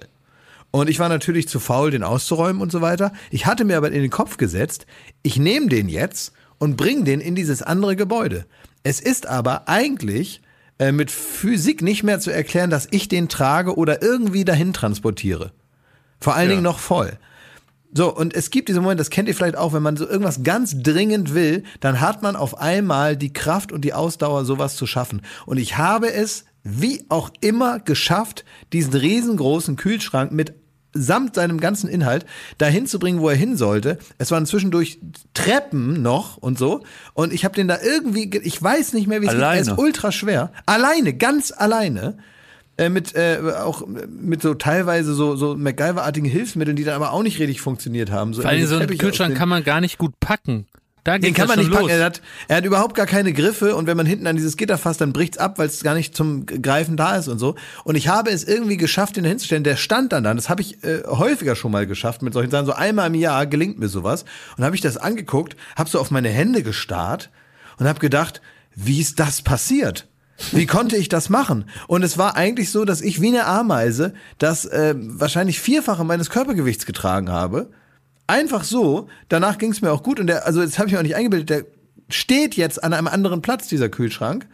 Und 0.72 0.90
ich 0.90 1.00
war 1.00 1.10
natürlich 1.10 1.48
zu 1.48 1.60
faul, 1.60 1.92
den 1.92 2.04
auszuräumen 2.04 2.62
und 2.62 2.72
so 2.72 2.82
weiter. 2.82 3.12
Ich 3.32 3.46
hatte 3.46 3.64
mir 3.66 3.78
aber 3.78 3.92
in 3.92 4.02
den 4.02 4.12
Kopf 4.12 4.38
gesetzt, 4.38 4.86
ich 5.24 5.38
nehme 5.38 5.68
den 5.68 5.88
jetzt 5.90 6.34
und 6.58 6.76
bringe 6.78 7.04
den 7.04 7.22
in 7.22 7.36
dieses 7.36 7.62
andere 7.62 7.96
Gebäude. 7.96 8.46
Es 8.84 9.00
ist 9.00 9.28
aber 9.28 9.68
eigentlich 9.70 10.42
äh, 10.80 10.92
mit 10.92 11.10
Physik 11.10 11.82
nicht 11.82 12.04
mehr 12.04 12.20
zu 12.20 12.32
erklären, 12.32 12.70
dass 12.70 12.88
ich 12.92 13.08
den 13.08 13.30
trage 13.30 13.76
oder 13.78 14.02
irgendwie 14.02 14.46
dahin 14.46 14.74
transportiere. 14.74 15.52
Vor 16.20 16.36
allen 16.36 16.50
Ja. 16.50 16.56
Dingen 16.56 16.64
noch 16.64 16.80
voll. 16.80 17.18
So, 17.98 18.16
und 18.16 18.36
es 18.36 18.52
gibt 18.52 18.70
diese 18.70 18.80
Momente, 18.80 19.02
das 19.02 19.10
kennt 19.10 19.28
ihr 19.28 19.34
vielleicht 19.36 19.58
auch, 19.58 19.74
wenn 19.74 19.82
man 19.82 19.98
so 19.98 20.08
irgendwas 20.08 20.43
ganz 20.43 20.76
dringend 20.84 21.34
will, 21.34 21.64
dann 21.80 22.00
hat 22.00 22.22
man 22.22 22.36
auf 22.36 22.60
einmal 22.60 23.18
die 23.18 23.34
Kraft 23.34 23.72
und 23.72 23.82
die 23.82 23.93
Ausdauer, 23.93 24.45
sowas 24.45 24.76
zu 24.76 24.86
schaffen. 24.86 25.22
Und 25.48 25.58
ich 25.58 25.78
habe 25.78 26.14
es 26.14 26.45
wie 26.64 27.04
auch 27.10 27.32
immer 27.41 27.80
geschafft, 27.80 28.45
diesen 28.72 28.93
riesengroßen 28.93 29.78
Kühlschrank 29.78 30.32
mit 30.32 30.54
samt 30.93 31.36
seinem 31.36 31.60
ganzen 31.60 31.89
Inhalt 31.89 32.26
dahin 32.60 32.86
zu 32.88 33.00
bringen, 33.00 33.20
wo 33.20 33.30
er 33.30 33.36
hin 33.36 33.58
sollte. 33.58 33.98
Es 34.20 34.30
waren 34.32 34.45
zwischendurch 34.45 35.00
Treppen 35.34 36.02
noch 36.02 36.38
und 36.38 36.58
so. 36.58 36.84
Und 37.14 37.34
ich 37.34 37.45
habe 37.45 37.56
den 37.56 37.68
da 37.68 37.78
irgendwie, 37.84 38.30
ge- 38.30 38.41
ich 38.43 38.62
weiß 38.62 38.93
nicht 38.93 39.08
mehr, 39.08 39.22
wie 39.22 39.26
es 39.26 39.32
geht. 39.34 39.41
Er 39.41 39.74
ist 39.74 39.80
ultra 39.80 40.12
schwer. 40.12 40.52
Alleine, 40.66 41.14
ganz 41.14 41.52
alleine 41.56 42.18
äh, 42.78 42.89
mit 42.89 43.15
äh, 43.15 43.39
auch 43.63 43.86
mit 43.88 44.41
so 44.41 44.53
teilweise 44.53 45.13
so 45.13 45.36
so 45.36 45.55
MacGyver-artigen 45.55 46.30
Hilfsmitteln, 46.30 46.75
die 46.75 46.84
dann 46.84 46.95
aber 46.95 47.11
auch 47.11 47.23
nicht 47.23 47.39
richtig 47.39 47.61
funktioniert 47.61 48.11
haben. 48.11 48.34
So 48.34 48.41
irgendwelche 48.41 48.67
so 48.67 48.75
einen 48.75 48.82
Teppiche 48.82 48.99
aus 48.99 49.09
Kühlschrank 49.09 49.38
kann 49.38 49.49
man 49.49 49.63
gar 49.63 49.82
nicht 49.82 49.97
gut 49.97 50.19
packen. 50.19 50.67
Da 51.07 51.17
den 51.17 51.34
kann 51.34 51.47
man 51.47 51.57
nicht 51.57 51.71
packen. 51.71 51.88
Er 51.88 52.03
hat, 52.03 52.21
er 52.49 52.57
hat 52.57 52.65
überhaupt 52.65 52.93
gar 52.93 53.05
keine 53.05 53.32
Griffe 53.32 53.78
und 53.78 53.88
wenn 53.88 53.95
man 53.95 54.05
hinten 54.05 54.28
an 54.28 54.36
dieses 54.36 54.57
Gitter 54.57 54.78
fasst, 54.78 54.99
dann 54.99 55.13
bricht's 55.13 55.38
ab, 55.38 55.57
weil 55.57 55.67
es 55.67 55.82
gar 55.82 55.95
nicht 55.95 56.17
zum 56.17 56.45
Greifen 56.45 56.97
da 56.97 57.15
ist 57.15 57.30
und 57.30 57.39
so. 57.39 57.55
Und 57.86 57.95
ich 57.95 58.09
habe 58.09 58.30
es 58.30 58.43
irgendwie 58.43 58.75
geschafft, 58.75 59.15
den 59.15 59.23
hinzustellen. 59.23 59.63
Der 59.63 59.78
stand 59.78 60.11
dann 60.11 60.25
da. 60.25 60.34
Das 60.34 60.49
habe 60.49 60.61
ich 60.61 60.84
äh, 60.84 61.03
häufiger 61.07 61.55
schon 61.55 61.71
mal 61.71 61.88
geschafft 61.88 62.23
mit 62.23 62.34
solchen 62.34 62.51
Sachen. 62.51 62.65
So 62.65 62.73
einmal 62.73 63.07
im 63.07 63.15
Jahr 63.15 63.47
gelingt 63.47 63.80
mir 63.80 63.88
sowas. 63.88 64.25
Und 64.57 64.65
habe 64.65 64.75
ich 64.75 64.82
das 64.82 64.97
angeguckt, 64.97 65.55
habe 65.78 65.89
so 65.89 65.97
auf 65.97 66.11
meine 66.11 66.28
Hände 66.28 66.61
gestarrt 66.61 67.30
und 67.78 67.88
habe 67.88 67.99
gedacht, 67.99 68.41
wie 68.75 68.99
ist 68.99 69.17
das 69.17 69.41
passiert? 69.41 70.09
Wie 70.52 70.66
konnte 70.66 70.98
ich 70.98 71.10
das 71.10 71.30
machen? 71.30 71.66
Und 71.88 72.04
es 72.04 72.18
war 72.18 72.36
eigentlich 72.36 72.72
so, 72.72 72.86
dass 72.86 73.02
ich 73.02 73.22
wie 73.22 73.30
eine 73.30 73.46
Ameise 73.46 74.14
das 74.38 74.66
äh, 74.66 74.94
wahrscheinlich 74.98 75.60
vierfache 75.60 76.04
meines 76.04 76.30
Körpergewichts 76.30 76.86
getragen 76.86 77.30
habe. 77.30 77.72
Einfach 78.28 78.64
so. 78.64 79.08
Danach 79.30 79.58
ging 79.58 79.72
es 79.72 79.82
mir 79.82 79.92
auch 79.92 80.04
gut. 80.04 80.20
Und 80.20 80.28
der, 80.28 80.46
also 80.46 80.62
das 80.62 80.78
habe 80.78 80.88
ich 80.88 80.94
mir 80.94 81.00
auch 81.00 81.04
nicht 81.04 81.16
eingebildet, 81.16 81.50
der 81.50 81.66
steht 82.10 82.56
jetzt 82.56 82.84
an 82.84 82.94
einem 82.94 83.08
anderen 83.08 83.42
Platz, 83.42 83.68
dieser 83.68 83.90
Kühlschrank. 83.90 84.48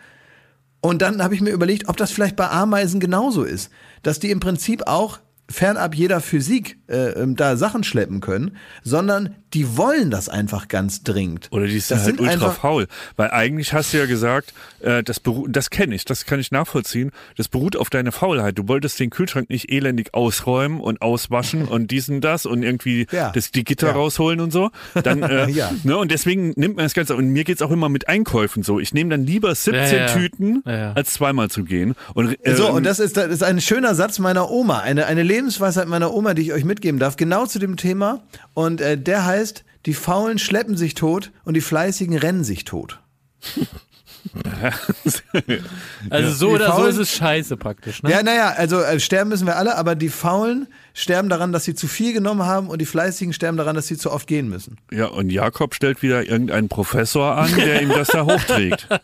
Und 0.81 1.01
dann 1.01 1.23
habe 1.23 1.35
ich 1.35 1.41
mir 1.41 1.51
überlegt, 1.51 1.89
ob 1.89 1.97
das 1.97 2.11
vielleicht 2.11 2.35
bei 2.35 2.49
Ameisen 2.49 2.99
genauso 2.99 3.43
ist. 3.43 3.69
Dass 4.03 4.19
die 4.19 4.31
im 4.31 4.39
Prinzip 4.39 4.87
auch 4.87 5.19
fernab 5.49 5.95
jeder 5.95 6.21
Physik 6.21 6.77
äh, 6.87 7.11
ähm, 7.11 7.35
da 7.35 7.57
Sachen 7.57 7.83
schleppen 7.83 8.21
können, 8.21 8.57
sondern 8.83 9.35
die 9.53 9.77
wollen 9.77 10.09
das 10.11 10.29
einfach 10.29 10.67
ganz 10.67 11.03
dringend. 11.03 11.47
Oder 11.51 11.65
die 11.67 11.79
sind 11.79 11.91
Das 11.91 12.05
halt 12.05 12.17
sind 12.17 12.21
ultra 12.27 12.51
faul. 12.51 12.87
Weil 13.15 13.31
eigentlich 13.31 13.73
hast 13.73 13.93
du 13.93 13.97
ja 13.97 14.05
gesagt, 14.05 14.53
äh, 14.79 15.03
das, 15.03 15.21
das 15.47 15.69
kenne 15.69 15.95
ich, 15.95 16.05
das 16.05 16.25
kann 16.25 16.39
ich 16.39 16.51
nachvollziehen. 16.51 17.11
Das 17.37 17.47
beruht 17.47 17.75
auf 17.75 17.89
deiner 17.89 18.11
Faulheit. 18.11 18.57
Du 18.57 18.67
wolltest 18.67 18.99
den 18.99 19.09
Kühlschrank 19.09 19.49
nicht 19.49 19.71
elendig 19.71 20.13
ausräumen 20.13 20.79
und 20.81 21.01
auswaschen 21.01 21.65
und 21.67 21.91
diesen 21.91 22.21
das 22.21 22.45
und 22.45 22.63
irgendwie 22.63 23.07
Ja. 23.11 23.31
das, 23.31 23.51
die 23.51 23.63
Gitter 23.63 23.87
Ja. 23.87 23.93
rausholen 23.93 24.39
und 24.39 24.51
so. 24.51 24.71
Dann, 25.03 25.21
äh, 25.23 25.49
Ja. 25.49 25.71
ne, 25.83 25.97
und 25.97 26.11
deswegen 26.11 26.53
nimmt 26.55 26.75
man 26.77 26.85
das 26.85 26.93
Ganze. 26.93 27.15
Und 27.15 27.27
mir 27.29 27.43
geht's 27.43 27.61
auch 27.61 27.71
immer 27.71 27.89
mit 27.89 28.07
Einkäufen 28.07 28.63
so. 28.63 28.79
Ich 28.79 28.93
nehme 28.93 29.09
dann 29.11 29.23
lieber 29.25 29.53
17 29.53 29.73
Ja, 29.75 29.89
ja. 29.91 30.07
Tüten, 30.07 30.63
Ja, 30.65 30.71
ja. 30.77 30.93
als 30.93 31.13
zweimal 31.13 31.49
zu 31.49 31.63
gehen. 31.63 31.95
Und, 32.13 32.37
äh, 32.45 32.55
So, 32.55 32.71
und 32.71 32.83
das 32.85 32.99
ist, 32.99 33.17
das 33.17 33.27
ist 33.27 33.43
ein 33.43 33.61
schöner 33.61 33.93
Satz 33.95 34.19
meiner 34.19 34.49
Oma, 34.49 34.79
eine, 34.79 35.05
eine 35.05 35.21
Lebensweisheit 35.23 35.87
meiner 35.87 36.13
Oma, 36.13 36.33
die 36.33 36.41
ich 36.43 36.53
euch 36.53 36.65
mitgeben 36.65 36.99
darf, 36.99 37.17
genau 37.17 37.45
zu 37.45 37.59
dem 37.59 37.77
Thema. 37.77 38.21
Und 38.53 38.81
äh, 38.81 38.97
der 38.97 39.25
heißt, 39.25 39.42
die 39.85 39.93
Faulen 39.93 40.39
schleppen 40.39 40.77
sich 40.77 40.93
tot 40.93 41.31
und 41.43 41.55
die 41.55 41.61
Fleißigen 41.61 42.17
rennen 42.17 42.43
sich 42.43 42.63
tot. 42.65 42.99
Also 46.09 46.29
so 46.31 46.47
Die 46.47 46.53
oder 46.55 46.65
so 46.67 46.71
Faulen- 46.71 46.89
ist 46.91 46.97
es 46.97 47.11
scheiße 47.15 47.57
praktisch. 47.57 48.03
Ne? 48.03 48.11
Ja, 48.11 48.23
naja, 48.23 48.53
also 48.55 48.81
äh, 48.81 48.99
sterben 48.99 49.29
müssen 49.29 49.45
wir 49.45 49.57
alle, 49.57 49.75
aber 49.77 49.95
die 49.95 50.07
Faulen 50.09 50.67
sterben 50.93 51.27
daran, 51.27 51.51
dass 51.51 51.65
sie 51.65 51.75
zu 51.75 51.87
viel 51.87 52.13
genommen 52.13 52.43
haben 52.43 52.69
und 52.69 52.79
die 52.79 52.85
Fleißigen 52.85 53.33
sterben 53.33 53.57
daran, 53.57 53.75
dass 53.75 53.87
sie 53.87 53.97
zu 53.97 54.11
oft 54.11 54.25
gehen 54.27 54.47
müssen. 54.47 54.77
ja, 54.91 55.07
und 55.07 55.29
Jakob 55.29 55.75
stellt 55.75 56.01
wieder 56.01 56.23
irgendeinen 56.23 56.69
Professor 56.69 57.35
an, 57.37 57.53
der 57.55 57.81
ihm 57.81 57.89
das 57.89 58.07
da 58.09 58.25
hochträgt. 58.25 58.87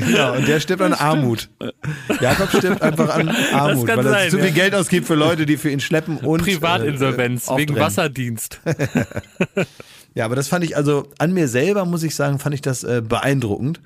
Genau, 0.00 0.36
und 0.36 0.46
der 0.46 0.60
stirbt 0.60 0.80
an 0.80 0.92
Armut. 0.92 1.48
Jakob 2.20 2.50
stirbt 2.50 2.82
einfach 2.82 3.08
an 3.16 3.30
Armut, 3.52 3.84
kann 3.88 3.98
weil 3.98 4.06
er 4.06 4.12
sein, 4.12 4.30
zu 4.30 4.36
viel 4.36 4.46
ja. 4.50 4.54
Geld 4.54 4.74
ausgibt 4.76 5.08
für 5.08 5.16
Leute, 5.16 5.44
die 5.44 5.56
für 5.56 5.70
ihn 5.70 5.80
schleppen 5.80 6.18
und 6.18 6.40
Privatinsolvenz 6.40 7.48
äh, 7.50 7.56
wegen. 7.56 7.74
Wasserdienst. 7.74 8.60
Ja, 10.14 10.24
aber 10.24 10.36
das 10.36 10.48
fand 10.48 10.64
ich, 10.64 10.76
also 10.76 11.06
an 11.18 11.32
mir 11.32 11.48
selber, 11.48 11.84
muss 11.84 12.02
ich 12.02 12.14
sagen, 12.14 12.38
fand 12.38 12.54
ich 12.54 12.62
das 12.62 12.82
äh, 12.84 13.02
beeindruckend. 13.06 13.80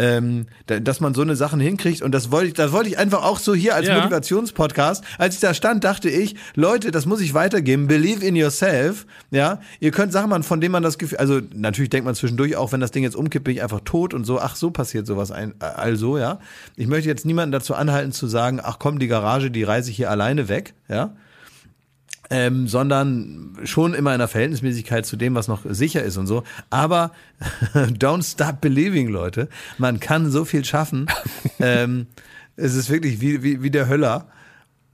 Ähm, 0.00 0.46
da, 0.66 0.78
dass 0.78 1.00
man 1.00 1.12
so 1.12 1.22
eine 1.22 1.34
Sachen 1.34 1.58
hinkriegt 1.58 2.02
und 2.02 2.12
das 2.12 2.30
wollte 2.30 2.46
ich, 2.46 2.54
das 2.54 2.70
wollte 2.70 2.88
ich 2.88 2.98
einfach 2.98 3.24
auch 3.24 3.40
so 3.40 3.52
hier 3.52 3.74
als 3.74 3.88
Ja. 3.88 3.96
Motivationspodcast. 3.96 5.02
Als 5.18 5.34
ich 5.34 5.40
da 5.40 5.54
stand, 5.54 5.82
dachte 5.82 6.08
ich, 6.08 6.36
Leute, 6.54 6.92
das 6.92 7.04
muss 7.04 7.20
ich 7.20 7.34
weitergeben. 7.34 7.88
Believe 7.88 8.24
in 8.24 8.36
yourself. 8.36 9.06
Ja, 9.32 9.60
ihr 9.80 9.90
könnt 9.90 10.12
Sachen 10.12 10.30
machen, 10.30 10.44
von 10.44 10.60
denen 10.60 10.70
man 10.70 10.84
das 10.84 10.98
Gefühl, 10.98 11.18
also 11.18 11.40
natürlich 11.52 11.90
denkt 11.90 12.04
man 12.06 12.14
zwischendurch 12.14 12.54
auch, 12.54 12.70
wenn 12.70 12.80
das 12.80 12.92
Ding 12.92 13.02
jetzt 13.02 13.16
umkippt, 13.16 13.44
bin 13.44 13.56
ich 13.56 13.62
einfach 13.64 13.80
tot 13.84 14.14
und 14.14 14.24
so. 14.24 14.38
Ach, 14.38 14.54
so 14.54 14.70
passiert 14.70 15.04
sowas 15.04 15.32
ein, 15.32 15.54
äh, 15.60 15.64
also 15.64 16.16
ja. 16.16 16.38
Ich 16.76 16.86
möchte 16.86 17.08
jetzt 17.08 17.26
niemanden 17.26 17.50
dazu 17.50 17.74
anhalten 17.74 18.12
zu 18.12 18.28
sagen, 18.28 18.60
ach 18.62 18.78
komm, 18.78 19.00
die 19.00 19.08
Garage, 19.08 19.50
die 19.50 19.64
reiße 19.64 19.90
ich 19.90 19.96
hier 19.96 20.12
alleine 20.12 20.48
weg. 20.48 20.74
Ja, 20.88 21.16
ähm, 22.30 22.68
sondern 22.68 23.56
schon 23.64 23.94
immer 23.94 24.12
in 24.12 24.18
der 24.18 24.28
Verhältnismäßigkeit 24.28 25.06
zu 25.06 25.16
dem, 25.16 25.34
was 25.34 25.48
noch 25.48 25.62
sicher 25.68 26.02
ist 26.02 26.16
und 26.16 26.26
so. 26.26 26.44
Aber 26.70 27.12
don't 27.74 28.28
stop 28.30 28.60
believing, 28.60 29.08
Leute. 29.08 29.48
Man 29.78 30.00
kann 30.00 30.30
so 30.30 30.44
viel 30.44 30.64
schaffen. 30.64 31.06
ähm, 31.60 32.06
es 32.56 32.74
ist 32.74 32.90
wirklich 32.90 33.20
wie, 33.20 33.42
wie, 33.42 33.62
wie 33.62 33.70
der 33.70 33.88
Höller. 33.88 34.28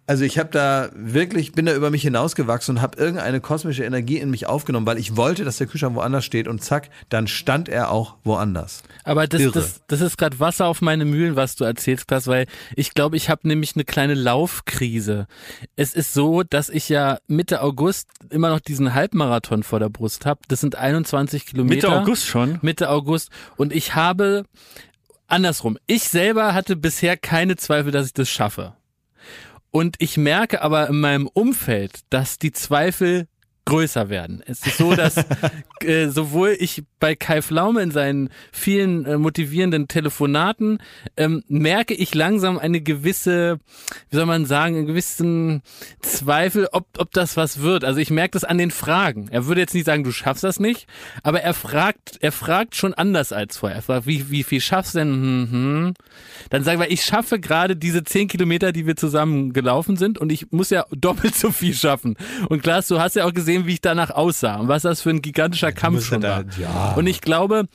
Also 0.07 0.25
ich 0.25 0.39
habe 0.39 0.51
da 0.51 0.91
wirklich, 0.95 1.53
bin 1.53 1.65
da 1.65 1.75
über 1.75 1.91
mich 1.91 2.03
hinausgewachsen 2.03 2.77
und 2.77 2.83
habe 2.83 2.99
irgendeine 2.99 3.41
kosmische 3.41 3.85
Energie 3.85 4.19
in 4.19 4.29
mich 4.29 4.47
aufgenommen, 4.47 4.87
weil 4.87 4.99
ich 4.99 5.17
wollte, 5.17 5.45
dass 5.45 5.57
der 5.57 5.67
Kühlschrank 5.67 5.95
woanders 5.95 6.27
steht 6.27 6.47
und 6.47 6.63
zack, 6.63 6.91
dann 7.09 7.27
stand 7.27 7.71
er 7.71 7.91
auch 7.91 8.17
woanders. 8.23 8.83
Aber 9.05 9.27
das, 9.27 9.41
Irre. 9.41 9.53
das, 9.53 9.81
das 9.87 10.03
ist 10.03 10.19
gerade 10.19 10.39
Wasser 10.41 10.67
auf 10.67 10.83
meine 10.83 11.07
Mühlen, 11.07 11.37
was 11.37 11.57
du 11.57 11.65
erzählst, 11.65 12.07
Klaas, 12.07 12.27
weil 12.27 12.47
ich 12.77 12.93
glaube, 12.93 13.17
ich 13.17 13.31
habe 13.31 13.49
nämlich 13.49 13.77
eine 13.77 13.85
kleine 13.85 14.13
Laufkrise. 14.13 15.27
Es 15.75 15.95
ist 15.95 16.13
so, 16.13 16.43
dass 16.43 16.69
ich 16.69 16.91
ja 16.91 17.19
Mitte 17.27 17.63
August 17.63 18.09
immer 18.29 18.51
noch 18.51 18.61
diesen 18.61 18.93
Halbmarathon 18.93 19.63
vor 19.63 19.79
der 19.79 19.89
Brust 19.89 20.27
habe. 20.27 20.41
Das 20.49 20.61
sind 20.61 20.77
21 20.77 21.47
Kilometer. 21.47 21.89
Mitte 21.89 22.01
August 22.03 22.27
schon. 22.27 22.59
Mitte 22.61 22.91
August. 22.91 23.31
Und 23.57 23.73
ich 23.73 23.95
habe, 23.95 24.45
andersrum, 25.29 25.79
ich 25.87 26.05
selber 26.05 26.53
hatte 26.53 26.77
bisher 26.77 27.17
keine 27.17 27.57
Zweifel, 27.57 27.91
dass 27.91 28.07
ich 28.07 28.13
das 28.13 28.29
schaffe. 28.29 28.75
Und 29.77 29.97
ich 29.99 30.17
merke 30.17 30.63
aber 30.63 30.89
in 30.89 31.01
meinem 31.01 31.27
Umfeld, 31.27 32.03
dass 32.09 32.39
die 32.39 32.53
Zweifel 32.53 33.27
größer 33.65 34.09
werden. 34.09 34.41
Es 34.47 34.65
ist 34.65 34.79
so, 34.79 34.95
dass 34.95 35.17
äh, 35.81 36.07
sowohl 36.11 36.57
ich 36.61 36.85
bei 37.05 37.15
Kai 37.15 37.43
Flaume 37.43 37.83
in 37.83 37.91
seinen 37.91 38.31
vielen 38.51 39.05
äh, 39.05 39.19
motivierenden 39.19 39.89
Telefonaten 39.89 40.79
ähm, 41.19 41.43
merke 41.49 41.93
ich 41.93 42.15
langsam 42.15 42.57
eine 42.57 42.81
gewisse, 42.81 43.59
wie 44.09 44.17
soll 44.17 44.25
man 44.25 44.47
sagen, 44.47 44.75
einen 44.75 44.87
gewissen 44.87 45.61
Zweifel, 46.01 46.67
ob, 46.73 46.87
ob 46.97 47.11
das 47.13 47.37
was 47.37 47.61
wird. 47.61 47.85
Also 47.85 48.01
ich 48.01 48.09
merke 48.09 48.31
das 48.31 48.45
an 48.45 48.57
den 48.57 48.71
Fragen. 48.71 49.29
Er 49.31 49.45
würde 49.45 49.61
jetzt 49.61 49.75
nicht 49.75 49.85
sagen, 49.85 50.03
du 50.03 50.13
schaffst 50.13 50.45
das 50.45 50.59
nicht, 50.61 50.87
aber 51.23 51.43
er 51.43 51.53
fragt, 51.53 52.17
er 52.23 52.33
fragt 52.33 52.75
schon 52.75 52.95
anders 52.95 53.33
als 53.35 53.59
vorher. 53.59 53.77
Er 53.77 53.83
fragt, 53.83 54.07
wie, 54.07 54.31
wie 54.31 54.43
viel 54.43 54.63
schaffst 54.63 54.95
du 54.95 55.01
denn? 55.01 55.09
Hm, 55.13 55.49
hm. 55.51 55.95
Dann 56.49 56.65
sagen 56.65 56.81
wir, 56.81 56.91
ich 56.91 57.03
schaffe 57.03 57.39
gerade 57.39 57.77
diese 57.77 58.03
zehn 58.05 58.29
Kilometer, 58.29 58.73
die 58.73 58.87
wir 58.87 58.97
zusammen 58.97 59.53
gelaufen 59.53 59.99
sind 59.99 60.17
und 60.17 60.33
ich 60.33 60.51
muss 60.53 60.71
ja 60.71 60.87
doppelt 60.91 61.35
so 61.35 61.51
viel 61.51 61.75
schaffen. 61.75 62.17
Und 62.49 62.63
Klaas, 62.63 62.89
du 62.89 62.99
hast 62.99 63.15
ja 63.15 63.27
auch 63.27 63.35
gesehen, 63.35 63.67
wie 63.67 63.75
ich 63.75 63.83
danach 63.83 64.09
aussah 64.11 64.57
und 64.57 64.69
was 64.69 64.85
das 64.85 65.03
für 65.03 65.11
ein 65.11 65.21
gigantischer 65.21 65.73
Kampf 65.73 65.97
ja 66.01 66.07
schon 66.07 66.21
da- 66.23 66.37
war. 66.37 66.45
ja. 66.59 66.94
Und 66.97 67.07
ich 67.07 67.21
glaube, 67.21 67.67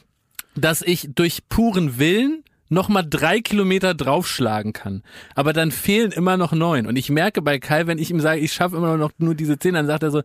dass 0.56 0.82
ich 0.82 1.10
durch 1.16 1.48
puren 1.50 2.00
Willen 2.00 2.44
noch 2.70 2.88
mal 2.88 3.04
drei 3.04 3.40
Kilometer 3.42 3.96
draufschlagen 3.96 4.74
kann. 4.74 5.04
Aber 5.36 5.54
dann 5.54 5.72
fehlen 5.72 6.12
immer 6.12 6.38
noch 6.38 6.52
neun. 6.52 6.86
Und 6.86 6.96
ich 6.98 7.10
merke 7.10 7.42
bei 7.42 7.60
Kai, 7.60 7.88
wenn 7.88 7.98
ich 7.98 8.12
ihm 8.12 8.20
sage, 8.20 8.40
ich 8.40 8.54
schaffe 8.54 8.78
immer 8.78 8.96
noch 8.96 9.12
nur 9.18 9.34
diese 9.34 9.58
zehn, 9.58 9.74
dann 9.74 9.88
sagt 9.88 10.04
er 10.04 10.12
so, 10.12 10.22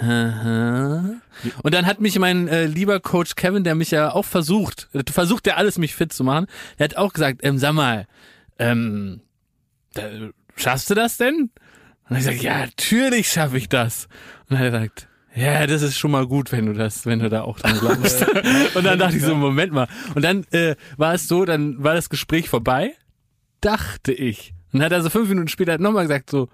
Haha. 0.00 1.16
Und 1.62 1.74
dann 1.74 1.86
hat 1.86 2.00
mich 2.00 2.16
mein 2.18 2.46
äh, 2.46 2.66
lieber 2.66 3.00
Coach 3.00 3.34
Kevin, 3.34 3.64
der 3.64 3.74
mich 3.74 3.90
ja 3.90 4.12
auch 4.12 4.24
versucht, 4.24 4.88
äh, 4.92 5.02
versucht 5.10 5.46
der 5.46 5.56
alles, 5.56 5.78
mich 5.78 5.96
fit 5.96 6.12
zu 6.12 6.22
machen, 6.22 6.46
der 6.78 6.84
hat 6.84 6.96
auch 6.96 7.12
gesagt, 7.12 7.40
ähm, 7.42 7.58
sag 7.58 7.72
mal, 7.72 8.06
ähm, 8.60 9.20
da, 9.94 10.02
schaffst 10.54 10.90
du 10.90 10.94
das 10.94 11.16
denn? 11.16 11.50
Und 12.08 12.16
ich 12.16 12.24
sage, 12.24 12.36
ja, 12.36 12.60
natürlich 12.60 13.28
schaffe 13.30 13.56
ich 13.56 13.68
das. 13.68 14.06
Und 14.48 14.50
dann 14.50 14.58
hat 14.58 14.66
er 14.66 14.70
gesagt, 14.70 15.08
ja, 15.34 15.66
das 15.66 15.82
ist 15.82 15.96
schon 15.98 16.10
mal 16.10 16.26
gut, 16.26 16.50
wenn 16.52 16.66
du 16.66 16.72
das, 16.72 17.06
wenn 17.06 17.20
du 17.20 17.28
da 17.28 17.42
auch 17.42 17.58
dran 17.60 17.78
glaubst. 17.78 18.26
und 18.74 18.84
dann 18.84 18.98
dachte 18.98 19.16
ich 19.16 19.22
so, 19.22 19.34
Moment 19.34 19.72
mal. 19.72 19.86
Und 20.14 20.22
dann 20.22 20.44
äh, 20.52 20.74
war 20.96 21.14
es 21.14 21.28
so, 21.28 21.44
dann 21.44 21.82
war 21.82 21.94
das 21.94 22.10
Gespräch 22.10 22.48
vorbei, 22.48 22.92
dachte 23.60 24.12
ich. 24.12 24.54
Und 24.72 24.80
dann 24.80 24.86
hat 24.86 24.92
er 24.92 25.02
so 25.02 25.10
fünf 25.10 25.28
Minuten 25.28 25.48
später 25.48 25.78
nochmal 25.78 26.04
gesagt 26.04 26.30
so, 26.30 26.48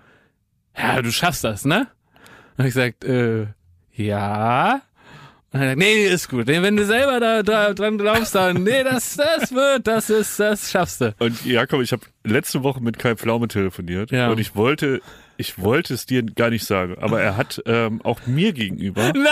ja, 0.77 1.01
du 1.01 1.11
schaffst 1.11 1.43
das, 1.45 1.65
ne? 1.65 1.87
Und 2.59 2.67
ich 2.67 2.75
gesagt, 2.75 3.05
äh, 3.05 3.47
ja. 3.95 4.83
Und 5.53 5.61
er 5.61 5.69
sagt, 5.69 5.79
nee, 5.79 5.95
nee, 5.95 6.07
ist 6.09 6.29
gut. 6.29 6.47
Wenn 6.47 6.77
du 6.77 6.85
selber 6.85 7.19
da, 7.19 7.43
da 7.43 7.73
dran 7.73 7.97
glaubst, 7.97 8.35
dann, 8.35 8.63
nee, 8.63 8.85
das, 8.85 9.17
das 9.17 9.53
wird, 9.53 9.87
das 9.87 10.11
ist, 10.11 10.39
das 10.39 10.71
schaffst 10.71 11.01
du. 11.01 11.15
Und 11.19 11.45
Jakob, 11.47 11.81
ich 11.81 11.93
habe 11.93 12.03
letzte 12.25 12.63
Woche 12.63 12.83
mit 12.83 12.99
Kai 12.99 13.15
Pflaume 13.17 13.49
telefoniert 13.49 14.11
Ja. 14.11 14.29
und 14.31 14.39
ich 14.39 14.55
wollte, 14.55 15.01
ich 15.39 15.59
wollte 15.59 15.95
es 15.95 16.07
dir 16.07 16.23
gar 16.23 16.51
nicht 16.51 16.65
sagen, 16.67 16.97
aber 16.99 17.21
er 17.21 17.37
hat 17.37 17.63
ähm, 17.67 18.01
auch 18.03 18.21
mir 18.27 18.53
gegenüber 18.53 19.13
Nein! 19.13 19.25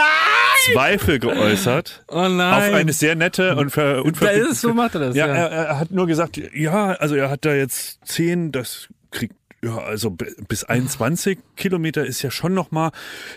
Zweifel 0.72 1.18
geäußert 1.18 2.04
Oh 2.08 2.28
nein. 2.28 2.40
auf 2.70 2.74
eine 2.74 2.92
sehr 2.92 3.14
nette 3.16 3.56
und 3.56 3.70
ver 3.70 4.02
unverbindliche- 4.04 4.44
ist 4.46 4.50
es, 4.52 4.60
so 4.62 4.72
macht 4.74 4.94
er 4.94 5.00
das. 5.00 5.16
Ja, 5.16 5.26
Ja, 5.26 5.34
Er, 5.34 5.48
er 5.50 5.78
hat 5.78 5.90
nur 5.90 6.06
gesagt, 6.06 6.36
ja, 6.54 6.92
also 6.92 7.14
er 7.16 7.28
hat 7.30 7.44
da 7.44 7.54
jetzt 7.54 7.98
zehn, 8.06 8.50
das 8.52 8.88
kriegt, 9.10 9.34
ja, 9.62 9.76
also 9.78 10.10
bi- 10.10 10.34
bis 10.48 10.64
21 10.64 11.38
Kilometer 11.56 12.04
ist 12.06 12.22
ja 12.22 12.30
schon 12.30 12.54
nochmal. 12.54 12.92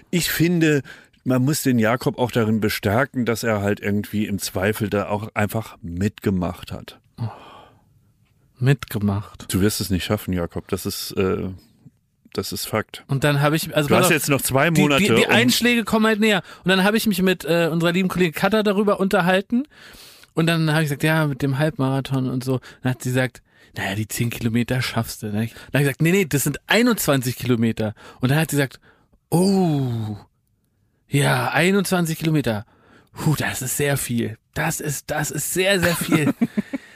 Ich 0.09 0.30
finde, 0.32 0.84
man 1.26 1.43
muss 1.43 1.63
den 1.63 1.80
Jakob 1.80 2.18
auch 2.18 2.32
darin 2.32 2.61
bestärken, 2.61 3.26
dass 3.26 3.43
er 3.43 3.61
halt 3.61 3.80
irgendwie 3.82 4.26
im 4.26 4.39
Zweifel 4.39 4.89
da 4.89 5.07
auch 5.09 5.30
einfach 5.36 5.76
mitgemacht 5.82 6.72
hat. 6.72 6.99
Mitgemacht. 8.59 9.45
Du 9.53 9.61
wirst 9.61 9.82
es 9.82 9.89
nicht 9.89 10.03
schaffen, 10.03 10.34
Jakob. 10.34 10.68
Das 10.70 10.86
ist, 10.86 11.11
äh, 11.11 11.49
das 12.38 12.51
ist 12.51 12.65
Fakt. 12.65 13.03
Und 13.07 13.23
dann 13.23 13.41
habe 13.41 13.55
ich, 13.55 13.75
also 13.75 13.89
Du 13.89 13.95
hast 13.95 14.05
auf, 14.05 14.11
jetzt 14.11 14.29
noch 14.29 14.41
zwei 14.41 14.69
die, 14.69 14.81
Monate. 14.81 15.01
die, 15.03 15.09
die 15.09 15.25
um- 15.25 15.31
Einschläge 15.31 15.83
kommen 15.83 16.05
halt 16.05 16.19
näher. 16.19 16.43
Und 16.63 16.69
dann 16.69 16.83
habe 16.83 16.97
ich 16.97 17.07
mich 17.07 17.21
mit 17.21 17.45
äh, 17.45 17.69
unserer 17.71 17.91
lieben 17.91 18.09
Kollegin 18.09 18.33
Katha 18.33 18.63
darüber 18.63 18.99
unterhalten. 18.99 19.63
Und 20.33 20.47
dann 20.47 20.71
habe 20.71 20.83
ich 20.83 20.89
gesagt, 20.89 21.03
ja, 21.03 21.25
mit 21.25 21.41
dem 21.41 21.57
Halbmarathon 21.57 22.29
und 22.29 22.43
so. 22.43 22.59
Dann 22.83 22.91
hat 22.91 23.01
sie 23.01 23.09
gesagt, 23.09 23.41
naja, 23.75 23.95
die 23.95 24.07
10 24.07 24.29
Kilometer 24.29 24.81
schaffst 24.81 25.23
du. 25.23 25.27
Dann 25.27 25.35
habe 25.35 25.45
ich 25.45 25.51
dann 25.53 25.61
hab 25.61 25.75
ich 25.75 25.81
gesagt, 25.81 26.01
nee, 26.01 26.11
nee, 26.11 26.25
das 26.25 26.43
sind 26.43 26.59
21 26.67 27.35
Kilometer. 27.35 27.93
Und 28.21 28.29
dann 28.29 28.39
hat 28.39 28.51
sie 28.51 28.57
gesagt, 28.57 28.79
oh, 29.29 30.17
ja, 31.07 31.49
21 31.51 32.17
Kilometer. 32.17 32.65
Puh, 33.13 33.35
das 33.35 33.61
ist 33.61 33.77
sehr 33.77 33.97
viel. 33.97 34.38
Das 34.53 34.79
ist, 34.79 35.09
das 35.09 35.31
ist 35.31 35.53
sehr, 35.53 35.79
sehr 35.79 35.95
viel. 35.95 36.25
da 36.25 36.31
habe 36.31 36.38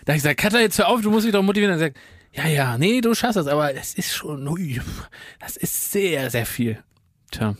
ich 0.07 0.15
gesagt, 0.15 0.39
Katha, 0.39 0.59
jetzt 0.59 0.77
hör 0.77 0.87
auf, 0.87 1.01
du 1.01 1.09
musst 1.09 1.25
dich 1.25 1.33
doch 1.33 1.43
motivieren. 1.43 1.71
Dann 1.71 1.79
gesagt, 1.79 1.97
ja, 2.33 2.47
ja, 2.47 2.77
nee, 2.77 3.01
du 3.01 3.13
schaffst 3.13 3.37
das, 3.37 3.47
aber 3.47 3.73
es 3.75 3.93
ist 3.93 4.13
schon, 4.13 4.47
ui, 4.47 4.79
das 5.39 5.57
ist 5.57 5.91
sehr, 5.91 6.29
sehr 6.29 6.45
viel. 6.45 6.81
Tja. 7.31 7.55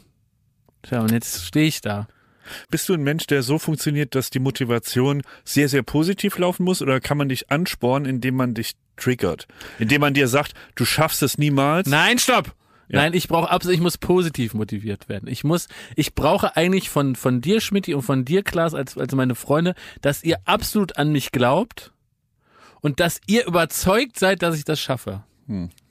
Tja, 0.83 1.01
und 1.01 1.11
jetzt 1.11 1.45
stehe 1.45 1.67
ich 1.67 1.81
da. 1.81 2.07
Bist 2.69 2.89
du 2.89 2.93
ein 2.93 3.03
Mensch, 3.03 3.27
der 3.27 3.43
so 3.43 3.59
funktioniert, 3.59 4.15
dass 4.15 4.29
die 4.29 4.39
Motivation 4.39 5.21
sehr, 5.43 5.69
sehr 5.69 5.83
positiv 5.83 6.37
laufen 6.37 6.63
muss? 6.63 6.81
Oder 6.81 6.99
kann 6.99 7.17
man 7.17 7.29
dich 7.29 7.51
anspornen, 7.51 8.09
indem 8.09 8.35
man 8.35 8.53
dich 8.53 8.73
triggert? 8.97 9.47
Indem 9.79 10.01
man 10.01 10.13
dir 10.13 10.27
sagt, 10.27 10.53
du 10.75 10.85
schaffst 10.85 11.21
es 11.21 11.37
niemals? 11.37 11.87
Nein, 11.87 12.17
stopp! 12.17 12.55
Nein, 12.93 13.13
ich 13.13 13.29
brauche 13.29 13.49
absolut, 13.49 13.75
ich 13.75 13.81
muss 13.81 13.97
positiv 13.97 14.53
motiviert 14.53 15.07
werden. 15.07 15.29
Ich 15.29 15.45
muss, 15.45 15.69
ich 15.95 16.13
brauche 16.13 16.57
eigentlich 16.57 16.89
von, 16.89 17.15
von 17.15 17.39
dir, 17.39 17.61
Schmidti, 17.61 17.93
und 17.93 18.01
von 18.01 18.25
dir, 18.25 18.43
Klaas, 18.43 18.73
als, 18.73 18.97
als 18.97 19.15
meine 19.15 19.35
Freunde, 19.35 19.75
dass 20.01 20.25
ihr 20.25 20.39
absolut 20.43 20.97
an 20.97 21.13
mich 21.13 21.31
glaubt 21.31 21.93
und 22.81 22.99
dass 22.99 23.21
ihr 23.27 23.45
überzeugt 23.47 24.19
seid, 24.19 24.41
dass 24.41 24.57
ich 24.57 24.65
das 24.65 24.79
schaffe. 24.79 25.23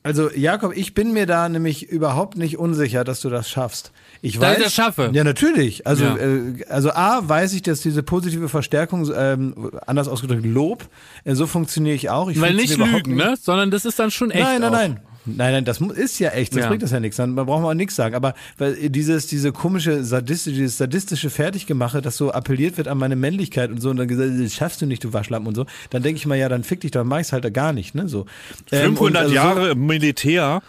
Also 0.02 0.30
Jakob, 0.30 0.74
ich 0.74 0.94
bin 0.94 1.12
mir 1.12 1.26
da 1.26 1.48
nämlich 1.48 1.88
überhaupt 1.88 2.36
nicht 2.36 2.56
unsicher, 2.56 3.04
dass 3.04 3.20
du 3.20 3.28
das 3.28 3.50
schaffst. 3.50 3.92
Ich 4.22 4.34
Dass 4.38 4.42
weiß, 4.42 4.58
ich 4.58 4.64
das 4.64 4.74
schaffe? 4.74 5.10
Ja, 5.12 5.24
natürlich. 5.24 5.86
Also, 5.86 6.04
Ja. 6.04 6.16
Äh, 6.16 6.64
also 6.68 6.90
A, 6.92 7.20
weiß 7.28 7.52
ich, 7.52 7.62
dass 7.62 7.80
diese 7.80 8.02
positive 8.02 8.48
Verstärkung, 8.48 9.10
ähm, 9.14 9.70
anders 9.86 10.08
ausgedrückt, 10.08 10.46
Lob, 10.46 10.88
äh, 11.24 11.34
so 11.34 11.46
funktioniere 11.46 11.94
ich 11.94 12.08
auch. 12.08 12.30
Ich 12.30 12.40
Weil 12.40 12.54
nicht 12.54 12.76
lügen, 12.76 13.16
ne? 13.16 13.34
Sondern 13.40 13.70
das 13.70 13.84
ist 13.84 13.98
dann 13.98 14.10
schon 14.10 14.30
echt. 14.30 14.42
Nein, 14.42 14.60
nein, 14.62 14.68
auch. 14.70 14.72
nein. 14.72 15.00
Nein, 15.26 15.52
nein, 15.52 15.64
das 15.66 15.80
ist 15.80 16.18
ja 16.18 16.30
echt, 16.30 16.54
das 16.54 16.62
Ja. 16.62 16.68
bringt 16.68 16.82
das 16.82 16.92
ja 16.92 17.00
nichts. 17.00 17.16
Dann 17.18 17.34
brauchen 17.34 17.62
wir 17.62 17.68
auch 17.68 17.74
nichts 17.74 17.94
sagen. 17.94 18.14
Aber 18.14 18.34
weil 18.58 18.88
dieses, 18.88 19.26
diese 19.26 19.52
komische 19.52 20.02
sadistische, 20.02 20.56
dieses 20.56 20.78
sadistische 20.78 21.28
Fertiggemache, 21.30 22.00
das 22.00 22.16
so 22.16 22.32
appelliert 22.32 22.78
wird 22.78 22.88
an 22.88 22.96
meine 22.98 23.16
Männlichkeit 23.16 23.70
und 23.70 23.80
so 23.80 23.90
und 23.90 23.98
dann 23.98 24.08
gesagt, 24.08 24.30
das 24.42 24.54
schaffst 24.54 24.80
du 24.80 24.86
nicht, 24.86 25.04
du 25.04 25.12
Waschlappen 25.12 25.46
und 25.46 25.54
so, 25.54 25.66
dann 25.90 26.02
denke 26.02 26.16
ich 26.18 26.26
mal, 26.26 26.36
ja, 26.36 26.48
dann 26.48 26.64
fick 26.64 26.80
dich, 26.80 26.90
dann 26.90 27.06
mach 27.06 27.20
ich's 27.20 27.32
halt 27.32 27.52
gar 27.52 27.72
nicht, 27.72 27.94
ne? 27.94 28.08
So. 28.08 28.26
Ähm, 28.72 28.90
und 28.92 28.96
500 28.98 29.22
also 29.24 29.34
Jahre 29.34 29.70
im 29.70 29.86
Militär. 29.86 30.62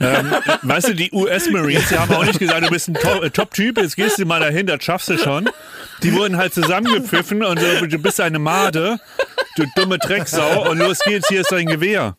ähm, 0.00 0.26
weißt 0.62 0.88
du, 0.88 0.94
die 0.94 1.10
US-Marines, 1.12 1.88
die 1.88 1.98
haben 1.98 2.12
auch 2.14 2.24
nicht 2.26 2.38
gesagt, 2.38 2.64
du 2.66 2.70
bist 2.70 2.88
ein 2.88 2.94
To- 2.94 3.28
Top-Typ, 3.30 3.78
jetzt 3.78 3.96
gehst 3.96 4.18
du 4.18 4.26
mal 4.26 4.40
dahin, 4.40 4.66
das 4.66 4.82
schaffst 4.84 5.08
du 5.08 5.16
schon. 5.18 5.48
Die 6.02 6.12
wurden 6.12 6.36
halt 6.36 6.52
zusammengepfiffen 6.52 7.42
und 7.42 7.58
so, 7.60 7.86
du 7.86 7.98
bist 7.98 8.20
eine 8.20 8.38
Made, 8.38 8.98
du 9.56 9.64
dumme 9.76 9.98
Drecksau 9.98 10.70
und 10.70 10.78
los 10.78 10.98
geht's, 11.06 11.28
hier 11.28 11.40
ist 11.42 11.52
dein 11.52 11.66
Gewehr. 11.66 12.16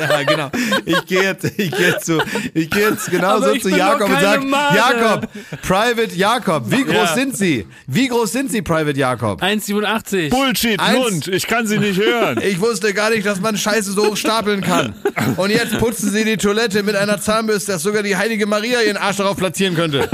Ja, 0.00 0.22
genau. 0.22 0.50
Ich 0.86 1.04
gehe 1.06 1.22
jetzt, 1.22 1.44
ich 1.44 1.70
gehe 1.70 1.88
jetzt 1.90 2.06
zu, 2.06 2.22
ich 2.54 2.70
gehe 2.70 2.90
jetzt 2.90 3.10
genau 3.10 3.36
Aber 3.36 3.46
so 3.48 3.52
ich 3.54 3.62
zu 3.62 3.68
Jakob 3.68 4.08
und 4.08 4.14
keine 4.14 4.26
sag, 4.26 4.44
Made. 4.44 4.76
Jakob, 4.76 5.28
Private 5.62 6.14
Jakob, 6.14 6.70
wie 6.70 6.84
groß 6.84 6.94
Ja. 6.94 7.14
sind 7.14 7.36
Sie? 7.36 7.66
Wie 7.86 8.08
groß 8.08 8.32
sind 8.32 8.50
Sie, 8.50 8.62
Private 8.62 8.98
Jakob? 8.98 9.42
1,87. 9.42 10.30
Bullshit, 10.30 10.80
Eins- 10.80 10.98
Mund, 10.98 11.28
ich 11.28 11.46
kann 11.46 11.66
sie 11.66 11.78
nicht 11.78 11.98
hören. 12.00 12.40
Ich 12.42 12.60
wusste 12.60 12.94
gar 12.94 13.10
nicht, 13.10 13.26
dass 13.26 13.40
man 13.40 13.56
Scheiße 13.56 13.92
so 13.92 14.06
hoch 14.08 14.16
stapeln 14.16 14.62
kann. 14.62 14.94
Und 15.36 15.50
jetzt 15.50 15.78
putzen 15.78 16.10
Sie 16.10 16.24
die 16.24 16.36
Toilette 16.38 16.82
mit 16.82 16.96
einer 16.96 17.20
Zahnbürste, 17.20 17.72
dass 17.72 17.82
sogar 17.82 18.02
die 18.02 18.16
heilige 18.16 18.46
Maria 18.46 18.80
ihren 18.80 18.96
Arsch 18.96 19.16
darauf 19.18 19.36
platzieren 19.36 19.74
könnte. 19.74 20.08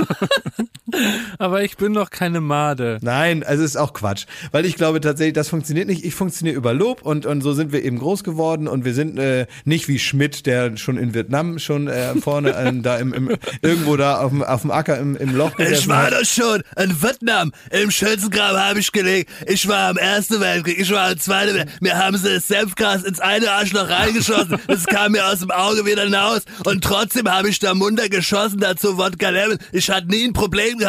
Aber 1.39 1.63
ich 1.63 1.77
bin 1.77 1.95
doch 1.95 2.11
keine 2.11 2.41
Made. 2.41 2.99
Nein, 3.03 3.43
also 3.45 3.63
ist 3.65 3.77
auch 3.77 3.93
Quatsch. 3.93 4.27
Weil 4.53 4.67
ich 4.67 4.77
glaube 4.77 5.01
tatsächlich, 5.01 5.35
das 5.35 5.49
funktioniert 5.49 5.89
nicht. 5.89 6.05
Ich 6.05 6.15
funktioniere 6.15 6.57
über 6.57 6.75
Lob 6.75 7.03
und, 7.03 7.27
und 7.27 7.41
so 7.43 7.53
sind 7.53 7.73
wir 7.73 7.85
eben 7.85 7.99
groß 7.99 8.25
geworden 8.25 8.69
und 8.69 8.85
wir 8.85 8.95
sind 8.95 9.19
äh, 9.19 9.47
nicht 9.65 9.89
wie 9.89 9.99
Schmidt, 9.99 10.47
der 10.47 10.77
schon 10.77 10.97
in 10.97 11.15
Vietnam 11.15 11.59
schon 11.59 11.89
äh, 11.89 12.15
vorne 12.17 12.55
ähm, 12.59 12.83
da 12.83 12.97
im, 12.97 13.13
im, 13.13 13.37
irgendwo 13.63 13.97
da 13.97 14.19
auf 14.19 14.31
dem, 14.31 14.43
auf 14.43 14.63
dem 14.63 14.71
Acker 14.71 14.99
im, 14.99 15.17
im 15.17 15.37
Loch 15.37 15.57
gesessen 15.57 15.95
hat. 15.95 16.13
doch 16.13 16.25
schon 16.25 16.63
in 16.77 17.03
Vietnam. 17.03 17.53
Im 17.71 17.91
Schützengraben 17.91 18.61
habe 18.61 18.81
ich 18.81 18.93
gelegen. 18.93 19.31
Ich 19.47 19.69
war 19.69 19.91
im 19.91 19.97
Ersten 19.97 20.41
Weltkrieg, 20.41 20.79
ich 20.79 20.91
war 20.91 21.13
im 21.13 21.19
Zweiten 21.19 21.55
Weltkrieg. 21.55 21.81
Mir 21.81 21.97
haben 21.97 22.17
sie 22.17 22.35
das 22.35 22.49
Senfgras 22.49 23.05
ins 23.05 23.21
eine 23.21 23.51
Arschloch 23.51 23.89
reingeschossen. 23.89 24.59
Es 24.69 24.87
kam 24.87 25.13
mir 25.13 25.27
aus 25.27 25.41
dem 25.41 25.51
Auge 25.51 25.87
wieder 25.87 26.03
hinaus. 26.03 26.43
Und 26.65 26.85
trotzdem 26.85 27.29
habe 27.29 27.49
ich 27.49 27.59
da 27.59 27.75
munter 27.75 28.09
geschossen, 28.09 28.61
dazu 28.61 28.99
Wodka 28.99 29.31
Lemon. 29.31 29.59
Ich 29.73 29.91
hatte 29.91 30.09
nie 30.09 30.25
ein 30.25 30.33
Problem 30.33 30.79
gehabt. 30.79 30.88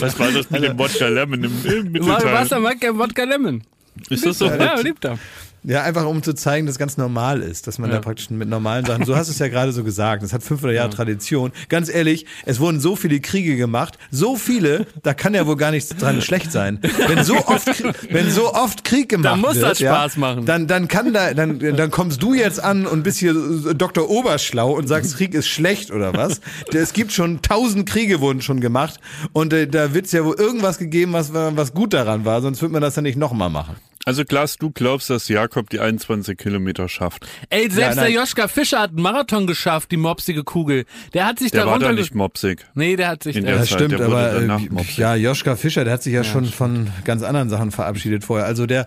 Was 0.00 0.18
war 0.18 0.30
das 0.30 0.50
mit 0.50 0.62
dem 0.62 0.78
Wodka 0.78 1.08
Lemon 1.08 1.44
im, 1.44 1.52
im 1.64 1.92
Mittelteil? 1.92 2.32
Wasser 2.32 2.62
Wodka 2.62 3.24
Lemon. 3.24 3.62
Ist 4.10 4.26
das 4.26 4.38
so? 4.38 4.46
Ja, 4.46 4.78
liebt 4.80 5.04
er. 5.04 5.18
Ja, 5.66 5.82
einfach 5.82 6.06
um 6.06 6.22
zu 6.22 6.32
zeigen, 6.32 6.66
dass 6.66 6.76
es 6.76 6.78
ganz 6.78 6.96
normal 6.96 7.42
ist, 7.42 7.66
dass 7.66 7.80
man 7.80 7.90
da 7.90 7.98
praktisch 7.98 8.30
mit 8.30 8.48
normalen 8.48 8.84
Sachen, 8.84 9.04
so 9.04 9.16
hast 9.16 9.26
du 9.26 9.32
es 9.32 9.40
ja 9.40 9.48
gerade 9.48 9.72
so 9.72 9.82
gesagt, 9.82 10.22
das 10.22 10.32
hat 10.32 10.44
500 10.44 10.76
Jahre 10.76 10.90
Tradition. 10.90 11.50
Ganz 11.68 11.92
ehrlich, 11.92 12.24
es 12.44 12.60
wurden 12.60 12.78
so 12.78 12.94
viele 12.94 13.18
Kriege 13.18 13.56
gemacht, 13.56 13.98
so 14.12 14.36
viele, 14.36 14.86
da 15.02 15.12
kann 15.12 15.34
ja 15.34 15.44
wohl 15.44 15.56
gar 15.56 15.72
nichts 15.72 15.88
dran 15.88 16.22
schlecht 16.22 16.52
sein. 16.52 16.78
Wenn 17.08 17.24
so 17.24 17.34
oft, 17.34 17.66
wenn 18.10 18.30
so 18.30 18.54
oft 18.54 18.84
Krieg 18.84 19.08
gemacht 19.08 19.40
muss 19.40 19.56
wird, 19.56 19.72
das 19.72 19.78
Spaß 19.80 20.14
ja, 20.14 20.20
machen. 20.20 20.46
Dann, 20.46 20.68
dann 20.68 20.86
kann 20.86 21.12
da, 21.12 21.34
dann, 21.34 21.58
dann 21.58 21.90
kommst 21.90 22.22
du 22.22 22.32
jetzt 22.32 22.62
an 22.62 22.86
und 22.86 23.02
bist 23.02 23.18
hier 23.18 23.34
Dr. 23.74 24.08
Oberschlau 24.08 24.70
und 24.70 24.86
sagst, 24.86 25.16
Krieg 25.16 25.34
ist 25.34 25.48
schlecht 25.48 25.90
oder 25.90 26.14
was? 26.14 26.40
Es 26.72 26.92
gibt 26.92 27.10
schon 27.12 27.42
tausend 27.42 27.88
Kriege 27.88 28.20
wurden 28.20 28.40
schon 28.40 28.60
gemacht 28.60 29.00
und 29.32 29.52
äh, 29.52 29.66
da 29.66 29.94
wird 29.94 30.06
es 30.06 30.12
ja 30.12 30.24
wohl 30.24 30.36
irgendwas 30.38 30.78
gegeben, 30.78 31.12
was, 31.12 31.34
was 31.34 31.74
gut 31.74 31.92
daran 31.92 32.24
war, 32.24 32.40
sonst 32.40 32.62
wird 32.62 32.70
man 32.70 32.82
das 32.82 32.94
ja 32.94 33.02
nicht 33.02 33.18
nochmal 33.18 33.50
machen. 33.50 33.74
Also 34.06 34.24
Klaas, 34.24 34.56
du 34.56 34.70
glaubst, 34.70 35.10
dass 35.10 35.26
Jakob 35.26 35.68
die 35.68 35.80
21 35.80 36.38
Kilometer 36.38 36.88
schafft. 36.88 37.26
Ey, 37.50 37.68
selbst 37.68 37.96
Ja, 37.96 38.04
der. 38.04 38.12
Joschka 38.12 38.46
Fischer 38.46 38.78
hat 38.78 38.90
einen 38.90 39.02
Marathon 39.02 39.48
geschafft, 39.48 39.90
die 39.90 39.96
mopsige 39.96 40.44
Kugel. 40.44 40.84
Der 41.12 41.26
hat 41.26 41.40
sich 41.40 41.50
Der 41.50 41.62
da 41.62 41.66
war 41.66 41.72
runter... 41.74 41.88
da 41.88 41.92
nicht 41.94 42.14
mopsig. 42.14 42.64
Nee, 42.74 42.94
der 42.94 43.08
hat 43.08 43.24
sich... 43.24 43.34
In 43.34 43.42
der 43.44 43.54
der 43.54 43.60
Das 43.62 43.68
Zeit, 43.70 43.78
stimmt, 43.80 43.98
der 43.98 44.06
wurde 44.06 44.52
aber 44.52 44.80
äh, 44.80 44.84
ja, 44.96 45.16
Joschka 45.16 45.56
Fischer, 45.56 45.82
der 45.82 45.94
hat 45.94 46.04
sich 46.04 46.14
ja, 46.14 46.22
schon 46.22 46.44
von 46.44 46.88
ganz 47.04 47.24
anderen 47.24 47.50
Sachen 47.50 47.72
verabschiedet 47.72 48.22
vorher. 48.22 48.46
Also 48.46 48.66
der, 48.66 48.86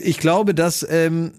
ich 0.00 0.18
glaube, 0.18 0.54
dass 0.54 0.86
ähm, 0.88 1.32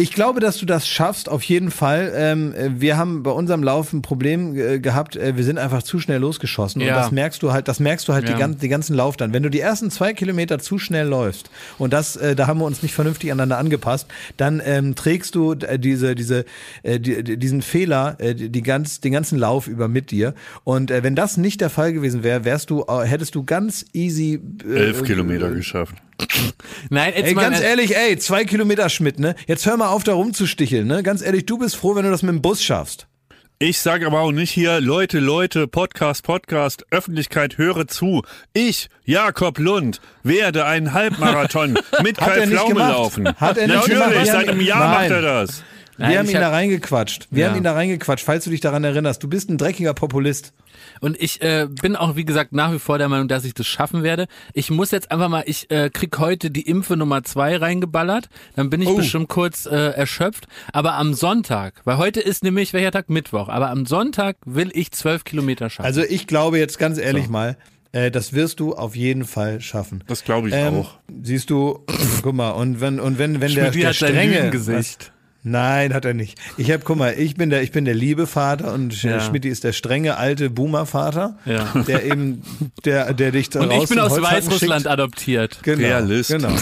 ich 0.00 0.12
glaube, 0.12 0.38
dass 0.38 0.58
du 0.58 0.64
das 0.64 0.86
schaffst, 0.86 1.28
auf 1.28 1.42
jeden 1.42 1.72
Fall. 1.72 2.12
Ähm, 2.14 2.54
äh, 2.54 2.70
wir 2.80 2.96
haben 2.96 3.24
bei 3.24 3.32
unserem 3.32 3.64
Lauf 3.64 3.92
ein 3.92 4.00
Problem 4.00 4.56
äh, 4.56 4.78
gehabt. 4.78 5.16
Äh, 5.16 5.36
wir 5.36 5.42
sind 5.42 5.58
einfach 5.58 5.82
zu 5.82 5.98
schnell 5.98 6.20
losgeschossen. 6.20 6.80
Ja. 6.80 6.94
Und 6.96 7.02
das 7.02 7.10
merkst 7.10 7.42
du 7.42 7.52
halt, 7.52 7.66
das 7.66 7.80
merkst 7.80 8.06
du 8.06 8.12
halt 8.12 8.28
Ja. 8.28 8.34
die, 8.34 8.38
ganzen, 8.40 8.60
die 8.60 8.68
ganzen 8.68 8.94
Lauf 8.94 9.16
dann. 9.16 9.32
Wenn 9.32 9.42
du 9.42 9.50
die 9.50 9.58
ersten 9.58 9.90
zwei 9.90 10.12
Kilometer 10.12 10.60
zu 10.60 10.78
schnell 10.78 11.08
läufst 11.08 11.50
und 11.78 11.92
das, 11.92 12.14
äh, 12.14 12.36
da 12.36 12.46
haben 12.46 12.60
wir 12.60 12.64
uns 12.64 12.82
nicht 12.84 12.94
vernünftig 12.94 13.32
aneinander 13.32 13.58
angepasst, 13.58 14.06
dann 14.36 14.62
ähm, 14.64 14.94
trägst 14.94 15.34
du 15.34 15.54
äh, 15.54 15.78
diese, 15.80 16.14
diese, 16.14 16.44
äh, 16.84 17.00
die, 17.00 17.24
die- 17.24 17.36
diesen 17.36 17.60
Fehler, 17.60 18.14
äh, 18.20 18.36
die, 18.36 18.50
die 18.50 18.62
ganz, 18.62 19.00
den 19.00 19.10
ganzen 19.12 19.36
Lauf 19.36 19.66
über 19.66 19.88
mit 19.88 20.12
dir. 20.12 20.34
Und 20.62 20.92
äh, 20.92 21.02
wenn 21.02 21.16
das 21.16 21.36
nicht 21.36 21.60
der 21.60 21.70
Fall 21.70 21.92
gewesen 21.92 22.22
wäre, 22.22 22.44
wärst 22.44 22.70
du, 22.70 22.84
äh, 22.88 23.04
hättest 23.04 23.34
du 23.34 23.42
ganz 23.42 23.84
easy 23.92 24.40
äh, 24.64 24.74
Elf 24.76 25.02
Kilometer 25.02 25.50
geschafft. 25.50 25.96
Nein, 26.90 27.12
jetzt 27.16 27.26
Ey, 27.28 27.34
mal, 27.34 27.42
ganz 27.42 27.60
ehrlich, 27.60 27.96
ey, 27.96 28.16
zwei 28.18 28.44
Kilometer 28.44 28.88
Schmidt, 28.88 29.18
ne? 29.18 29.34
Jetzt 29.46 29.66
hör 29.66 29.76
mal 29.76 29.88
auf, 29.88 30.04
da 30.04 30.14
rumzusticheln, 30.14 30.86
ne? 30.86 31.02
Ganz 31.02 31.22
ehrlich, 31.22 31.46
du 31.46 31.58
bist 31.58 31.76
froh, 31.76 31.94
wenn 31.94 32.04
du 32.04 32.10
das 32.10 32.22
mit 32.22 32.30
dem 32.32 32.42
Bus 32.42 32.62
schaffst. 32.62 33.06
Ich 33.60 33.80
sage 33.80 34.06
aber 34.06 34.20
auch 34.20 34.30
nicht 34.30 34.50
hier, 34.52 34.80
Leute, 34.80 35.18
Leute, 35.18 35.66
Podcast, 35.66 36.22
Podcast, 36.22 36.84
Öffentlichkeit, 36.92 37.58
höre 37.58 37.88
zu. 37.88 38.22
Ich, 38.52 38.88
Jakob 39.04 39.58
Lund, 39.58 40.00
werde 40.22 40.64
einen 40.64 40.92
Halbmarathon 40.92 41.76
mit 42.02 42.20
Hat 42.20 42.28
Kai 42.34 42.38
er 42.40 42.46
nicht 42.46 42.54
Pflaume 42.58 42.74
gemacht. 42.74 42.92
laufen. 42.92 43.28
Hat 43.36 43.58
er 43.58 43.66
nicht 43.66 43.76
Natürlich, 43.76 43.98
gemacht. 43.98 44.26
Seit 44.26 44.48
einem 44.48 44.60
Jahr 44.60 44.78
Nein. 44.78 44.90
macht 44.90 45.10
er 45.10 45.22
das. 45.22 45.64
Nein, 45.96 46.10
wir 46.12 46.18
haben 46.20 46.28
ihn 46.28 46.34
hab- 46.36 46.42
da 46.42 46.50
reingequatscht. 46.50 47.26
Wir 47.32 47.42
Ja. 47.44 47.50
haben 47.50 47.56
ihn 47.56 47.64
da 47.64 47.72
reingequatscht, 47.72 48.24
falls 48.24 48.44
du 48.44 48.50
dich 48.50 48.60
daran 48.60 48.84
erinnerst. 48.84 49.22
Du 49.24 49.28
bist 49.28 49.50
ein 49.50 49.58
dreckiger 49.58 49.94
Populist. 49.94 50.52
Und 51.00 51.20
ich 51.20 51.40
äh, 51.42 51.66
bin 51.70 51.96
auch, 51.96 52.16
wie 52.16 52.24
gesagt, 52.24 52.52
nach 52.52 52.72
wie 52.72 52.78
vor 52.78 52.98
der 52.98 53.08
Meinung, 53.08 53.28
dass 53.28 53.44
ich 53.44 53.54
das 53.54 53.66
schaffen 53.66 54.02
werde. 54.02 54.26
Ich 54.54 54.70
muss 54.70 54.90
jetzt 54.90 55.10
einfach 55.10 55.28
mal, 55.28 55.44
ich 55.46 55.70
äh, 55.70 55.90
krieg 55.92 56.18
heute 56.18 56.50
die 56.50 56.62
Impfe 56.62 56.96
Nummer 56.96 57.22
zwei 57.24 57.56
reingeballert. 57.56 58.28
Dann 58.56 58.70
bin 58.70 58.82
ich 58.82 58.88
Oh. 58.88 58.96
bestimmt 58.96 59.28
kurz 59.28 59.66
äh, 59.66 59.74
erschöpft. 59.90 60.46
Aber 60.72 60.94
am 60.94 61.14
Sonntag, 61.14 61.80
weil 61.84 61.98
heute 61.98 62.20
ist 62.20 62.42
nämlich, 62.44 62.72
welcher 62.72 62.90
Tag? 62.90 63.10
Mittwoch. 63.10 63.48
Aber 63.48 63.70
am 63.70 63.86
Sonntag 63.86 64.36
will 64.44 64.70
ich 64.74 64.90
zwölf 64.92 65.24
Kilometer 65.24 65.70
schaffen. 65.70 65.86
Also 65.86 66.02
ich 66.02 66.26
glaube 66.26 66.58
jetzt 66.58 66.78
ganz 66.78 66.98
ehrlich 66.98 67.28
mal, 67.28 67.56
äh, 67.92 68.10
das 68.10 68.32
wirst 68.34 68.60
du 68.60 68.74
auf 68.74 68.94
jeden 68.96 69.24
Fall 69.24 69.60
schaffen. 69.60 70.04
Das 70.06 70.24
glaube 70.24 70.48
ich 70.48 70.54
Ähm, 70.54 70.74
auch. 70.74 70.98
Siehst 71.22 71.48
du, 71.50 71.84
guck 72.22 72.34
mal, 72.34 72.50
und 72.50 72.80
wenn, 72.80 73.00
und 73.00 73.18
wenn, 73.18 73.40
wenn 73.40 73.54
der, 73.54 73.70
Schmidt 73.72 73.82
der 73.82 73.88
hat 73.90 73.96
sein 73.96 74.10
strenge, 74.10 74.34
Lügengesicht. 74.36 75.12
Nein, 75.44 75.94
hat 75.94 76.04
er 76.04 76.14
nicht. 76.14 76.38
Ich 76.56 76.70
hab, 76.72 76.84
guck 76.84 76.98
mal, 76.98 77.14
ich 77.16 77.36
bin 77.36 77.48
der, 77.50 77.62
ich 77.62 77.70
bin 77.72 77.84
der 77.84 77.94
liebe 77.94 78.26
Vater 78.26 78.72
und 78.74 79.02
Ja. 79.02 79.20
Schmidti 79.20 79.48
ist 79.48 79.64
der 79.64 79.72
strenge 79.72 80.16
alte 80.16 80.50
Boomer-Vater, 80.50 81.38
Ja. 81.46 81.64
der 81.86 82.04
eben, 82.04 82.42
der, 82.84 83.14
der 83.14 83.30
dich 83.32 83.54
Und 83.54 83.70
raus 83.70 83.84
ich 83.84 83.88
bin 83.88 83.98
aus 84.00 84.20
Weißrussland 84.20 84.82
schickt. 84.82 84.90
adoptiert. 84.92 85.58
Genau, 85.62 85.78
Realist. 85.86 86.30
Genau. 86.30 86.54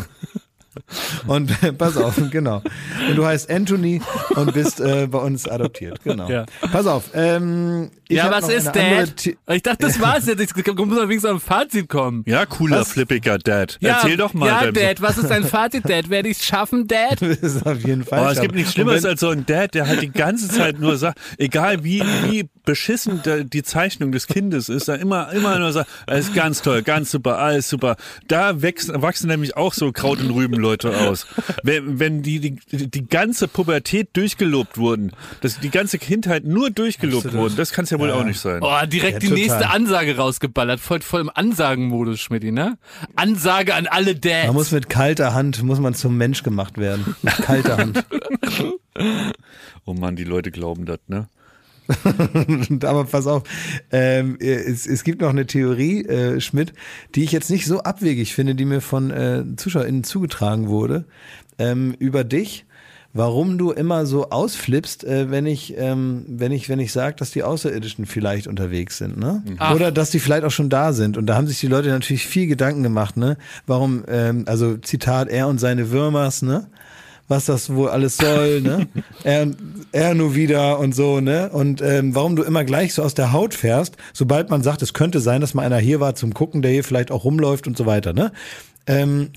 Und 1.26 1.50
äh, 1.62 1.72
pass 1.72 1.96
auf, 1.96 2.14
genau. 2.30 2.62
Und 3.08 3.16
du 3.16 3.24
heißt 3.24 3.50
Anthony 3.50 4.00
und 4.34 4.52
bist 4.54 4.80
äh, 4.80 5.06
bei 5.10 5.18
uns 5.18 5.48
adoptiert. 5.48 6.02
Genau. 6.04 6.28
Ja. 6.28 6.46
Pass 6.72 6.86
auf. 6.86 7.10
Ähm, 7.14 7.90
ich 8.08 8.16
ja, 8.16 8.30
was 8.30 8.48
ist 8.48 8.66
Dad? 8.66 9.26
Ich 9.26 9.62
dachte, 9.62 9.86
das 9.86 10.00
war's 10.00 10.26
jetzt. 10.26 10.40
Ich 10.40 10.54
muss 10.54 10.98
wenigstens 10.98 11.24
am 11.24 11.40
Fazit 11.40 11.88
kommen. 11.88 12.22
Ja, 12.26 12.46
cooler, 12.46 12.80
Was? 12.80 12.92
flippiger 12.92 13.38
Dad. 13.38 13.78
Ja, 13.80 13.96
Erzähl 13.96 14.16
doch 14.16 14.32
mal. 14.34 14.46
Ja, 14.46 14.70
Dad, 14.70 15.02
was 15.02 15.18
ist 15.18 15.28
dein 15.28 15.44
Fazit, 15.44 15.88
Dad? 15.88 16.08
Werde 16.10 16.28
ich's 16.28 16.44
schaffen, 16.44 16.86
Dad? 16.86 17.20
Das 17.26 17.54
ist 17.54 17.66
auf 17.66 17.84
jeden 17.84 18.04
Fall. 18.04 18.20
Aber 18.20 18.28
Oh, 18.28 18.30
es 18.32 18.40
gibt 18.40 18.54
nichts 18.54 18.72
Schlimmeres 18.72 19.04
als 19.04 19.20
so 19.20 19.28
ein 19.30 19.44
Dad, 19.46 19.74
der 19.74 19.86
halt 19.88 20.02
die 20.02 20.10
ganze 20.10 20.48
Zeit 20.48 20.78
nur 20.78 20.96
sagt, 20.96 21.18
egal 21.38 21.84
wie, 21.84 22.02
wie 22.28 22.48
beschissen 22.64 23.22
die 23.52 23.62
Zeichnung 23.62 24.12
des 24.12 24.26
Kindes 24.26 24.68
ist, 24.68 24.88
er 24.88 24.98
immer, 24.98 25.32
immer 25.32 25.58
nur 25.58 25.72
sagt, 25.72 25.88
alles 26.06 26.32
ganz 26.34 26.62
toll, 26.62 26.82
ganz 26.82 27.10
super, 27.10 27.38
alles 27.38 27.68
super. 27.68 27.96
Da 28.28 28.62
wächst, 28.62 28.90
wachsen 28.94 29.28
nämlich 29.28 29.56
auch 29.56 29.72
so 29.72 29.92
Kraut- 29.92 30.20
und 30.20 30.30
Rübenleute 30.66 31.08
aus. 31.08 31.26
Wenn, 31.62 31.98
wenn 31.98 32.22
die, 32.22 32.40
die, 32.40 32.90
die 32.90 33.06
ganze 33.06 33.48
Pubertät 33.48 34.08
durchgelobt 34.14 34.78
wurden, 34.78 35.12
dass 35.40 35.60
die 35.60 35.70
ganze 35.70 35.98
Kindheit 35.98 36.44
nur 36.44 36.70
durchgelobt 36.70 37.32
wurden, 37.32 37.56
das 37.56 37.72
kann 37.72 37.84
es 37.84 37.90
ja 37.90 37.98
wohl 37.98 38.10
auch 38.10 38.24
nicht 38.24 38.40
sein. 38.40 38.60
Oh, 38.62 38.86
direkt 38.86 39.14
Ja, 39.14 39.18
die 39.20 39.26
total. 39.28 39.38
nächste 39.42 39.70
Ansage 39.70 40.16
rausgeballert. 40.16 40.80
Voll, 40.80 41.00
voll 41.00 41.20
im 41.22 41.30
Ansagenmodus, 41.32 42.20
Schmidti, 42.20 42.52
ne? 42.52 42.78
Ansage 43.14 43.74
an 43.74 43.86
alle 43.86 44.14
Dads. 44.14 44.46
Man 44.46 44.54
muss 44.56 44.72
mit 44.72 44.88
kalter 44.88 45.34
Hand, 45.34 45.62
muss 45.62 45.78
man 45.80 45.94
zum 45.94 46.16
Mensch 46.16 46.42
gemacht 46.42 46.78
werden. 46.78 47.16
Mit 47.22 47.34
kalter 47.36 47.76
Hand. 47.78 48.04
Oh 49.84 49.92
Mann, 49.94 50.16
die 50.16 50.24
Leute 50.24 50.50
glauben 50.50 50.84
das, 50.86 50.98
ne? 51.06 51.28
Aber 52.84 53.04
pass 53.04 53.26
auf, 53.26 53.42
ähm, 53.90 54.36
es, 54.40 54.86
es 54.86 55.04
gibt 55.04 55.20
noch 55.20 55.30
eine 55.30 55.46
Theorie, 55.46 56.04
äh, 56.04 56.40
Schmidt, 56.40 56.72
die 57.14 57.24
ich 57.24 57.32
jetzt 57.32 57.50
nicht 57.50 57.66
so 57.66 57.80
abwegig 57.80 58.34
finde, 58.34 58.54
die 58.54 58.64
mir 58.64 58.80
von 58.80 59.10
äh, 59.10 59.44
ZuschauerInnen 59.56 60.04
zugetragen 60.04 60.68
wurde, 60.68 61.04
ähm, 61.58 61.94
über 61.98 62.24
dich 62.24 62.66
warum 63.16 63.56
du 63.58 63.72
immer 63.72 64.06
so 64.06 64.30
ausflippst, 64.30 65.04
äh, 65.04 65.30
wenn 65.30 65.46
ich, 65.46 65.74
ähm, 65.76 66.24
wenn 66.28 66.52
ich, 66.52 66.68
wenn 66.68 66.78
ich 66.78 66.92
sage, 66.92 67.16
dass 67.16 67.30
die 67.30 67.42
Außerirdischen 67.42 68.06
vielleicht 68.06 68.46
unterwegs 68.46 68.98
sind, 68.98 69.16
ne? 69.16 69.42
Ach. 69.58 69.74
Oder 69.74 69.90
dass 69.90 70.10
die 70.10 70.20
vielleicht 70.20 70.44
auch 70.44 70.50
schon 70.50 70.68
da 70.68 70.92
sind. 70.92 71.16
Und 71.16 71.26
da 71.26 71.36
haben 71.36 71.46
sich 71.46 71.60
die 71.60 71.66
Leute 71.66 71.88
natürlich 71.88 72.26
viel 72.26 72.46
Gedanken 72.46 72.82
gemacht, 72.82 73.16
ne? 73.16 73.36
Warum, 73.66 74.04
ähm, 74.08 74.44
also 74.46 74.76
Zitat, 74.76 75.28
er 75.28 75.48
und 75.48 75.58
seine 75.58 75.90
Würmers, 75.90 76.42
ne? 76.42 76.66
Was 77.28 77.46
das 77.46 77.70
wohl 77.70 77.88
alles 77.88 78.16
soll, 78.16 78.60
ne? 78.60 78.86
er, 79.24 79.48
er 79.92 80.14
nur 80.14 80.34
wieder 80.34 80.78
und 80.78 80.94
so, 80.94 81.20
ne? 81.20 81.50
Und 81.50 81.82
ähm, 81.82 82.14
warum 82.14 82.36
du 82.36 82.44
immer 82.44 82.64
gleich 82.64 82.94
so 82.94 83.02
aus 83.02 83.14
der 83.14 83.32
Haut 83.32 83.54
fährst, 83.54 83.96
sobald 84.12 84.48
man 84.50 84.62
sagt, 84.62 84.82
es 84.82 84.94
könnte 84.94 85.20
sein, 85.20 85.40
dass 85.40 85.54
mal 85.54 85.64
einer 85.64 85.78
hier 85.78 85.98
war 85.98 86.14
zum 86.14 86.34
Gucken, 86.34 86.62
der 86.62 86.70
hier 86.70 86.84
vielleicht 86.84 87.10
auch 87.10 87.24
rumläuft 87.24 87.66
und 87.66 87.76
so 87.76 87.84
weiter, 87.86 88.12
ne? 88.12 88.32
Ähm, 88.86 89.30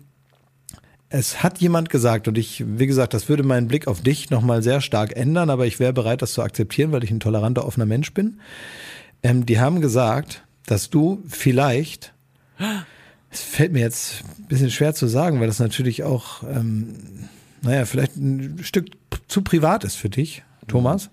es 1.09 1.41
hat 1.41 1.57
jemand 1.57 1.89
gesagt, 1.89 2.27
und 2.27 2.37
ich, 2.37 2.63
wie 2.67 2.85
gesagt, 2.85 3.15
das 3.15 3.29
würde 3.29 3.41
meinen 3.41 3.67
Blick 3.67 3.87
auf 3.87 4.01
dich 4.01 4.29
nochmal 4.29 4.61
sehr 4.61 4.79
stark 4.79 5.15
ändern, 5.15 5.49
aber 5.49 5.65
ich 5.65 5.79
wäre 5.79 5.91
bereit, 5.91 6.21
das 6.21 6.33
zu 6.33 6.43
akzeptieren, 6.43 6.91
weil 6.91 7.03
ich 7.03 7.09
ein 7.09 7.19
toleranter, 7.19 7.65
offener 7.65 7.87
Mensch 7.87 8.13
bin. 8.13 8.39
Ähm, 9.23 9.45
die 9.45 9.59
haben 9.59 9.81
gesagt, 9.81 10.43
dass 10.67 10.91
du 10.91 11.23
vielleicht, 11.27 12.13
es 13.31 13.41
fällt 13.41 13.73
mir 13.73 13.79
jetzt 13.79 14.23
ein 14.37 14.45
bisschen 14.47 14.69
schwer 14.69 14.93
zu 14.93 15.07
sagen, 15.07 15.39
weil 15.39 15.47
das 15.47 15.57
natürlich 15.57 16.03
auch, 16.03 16.43
ähm, 16.43 16.95
naja, 17.61 17.85
vielleicht 17.85 18.15
ein 18.17 18.59
Stück 18.63 18.87
zu 19.27 19.41
privat 19.41 19.83
ist 19.83 19.95
für 19.95 20.09
dich, 20.09 20.43
Thomas, 20.67 21.09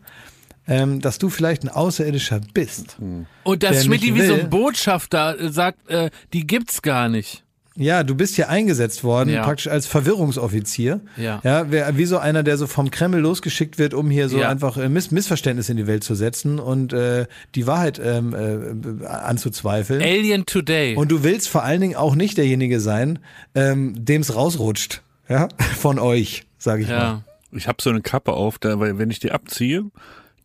ähm, 0.69 1.01
dass 1.01 1.19
du 1.19 1.29
vielleicht 1.29 1.63
ein 1.65 1.69
Außerirdischer 1.69 2.41
bist. 2.55 2.97
Und 3.45 3.63
Der 3.63 3.71
dass 3.73 3.85
Schmidti 3.85 4.11
nicht 4.11 4.23
wie 4.23 4.27
so 4.27 4.35
ein 4.35 4.51
Botschafter 4.51 5.39
äh, 5.41 5.49
sagt, 5.51 5.89
äh, 5.89 6.11
die 6.33 6.47
gibt's 6.47 6.83
gar 6.83 7.09
nicht. 7.09 7.43
Ja, 7.79 8.05
du 8.05 8.15
bist 8.15 8.37
hier 8.37 8.49
eingesetzt 8.49 9.05
worden, 9.05 9.29
Ja. 9.29 9.45
praktisch 9.45 9.69
als 9.69 9.87
Verwirrungsoffizier. 9.87 11.03
Ja. 11.19 11.41
Ja, 11.45 11.67
wie 11.97 12.07
so 12.07 12.17
einer, 12.17 12.43
der 12.43 12.57
so 12.57 12.67
vom 12.67 12.91
Kreml 12.91 13.21
losgeschickt 13.21 13.79
wird, 13.79 13.93
um 13.93 14.11
hier 14.11 14.31
so 14.31 14.39
Ja. 14.39 14.49
einfach 14.49 14.79
äh, 14.79 14.89
Miss 14.89 15.11
Missverständnisse 15.11 15.73
in 15.73 15.77
die 15.77 15.87
Welt 15.87 16.03
zu 16.03 16.15
setzen 16.15 16.59
und 16.59 16.95
äh, 16.95 17.27
die 17.55 17.67
Wahrheit 17.67 18.01
ähm, 18.03 18.35
äh, 18.35 19.07
anzuzweifeln. 19.07 20.01
Alien 20.03 20.47
Today. 20.47 20.97
Und 20.97 21.11
du 21.13 21.23
willst 21.23 21.49
vor 21.51 21.65
allen 21.65 21.83
Dingen 21.83 21.97
auch 21.97 22.15
nicht 22.15 22.39
derjenige 22.39 22.81
sein, 22.81 23.19
ähm, 23.55 23.93
dem 24.05 24.23
es 24.23 24.35
rausrutscht. 24.35 25.03
Ja, 25.29 25.49
von 25.77 25.99
euch, 25.99 26.47
sage 26.59 26.83
ich 26.83 26.89
mal. 26.89 26.95
ja. 26.95 27.23
Ich 27.53 27.69
habe 27.69 27.81
so 27.81 27.91
eine 27.91 28.03
Kappe 28.03 28.33
auf, 28.33 28.59
da, 28.59 28.79
weil 28.81 28.99
wenn 28.99 29.11
ich 29.11 29.19
die 29.19 29.33
abziehe, 29.33 29.85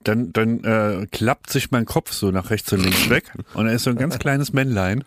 dann, 0.03 0.33
dann 0.33 0.63
äh, 0.63 1.07
klappt 1.11 1.49
sich 1.51 1.71
mein 1.71 1.85
Kopf 1.85 2.11
so 2.11 2.31
nach 2.31 2.49
rechts 2.49 2.71
und 2.73 2.81
links 2.83 3.09
weg 3.09 3.25
und 3.53 3.65
da 3.65 3.71
ist 3.71 3.83
so 3.83 3.89
ein 3.91 3.97
ganz 3.97 4.17
kleines 4.19 4.53
Männlein. 4.53 5.03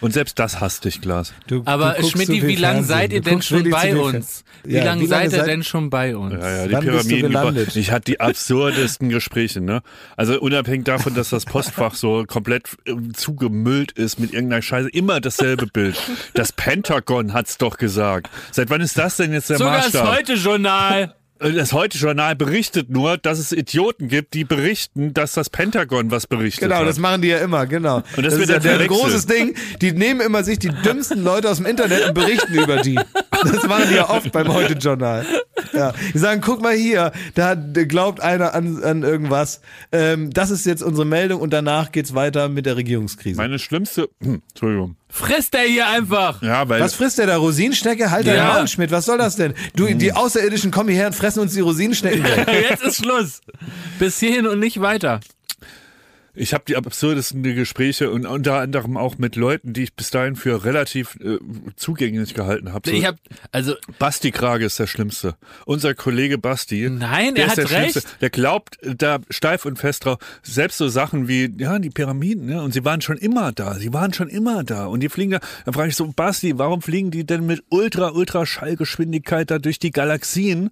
Und 0.00 0.12
selbst 0.12 0.40
das 0.40 0.60
hasst 0.60 0.84
dich, 0.84 1.00
Glas. 1.00 1.32
Du, 1.46 1.62
Aber 1.64 1.94
du 1.96 2.04
viel 2.08 2.44
wie 2.48 2.56
lange 2.56 2.82
seid 2.82 3.12
ihr 3.12 3.20
denn 3.20 3.40
schon 3.40 3.70
bei 3.70 3.94
uns? 3.96 4.42
Wie 4.64 4.74
Ja, 4.74 4.84
lange 4.84 5.06
seid 5.06 5.26
ihr 5.32 5.38
seid- 5.38 5.46
denn 5.46 5.62
schon 5.62 5.90
bei 5.90 6.16
uns? 6.16 6.34
Ja, 6.34 6.56
ja, 6.56 6.66
die 6.66 6.72
Wann 6.72 6.84
bist 6.86 7.04
du 7.04 7.08
Pyramiden. 7.08 7.30
Über, 7.30 7.40
gelandet? 7.42 7.76
ich 7.76 7.92
hatte 7.92 8.06
die 8.10 8.18
absurdesten 8.20 9.10
Gespräche, 9.10 9.60
ne? 9.60 9.80
Also 10.16 10.40
unabhängig 10.40 10.86
davon, 10.86 11.14
dass 11.14 11.30
das 11.30 11.44
Postfach 11.44 11.94
so 11.94 12.24
komplett 12.26 12.76
äh, 12.84 12.94
zugemüllt 13.12 13.92
ist 13.92 14.18
mit 14.18 14.32
irgendeiner 14.32 14.62
Scheiße, 14.62 14.88
immer 14.88 15.20
dasselbe 15.20 15.68
Bild. 15.68 15.96
Das 16.34 16.50
Pentagon 16.52 17.32
hat's 17.32 17.58
doch 17.58 17.76
gesagt. 17.76 18.28
Seit 18.50 18.70
wann 18.70 18.80
ist 18.80 18.98
das 18.98 19.18
denn 19.18 19.32
jetzt 19.32 19.50
der 19.50 19.58
Sogar 19.58 19.76
das 19.76 19.92
Maßstab? 19.92 20.16
Heute-Journal. 20.16 21.14
Das 21.42 21.72
Heute-Journal 21.72 22.36
berichtet 22.36 22.88
nur, 22.88 23.18
dass 23.18 23.40
es 23.40 23.50
Idioten 23.50 24.06
gibt, 24.06 24.32
die 24.34 24.44
berichten, 24.44 25.12
dass 25.12 25.32
das 25.32 25.50
Pentagon 25.50 26.10
was 26.12 26.28
berichtet 26.28 26.62
Genau, 26.62 26.76
hat. 26.76 26.86
das 26.86 26.98
machen 26.98 27.20
die 27.22 27.28
ja 27.28 27.38
immer, 27.38 27.66
genau. 27.66 28.02
Und 28.16 28.24
das 28.24 28.34
ist 28.34 28.38
wird 28.40 28.50
ja 28.50 28.60
verwechselt. 28.60 28.88
großes 28.90 29.26
Ding. 29.26 29.54
Die 29.80 29.90
nehmen 29.92 30.20
immer 30.20 30.44
sich 30.44 30.60
die 30.60 30.68
dümmsten 30.68 31.24
Leute 31.24 31.50
aus 31.50 31.56
dem 31.56 31.66
Internet 31.66 32.06
und 32.06 32.14
berichten 32.14 32.54
über 32.54 32.76
die. 32.82 32.94
Das 33.30 33.66
machen 33.66 33.86
die 33.90 33.96
ja 33.96 34.08
oft 34.08 34.30
beim 34.30 34.52
Heute-Journal. 34.52 35.26
Ja. 35.72 35.92
Die 36.14 36.18
sagen, 36.18 36.40
guck 36.44 36.62
mal 36.62 36.74
hier, 36.74 37.10
da 37.34 37.54
glaubt 37.54 38.20
einer 38.20 38.54
an, 38.54 38.82
an 38.84 39.02
irgendwas. 39.02 39.60
Ähm, 39.90 40.30
das 40.30 40.50
ist 40.50 40.64
jetzt 40.66 40.82
unsere 40.82 41.06
Meldung 41.06 41.40
und 41.40 41.52
danach 41.52 41.90
geht's 41.92 42.14
weiter 42.14 42.48
mit 42.48 42.66
der 42.66 42.76
Regierungskrise. 42.76 43.36
Meine 43.36 43.58
schlimmste, 43.58 44.08
hm, 44.22 44.42
Entschuldigung. 44.50 44.96
Frisst 45.14 45.54
er 45.54 45.64
hier 45.64 45.86
einfach. 45.88 46.40
Ja, 46.40 46.66
weil 46.70 46.80
was 46.80 46.94
frisst 46.94 47.18
der 47.18 47.26
da? 47.26 47.36
Rosinenschnecke? 47.36 48.10
Halt 48.10 48.26
deinen 48.26 48.36
Ja. 48.36 48.54
Maul, 48.54 48.66
Schmidt. 48.66 48.90
Was 48.90 49.04
soll 49.04 49.18
das 49.18 49.36
denn? 49.36 49.52
Du, 49.76 49.86
die 49.92 50.14
Außerirdischen 50.14 50.70
kommen 50.70 50.88
hierher 50.88 51.08
und 51.08 51.12
fressen 51.14 51.40
uns 51.40 51.52
die 51.52 51.60
Rosinenschnecken 51.60 52.24
weg. 52.24 52.46
Jetzt 52.70 52.82
ist 52.82 52.96
Schluss. 52.96 53.42
Bis 53.98 54.18
hierhin 54.18 54.46
und 54.46 54.58
nicht 54.58 54.80
weiter. 54.80 55.20
Ich 56.34 56.54
habe 56.54 56.64
die 56.66 56.76
absurdesten 56.76 57.42
Gespräche 57.42 58.10
und 58.10 58.24
unter 58.24 58.54
anderem 58.54 58.96
auch 58.96 59.18
mit 59.18 59.36
Leuten, 59.36 59.74
die 59.74 59.82
ich 59.82 59.94
bis 59.94 60.10
dahin 60.10 60.34
für 60.34 60.64
relativ 60.64 61.16
äh, 61.16 61.38
zugänglich 61.76 62.32
gehalten 62.32 62.72
habe. 62.72 62.88
So, 62.88 62.96
Ich 62.96 63.04
hab, 63.04 63.16
also, 63.50 63.74
Basti 63.98 64.30
Krage 64.30 64.64
ist 64.64 64.78
der 64.78 64.86
Schlimmste. 64.86 65.36
Unser 65.66 65.94
Kollege 65.94 66.38
Basti. 66.38 66.88
Nein, 66.88 67.34
der 67.34 67.44
er 67.44 67.48
ist 67.50 67.56
der 67.58 67.64
hat 67.64 67.70
Schlimmste. 67.70 67.98
recht. 67.98 68.20
Der 68.22 68.30
glaubt 68.30 68.78
da 68.82 69.18
steif 69.28 69.66
und 69.66 69.78
fest 69.78 70.06
drauf. 70.06 70.18
Selbst 70.42 70.78
so 70.78 70.88
Sachen 70.88 71.28
wie, 71.28 71.52
ja, 71.58 71.78
die 71.78 71.90
Pyramiden, 71.90 72.46
ne? 72.46 72.62
Und 72.62 72.72
sie 72.72 72.84
waren 72.84 73.02
schon 73.02 73.18
immer 73.18 73.52
da. 73.52 73.74
Sie 73.74 73.92
waren 73.92 74.14
schon 74.14 74.28
immer 74.28 74.64
da. 74.64 74.86
Und 74.86 75.00
die 75.00 75.10
fliegen 75.10 75.32
da. 75.32 75.40
Dann 75.66 75.74
frage 75.74 75.90
ich 75.90 75.96
so, 75.96 76.06
Basti, 76.06 76.58
warum 76.58 76.80
fliegen 76.80 77.10
die 77.10 77.26
denn 77.26 77.44
mit 77.44 77.62
ultra, 77.68 78.10
ultra 78.10 78.46
Schallgeschwindigkeit 78.46 79.50
da 79.50 79.58
durch 79.58 79.78
die 79.78 79.90
Galaxien? 79.90 80.70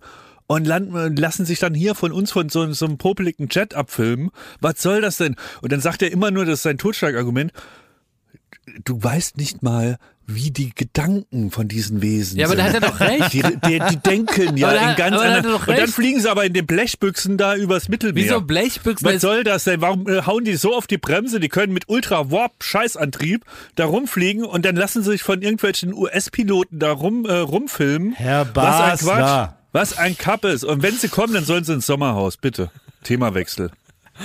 Und 0.52 0.66
landen, 0.66 1.14
lassen 1.14 1.44
sich 1.46 1.60
dann 1.60 1.74
hier 1.74 1.94
von 1.94 2.10
uns 2.10 2.32
von 2.32 2.48
so, 2.48 2.72
so 2.72 2.84
einem 2.86 2.98
popeligen 2.98 3.46
Jet 3.52 3.74
abfilmen. 3.74 4.30
Was 4.60 4.82
soll 4.82 5.00
das 5.00 5.16
denn? 5.16 5.36
Und 5.62 5.70
dann 5.70 5.80
sagt 5.80 6.02
er 6.02 6.10
immer 6.10 6.32
nur, 6.32 6.44
das 6.44 6.54
ist 6.54 6.62
sein 6.64 6.76
Totschlagargument, 6.76 7.52
du 8.84 9.00
weißt 9.00 9.36
nicht 9.36 9.62
mal, 9.62 9.96
wie 10.26 10.50
die 10.50 10.70
Gedanken 10.74 11.52
von 11.52 11.68
diesen 11.68 12.02
Wesen 12.02 12.36
Ja, 12.38 12.46
aber 12.46 12.56
sind. 12.56 12.64
da 12.64 12.72
hat 12.72 12.74
er 12.74 12.80
doch 12.88 12.98
recht. 13.00 13.32
Die, 13.32 13.42
die, 13.42 13.78
die 13.90 13.96
denken 13.98 14.56
ja 14.56 14.68
Aber 14.68 14.76
da- 14.76 14.90
in 14.90 14.96
ganz 14.96 15.14
aber 15.16 15.24
da 15.24 15.30
hat 15.30 15.44
er 15.44 15.50
anderen. 15.50 15.68
Und 15.68 15.78
dann 15.78 15.88
fliegen 15.88 16.20
sie 16.20 16.28
aber 16.30 16.44
in 16.44 16.52
den 16.52 16.66
Blechbüchsen 16.66 17.36
da 17.36 17.54
übers 17.54 17.88
Mittelmeer. 17.88 18.24
Wieso 18.24 18.40
Blechbüchsen? 18.40 19.06
Was 19.08 19.20
soll 19.20 19.44
das 19.44 19.62
denn? 19.64 19.80
Warum 19.80 20.08
äh, 20.08 20.22
hauen 20.22 20.44
die 20.44 20.56
so 20.56 20.74
auf 20.76 20.88
die 20.88 20.98
Bremse? 20.98 21.38
Die 21.38 21.48
können 21.48 21.72
mit 21.72 21.88
Ultra-Warp-Scheißantrieb 21.88 23.44
da 23.76 23.84
rumfliegen 23.86 24.44
und 24.44 24.64
dann 24.64 24.74
lassen 24.76 25.02
sie 25.04 25.12
sich 25.12 25.22
von 25.22 25.42
irgendwelchen 25.42 25.94
US-Piloten 25.94 26.78
da 26.80 26.90
rum, 26.92 27.24
äh, 27.26 27.34
rumfilmen. 27.34 28.12
Herr 28.14 28.46
Was 28.54 29.02
ein 29.02 29.06
Basler. 29.06 29.56
Was 29.72 29.96
ein 29.96 30.16
Kappes. 30.16 30.64
Und 30.64 30.82
wenn 30.82 30.96
sie 30.96 31.08
kommen, 31.08 31.34
dann 31.34 31.44
sollen 31.44 31.64
sie 31.64 31.74
ins 31.74 31.86
Sommerhaus, 31.86 32.36
bitte. 32.36 32.70
Themawechsel. 33.04 33.70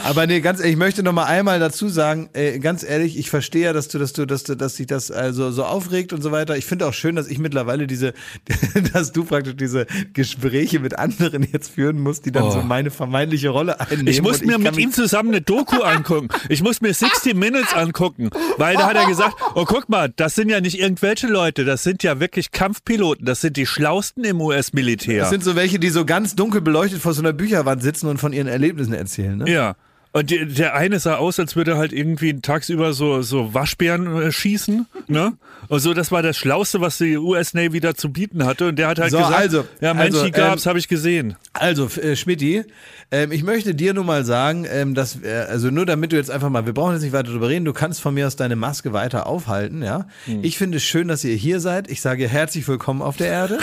Aber 0.04 0.28
nee, 0.28 0.42
ganz 0.42 0.60
ehrlich, 0.60 0.74
ich 0.74 0.80
möchte 0.80 1.04
noch 1.04 1.14
mal 1.14 1.26
einmal 1.26 1.60
dazu 1.60 1.88
sagen, 1.90 2.30
äh, 2.34 2.60
ganz 2.60 2.84
ehrlich, 2.84 3.18
ich 3.18 3.30
verstehe 3.30 3.66
ja, 3.66 3.74
dass 3.74 3.88
du, 3.88 3.98
dass 3.98 4.14
du, 4.14 4.26
dass 4.26 4.44
du, 4.44 4.56
dass 4.56 4.76
sich 4.76 4.88
das 4.88 5.12
also 5.12 5.52
so 5.52 5.64
aufregt 5.64 6.14
und 6.14 6.22
so 6.22 6.32
weiter. 6.32 6.58
Ich 6.58 6.66
finde 6.66 6.88
auch 6.88 6.94
schön, 6.94 7.16
dass 7.16 7.28
ich 7.28 7.40
mittlerweile 7.40 7.88
diese, 7.88 8.14
dass 8.94 9.12
du 9.12 9.24
praktisch 9.24 9.56
diese 9.56 9.86
Gespräche 10.14 10.80
mit 10.80 10.98
anderen 11.00 11.48
jetzt 11.52 11.72
führen 11.72 12.00
musst, 12.00 12.26
die 12.26 12.32
dann 12.32 12.44
Oh. 12.46 12.52
so 12.52 12.62
meine 12.62 12.92
vermeintliche 12.92 13.50
Rolle 13.50 13.80
einnehmen. 13.80 14.08
Ich 14.08 14.22
muss 14.22 14.42
mir 14.42 14.54
kann 14.54 14.62
mit 14.62 14.78
ihm 14.78 14.92
zusammen 14.92 15.30
eine 15.30 15.42
Doku 15.42 15.82
angucken. 15.82 16.28
Ich 16.50 16.62
muss 16.62 16.82
mir 16.82 16.94
60 16.94 17.34
Minutes 17.34 17.74
angucken, 17.74 18.30
weil 18.58 18.76
da 18.76 18.88
hat 18.88 18.96
er 18.96 19.08
gesagt, 19.08 19.36
oh 19.56 19.66
guck 19.66 19.90
mal, 19.90 20.14
das 20.16 20.36
sind 20.36 20.50
ja 20.50 20.62
nicht 20.62 20.80
irgendwelche 20.80 21.28
Leute, 21.28 21.66
das 21.66 21.84
sind 21.84 22.04
ja 22.04 22.20
wirklich 22.20 22.52
Kampfpiloten, 22.52 23.26
das 23.26 23.42
sind 23.42 23.58
die 23.58 23.66
schlausten 23.66 24.24
im 24.24 24.40
US-Militär. 24.42 25.22
Das 25.22 25.30
sind 25.32 25.44
so 25.44 25.56
welche, 25.56 25.80
die 25.80 25.90
so 25.90 26.06
ganz 26.06 26.36
dunkel 26.36 26.62
beleuchtet 26.62 27.02
vor 27.02 27.14
so 27.14 27.22
einer 27.22 27.34
Bücherwand 27.34 27.82
sitzen 27.82 28.08
und 28.08 28.20
von 28.20 28.32
ihren 28.34 28.48
Erlebnissen 28.48 28.94
erzählen. 28.94 29.38
Ne? 29.38 29.50
Ja. 29.52 29.76
Und 30.16 30.30
die, 30.30 30.46
der 30.46 30.76
eine 30.76 30.98
sah 31.02 31.16
aus, 31.18 31.42
als 31.42 31.58
würde 31.58 31.72
er 31.72 31.78
halt 31.78 31.92
irgendwie 31.92 32.40
tagsüber 32.40 32.94
so, 32.94 33.22
so 33.22 33.54
Waschbären 33.54 34.22
äh, 34.22 34.32
schießen, 34.32 34.86
ne? 35.08 35.34
Und 35.68 35.80
so, 35.82 35.94
das 35.94 36.10
war 36.10 36.22
das 36.22 36.38
Schlauste, 36.38 36.80
was 36.80 37.00
die 37.00 37.18
US 37.18 37.54
Navy 37.54 37.82
da 37.82 37.96
zu 37.96 38.14
bieten 38.14 38.46
hatte. 38.46 38.70
Und 38.70 38.78
der 38.78 38.88
hat 38.88 39.00
halt 39.00 39.12
So, 39.12 39.18
gesagt, 39.18 39.36
also, 39.36 39.66
ja, 39.82 39.94
Mensch, 39.94 40.14
also, 40.14 40.24
die 40.24 40.32
gab's, 40.32 40.66
ähm, 40.66 40.70
habe 40.70 40.80
ich 40.80 40.88
gesehen. 40.88 41.36
Also, 41.52 41.88
äh, 42.02 42.16
Schmidti, 42.16 42.64
ähm, 43.12 43.32
ich 43.34 43.44
möchte 43.44 43.76
dir 43.76 43.94
nur 43.94 44.06
mal 44.06 44.24
sagen, 44.24 44.66
ähm, 44.70 44.94
dass, 44.94 45.22
äh, 45.22 45.46
also 45.50 45.70
nur 45.70 45.86
damit 45.86 46.12
du 46.12 46.16
jetzt 46.16 46.32
einfach 46.32 46.50
mal, 46.50 46.66
wir 46.66 46.74
brauchen 46.74 46.94
jetzt 46.94 47.02
nicht 47.02 47.14
weiter 47.14 47.32
drüber 47.32 47.50
reden, 47.50 47.66
du 47.66 47.74
kannst 47.74 48.00
von 48.00 48.14
mir 48.14 48.28
aus 48.28 48.36
deine 48.36 48.56
Maske 48.56 48.94
weiter 48.94 49.28
aufhalten, 49.28 49.84
ja. 49.84 50.08
Ich 50.42 50.58
finde 50.58 50.78
es 50.78 50.84
schön, 50.84 51.08
dass 51.08 51.24
ihr 51.24 51.36
hier 51.36 51.60
seid. 51.60 51.90
Ich 51.90 52.02
sage 52.02 52.28
herzlich 52.28 52.68
willkommen 52.68 53.02
auf 53.02 53.18
der 53.18 53.28
Erde. 53.28 53.58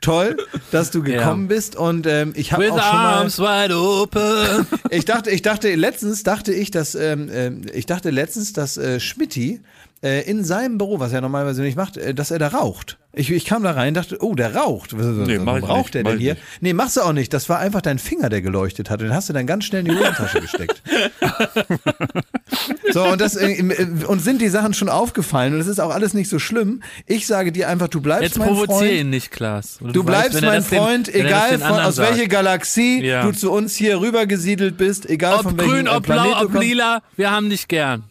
Toll, 0.00 0.36
dass 0.72 0.90
du 0.90 1.02
gekommen 1.04 1.48
bist 1.48 1.74
und 1.76 2.06
ähm, 2.06 2.32
ich 2.36 2.52
habe 2.52 2.64
auch 2.72 2.82
schon 2.82 2.98
mal, 2.98 3.14
arms 3.14 3.38
wide 3.38 3.76
open. 3.76 4.66
ich 4.90 5.04
dachte, 5.04 5.30
ich 5.30 5.42
dachte 5.42 5.74
letztens 5.86 6.22
dachte 6.24 6.52
ich, 6.52 6.70
dass 6.70 6.94
ähm, 6.94 7.28
ähm, 7.32 7.62
ich 7.72 7.86
dachte 7.86 8.10
letztens, 8.10 8.52
dass 8.52 8.76
äh, 8.76 8.98
Schmidti 8.98 9.60
äh, 10.02 10.28
in 10.28 10.44
seinem 10.44 10.78
Büro, 10.78 10.98
was 10.98 11.12
er 11.12 11.20
normalerweise 11.20 11.62
nicht 11.62 11.76
macht, 11.76 11.96
äh, 11.96 12.12
dass 12.12 12.30
er 12.32 12.38
da 12.38 12.48
raucht. 12.48 12.98
Ich, 13.18 13.30
ich 13.30 13.46
kam 13.46 13.62
da 13.62 13.70
rein, 13.70 13.94
dachte, 13.94 14.18
oh, 14.20 14.34
der 14.34 14.54
raucht. 14.54 14.92
Nee, 14.92 15.38
was 15.38 15.44
mach 15.44 15.56
ich 15.56 15.62
raucht 15.64 15.78
nicht, 15.78 15.94
der 15.94 16.02
denn 16.04 16.18
hier? 16.18 16.34
nicht. 16.34 16.44
Nee, 16.60 16.74
machst 16.74 16.98
du 16.98 17.00
auch 17.00 17.14
nicht. 17.14 17.32
Das 17.32 17.48
war 17.48 17.58
einfach 17.58 17.80
dein 17.80 17.98
Finger, 17.98 18.28
der 18.28 18.42
geleuchtet 18.42 18.90
hat. 18.90 19.00
Und 19.00 19.06
den 19.08 19.14
hast 19.14 19.30
du 19.30 19.32
dann 19.32 19.46
ganz 19.46 19.64
schnell 19.64 19.86
in 19.86 19.92
die 19.92 19.98
Hosentasche 19.98 20.42
gesteckt. 20.42 20.82
so, 22.92 23.04
und 23.04 23.18
das, 23.20 23.36
äh, 23.36 23.52
äh, 23.52 24.04
uns 24.04 24.22
sind 24.24 24.42
die 24.42 24.48
Sachen 24.50 24.74
schon 24.74 24.90
aufgefallen 24.90 25.54
und 25.54 25.60
es 25.60 25.66
ist 25.66 25.80
auch 25.80 25.90
alles 25.94 26.12
nicht 26.12 26.28
so 26.28 26.38
schlimm. 26.38 26.82
Ich 27.06 27.26
sage 27.26 27.52
dir 27.52 27.68
einfach, 27.70 27.88
du 27.88 28.02
bleibst 28.02 28.22
Jetzt 28.22 28.38
mein 28.38 28.48
provoziere 28.48 28.78
Freund. 28.80 28.92
ihn 28.92 29.10
nicht, 29.10 29.30
Klaas. 29.30 29.78
Du 29.80 29.86
weißt, 29.86 30.06
bleibst 30.06 30.42
er 30.42 30.48
mein 30.50 30.62
den- 30.62 30.78
Freund, 30.78 31.08
das 31.08 31.14
egal 31.14 31.50
den 31.52 31.60
von, 31.60 31.80
aus 31.80 31.96
welcher 31.96 32.26
Galaxie 32.28 33.02
Ja. 33.02 33.22
du 33.24 33.32
zu 33.32 33.50
uns 33.50 33.74
hier 33.74 33.98
rübergesiedelt 34.00 34.76
bist, 34.76 35.08
egal 35.08 35.36
Ob 35.36 35.42
von 35.44 35.58
welchem 35.58 35.70
grün, 35.72 35.88
ob 35.88 36.02
blau, 36.04 36.14
Planet 36.22 36.34
du 36.34 36.44
ob 36.56 36.62
lila, 36.62 37.02
wir 37.16 37.30
haben 37.30 37.48
dich 37.48 37.66
gern. 37.66 38.04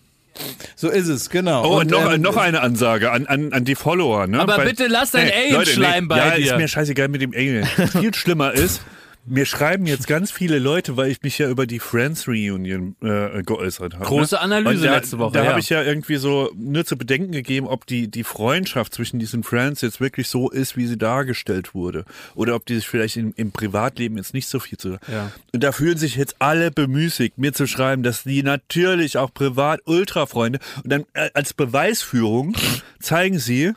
So 0.75 0.89
ist 0.89 1.07
es, 1.07 1.29
genau. 1.29 1.65
Oh, 1.65 1.79
und 1.79 1.89
noch, 1.89 2.11
ähm, 2.11 2.21
noch 2.21 2.37
eine 2.37 2.61
Ansage 2.61 3.11
an, 3.11 3.25
an, 3.27 3.53
an 3.53 3.63
die 3.63 3.75
Follower. 3.75 4.27
Ne? 4.27 4.39
Aber 4.39 4.59
bitte 4.59 4.87
lass 4.87 5.11
dein 5.11 5.31
Alien-Schleim 5.31 6.07
bei 6.07 6.17
ja, 6.17 6.35
dir. 6.35 6.45
ist 6.45 6.57
mir 6.57 6.67
scheißegal 6.67 7.07
mit 7.07 7.21
dem 7.21 7.33
Alien. 7.33 7.65
Viel 7.65 8.13
schlimmer 8.13 8.53
ist, 8.53 8.81
mir 9.25 9.45
schreiben 9.45 9.85
jetzt 9.85 10.07
ganz 10.07 10.31
viele 10.31 10.59
Leute, 10.59 10.97
weil 10.97 11.09
ich 11.09 11.21
mich 11.21 11.37
ja 11.37 11.49
über 11.49 11.65
die 11.65 11.79
Friends 11.79 12.27
Reunion 12.27 12.95
äh, 13.01 13.41
geäußert 13.43 13.95
habe. 13.95 14.05
Große 14.05 14.35
ne? 14.35 14.41
Analyse 14.41 14.75
Und 14.75 14.83
da, 14.85 14.95
letzte 14.95 15.19
Woche, 15.19 15.33
Da 15.33 15.43
ja. 15.43 15.49
habe 15.49 15.59
ich 15.59 15.69
ja 15.69 15.81
irgendwie 15.81 16.17
so 16.17 16.51
nur 16.55 16.85
zu 16.85 16.97
bedenken 16.97 17.31
gegeben, 17.31 17.67
ob 17.67 17.85
die, 17.87 18.07
die 18.07 18.23
Freundschaft 18.23 18.93
zwischen 18.93 19.19
diesen 19.19 19.43
Friends 19.43 19.81
jetzt 19.81 19.99
wirklich 19.99 20.29
so 20.29 20.49
ist, 20.49 20.77
wie 20.77 20.85
sie 20.85 20.97
dargestellt 20.97 21.73
wurde. 21.73 22.05
Oder 22.35 22.55
ob 22.55 22.65
die 22.65 22.75
sich 22.75 22.87
vielleicht 22.87 23.17
im, 23.17 23.33
im 23.35 23.51
Privatleben 23.51 24.17
jetzt 24.17 24.33
nicht 24.33 24.47
so 24.47 24.59
viel 24.59 24.77
zu. 24.77 24.97
Ja. 25.11 25.31
Und 25.53 25.63
da 25.63 25.71
fühlen 25.71 25.97
sich 25.97 26.15
jetzt 26.15 26.35
alle 26.39 26.71
bemüßigt, 26.71 27.37
mir 27.37 27.53
zu 27.53 27.67
schreiben, 27.67 28.03
dass 28.03 28.23
die 28.23 28.43
natürlich 28.43 29.17
auch 29.17 29.33
privat 29.33 29.81
Ultrafreunde 29.85 30.59
und 30.83 30.91
dann 30.91 31.05
äh, 31.13 31.29
als 31.33 31.53
Beweisführung 31.53 32.55
zeigen 32.99 33.39
sie 33.39 33.73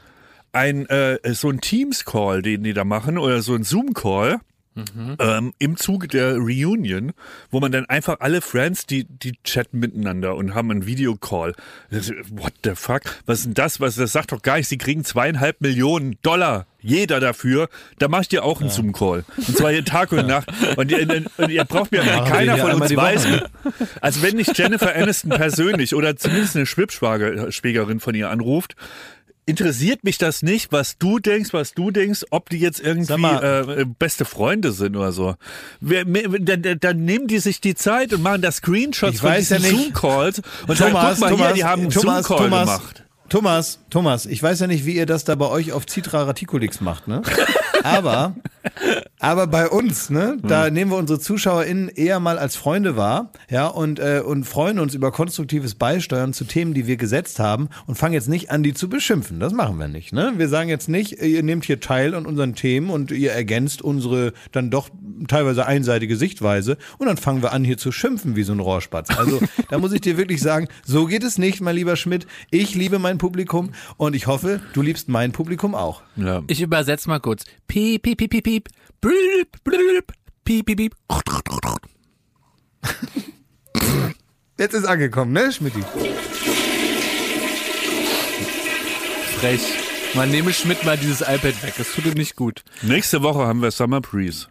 ein 0.53 0.87
äh, 0.87 1.19
so 1.35 1.51
ein 1.51 1.61
Teams-Call, 1.61 2.43
den 2.43 2.65
die 2.65 2.73
da 2.73 2.85
machen, 2.85 3.19
oder 3.19 3.43
so 3.43 3.55
ein 3.55 3.63
Zoom-Call. 4.87 5.17
Ähm, 5.19 5.53
im 5.59 5.77
Zuge 5.77 6.09
der 6.09 6.37
Reunion, 6.37 7.13
wo 7.51 7.61
man 7.61 7.73
dann 7.73 7.87
einfach 7.87 8.21
alle 8.21 8.41
Friends, 8.41 8.87
die, 8.87 9.05
die 9.05 9.33
chatten 9.45 9.79
miteinander 9.79 10.37
und 10.37 10.55
haben 10.55 10.71
einen 10.71 10.87
Videocall. 10.87 11.55
What 12.31 12.55
the 12.65 12.73
fuck? 12.75 13.03
Was 13.27 13.41
ist 13.41 13.47
denn 13.47 13.55
das? 13.55 13.81
Was, 13.81 13.97
das 13.97 14.13
sagt 14.13 14.33
doch 14.33 14.43
gar 14.43 14.57
nicht, 14.57 14.69
sie 14.69 14.79
kriegen 14.79 15.05
zweieinhalb 15.05 15.61
Millionen 15.61 16.17
Dollar. 16.23 16.67
Jeder 16.81 17.19
dafür. 17.19 17.69
Da 17.99 18.07
mache 18.07 18.23
ich 18.23 18.29
dir 18.29 18.45
auch 18.45 18.61
einen 18.61 18.71
Zoom-Call. 18.71 19.25
Und 19.37 19.57
zwar 19.57 19.73
jeden 19.73 19.87
Tag 19.87 20.13
und 20.13 20.27
Nacht. 20.29 20.49
Und 20.77 20.91
ihr, 20.93 21.27
und 21.37 21.51
ihr 21.51 21.65
braucht 21.65 21.91
mir, 21.91 22.05
wir 22.05 22.25
keiner 22.25 22.55
hier 22.55 22.65
von 22.65 22.81
uns 22.81 22.95
weiß, 22.95 23.27
also 24.01 24.23
wenn 24.23 24.37
nicht 24.37 24.57
Jennifer 24.57 24.95
Aniston 24.95 25.31
persönlich 25.31 25.95
oder 25.95 26.17
zumindest 26.17 26.57
eine 26.57 26.67
Schwibschwägerin 26.67 28.01
von 28.01 28.15
ihr 28.15 28.31
anruft, 28.31 28.77
interessiert 29.49 30.05
mich 30.05 30.19
das 30.19 30.43
nicht, 30.43 30.71
was 30.73 30.99
du 30.99 31.19
denkst, 31.19 31.53
was 31.53 31.73
du 31.73 31.91
denkst, 31.91 32.25
ob 32.31 32.51
die 32.51 32.59
jetzt 32.59 32.81
irgendwie 32.81 33.17
mal. 33.17 33.79
äh, 33.79 33.85
beste 33.99 34.25
Freunde 34.25 34.73
sind 34.73 34.95
oder 34.95 35.11
so. 35.11 35.35
Wer, 35.81 36.05
dann, 36.05 36.79
dann- 36.81 37.05
nehmen 37.05 37.27
die 37.29 37.39
sich 37.39 37.61
die 37.61 37.75
Zeit 37.75 38.13
und 38.13 38.23
machen 38.23 38.43
da 38.43 38.53
Screenshots 38.53 39.21
von 39.21 39.31
ja. 39.33 39.41
Zoom-Calls 39.41 40.43
und 40.67 40.77
sagen, 40.77 40.95
guck 40.95 41.21
mal 41.21 41.37
hier, 41.37 41.55
die 41.55 41.65
haben 41.65 41.83
einen 41.83 41.91
Thomas, 41.91 42.27
Zoom-Call 42.27 42.51
Thomas, 42.51 42.67
gemacht. 42.67 43.05
Thomas, 43.29 43.79
Thomas, 43.91 44.27
ich 44.27 44.43
weiß 44.43 44.61
ja 44.61 44.67
nicht, 44.67 44.85
wie 44.85 44.97
ihr 44.97 45.07
das 45.07 45.25
da 45.25 45.35
bei 45.35 45.49
euch 45.49 45.73
auf 45.73 45.87
Citra 45.87 46.25
Raticulix 46.25 46.81
macht, 46.81 47.09
ne? 47.09 47.23
Aber, 47.85 48.35
aber 49.19 49.47
bei 49.47 49.69
uns, 49.69 50.11
ne, 50.11 50.37
da 50.43 50.69
nehmen 50.69 50.91
wir 50.91 50.99
unsere 50.99 51.21
ZuschauerInnen 51.21 51.89
eher 51.89 52.19
mal 52.21 52.39
als 52.39 52.57
Freunde 52.57 52.97
wahr, 52.97 53.33
ja, 53.49 53.67
und, 53.69 53.99
äh, 54.01 54.21
und 54.25 54.45
freuen 54.45 54.79
uns 54.79 54.95
über 54.95 55.13
konstruktives 55.13 55.75
Beisteuern 55.77 56.33
zu 56.33 56.45
Themen, 56.45 56.75
die 56.75 56.87
wir 56.87 56.97
gesetzt 56.97 57.39
haben 57.39 57.69
und 57.87 57.95
fangen 57.95 58.15
jetzt 58.15 58.29
nicht 58.29 58.51
an, 58.51 58.63
die 58.63 58.75
zu 58.75 58.89
beschimpfen. 58.89 59.41
Das 59.41 59.53
machen 59.53 59.79
wir 59.79 59.89
nicht, 59.89 60.13
ne? 60.13 60.35
Wir 60.37 60.49
sagen 60.49 60.69
jetzt 60.69 60.89
nicht, 60.89 61.23
ihr 61.23 61.43
nehmt 61.43 61.65
hier 61.65 61.81
teil 61.81 62.15
an 62.15 62.27
unseren 62.27 62.55
Themen 62.55 62.91
und 62.91 63.11
ihr 63.11 63.33
ergänzt 63.33 63.81
unsere 63.81 64.33
dann 64.53 64.71
doch 64.71 64.91
teilweise 65.29 65.67
einseitige 65.67 66.17
Sichtweise 66.17 66.77
und 66.99 67.07
dann 67.07 67.17
fangen 67.17 67.43
wir 67.43 67.53
an, 67.53 67.65
hier 67.65 67.79
zu 67.79 67.93
schimpfen 67.93 68.37
wie 68.37 68.43
so 68.43 68.53
ein 68.53 68.61
Rohrspatz. 68.61 69.17
Also, 69.17 69.41
da 69.71 69.79
muss 69.79 69.93
ich 69.93 70.01
dir 70.01 70.19
wirklich 70.19 70.43
sagen, 70.43 70.69
so 70.85 71.07
geht 71.07 71.25
es 71.25 71.39
nicht, 71.39 71.61
mein 71.61 71.77
lieber 71.77 71.97
Schmidt. 71.97 72.27
Ich 72.51 72.75
liebe 72.75 72.99
mein 72.99 73.19
Publikum 73.19 73.71
und 73.97 74.15
ich 74.15 74.27
hoffe, 74.27 74.61
du 74.73 74.83
liebst 74.83 75.09
mein 75.09 75.33
Publikum 75.33 75.75
auch. 75.75 76.03
Ja. 76.17 76.43
Ich 76.47 76.61
übersetze 76.61 77.09
mal 77.09 77.21
kurz. 77.21 77.45
Piep, 77.67 78.03
piep, 78.03 78.19
piep, 78.19 78.31
piep, 78.31 78.45
piep. 78.45 78.69
Blüp, 79.01 79.65
blüp. 79.65 80.13
Piep, 80.45 80.67
piep, 80.67 80.77
piep. 80.79 80.95
Jetzt 84.59 84.75
ist 84.75 84.87
angekommen, 84.87 85.33
ne, 85.33 85.53
Schmidti? 85.53 85.83
Frech. 89.39 89.61
Man 90.15 90.31
nehme 90.31 90.53
Schmidt 90.53 90.85
mal 90.85 90.97
dieses 90.97 91.21
iPad 91.21 91.63
weg. 91.63 91.75
Das 91.77 91.93
tut 91.93 92.07
ihm 92.07 92.15
nicht 92.15 92.35
gut. 92.35 92.65
Nächste 92.83 93.23
Woche 93.23 93.47
haben 93.47 93.63
wir 93.63 93.71
Summer 93.71 94.01
Breeze. 94.01 94.49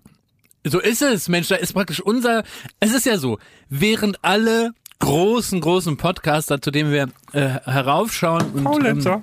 So 0.63 0.79
ist 0.79 1.01
es, 1.01 1.27
Mensch. 1.27 1.47
Da 1.47 1.55
ist 1.55 1.73
praktisch 1.73 1.99
unser. 1.99 2.43
Es 2.79 2.93
ist 2.93 3.05
ja 3.05 3.17
so, 3.17 3.39
während 3.69 4.23
alle 4.23 4.71
großen, 4.99 5.61
großen 5.61 5.97
Podcaster, 5.97 6.61
zu 6.61 6.71
denen 6.71 6.91
wir 6.91 7.07
äh, 7.33 7.59
heraufschauen 7.65 8.45
und 8.51 8.85
ähm, 8.85 9.21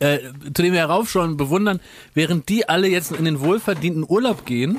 äh, 0.00 0.18
zu 0.54 0.62
denen 0.62 0.72
wir 0.72 0.80
heraufschauen 0.80 1.30
und 1.30 1.36
bewundern, 1.36 1.80
während 2.14 2.48
die 2.48 2.68
alle 2.68 2.88
jetzt 2.88 3.12
in 3.12 3.24
den 3.24 3.40
wohlverdienten 3.40 4.04
Urlaub 4.08 4.46
gehen. 4.46 4.78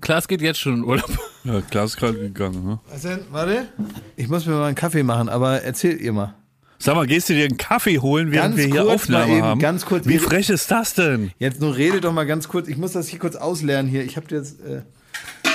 Klaas 0.00 0.28
geht 0.28 0.42
jetzt 0.42 0.60
schon 0.60 0.74
in 0.74 0.84
Urlaub. 0.84 1.10
Ja, 1.44 1.62
klar 1.62 1.84
ist 1.86 1.96
gerade 1.96 2.18
gegangen. 2.18 2.62
Ne? 2.66 2.78
Was 2.90 3.02
denn? 3.02 3.20
Warte. 3.30 3.68
Ich 4.16 4.28
muss 4.28 4.44
mir 4.44 4.52
mal 4.52 4.66
einen 4.66 4.74
Kaffee 4.74 5.02
machen, 5.02 5.30
aber 5.30 5.62
erzählt 5.62 5.98
ihr 5.98 6.12
mal. 6.12 6.34
Sag 6.78 6.94
mal, 6.94 7.06
gehst 7.06 7.30
du 7.30 7.32
dir 7.32 7.46
einen 7.46 7.56
Kaffee 7.56 8.00
holen, 8.00 8.32
während 8.32 8.56
Ganz 8.56 8.56
wir 8.56 8.64
hier 8.64 8.82
kurz 8.82 9.08
mal 9.08 9.22
Aufnahme 9.22 9.32
eben, 9.32 9.42
haben? 9.46 9.60
ganz 9.60 9.86
kurz. 9.86 10.06
Wie 10.06 10.18
frech 10.18 10.50
ist 10.50 10.70
das 10.70 10.92
denn? 10.92 11.30
Jetzt 11.38 11.60
nur 11.62 11.74
redet 11.74 12.04
doch 12.04 12.12
mal 12.12 12.26
ganz 12.26 12.48
kurz. 12.48 12.68
Ich 12.68 12.76
muss 12.76 12.92
das 12.92 13.08
hier 13.08 13.18
kurz 13.18 13.34
auslernen 13.34 13.88
hier. 13.88 14.04
Ich 14.04 14.16
habe 14.16 14.26
jetzt. 14.30 14.60
Äh 14.60 14.82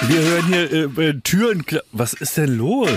Wir 0.08 0.22
hören 0.22 0.46
hier 0.48 0.72
äh, 0.98 1.10
äh, 1.10 1.22
Türen. 1.22 1.64
Was 1.92 2.14
ist 2.14 2.38
denn 2.38 2.58
los? 2.58 2.90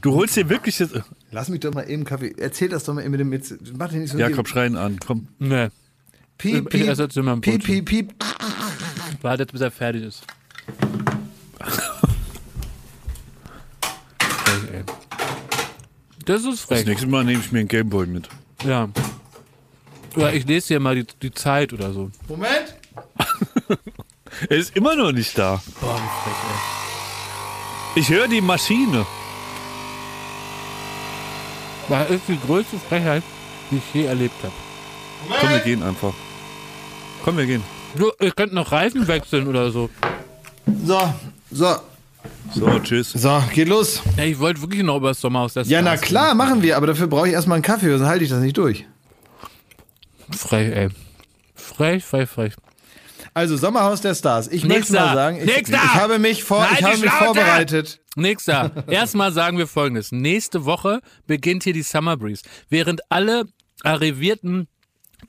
Du 0.00 0.14
holst 0.14 0.36
dir 0.36 0.48
wirklich 0.48 0.78
jetzt. 0.78 0.94
Lass 1.30 1.48
mich 1.48 1.60
doch 1.60 1.72
mal 1.74 1.88
eben 1.88 2.04
Kaffee. 2.04 2.34
Erzähl 2.36 2.68
das 2.68 2.84
doch 2.84 2.94
mal 2.94 3.02
eben 3.02 3.10
mit 3.12 3.20
dem. 3.20 3.32
Jetzt, 3.32 3.54
mach 3.76 3.88
dich 3.90 3.98
nicht 3.98 4.10
so. 4.12 4.18
Ja, 4.18 4.30
komm, 4.30 4.46
schreien 4.46 4.76
an. 4.76 4.98
Komm. 5.04 5.28
Nee. 5.38 5.68
Piep, 6.38 6.74
immer 6.74 7.32
ein 7.32 7.40
piep, 7.40 7.60
Brötchen. 7.60 7.84
piep, 7.84 7.84
piep. 7.88 8.14
Wartet, 9.22 9.52
bis 9.52 9.60
er 9.60 9.70
fertig 9.70 10.02
ist. 10.02 10.24
Das 16.24 16.40
ist 16.44 16.50
Das 16.70 16.78
frech. 16.78 16.86
nächste 16.86 17.06
Mal 17.06 17.24
nehme 17.24 17.40
ich 17.40 17.52
mir 17.52 17.60
einen 17.60 17.68
Gameboy 17.68 18.06
mit. 18.06 18.28
Ja. 18.64 18.88
Oder 20.16 20.32
ich 20.34 20.46
lese 20.46 20.68
dir 20.74 20.80
mal 20.80 20.94
die, 20.94 21.06
die 21.22 21.32
Zeit 21.32 21.72
oder 21.72 21.92
so. 21.92 22.10
Moment. 22.28 22.76
Er 24.48 24.56
ist 24.56 24.76
immer 24.76 24.94
noch 24.96 25.12
nicht 25.12 25.36
da. 25.38 25.62
Boah, 25.80 25.94
wie 25.94 25.98
frech, 26.22 26.34
ey. 27.94 28.00
Ich 28.00 28.08
höre 28.08 28.28
die 28.28 28.40
Maschine. 28.40 29.06
Das 31.88 32.08
ist 32.10 32.22
die 32.28 32.38
größte 32.46 32.78
Frechheit, 32.88 33.22
die 33.70 33.76
ich 33.76 33.94
je 33.94 34.04
erlebt 34.06 34.34
habe. 34.42 34.52
Komm, 35.40 35.50
wir 35.50 35.58
gehen 35.60 35.82
einfach. 35.82 36.12
Komm, 37.24 37.36
wir 37.36 37.46
gehen. 37.46 37.62
Du, 37.96 38.10
ihr 38.20 38.30
könnt 38.32 38.52
noch 38.54 38.72
Reifen 38.72 39.06
wechseln 39.06 39.46
oder 39.46 39.70
so. 39.70 39.90
So, 40.84 41.12
so, 41.50 41.76
So, 42.54 42.78
tschüss. 42.80 43.12
so, 43.12 43.42
geht 43.52 43.68
los. 43.68 44.00
Ey, 44.16 44.32
ich 44.32 44.38
wollte 44.38 44.62
wirklich 44.62 44.82
noch 44.82 44.96
über 44.96 45.08
das 45.08 45.20
Sommerhaus 45.20 45.52
der 45.54 45.64
Ja, 45.64 45.82
na 45.82 45.90
Stars 45.96 46.00
klar, 46.08 46.34
machen 46.34 46.62
wir, 46.62 46.76
aber 46.76 46.86
dafür 46.86 47.06
brauche 47.08 47.28
ich 47.28 47.34
erstmal 47.34 47.56
einen 47.56 47.62
Kaffee, 47.62 47.90
sonst 47.90 48.08
halte 48.08 48.24
ich 48.24 48.30
das 48.30 48.40
nicht 48.40 48.56
durch. 48.56 48.86
Frech, 50.30 50.74
ey. 50.74 50.88
Frech, 51.54 52.04
frech, 52.04 52.28
frech. 52.30 52.52
Also 53.34 53.56
Sommerhaus 53.56 54.00
der 54.02 54.14
Stars. 54.14 54.48
Ich 54.48 54.64
möchte 54.64 54.92
mal 54.92 55.14
sagen, 55.14 55.38
ich, 55.38 55.46
Nächster. 55.46 55.76
ich 55.82 55.94
habe 55.94 56.18
mich 56.18 56.44
vor, 56.44 56.68
Halt 56.68 56.80
ich 56.80 56.84
habe 56.84 56.98
mich 56.98 57.10
vorbereitet. 57.10 58.00
Nächster. 58.14 58.70
Erstmal 58.88 59.32
sagen 59.32 59.56
wir 59.56 59.66
folgendes. 59.66 60.12
Nächste 60.12 60.64
Woche 60.66 61.00
beginnt 61.26 61.64
hier 61.64 61.72
die 61.72 61.82
Summer 61.82 62.16
Breeze. 62.16 62.42
Während 62.68 63.00
alle 63.10 63.44
arrivierten 63.84 64.68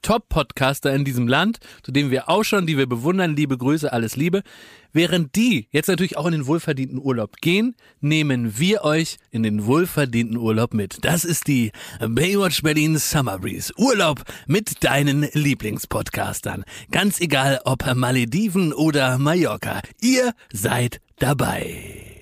Top-Podcaster 0.04 0.94
in 0.94 1.04
diesem 1.04 1.28
Land, 1.28 1.58
zu 1.82 1.92
denen 1.92 2.12
wir 2.12 2.30
auch 2.30 2.44
schon, 2.44 2.68
die 2.68 2.78
wir 2.78 2.86
bewundern, 2.88 3.36
liebe 3.36 3.58
Grüße, 3.58 3.92
alles 3.92 4.16
Liebe, 4.16 4.44
während 4.92 5.36
die 5.36 5.68
jetzt 5.72 5.88
natürlich 5.88 6.18
auch 6.18 6.28
in 6.28 6.34
den 6.34 6.46
wohlverdienten 6.46 7.00
Urlaub 7.00 7.38
gehen, 7.42 7.76
nehmen 8.00 8.60
wir 8.60 8.84
euch 8.84 9.18
in 9.32 9.42
den 9.42 9.66
wohlverdienten 9.66 10.38
Urlaub 10.38 10.76
mit. 10.76 11.00
Das 11.02 11.26
ist 11.26 11.48
die 11.48 11.72
Baywatch 12.00 12.62
Berlin 12.62 12.98
Summer 12.98 13.40
Breeze. 13.40 13.74
Urlaub 13.78 14.24
mit 14.46 14.84
deinen 14.84 15.28
Lieblingspodcastern. 15.34 16.64
Ganz 16.92 17.20
egal 17.20 17.62
ob 17.66 17.84
Malediven 17.96 18.74
oder 18.74 19.18
Mallorca. 19.18 19.82
Ihr 20.00 20.34
seid 20.52 21.02
dabei. 21.18 22.14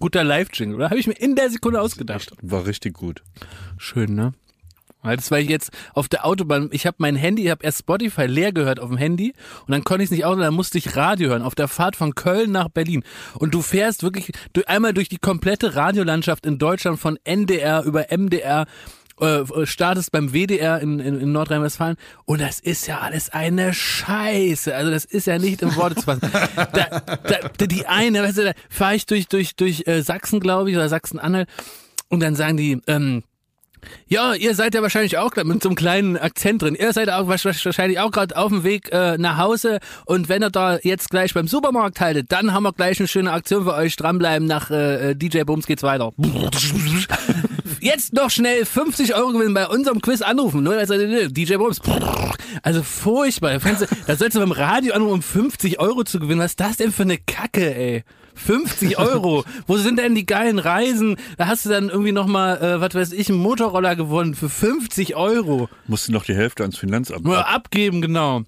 Guter 0.00 0.24
Live-Jingle, 0.24 0.76
oder? 0.76 0.90
Habe 0.90 0.98
ich 0.98 1.06
mir 1.06 1.14
in 1.14 1.36
der 1.36 1.50
Sekunde 1.50 1.80
ausgedacht. 1.80 2.32
War 2.42 2.66
richtig 2.66 2.94
gut. 2.94 3.22
Schön, 3.78 4.14
ne? 4.14 4.32
Weil 5.02 5.16
Das 5.16 5.30
war 5.30 5.38
ich 5.38 5.48
jetzt 5.48 5.70
auf 5.94 6.08
der 6.08 6.24
Autobahn. 6.24 6.68
Ich 6.72 6.86
habe 6.86 6.96
mein 6.98 7.16
Handy, 7.16 7.44
ich 7.44 7.50
habe 7.50 7.64
erst 7.64 7.80
Spotify 7.80 8.26
leer 8.26 8.52
gehört 8.52 8.80
auf 8.80 8.88
dem 8.88 8.96
Handy 8.96 9.32
und 9.66 9.72
dann 9.72 9.84
konnte 9.84 10.04
ich 10.04 10.08
es 10.08 10.10
nicht 10.12 10.24
aus, 10.24 10.38
dann 10.38 10.54
musste 10.54 10.78
ich 10.78 10.96
Radio 10.96 11.30
hören 11.30 11.42
auf 11.42 11.54
der 11.54 11.68
Fahrt 11.68 11.96
von 11.96 12.14
Köln 12.14 12.52
nach 12.52 12.68
Berlin. 12.68 13.02
Und 13.34 13.52
du 13.54 13.62
fährst 13.62 14.02
wirklich 14.02 14.32
durch, 14.52 14.68
einmal 14.68 14.94
durch 14.94 15.08
die 15.08 15.18
komplette 15.18 15.74
Radiolandschaft 15.74 16.46
in 16.46 16.58
Deutschland 16.58 17.00
von 17.00 17.18
NDR 17.24 17.82
über 17.84 18.06
MDR, 18.10 18.66
äh, 19.20 19.66
startest 19.66 20.12
beim 20.12 20.32
WDR 20.32 20.80
in, 20.80 20.98
in, 20.98 21.20
in 21.20 21.32
Nordrhein-Westfalen 21.32 21.96
und 22.24 22.40
das 22.40 22.60
ist 22.60 22.86
ja 22.86 23.00
alles 23.00 23.30
eine 23.30 23.74
Scheiße. 23.74 24.74
Also 24.74 24.90
das 24.90 25.04
ist 25.04 25.26
ja 25.26 25.38
nicht 25.38 25.62
im 25.62 25.76
Worte 25.76 25.96
zu 25.96 26.02
fassen. 26.04 26.30
Da, 26.56 27.00
da, 27.00 27.66
die 27.66 27.86
eine, 27.86 28.22
weißt 28.22 28.38
du, 28.38 28.44
da 28.44 28.52
fahre 28.70 28.94
ich 28.94 29.06
durch, 29.06 29.28
durch, 29.28 29.54
durch 29.56 29.86
äh, 29.86 30.02
Sachsen, 30.02 30.40
glaube 30.40 30.70
ich, 30.70 30.76
oder 30.76 30.88
Sachsen-Anhalt 30.88 31.48
und 32.08 32.20
dann 32.20 32.34
sagen 32.36 32.56
die, 32.56 32.80
ähm, 32.86 33.22
ja, 34.06 34.34
ihr 34.34 34.54
seid 34.54 34.74
ja 34.74 34.82
wahrscheinlich 34.82 35.18
auch 35.18 35.30
grad 35.30 35.46
mit 35.46 35.62
so 35.62 35.68
einem 35.68 35.76
kleinen 35.76 36.16
Akzent 36.16 36.62
drin. 36.62 36.74
Ihr 36.74 36.92
seid 36.92 37.08
auch 37.08 37.26
wahrscheinlich 37.28 38.00
auch 38.00 38.10
gerade 38.10 38.36
auf 38.36 38.48
dem 38.48 38.64
Weg 38.64 38.92
äh, 38.92 39.18
nach 39.18 39.38
Hause 39.38 39.80
und 40.06 40.28
wenn 40.28 40.42
ihr 40.42 40.50
da 40.50 40.78
jetzt 40.82 41.10
gleich 41.10 41.34
beim 41.34 41.48
Supermarkt 41.48 42.00
haltet, 42.00 42.30
dann 42.32 42.52
haben 42.52 42.62
wir 42.64 42.72
gleich 42.72 42.98
eine 42.98 43.08
schöne 43.08 43.32
Aktion 43.32 43.64
für 43.64 43.74
euch. 43.74 43.96
Dranbleiben, 43.96 44.46
nach 44.46 44.70
äh, 44.70 45.14
DJ 45.14 45.42
Bums 45.42 45.66
geht's 45.66 45.82
weiter. 45.82 46.12
Jetzt 47.80 48.12
noch 48.12 48.30
schnell 48.30 48.64
50 48.64 49.16
Euro 49.16 49.32
gewinnen 49.32 49.54
bei 49.54 49.66
unserem 49.66 50.00
Quiz 50.00 50.22
anrufen. 50.22 50.66
Also, 50.68 50.94
DJ 50.96 51.56
Bums. 51.56 51.80
Also 52.62 52.82
furchtbar. 52.84 53.58
Da 54.06 54.16
sollst 54.16 54.36
du 54.36 54.40
beim 54.40 54.52
Radio 54.52 54.94
anrufen, 54.94 55.14
um 55.14 55.22
50 55.22 55.80
Euro 55.80 56.04
zu 56.04 56.20
gewinnen. 56.20 56.40
Was 56.40 56.52
ist 56.52 56.60
das 56.60 56.76
denn 56.76 56.92
für 56.92 57.02
eine 57.02 57.18
Kacke, 57.18 57.74
ey? 57.74 58.04
50 58.34 58.98
Euro. 58.98 59.44
Wo 59.66 59.76
sind 59.76 59.98
denn 59.98 60.14
die 60.14 60.26
geilen 60.26 60.58
Reisen? 60.58 61.16
Da 61.38 61.46
hast 61.46 61.64
du 61.64 61.70
dann 61.70 61.88
irgendwie 61.88 62.12
nochmal, 62.12 62.58
äh, 62.62 62.80
was 62.80 62.94
weiß 62.94 63.12
ich, 63.12 63.28
einen 63.28 63.38
Motorroller 63.38 63.96
gewonnen 63.96 64.34
für 64.34 64.48
50 64.48 65.16
Euro. 65.16 65.68
Musst 65.86 66.08
du 66.08 66.12
noch 66.12 66.24
die 66.24 66.34
Hälfte 66.34 66.62
ans 66.62 66.78
Finanzamt 66.78 67.24
Nur 67.24 67.46
abgeben, 67.48 68.00
genau. 68.02 68.42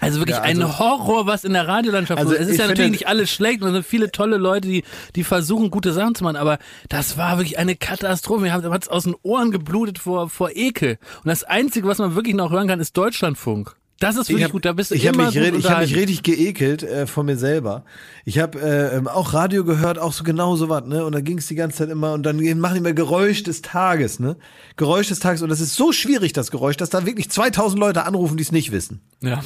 Also 0.00 0.18
wirklich 0.18 0.36
Ja, 0.36 0.42
also- 0.42 0.62
ein 0.62 0.78
Horror, 0.78 1.26
was 1.26 1.44
in 1.44 1.52
der 1.52 1.68
Radiolandschaft 1.68 2.18
Also. 2.18 2.32
Es 2.34 2.40
ist 2.40 2.46
ja 2.58 2.64
finde- 2.64 2.68
natürlich 2.68 2.90
nicht 2.92 3.06
alles 3.08 3.30
schlecht 3.30 3.62
und 3.62 3.68
es 3.68 3.74
sind 3.74 3.86
viele 3.86 4.10
tolle 4.10 4.36
Leute, 4.36 4.66
die, 4.66 4.82
die 5.14 5.22
versuchen, 5.22 5.70
gute 5.70 5.92
Sachen 5.92 6.14
zu 6.16 6.24
machen, 6.24 6.36
aber 6.36 6.58
das 6.88 7.16
war 7.18 7.36
wirklich 7.38 7.58
eine 7.58 7.76
Katastrophe. 7.76 8.40
Mir 8.42 8.52
hat 8.52 8.64
es 8.82 8.88
aus 8.88 9.04
den 9.04 9.14
Ohren 9.22 9.52
geblutet 9.52 9.98
vor, 10.00 10.28
vor 10.28 10.50
Ekel. 10.54 10.98
Und 11.22 11.28
das 11.28 11.44
Einzige, 11.44 11.86
was 11.86 11.98
man 11.98 12.16
wirklich 12.16 12.34
noch 12.34 12.50
hören 12.50 12.66
kann, 12.66 12.80
ist 12.80 12.96
Deutschlandfunk. 12.96 13.76
Das 14.00 14.16
ist 14.16 14.28
wirklich 14.28 14.44
hab- 14.46 14.50
gut, 14.52 14.64
da 14.64 14.72
bist 14.72 14.90
du 14.90 14.96
ich 14.96 15.06
hab 15.06 15.14
immer 15.14 15.26
mich, 15.26 15.34
gut 15.34 15.42
red- 15.44 15.54
ich 15.56 15.70
hab 15.70 15.78
mich 15.80 15.94
richtig 15.94 16.22
geekelt 16.24 16.82
äh, 16.82 17.06
von 17.06 17.24
mir 17.26 17.36
selber. 17.36 17.84
Ich 18.24 18.40
habe 18.40 18.60
äh, 18.60 18.96
ähm, 18.96 19.06
auch 19.06 19.32
Radio 19.32 19.64
gehört, 19.64 19.98
auch 19.98 20.12
so 20.12 20.24
genau 20.24 20.56
so 20.56 20.68
was, 20.68 20.84
ne? 20.86 21.04
Und 21.04 21.12
da 21.12 21.20
ging 21.20 21.38
es 21.38 21.46
die 21.46 21.54
ganze 21.54 21.78
Zeit 21.78 21.88
immer 21.90 22.12
und 22.12 22.24
dann 22.24 22.36
machen 22.58 22.74
die 22.74 22.78
immer 22.80 22.92
Geräusch 22.94 23.44
des 23.44 23.62
Tages, 23.62 24.18
ne? 24.18 24.36
Geräusch 24.76 25.08
des 25.08 25.20
Tages 25.20 25.42
und 25.42 25.50
das 25.50 25.60
ist 25.60 25.76
so 25.76 25.92
schwierig, 25.92 26.32
das 26.32 26.50
Geräusch, 26.50 26.76
dass 26.76 26.90
da 26.90 27.06
wirklich 27.06 27.30
2000 27.30 27.78
Leute 27.78 28.04
anrufen, 28.04 28.36
die 28.36 28.42
es 28.42 28.50
nicht 28.50 28.72
wissen. 28.72 29.02
Ja. 29.20 29.40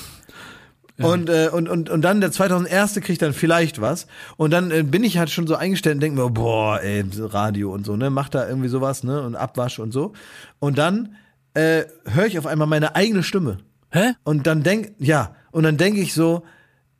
Und, 0.98 1.28
äh, 1.28 1.50
und, 1.52 1.68
und, 1.68 1.90
und 1.90 2.00
dann 2.00 2.22
der 2.22 2.32
2001. 2.32 2.94
kriegt 3.02 3.20
dann 3.20 3.34
vielleicht 3.34 3.82
was. 3.82 4.06
Und 4.38 4.50
dann 4.52 4.70
äh, 4.70 4.82
bin 4.82 5.04
ich 5.04 5.18
halt 5.18 5.28
schon 5.28 5.46
so 5.46 5.54
eingestellt 5.54 5.96
und 5.96 6.00
denke 6.00 6.18
mir, 6.18 6.30
boah, 6.30 6.80
ey, 6.82 7.04
Radio 7.18 7.74
und 7.74 7.84
so, 7.84 7.96
ne? 7.96 8.08
Macht 8.08 8.34
da 8.34 8.48
irgendwie 8.48 8.68
sowas, 8.68 9.02
ne? 9.04 9.20
Und 9.20 9.36
Abwasch 9.36 9.78
und 9.78 9.92
so. 9.92 10.14
Und 10.58 10.78
dann 10.78 11.16
äh, 11.52 11.84
höre 12.06 12.24
ich 12.24 12.38
auf 12.38 12.46
einmal 12.46 12.66
meine 12.66 12.96
eigene 12.96 13.22
Stimme. 13.22 13.58
Hä? 13.96 14.12
Und 14.24 14.46
dann 14.46 14.62
denk, 14.62 14.92
ja, 14.98 15.34
und 15.52 15.62
dann 15.62 15.78
denke 15.78 16.00
ich 16.00 16.12
so, 16.12 16.42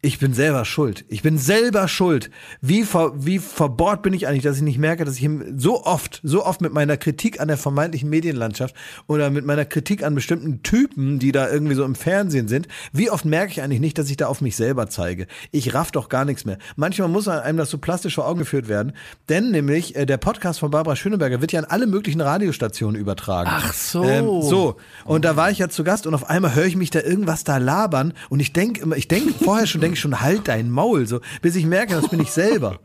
ich 0.06 0.20
bin 0.20 0.34
selber 0.34 0.64
schuld. 0.64 1.04
Ich 1.08 1.22
bin 1.22 1.36
selber 1.36 1.88
schuld. 1.88 2.30
Wie, 2.60 2.84
ver, 2.84 3.12
wie 3.16 3.40
verbohrt 3.40 4.02
bin 4.02 4.14
ich 4.14 4.28
eigentlich, 4.28 4.44
dass 4.44 4.56
ich 4.56 4.62
nicht 4.62 4.78
merke, 4.78 5.04
dass 5.04 5.18
ich 5.18 5.28
so 5.56 5.84
oft, 5.84 6.20
so 6.22 6.46
oft 6.46 6.60
mit 6.60 6.72
meiner 6.72 6.96
Kritik 6.96 7.40
an 7.40 7.48
der 7.48 7.56
vermeintlichen 7.56 8.08
Medienlandschaft 8.08 8.76
oder 9.08 9.30
mit 9.30 9.44
meiner 9.44 9.64
Kritik 9.64 10.04
an 10.04 10.14
bestimmten 10.14 10.62
Typen, 10.62 11.18
die 11.18 11.32
da 11.32 11.50
irgendwie 11.50 11.74
so 11.74 11.84
im 11.84 11.96
Fernsehen 11.96 12.46
sind, 12.46 12.68
wie 12.92 13.10
oft 13.10 13.24
merke 13.24 13.50
ich 13.50 13.62
eigentlich 13.62 13.80
nicht, 13.80 13.98
dass 13.98 14.08
ich 14.08 14.16
da 14.16 14.28
auf 14.28 14.40
mich 14.40 14.54
selber 14.54 14.88
zeige? 14.88 15.26
Ich 15.50 15.74
raff 15.74 15.90
doch 15.90 16.08
gar 16.08 16.24
nichts 16.24 16.44
mehr. 16.44 16.58
Manchmal 16.76 17.08
muss 17.08 17.26
einem 17.26 17.58
das 17.58 17.70
so 17.70 17.78
plastisch 17.78 18.14
vor 18.14 18.28
Augen 18.28 18.38
geführt 18.38 18.68
werden, 18.68 18.92
denn 19.28 19.50
nämlich 19.50 19.96
äh, 19.96 20.06
der 20.06 20.18
Podcast 20.18 20.60
von 20.60 20.70
Barbara 20.70 20.94
Schöneberger 20.94 21.40
wird 21.40 21.50
ja 21.50 21.58
an 21.58 21.66
alle 21.66 21.88
möglichen 21.88 22.20
Radiostationen 22.20 23.00
übertragen. 23.00 23.50
Ach 23.52 23.72
so. 23.72 24.04
Ähm, 24.04 24.42
so, 24.42 24.76
und 25.04 25.24
da 25.24 25.34
war 25.34 25.50
ich 25.50 25.58
ja 25.58 25.68
zu 25.68 25.82
Gast 25.82 26.06
und 26.06 26.14
auf 26.14 26.30
einmal 26.30 26.54
höre 26.54 26.66
ich 26.66 26.76
mich 26.76 26.90
da 26.90 27.00
irgendwas 27.00 27.42
da 27.42 27.56
labern 27.56 28.12
und 28.28 28.38
ich 28.38 28.52
denke 28.52 28.82
immer, 28.82 28.96
ich 28.96 29.08
denke 29.08 29.34
vorher 29.42 29.66
schon, 29.66 29.80
denke 29.80 29.95
ich 29.96 30.00
schon, 30.00 30.20
halt 30.20 30.48
dein 30.48 30.70
Maul, 30.70 31.06
so, 31.06 31.20
bis 31.42 31.56
ich 31.56 31.66
merke, 31.66 31.94
das 31.94 32.08
bin 32.08 32.20
ich 32.20 32.30
selber. 32.30 32.78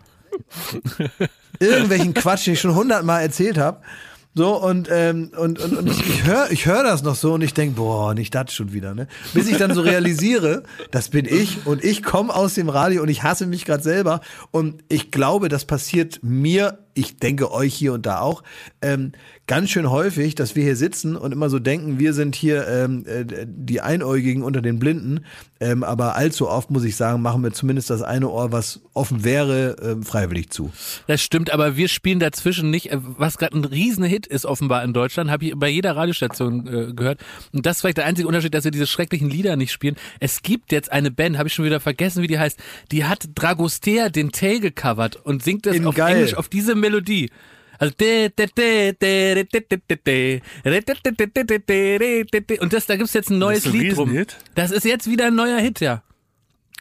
Irgendwelchen 1.59 2.13
Quatsch, 2.13 2.47
den 2.47 2.53
ich 2.53 2.61
schon 2.61 2.75
hundertmal 2.75 3.21
erzählt 3.21 3.57
habe. 3.57 3.81
So, 4.33 4.55
und, 4.63 4.87
ähm, 4.89 5.31
und, 5.37 5.59
und, 5.59 5.77
und 5.77 5.89
ich 5.89 6.23
höre 6.23 6.49
ich 6.51 6.65
hör 6.65 6.83
das 6.83 7.03
noch 7.03 7.15
so 7.15 7.33
und 7.33 7.41
ich 7.41 7.53
denke, 7.53 7.75
boah, 7.75 8.13
nicht 8.13 8.33
das 8.33 8.53
schon 8.53 8.71
wieder, 8.71 8.95
ne? 8.95 9.07
Bis 9.33 9.49
ich 9.49 9.57
dann 9.57 9.73
so 9.73 9.81
realisiere, 9.81 10.63
das 10.89 11.09
bin 11.09 11.25
ich 11.25 11.65
und 11.67 11.83
ich 11.83 12.01
komme 12.01 12.33
aus 12.33 12.53
dem 12.53 12.69
Radio 12.69 13.01
und 13.01 13.09
ich 13.09 13.23
hasse 13.23 13.45
mich 13.45 13.65
gerade 13.65 13.83
selber. 13.83 14.21
Und 14.51 14.85
ich 14.87 15.11
glaube, 15.11 15.49
das 15.49 15.65
passiert 15.65 16.19
mir, 16.23 16.77
ich 16.93 17.17
denke 17.17 17.51
euch 17.51 17.73
hier 17.73 17.93
und 17.93 18.05
da 18.05 18.19
auch, 18.19 18.43
ähm, 18.81 19.13
ganz 19.47 19.69
schön 19.69 19.89
häufig, 19.89 20.35
dass 20.35 20.55
wir 20.55 20.63
hier 20.63 20.75
sitzen 20.77 21.15
und 21.15 21.33
immer 21.33 21.49
so 21.49 21.59
denken, 21.59 21.99
wir 21.99 22.13
sind 22.13 22.35
hier 22.35 22.67
ähm, 22.67 23.05
äh, 23.05 23.25
die 23.45 23.81
Einäugigen 23.81 24.43
unter 24.43 24.61
den 24.61 24.79
Blinden. 24.79 25.25
Ähm, 25.59 25.83
aber 25.83 26.15
allzu 26.15 26.49
oft, 26.49 26.71
muss 26.71 26.83
ich 26.85 26.95
sagen, 26.95 27.21
machen 27.21 27.43
wir 27.43 27.51
zumindest 27.51 27.89
das 27.89 28.01
eine 28.01 28.29
Ohr, 28.29 28.51
was 28.51 28.81
offen 28.93 29.23
wäre, 29.23 29.75
ähm, 29.83 30.03
freiwillig 30.03 30.49
zu. 30.51 30.71
Das 31.07 31.21
stimmt, 31.21 31.51
aber 31.51 31.75
wir 31.75 31.87
spielen 31.87 32.19
dazwischen 32.19 32.69
nicht, 32.69 32.91
äh, 32.91 32.97
was 33.01 33.37
gerade 33.37 33.57
ein 33.57 33.65
Riesenhit 33.65 34.25
ist 34.25 34.45
offenbar 34.45 34.83
in 34.83 34.93
Deutschland, 34.93 35.29
habe 35.29 35.45
ich 35.45 35.53
bei 35.55 35.69
jeder 35.69 35.95
Radiostation 35.95 36.67
äh, 36.67 36.93
gehört. 36.93 37.19
Und 37.51 37.65
das 37.65 37.77
ist 37.77 37.81
vielleicht 37.81 37.97
der 37.97 38.05
einzige 38.05 38.27
Unterschied, 38.27 38.53
dass 38.53 38.63
wir 38.63 38.71
diese 38.71 38.87
schrecklichen 38.87 39.29
Lieder 39.29 39.55
nicht 39.55 39.71
spielen. 39.71 39.97
Es 40.19 40.41
gibt 40.41 40.71
jetzt 40.71 40.91
eine 40.91 41.11
Band, 41.11 41.37
habe 41.37 41.47
ich 41.47 41.53
schon 41.53 41.65
wieder 41.65 41.79
vergessen, 41.79 42.23
wie 42.23 42.27
die 42.27 42.39
heißt, 42.39 42.57
die 42.91 43.05
hat 43.05 43.29
Dragostea 43.35 44.09
den 44.09 44.31
Tail 44.31 44.61
gecovert 44.61 45.17
und 45.17 45.43
singt 45.43 45.65
das 45.65 45.75
In 45.75 45.85
auf 45.85 45.95
geil. 45.95 46.15
Englisch, 46.15 46.35
auf 46.35 46.47
diese 46.47 46.73
Melodie. 46.81 47.31
Also 47.79 47.95
und 47.95 48.33
das, 52.73 52.85
da 52.85 52.95
gibt's 52.95 53.13
jetzt 53.13 53.31
ein 53.31 53.39
neues 53.39 53.65
ein 53.65 53.71
Lied 53.71 53.97
drum. 53.97 54.25
Das 54.53 54.69
ist 54.69 54.85
jetzt 54.85 55.09
wieder 55.09 55.27
ein 55.27 55.35
neuer 55.35 55.59
Hit, 55.59 55.79
ja. 55.79 56.03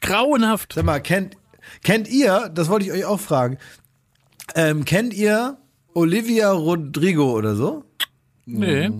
Grauenhaft. 0.02 0.74
Sag 0.74 0.84
mal, 0.84 1.00
kennt, 1.00 1.38
kennt 1.82 2.08
ihr, 2.08 2.50
das 2.54 2.68
wollte 2.68 2.84
ich 2.84 2.92
euch 2.92 3.06
auch 3.06 3.20
fragen, 3.20 3.56
ähm, 4.54 4.84
kennt 4.84 5.14
ihr 5.14 5.56
Olivia 5.94 6.52
Rodrigo 6.52 7.32
oder 7.32 7.56
so? 7.56 7.84
Nee. 8.44 8.90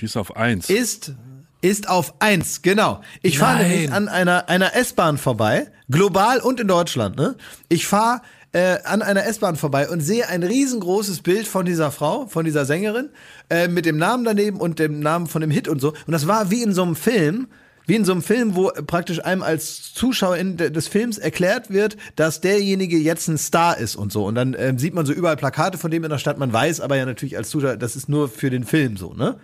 Die 0.00 0.04
ist 0.04 0.16
auf 0.16 0.36
eins. 0.36 0.70
Ist, 0.70 1.14
ist 1.60 1.88
auf 1.88 2.14
eins, 2.20 2.62
genau. 2.62 3.00
Ich 3.22 3.38
fahre 3.38 3.64
nämlich 3.64 3.92
an 3.92 4.08
einer, 4.08 4.48
einer 4.48 4.74
S-Bahn 4.76 5.18
vorbei, 5.18 5.70
global 5.90 6.40
und 6.40 6.60
in 6.60 6.68
Deutschland, 6.68 7.16
ne? 7.16 7.36
Ich 7.68 7.86
fahre 7.86 8.22
äh, 8.52 8.78
an 8.84 9.02
einer 9.02 9.24
S-Bahn 9.26 9.56
vorbei 9.56 9.88
und 9.88 10.00
sehe 10.00 10.28
ein 10.28 10.42
riesengroßes 10.42 11.22
Bild 11.22 11.46
von 11.46 11.64
dieser 11.66 11.90
Frau, 11.90 12.26
von 12.26 12.44
dieser 12.44 12.64
Sängerin, 12.64 13.10
äh, 13.48 13.68
mit 13.68 13.86
dem 13.86 13.96
Namen 13.96 14.24
daneben 14.24 14.58
und 14.60 14.78
dem 14.78 15.00
Namen 15.00 15.26
von 15.26 15.40
dem 15.40 15.50
Hit 15.50 15.68
und 15.68 15.80
so. 15.80 15.88
Und 16.06 16.12
das 16.12 16.26
war 16.26 16.50
wie 16.50 16.62
in 16.62 16.72
so 16.72 16.82
einem 16.82 16.96
Film, 16.96 17.46
wie 17.86 17.96
in 17.96 18.04
so 18.04 18.12
einem 18.12 18.22
Film, 18.22 18.54
wo 18.54 18.70
praktisch 18.86 19.24
einem 19.24 19.42
als 19.42 19.92
Zuschauer 19.94 20.36
in 20.36 20.56
de- 20.56 20.70
des 20.70 20.86
Films 20.88 21.18
erklärt 21.18 21.70
wird, 21.70 21.96
dass 22.16 22.40
derjenige 22.40 22.96
jetzt 22.98 23.26
ein 23.28 23.38
Star 23.38 23.78
ist 23.78 23.96
und 23.96 24.12
so. 24.12 24.26
Und 24.26 24.34
dann 24.36 24.54
ähm, 24.58 24.78
sieht 24.78 24.94
man 24.94 25.06
so 25.06 25.12
überall 25.12 25.36
Plakate 25.36 25.78
von 25.78 25.90
dem 25.90 26.04
in 26.04 26.10
der 26.10 26.18
Stadt. 26.18 26.38
Man 26.38 26.52
weiß 26.52 26.80
aber 26.80 26.96
ja 26.96 27.06
natürlich 27.06 27.36
als 27.36 27.50
Zuschauer, 27.50 27.76
das 27.76 27.96
ist 27.96 28.08
nur 28.08 28.28
für 28.28 28.50
den 28.50 28.64
Film 28.64 28.96
so, 28.96 29.14
ne? 29.14 29.36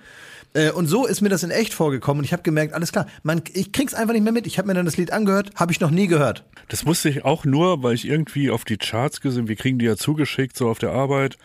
Äh, 0.57 0.71
Und 0.71 0.87
so 0.87 1.07
ist 1.07 1.21
mir 1.21 1.29
das 1.29 1.43
in 1.43 1.51
echt 1.51 1.75
vorgekommen 1.75 2.21
und 2.21 2.25
ich 2.25 2.33
habe 2.33 2.43
gemerkt, 2.43 2.73
alles 2.73 2.91
klar, 2.91 3.07
man, 3.23 3.43
ich 3.53 3.73
krieg's 3.73 3.93
einfach 3.95 4.15
nicht 4.15 4.23
mehr 4.23 4.33
mit. 4.33 4.47
Ich 4.47 4.59
habe 4.59 4.67
mir 4.69 4.75
dann 4.75 4.87
das 4.87 4.97
Lied 4.97 5.13
angehört, 5.13 5.51
habe 5.55 5.71
ich 5.73 5.81
noch 5.81 5.91
nie 5.91 6.07
gehört. 6.07 6.45
Das 6.69 6.85
musste 6.85 7.09
ich 7.11 7.25
auch 7.25 7.45
nur, 7.45 7.83
weil 7.83 7.95
ich 7.95 8.07
irgendwie 8.09 8.51
auf 8.51 8.65
die 8.65 8.79
Charts 8.79 9.21
gesehen, 9.21 9.49
wir 9.49 9.57
kriegen 9.57 9.79
die 9.79 9.85
ja 9.85 9.97
zugeschickt, 9.97 10.57
so 10.57 10.69
auf 10.69 10.79
der 10.79 10.93
Arbeit. 10.93 11.37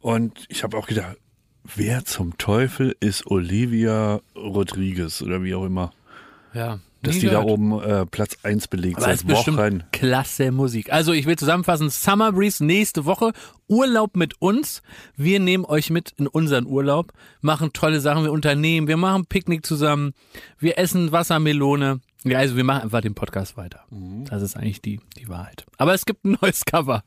Und 0.00 0.46
ich 0.48 0.62
habe 0.62 0.76
auch 0.76 0.86
gedacht, 0.86 1.16
wer 1.64 2.04
zum 2.04 2.38
Teufel 2.38 2.96
ist 3.00 3.26
Olivia 3.26 4.20
Rodriguez 4.36 5.22
oder 5.22 5.42
wie 5.42 5.54
auch 5.54 5.64
immer? 5.64 5.92
Ja. 6.54 6.78
Dass 7.02 7.18
die 7.18 7.26
da 7.26 7.40
gehört. 7.40 7.50
oben 7.50 7.80
äh, 7.82 8.06
Platz 8.06 8.36
eins 8.44 8.68
belegt 8.68 8.98
Aber 8.98 9.14
seit 9.16 9.28
Wochen. 9.28 9.82
klasse 9.92 10.52
Musik. 10.52 10.92
Also 10.92 11.12
ich 11.12 11.26
will 11.26 11.36
zusammenfassen, 11.36 11.90
Summer 11.90 12.32
Breeze 12.32 12.64
nächste 12.64 13.04
Woche, 13.04 13.32
Urlaub 13.68 14.16
mit 14.16 14.40
uns. 14.40 14.82
Wir 15.16 15.40
nehmen 15.40 15.64
euch 15.64 15.90
mit 15.90 16.12
in 16.16 16.26
unseren 16.28 16.66
Urlaub, 16.66 17.12
machen 17.40 17.72
tolle 17.72 18.00
Sachen, 18.00 18.22
wir 18.24 18.32
unternehmen, 18.32 18.86
wir 18.86 18.96
machen 18.96 19.26
Picknick 19.26 19.66
zusammen, 19.66 20.12
wir 20.58 20.78
essen 20.78 21.10
Wassermelone. 21.10 22.00
Ja, 22.24 22.38
also 22.38 22.56
wir 22.56 22.64
machen 22.64 22.82
einfach 22.82 23.00
den 23.00 23.14
Podcast 23.14 23.56
weiter. 23.56 23.80
Mhm. 23.90 24.24
Das 24.26 24.42
ist 24.42 24.56
eigentlich 24.56 24.80
die, 24.80 25.00
die 25.18 25.28
Wahrheit. 25.28 25.64
Aber 25.78 25.92
es 25.94 26.04
gibt 26.06 26.24
ein 26.24 26.36
neues 26.40 26.64
Cover. 26.64 27.02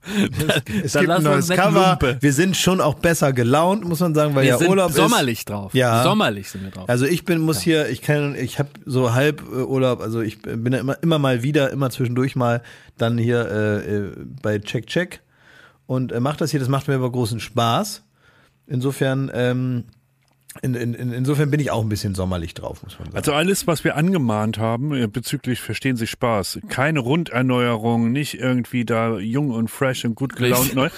Es 0.83 0.93
Da 0.93 0.99
gibt 1.01 1.11
ein 1.11 1.23
neues 1.23 1.49
Cover. 1.49 1.89
lumpen. 1.89 2.17
Wir 2.21 2.33
sind 2.33 2.57
schon 2.57 2.81
auch 2.81 2.95
besser 2.95 3.31
gelaunt, 3.33 3.85
muss 3.87 3.99
man 4.01 4.13
sagen, 4.13 4.35
weil 4.35 4.43
Wir 4.43 4.49
ja 4.51 4.57
sind 4.57 4.69
Urlaub 4.69 4.91
sommerlich 4.91 5.39
ist. 5.39 5.49
drauf. 5.49 5.73
Ja. 5.73 6.03
Sommerlich 6.03 6.49
sind 6.49 6.63
wir 6.63 6.71
drauf. 6.71 6.89
Also 6.89 7.05
ich 7.05 7.23
bin 7.25 7.39
muss 7.39 7.61
hier, 7.61 7.89
ich 7.89 8.01
kann, 8.01 8.35
ich 8.35 8.59
habe 8.59 8.69
so 8.85 9.13
halb 9.13 9.41
äh, 9.41 9.61
Urlaub, 9.63 10.01
also 10.01 10.21
ich 10.21 10.41
bin 10.41 10.73
ja 10.73 10.79
immer 10.79 11.01
immer 11.01 11.19
mal 11.19 11.43
wieder, 11.43 11.71
immer 11.71 11.89
zwischendurch 11.89 12.35
mal 12.35 12.61
dann 12.97 13.17
hier 13.17 13.49
äh, 13.49 13.95
äh, 13.95 14.11
bei 14.41 14.59
Check 14.59 14.87
Check 14.87 15.21
und 15.87 16.11
äh, 16.11 16.19
macht 16.19 16.41
das 16.41 16.51
hier. 16.51 16.59
Das 16.59 16.69
macht 16.69 16.87
mir 16.87 16.95
aber 16.95 17.11
großen 17.11 17.39
Spaß. 17.39 18.03
Insofern, 18.67 19.31
ähm, 19.33 19.83
in, 20.61 20.73
in, 20.73 20.93
in, 20.93 21.11
insofern 21.11 21.51
bin 21.51 21.59
ich 21.59 21.69
auch 21.71 21.81
ein 21.83 21.89
bisschen 21.89 22.15
sommerlich 22.15 22.53
drauf, 22.53 22.81
muss 22.83 22.97
man 22.97 23.07
sagen. 23.07 23.17
Also 23.17 23.33
alles, 23.33 23.67
was 23.67 23.83
wir 23.83 23.95
angemahnt 23.97 24.57
haben 24.57 24.93
äh, 24.95 25.07
bezüglich 25.07 25.59
Verstehen 25.61 25.97
Sie 25.97 26.07
Spaß, 26.07 26.59
keine 26.69 26.99
Runderneuerung, 26.99 28.11
nicht 28.11 28.35
irgendwie 28.39 28.85
da 28.85 29.17
jung 29.17 29.51
und 29.51 29.69
fresh 29.69 30.05
und 30.05 30.15
gut 30.15 30.35
gelaunt 30.35 30.73
neu. 30.73 30.89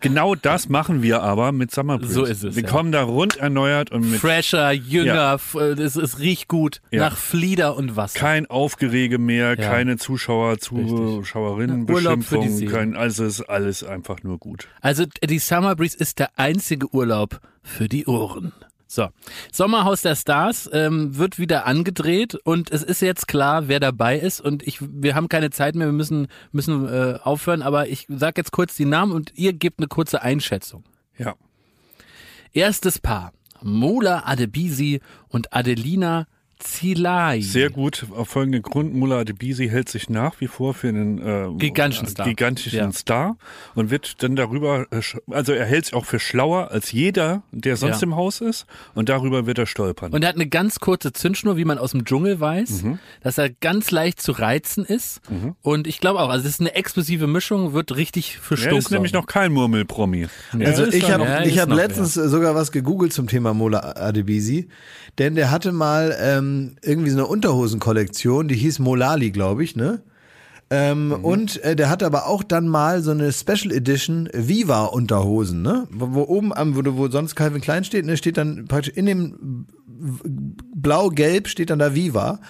genau 0.00 0.34
das 0.34 0.68
machen 0.68 1.02
wir 1.02 1.22
aber 1.22 1.52
mit 1.52 1.70
Summer 1.70 1.98
Breeze. 1.98 2.12
So 2.14 2.24
ist 2.24 2.42
es, 2.42 2.56
Wir 2.56 2.62
ja. 2.64 2.68
kommen 2.68 2.90
da 2.92 3.02
rund 3.02 3.36
erneuert 3.36 3.90
und 3.92 4.10
mit 4.10 4.20
Fresher, 4.20 4.72
jünger, 4.72 5.38
Ja. 5.54 5.60
äh, 5.60 5.72
es, 5.80 5.96
es 5.96 6.18
riecht 6.18 6.48
gut 6.48 6.80
Ja. 6.90 7.00
nach 7.00 7.16
Flieder 7.16 7.76
und 7.76 7.96
Wasser. 7.96 8.18
kein 8.18 8.46
Aufgerege 8.46 9.18
mehr, 9.18 9.50
Ja. 9.50 9.56
keine 9.56 9.98
Zuschauer, 9.98 10.58
Zuschauerinnen, 10.58 11.86
Beschimpfung, 11.86 12.66
kein, 12.66 12.96
also 12.96 13.24
es 13.24 13.40
ist 13.40 13.48
alles 13.48 13.84
einfach 13.84 14.22
nur 14.22 14.38
gut. 14.38 14.68
Also 14.80 15.04
die 15.28 15.38
Summer 15.38 15.76
Breeze 15.76 15.96
ist 15.98 16.18
der 16.18 16.30
einzige 16.38 16.92
Urlaub 16.94 17.40
für 17.62 17.88
die 17.88 18.06
Ohren. 18.06 18.52
So, 18.92 19.10
Sommerhaus 19.52 20.02
der 20.02 20.16
Stars 20.16 20.68
ähm, 20.72 21.16
wird 21.16 21.38
wieder 21.38 21.64
angedreht 21.64 22.34
und 22.34 22.72
es 22.72 22.82
ist 22.82 23.00
jetzt 23.02 23.28
klar, 23.28 23.68
wer 23.68 23.78
dabei 23.78 24.18
ist 24.18 24.40
und 24.40 24.66
ich, 24.66 24.78
wir 24.80 25.14
haben 25.14 25.28
keine 25.28 25.50
Zeit 25.50 25.76
mehr, 25.76 25.86
wir 25.86 25.92
müssen 25.92 26.26
müssen 26.50 26.88
äh, 26.88 27.20
aufhören, 27.22 27.62
aber 27.62 27.86
ich 27.86 28.06
sag 28.08 28.36
jetzt 28.36 28.50
kurz 28.50 28.74
die 28.74 28.86
Namen 28.86 29.12
und 29.12 29.30
ihr 29.36 29.52
gebt 29.52 29.78
eine 29.78 29.86
kurze 29.86 30.22
Einschätzung. 30.22 30.82
Ja. 31.16 31.36
Erstes 32.52 32.98
Paar: 32.98 33.32
Mola 33.62 34.24
Adebisi 34.26 35.00
und 35.28 35.54
Adelina 35.54 36.26
Zilai. 36.60 37.40
Sehr 37.40 37.70
gut. 37.70 38.06
Auf 38.16 38.28
folgenden 38.28 38.62
Grund, 38.62 38.94
Mullah 38.94 39.18
Adebisi 39.20 39.68
hält 39.68 39.88
sich 39.88 40.08
nach 40.08 40.40
wie 40.40 40.46
vor 40.46 40.74
für 40.74 40.88
einen 40.88 41.18
äh, 41.18 41.48
Gigantischen 41.58 42.06
Star. 42.06 42.26
gigantischen 42.26 42.78
Ja. 42.78 42.92
Star 42.92 43.36
und 43.74 43.90
wird 43.90 44.22
dann 44.22 44.36
darüber, 44.36 44.86
äh, 44.90 45.00
also 45.30 45.52
er 45.52 45.64
hält 45.66 45.86
sich 45.86 45.94
auch 45.94 46.04
für 46.04 46.18
schlauer 46.20 46.70
als 46.70 46.92
jeder, 46.92 47.42
der 47.50 47.76
sonst 47.76 48.00
Ja. 48.02 48.06
im 48.06 48.16
Haus 48.16 48.40
ist 48.40 48.66
und 48.94 49.08
darüber 49.08 49.46
wird 49.46 49.58
er 49.58 49.66
stolpern. 49.66 50.12
Und 50.12 50.22
er 50.22 50.28
hat 50.28 50.36
eine 50.36 50.46
ganz 50.48 50.78
kurze 50.80 51.12
Zündschnur, 51.12 51.56
wie 51.56 51.64
man 51.64 51.78
aus 51.78 51.90
dem 51.92 52.04
Dschungel 52.04 52.40
weiß, 52.40 52.82
Mhm. 52.84 52.98
dass 53.22 53.38
er 53.38 53.50
ganz 53.50 53.90
leicht 53.90 54.20
zu 54.22 54.32
reizen 54.32 54.84
ist. 54.84 55.20
Und 55.62 55.86
ich 55.86 56.00
glaube 56.00 56.20
auch, 56.20 56.28
also 56.28 56.46
es 56.46 56.54
ist 56.54 56.60
eine 56.60 56.74
explosive 56.74 57.26
Mischung, 57.26 57.72
wird 57.72 57.96
richtig 57.96 58.38
für 58.38 58.54
er 58.54 58.58
Stunk 58.58 58.78
ist 58.78 58.90
nämlich 58.90 59.12
sorgen. 59.12 59.24
noch 59.26 59.32
kein 59.32 59.52
Murmelpromi. 59.52 60.28
Also 60.58 60.84
ist 60.84 60.94
ich 60.94 61.10
habe 61.10 61.26
ich 61.44 61.54
ist 61.56 61.60
hab 61.60 61.70
letztens 61.70 62.14
sogar 62.14 62.54
was 62.54 62.70
gegoogelt 62.72 63.12
zum 63.12 63.26
Thema 63.26 63.54
Mola 63.54 63.94
Adebisi, 63.96 64.68
denn 65.18 65.34
der 65.34 65.50
hatte 65.50 65.72
mal 65.72 66.16
ähm, 66.20 66.49
irgendwie 66.82 67.10
so 67.10 67.18
eine 67.18 67.26
Unterhosenkollektion, 67.26 68.48
die 68.48 68.56
hieß 68.56 68.78
Molali, 68.78 69.30
glaube 69.30 69.64
ich, 69.64 69.76
ne? 69.76 70.02
Ähm, 70.72 71.08
Mhm. 71.08 71.24
Und 71.24 71.64
äh, 71.64 71.74
der 71.74 71.90
hatte 71.90 72.06
aber 72.06 72.26
auch 72.26 72.44
dann 72.44 72.68
mal 72.68 73.02
so 73.02 73.10
eine 73.10 73.32
Special 73.32 73.72
Edition 73.72 74.28
Viva 74.32 74.84
Unterhosen, 74.84 75.62
ne? 75.62 75.88
Wo, 75.90 76.14
wo 76.14 76.22
oben 76.22 76.52
am, 76.54 76.76
wo, 76.76 76.82
wo 76.96 77.08
sonst 77.08 77.34
Calvin 77.34 77.60
Klein 77.60 77.82
steht, 77.84 78.06
ne, 78.06 78.16
steht 78.16 78.36
dann 78.36 78.66
praktisch 78.68 78.94
in 78.94 79.06
dem 79.06 79.66
blau-gelb 80.74 81.48
steht 81.48 81.70
dann 81.70 81.78
da 81.78 81.94
Viva. 81.94 82.40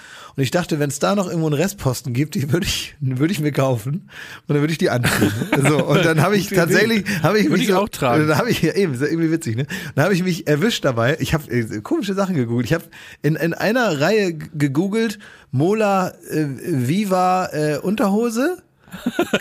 Und 0.40 0.44
ich 0.44 0.52
dachte, 0.52 0.78
wenn 0.78 0.88
es 0.88 0.98
da 0.98 1.14
noch 1.14 1.26
irgendwo 1.26 1.48
einen 1.48 1.60
Restposten 1.60 2.14
gibt, 2.14 2.34
die 2.34 2.50
würde 2.50 2.64
ich, 2.64 2.96
würde 2.98 3.30
ich 3.30 3.40
mir 3.40 3.52
kaufen 3.52 4.08
und 4.46 4.48
dann 4.48 4.60
würde 4.60 4.72
ich 4.72 4.78
die 4.78 4.88
anziehen. 4.88 5.30
so, 5.68 5.84
und 5.86 6.02
dann 6.02 6.22
habe 6.22 6.34
ich 6.34 6.48
tatsächlich, 6.48 7.04
habe 7.22 7.38
ich 7.40 7.44
Würde 7.44 7.58
mich 7.58 7.64
ich 7.64 7.74
so, 7.74 7.76
auch 7.78 7.90
tragen. 7.90 8.26
Dann 8.26 8.38
habe 8.38 8.48
ich 8.48 8.62
ja 8.62 8.72
eben, 8.72 8.98
ja 8.98 9.06
irgendwie 9.06 9.30
witzig, 9.30 9.56
ne? 9.56 9.66
Dann 9.94 10.04
habe 10.06 10.14
ich 10.14 10.22
mich 10.22 10.46
erwischt 10.46 10.82
dabei. 10.86 11.18
Ich 11.20 11.34
habe 11.34 11.52
äh, 11.52 11.82
komische 11.82 12.14
Sachen 12.14 12.36
gegoogelt. 12.36 12.64
Ich 12.64 12.72
habe 12.72 12.84
in, 13.20 13.36
in 13.36 13.52
einer 13.52 14.00
Reihe 14.00 14.32
gegoogelt 14.32 15.18
Mola 15.50 16.14
äh, 16.30 16.46
Viva 16.64 17.50
äh, 17.52 17.76
Unterhose. 17.76 18.62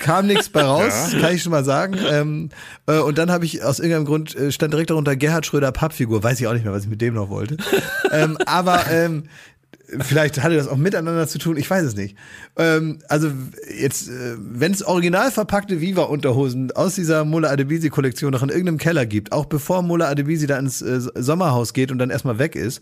Kam 0.02 0.28
nichts 0.28 0.50
bei 0.50 0.64
raus, 0.66 1.16
kann 1.22 1.34
ich 1.34 1.44
schon 1.44 1.54
mal 1.54 1.64
sagen. 1.64 1.96
Ähm, 2.12 2.50
äh, 2.88 3.00
und 3.00 3.18
dann 3.18 3.32
habe 3.32 3.46
ich 3.46 3.64
aus 3.64 3.80
irgendeinem 3.80 4.06
Grund 4.06 4.36
äh, 4.36 4.52
stand 4.52 4.74
direkt 4.74 4.90
darunter 4.90 5.16
Gerhard 5.16 5.46
Schröder 5.46 5.72
Pappfigur. 5.72 6.22
Weiß 6.24 6.42
ich 6.42 6.48
auch 6.48 6.54
nicht 6.54 6.66
mehr, 6.66 6.74
was 6.74 6.84
ich 6.84 6.90
mit 6.90 7.00
dem 7.00 7.14
noch 7.14 7.30
wollte. 7.30 7.56
ähm, 8.12 8.38
aber 8.46 8.92
ähm, 8.92 9.24
vielleicht 9.98 10.42
hatte 10.42 10.56
das 10.56 10.68
auch 10.68 10.78
miteinander 10.78 11.28
zu 11.28 11.40
tun. 11.40 11.58
Ich 11.58 11.70
weiß 11.70 11.84
es 11.84 11.96
nicht. 11.96 12.16
Ähm, 12.58 13.00
also 13.08 13.32
jetzt, 13.76 14.10
äh, 14.10 14.36
wenn 14.38 14.72
es 14.72 14.84
original 14.84 15.32
verpackte 15.32 15.82
Viva-Unterhosen 15.82 16.72
aus 16.72 16.96
dieser 16.96 17.26
Mola 17.26 17.50
Adebisi-Kollektion 17.50 18.32
noch 18.32 18.44
in 18.44 18.50
irgendeinem 18.50 18.78
Keller 18.78 19.06
gibt, 19.06 19.32
auch 19.32 19.46
bevor 19.46 19.82
Mola 19.82 20.08
Adebisi 20.08 20.48
da 20.48 20.58
ins 20.58 20.82
äh, 20.82 21.00
Sommerhaus 21.16 21.74
geht 21.74 21.92
und 21.92 21.98
dann 21.98 22.10
erstmal 22.10 22.40
weg 22.40 22.56
ist, 22.56 22.82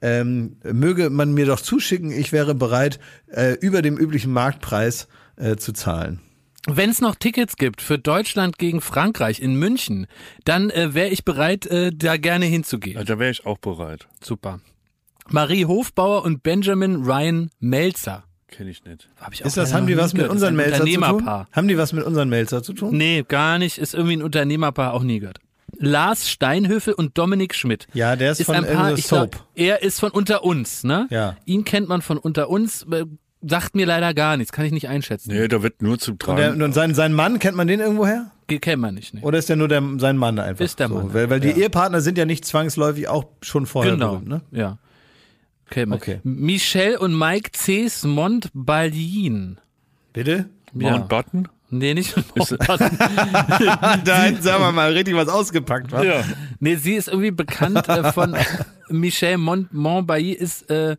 ähm, 0.00 0.56
möge 0.64 1.10
man 1.10 1.32
mir 1.32 1.46
doch 1.46 1.60
zuschicken. 1.60 2.12
Ich 2.12 2.32
wäre 2.32 2.54
bereit, 2.54 2.98
äh, 3.28 3.54
über 3.60 3.82
dem 3.82 3.96
üblichen 3.96 4.32
Marktpreis 4.32 5.08
äh, 5.36 5.56
zu 5.56 5.72
zahlen. 5.72 6.20
Wenn 6.66 6.88
es 6.88 7.02
noch 7.02 7.14
Tickets 7.14 7.56
gibt 7.56 7.82
für 7.82 7.98
Deutschland 7.98 8.58
gegen 8.58 8.80
Frankreich 8.80 9.40
in 9.40 9.56
München, 9.56 10.06
dann 10.44 10.70
äh, 10.70 10.94
wäre 10.94 11.08
ich 11.08 11.24
bereit, 11.24 11.66
äh, 11.66 11.92
da 11.94 12.16
gerne 12.16 12.46
hinzugehen. 12.46 12.96
Also 12.96 13.14
da 13.14 13.18
wäre 13.18 13.30
ich 13.30 13.44
auch 13.44 13.58
bereit. 13.58 14.08
Super. 14.22 14.60
Marie 15.30 15.64
Hofbauer 15.66 16.24
und 16.24 16.42
Benjamin 16.42 17.04
Ryan 17.04 17.50
Melzer. 17.60 18.24
Kenne 18.48 18.70
ich 18.70 18.84
nicht. 18.84 19.08
Hab 19.20 19.32
ich 19.32 19.40
Ist 19.40 19.56
das, 19.56 19.74
haben 19.74 19.86
die 19.86 19.96
was 19.96 20.12
mit 20.12 20.20
gehört. 20.20 20.32
unseren 20.32 20.54
Melzer 20.54 20.78
zu 20.80 20.84
tun? 20.84 20.94
Unternehmerpaar. 21.02 21.48
Haben 21.50 21.66
die 21.68 21.76
was 21.78 21.92
mit 21.92 22.04
unseren 22.04 22.28
Melzer 22.28 22.62
zu 22.62 22.72
tun? 22.72 22.96
Nee, 22.96 23.24
gar 23.26 23.58
nicht. 23.58 23.78
Ist 23.78 23.94
irgendwie 23.94 24.16
ein 24.16 24.22
Unternehmerpaar, 24.22 24.92
auch 24.92 25.02
nie 25.02 25.18
gehört. 25.18 25.38
Lars 25.76 26.30
Steinhöfel 26.30 26.94
und 26.94 27.18
Dominik 27.18 27.54
Schmidt. 27.54 27.88
Ja, 27.94 28.14
der 28.14 28.30
ist, 28.32 28.40
Ist 28.40 28.46
von 28.46 28.54
ein 28.54 28.64
Paar, 28.66 28.92
ich 28.96 29.08
glaub, 29.08 29.34
Soap. 29.34 29.44
er 29.56 29.82
ist 29.82 29.98
von 29.98 30.10
unter 30.12 30.44
uns, 30.44 30.84
ne? 30.84 31.08
Ja. 31.10 31.36
Ihn 31.46 31.64
kennt 31.64 31.88
man 31.88 32.00
von 32.00 32.16
unter 32.16 32.48
uns, 32.48 32.86
äh, 32.92 33.04
sagt 33.42 33.74
mir 33.74 33.84
leider 33.86 34.14
gar 34.14 34.36
nichts, 34.36 34.52
kann 34.52 34.66
ich 34.66 34.72
nicht 34.72 34.88
einschätzen. 34.88 35.32
Nee, 35.32 35.48
da 35.48 35.64
wird 35.64 35.82
nur 35.82 35.98
zum 35.98 36.12
Und, 36.12 36.26
der, 36.38 36.48
Tragen. 36.50 36.62
Und 36.62 36.74
sein, 36.74 36.94
sein 36.94 37.12
Mann, 37.12 37.40
kennt 37.40 37.56
man 37.56 37.66
den 37.66 37.80
irgendwo 37.80 38.06
her? 38.06 38.30
Ge- 38.46 38.60
Kennt 38.60 38.82
man 38.82 38.94
nicht, 38.94 39.14
ne? 39.14 39.20
Oder 39.22 39.38
ist 39.38 39.48
der 39.48 39.56
nur 39.56 39.66
der, 39.68 39.82
sein 39.98 40.16
Mann 40.16 40.38
einfach? 40.38 40.64
Ist 40.64 40.78
der 40.78 40.88
so? 40.88 40.94
Mann. 40.94 41.12
Weil, 41.12 41.28
weil 41.28 41.40
die 41.40 41.50
Ehepartner 41.50 42.00
sind 42.02 42.18
ja 42.18 42.24
nicht 42.24 42.44
zwangsläufig 42.44 43.08
auch 43.08 43.24
schon 43.42 43.66
vorher 43.66 43.94
Genau, 43.94 44.12
berühmt, 44.12 44.28
ne? 44.28 44.42
ja. 44.52 44.78
Man. 45.86 45.92
Okay. 45.92 46.20
Michelle 46.24 46.98
und 46.98 47.18
Mike 47.18 47.50
Cs. 47.52 48.04
Montbaldin. 48.04 49.58
Bitte? 50.12 50.48
Mountbatten? 50.72 51.48
Nee, 51.70 51.94
nicht 51.94 52.14
Mountbatten. 52.36 52.98
Da 54.04 54.22
hätten 54.22 54.42
sagen 54.42 54.62
wir 54.62 54.72
mal 54.72 54.92
richtig 54.92 55.14
was 55.16 55.28
ausgepackt, 55.28 55.90
wa? 55.92 56.02
Ja. 56.02 56.22
Nee, 56.60 56.76
sie 56.76 56.94
ist 56.94 57.08
irgendwie 57.08 57.30
bekannt 57.30 57.88
äh, 57.88 58.12
von 58.12 58.36
Michelle 58.88 59.38
Mont 59.38 59.72
Montbailly 59.72 60.32
ist 60.32 60.70
äh, 60.70 60.96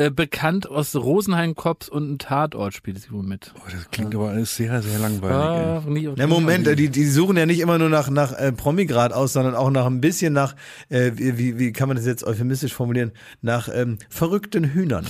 äh, 0.00 0.10
bekannt 0.10 0.68
aus 0.68 0.96
Rosenheim 0.96 1.54
Cops 1.54 1.88
und 1.88 2.10
ein 2.10 2.18
Tatort 2.18 2.72
spielt 2.74 2.98
sie 3.00 3.10
wohl 3.10 3.22
mit. 3.22 3.52
Oh, 3.56 3.60
das 3.70 3.90
klingt 3.90 4.14
aber 4.14 4.30
alles 4.30 4.56
sehr, 4.56 4.80
sehr 4.82 4.98
langweilig. 4.98 5.36
Ah, 5.36 5.82
nie- 5.86 6.08
Na 6.16 6.26
Moment, 6.26 6.66
die, 6.78 6.88
die 6.88 7.04
suchen 7.04 7.36
ja 7.36 7.44
nicht 7.46 7.60
immer 7.60 7.76
nur 7.78 7.88
nach, 7.90 8.08
nach 8.10 8.32
äh, 8.32 8.52
Promigrad 8.52 9.12
aus, 9.12 9.32
sondern 9.34 9.54
auch 9.54 9.70
nach 9.70 9.86
ein 9.86 10.00
bisschen 10.00 10.32
nach, 10.32 10.56
äh, 10.88 11.12
wie, 11.16 11.36
wie, 11.38 11.58
wie 11.58 11.72
kann 11.72 11.88
man 11.88 11.96
das 11.96 12.06
jetzt 12.06 12.24
euphemistisch 12.24 12.72
formulieren, 12.74 13.12
nach 13.42 13.68
ähm, 13.72 13.98
verrückten 14.08 14.64
Hühnern. 14.72 15.06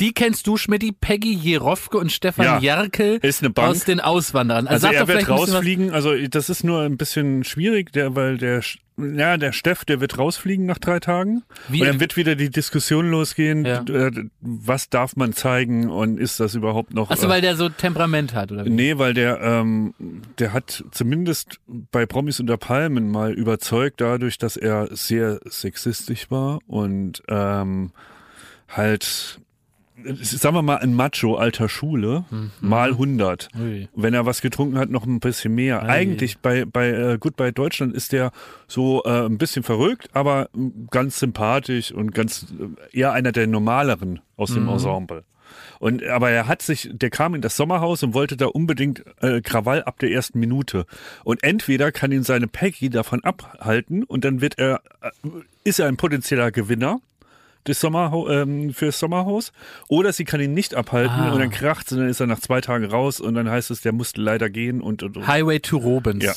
Die 0.00 0.12
kennst 0.12 0.46
du, 0.46 0.56
Schmidti, 0.56 0.92
Peggy 0.92 1.34
Jerofke 1.34 1.98
und 1.98 2.10
Stefan 2.10 2.44
Ja, 2.44 2.58
Jerkel 2.58 3.18
ist 3.22 3.42
eine 3.42 3.50
Bank. 3.50 3.68
aus 3.68 3.84
den 3.84 4.00
Auswanderern. 4.00 4.66
Also 4.66 4.86
sag 4.86 4.94
er 4.94 5.06
wird 5.08 5.28
rausfliegen, 5.28 5.90
also 5.90 6.14
das 6.28 6.48
ist 6.48 6.64
nur 6.64 6.82
ein 6.82 6.96
bisschen 6.96 7.44
schwierig, 7.44 7.92
der, 7.92 8.16
weil 8.16 8.38
der, 8.38 8.62
ja, 8.96 9.36
der 9.36 9.52
Steff, 9.52 9.84
der 9.84 10.00
wird 10.00 10.16
rausfliegen 10.18 10.64
nach 10.66 10.78
drei 10.78 11.00
Tagen. 11.00 11.42
Wie- 11.68 11.80
und 11.82 11.86
dann 11.88 12.00
wird 12.00 12.16
wieder 12.16 12.34
die 12.34 12.48
Diskussion 12.50 13.10
losgehen, 13.10 13.64
Ja. 13.64 13.82
äh, 13.82 14.10
was 14.40 14.88
darf 14.88 15.16
man 15.16 15.32
zeigen 15.34 15.90
und 15.90 16.18
ist 16.18 16.40
das 16.40 16.54
überhaupt 16.54 16.94
noch... 16.94 17.10
Achso, 17.10 17.26
äh, 17.26 17.30
weil 17.30 17.40
der 17.42 17.56
so 17.56 17.68
Temperament 17.68 18.34
hat, 18.34 18.52
oder 18.52 18.64
wie? 18.64 18.70
Nee, 18.70 18.96
weil 18.98 19.12
der, 19.14 19.40
ähm, 19.42 19.94
der 20.38 20.52
hat 20.54 20.82
zumindest 20.92 21.60
bei 21.66 22.06
Promis 22.06 22.40
unter 22.40 22.56
Palmen 22.56 23.10
mal 23.10 23.32
überzeugt 23.32 24.00
dadurch, 24.00 24.38
dass 24.38 24.56
er 24.56 24.88
sehr 24.92 25.40
sexistisch 25.46 26.30
war 26.30 26.58
und 26.66 27.22
ähm, 27.28 27.92
halt, 28.68 29.39
sagen 30.22 30.54
wir 30.54 30.62
mal, 30.62 30.76
ein 30.76 30.94
Macho 30.94 31.36
alter 31.36 31.68
Schule, 31.68 32.24
mal 32.60 32.90
100. 32.90 33.48
Ui. 33.58 33.88
Wenn 33.94 34.14
er 34.14 34.26
was 34.26 34.40
getrunken 34.40 34.78
hat, 34.78 34.90
noch 34.90 35.06
ein 35.06 35.20
bisschen 35.20 35.54
mehr. 35.54 35.82
Ei. 35.82 36.00
Eigentlich 36.00 36.38
bei, 36.38 36.64
bei 36.64 36.88
äh, 36.88 37.18
Goodbye 37.18 37.52
Deutschland 37.52 37.94
ist 37.94 38.12
der 38.12 38.32
so 38.66 39.02
äh, 39.04 39.26
ein 39.26 39.38
bisschen 39.38 39.62
verrückt, 39.62 40.08
aber 40.12 40.48
ganz 40.90 41.18
sympathisch 41.18 41.92
und 41.92 42.14
ganz 42.14 42.46
äh, 42.92 42.98
eher 42.98 43.12
einer 43.12 43.32
der 43.32 43.46
normaleren 43.46 44.20
aus 44.36 44.54
dem 44.54 44.68
Ensemble. 44.68 45.24
Und 45.78 46.04
aber 46.04 46.30
er 46.30 46.46
hat 46.46 46.62
sich, 46.62 46.90
der 46.92 47.10
kam 47.10 47.34
in 47.34 47.40
das 47.40 47.56
Sommerhaus 47.56 48.02
und 48.02 48.14
wollte 48.14 48.36
da 48.36 48.46
unbedingt 48.46 49.02
äh, 49.20 49.40
Krawall 49.40 49.82
ab 49.82 49.98
der 49.98 50.10
ersten 50.10 50.38
Minute. 50.38 50.84
Und 51.24 51.42
entweder 51.42 51.90
kann 51.90 52.12
ihn 52.12 52.22
seine 52.22 52.46
Peggy 52.46 52.90
davon 52.90 53.24
abhalten 53.24 54.04
und 54.04 54.24
dann 54.24 54.40
wird 54.40 54.58
er, 54.58 54.82
äh, 55.00 55.10
ist 55.64 55.80
er 55.80 55.88
ein 55.88 55.96
potenzieller 55.96 56.50
Gewinner 56.50 57.00
des 57.66 57.80
Sommerha 57.80 58.42
ähm, 58.42 58.72
fürs 58.72 58.98
Sommerhaus 58.98 59.52
oder 59.88 60.12
sie 60.12 60.24
kann 60.24 60.40
ihn 60.40 60.54
nicht 60.54 60.74
abhalten 60.74 61.14
Ah. 61.14 61.32
und 61.32 61.40
dann 61.40 61.50
kracht 61.50 61.90
und 61.92 61.98
dann 61.98 62.08
ist 62.08 62.20
er 62.20 62.26
nach 62.26 62.40
zwei 62.40 62.60
Tagen 62.60 62.84
raus 62.86 63.20
und 63.20 63.34
dann 63.34 63.48
heißt 63.50 63.70
es, 63.70 63.80
der 63.82 63.92
musste 63.92 64.20
leider 64.20 64.48
gehen 64.50 64.80
und, 64.80 65.02
und, 65.02 65.16
und. 65.16 65.26
Highway 65.26 65.60
to 65.60 65.76
Robins. 65.76 66.24
Ja. 66.24 66.34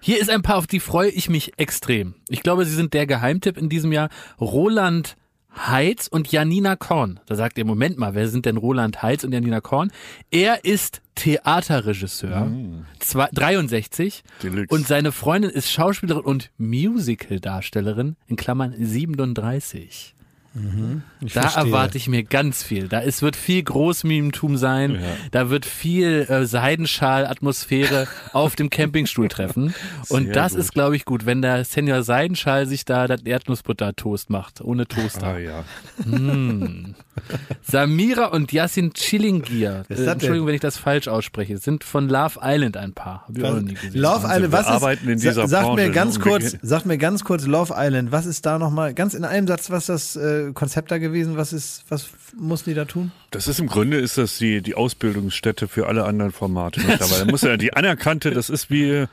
Hier 0.00 0.20
ist 0.20 0.30
ein 0.30 0.42
paar, 0.42 0.56
auf 0.58 0.66
die 0.66 0.80
freue 0.80 1.08
ich 1.10 1.28
mich 1.28 1.52
extrem. 1.58 2.14
Ich 2.28 2.42
glaube, 2.42 2.64
sie 2.64 2.74
sind 2.74 2.94
der 2.94 3.06
Geheimtipp 3.06 3.56
in 3.56 3.68
diesem 3.68 3.90
Jahr. 3.92 4.08
Roland 4.40 5.16
Heitz 5.56 6.08
und 6.08 6.30
Janina 6.32 6.74
Korn. 6.76 7.20
Da 7.26 7.36
sagt 7.36 7.58
ihr, 7.58 7.64
Moment 7.64 7.96
mal, 7.96 8.14
wer 8.14 8.28
sind 8.28 8.44
denn 8.44 8.56
Roland 8.56 9.02
Heitz 9.02 9.22
und 9.24 9.32
Janina 9.32 9.60
Korn? 9.60 9.90
Er 10.30 10.64
ist 10.64 11.00
Theaterregisseur, 11.14 12.50
zwei, 12.98 13.28
63 13.32 14.24
Deluxe. 14.42 14.74
und 14.74 14.86
seine 14.86 15.12
Freundin 15.12 15.50
ist 15.50 15.70
Schauspielerin 15.70 16.22
und 16.24 16.50
Musical-Darstellerin, 16.58 18.16
in 18.26 18.36
Klammern 18.36 18.74
37. 18.78 20.14
da 20.54 21.40
verstehe. 21.40 21.64
erwarte 21.64 21.98
ich 21.98 22.08
mir 22.08 22.22
ganz 22.22 22.62
viel. 22.62 22.86
Da 22.86 23.02
es 23.02 23.22
wird 23.22 23.34
viel 23.34 23.62
Großmimentum 23.62 24.56
sein. 24.56 25.00
Da 25.32 25.50
wird 25.50 25.66
viel 25.66 26.26
äh, 26.28 26.46
Seidenschal-Atmosphäre 26.46 28.06
auf 28.32 28.54
dem 28.54 28.70
Campingstuhl 28.70 29.28
treffen. 29.28 29.74
Und 30.08 30.26
Sehr 30.26 30.32
das 30.32 30.52
gut. 30.52 30.60
ist, 30.60 30.72
glaube 30.72 30.94
ich, 30.94 31.04
gut, 31.04 31.26
wenn 31.26 31.42
der 31.42 31.64
Senior 31.64 32.04
Seidenschal 32.04 32.66
sich 32.66 32.84
da 32.84 33.08
das 33.08 33.22
Erdnussbutter-Toast 33.22 34.30
macht, 34.30 34.60
ohne 34.60 34.86
Toaster. 34.86 35.26
Ah 35.26 35.38
ja. 35.38 35.64
Samira 37.62 38.26
und 38.26 38.52
Yassin 38.52 38.92
Chilingir, 38.92 39.84
Wer 39.88 39.98
äh, 39.98 40.10
Entschuldigung, 40.10 40.34
denn? 40.34 40.46
wenn 40.46 40.54
ich 40.54 40.60
das 40.60 40.76
falsch 40.76 41.08
ausspreche, 41.08 41.58
sind 41.58 41.84
von 41.84 42.08
Love 42.08 42.40
Island 42.42 42.76
ein 42.76 42.92
Paar. 42.92 43.24
Hab 43.26 43.36
ich 43.36 43.44
auch 43.44 43.54
noch 43.54 43.60
nie 43.60 43.74
gesehen. 43.74 44.00
Love 44.00 44.26
Island, 44.28 44.52
was 44.52 44.66
arbeiten 44.66 45.08
in 45.08 45.14
ist, 45.14 45.24
dieser 45.24 45.48
sag 45.48 45.64
Branche, 45.64 45.82
mir 45.82 45.88
ne? 45.88 45.94
ganz 45.94 46.20
kurz, 46.20 46.56
sag 46.62 46.86
mir 46.86 46.98
ganz 46.98 47.24
kurz 47.24 47.46
Love 47.46 47.74
Island, 47.76 48.12
was 48.12 48.26
ist 48.26 48.44
da 48.46 48.58
nochmal, 48.58 48.94
ganz 48.94 49.14
in 49.14 49.24
einem 49.24 49.46
Satz, 49.46 49.70
was 49.70 49.86
das 49.86 50.16
äh, 50.16 50.43
Konzept 50.52 50.90
da 50.90 50.98
gewesen, 50.98 51.36
was 51.36 51.52
ist, 51.52 51.84
was 51.88 52.08
mussten 52.36 52.70
die 52.70 52.74
da 52.74 52.84
tun? 52.84 53.12
Das 53.30 53.48
ist 53.48 53.58
im 53.58 53.66
Grunde 53.66 53.98
ist 53.98 54.18
das 54.18 54.38
die, 54.38 54.60
die 54.60 54.74
Ausbildungsstätte 54.74 55.68
für 55.68 55.86
alle 55.86 56.04
anderen 56.04 56.32
Formate 56.32 56.80
mittlerweile. 56.86 57.26
Muss 57.26 57.42
ja 57.42 57.56
die 57.56 57.72
anerkannte, 57.72 58.30
das 58.30 58.50
ist 58.50 58.70
wie 58.70 59.06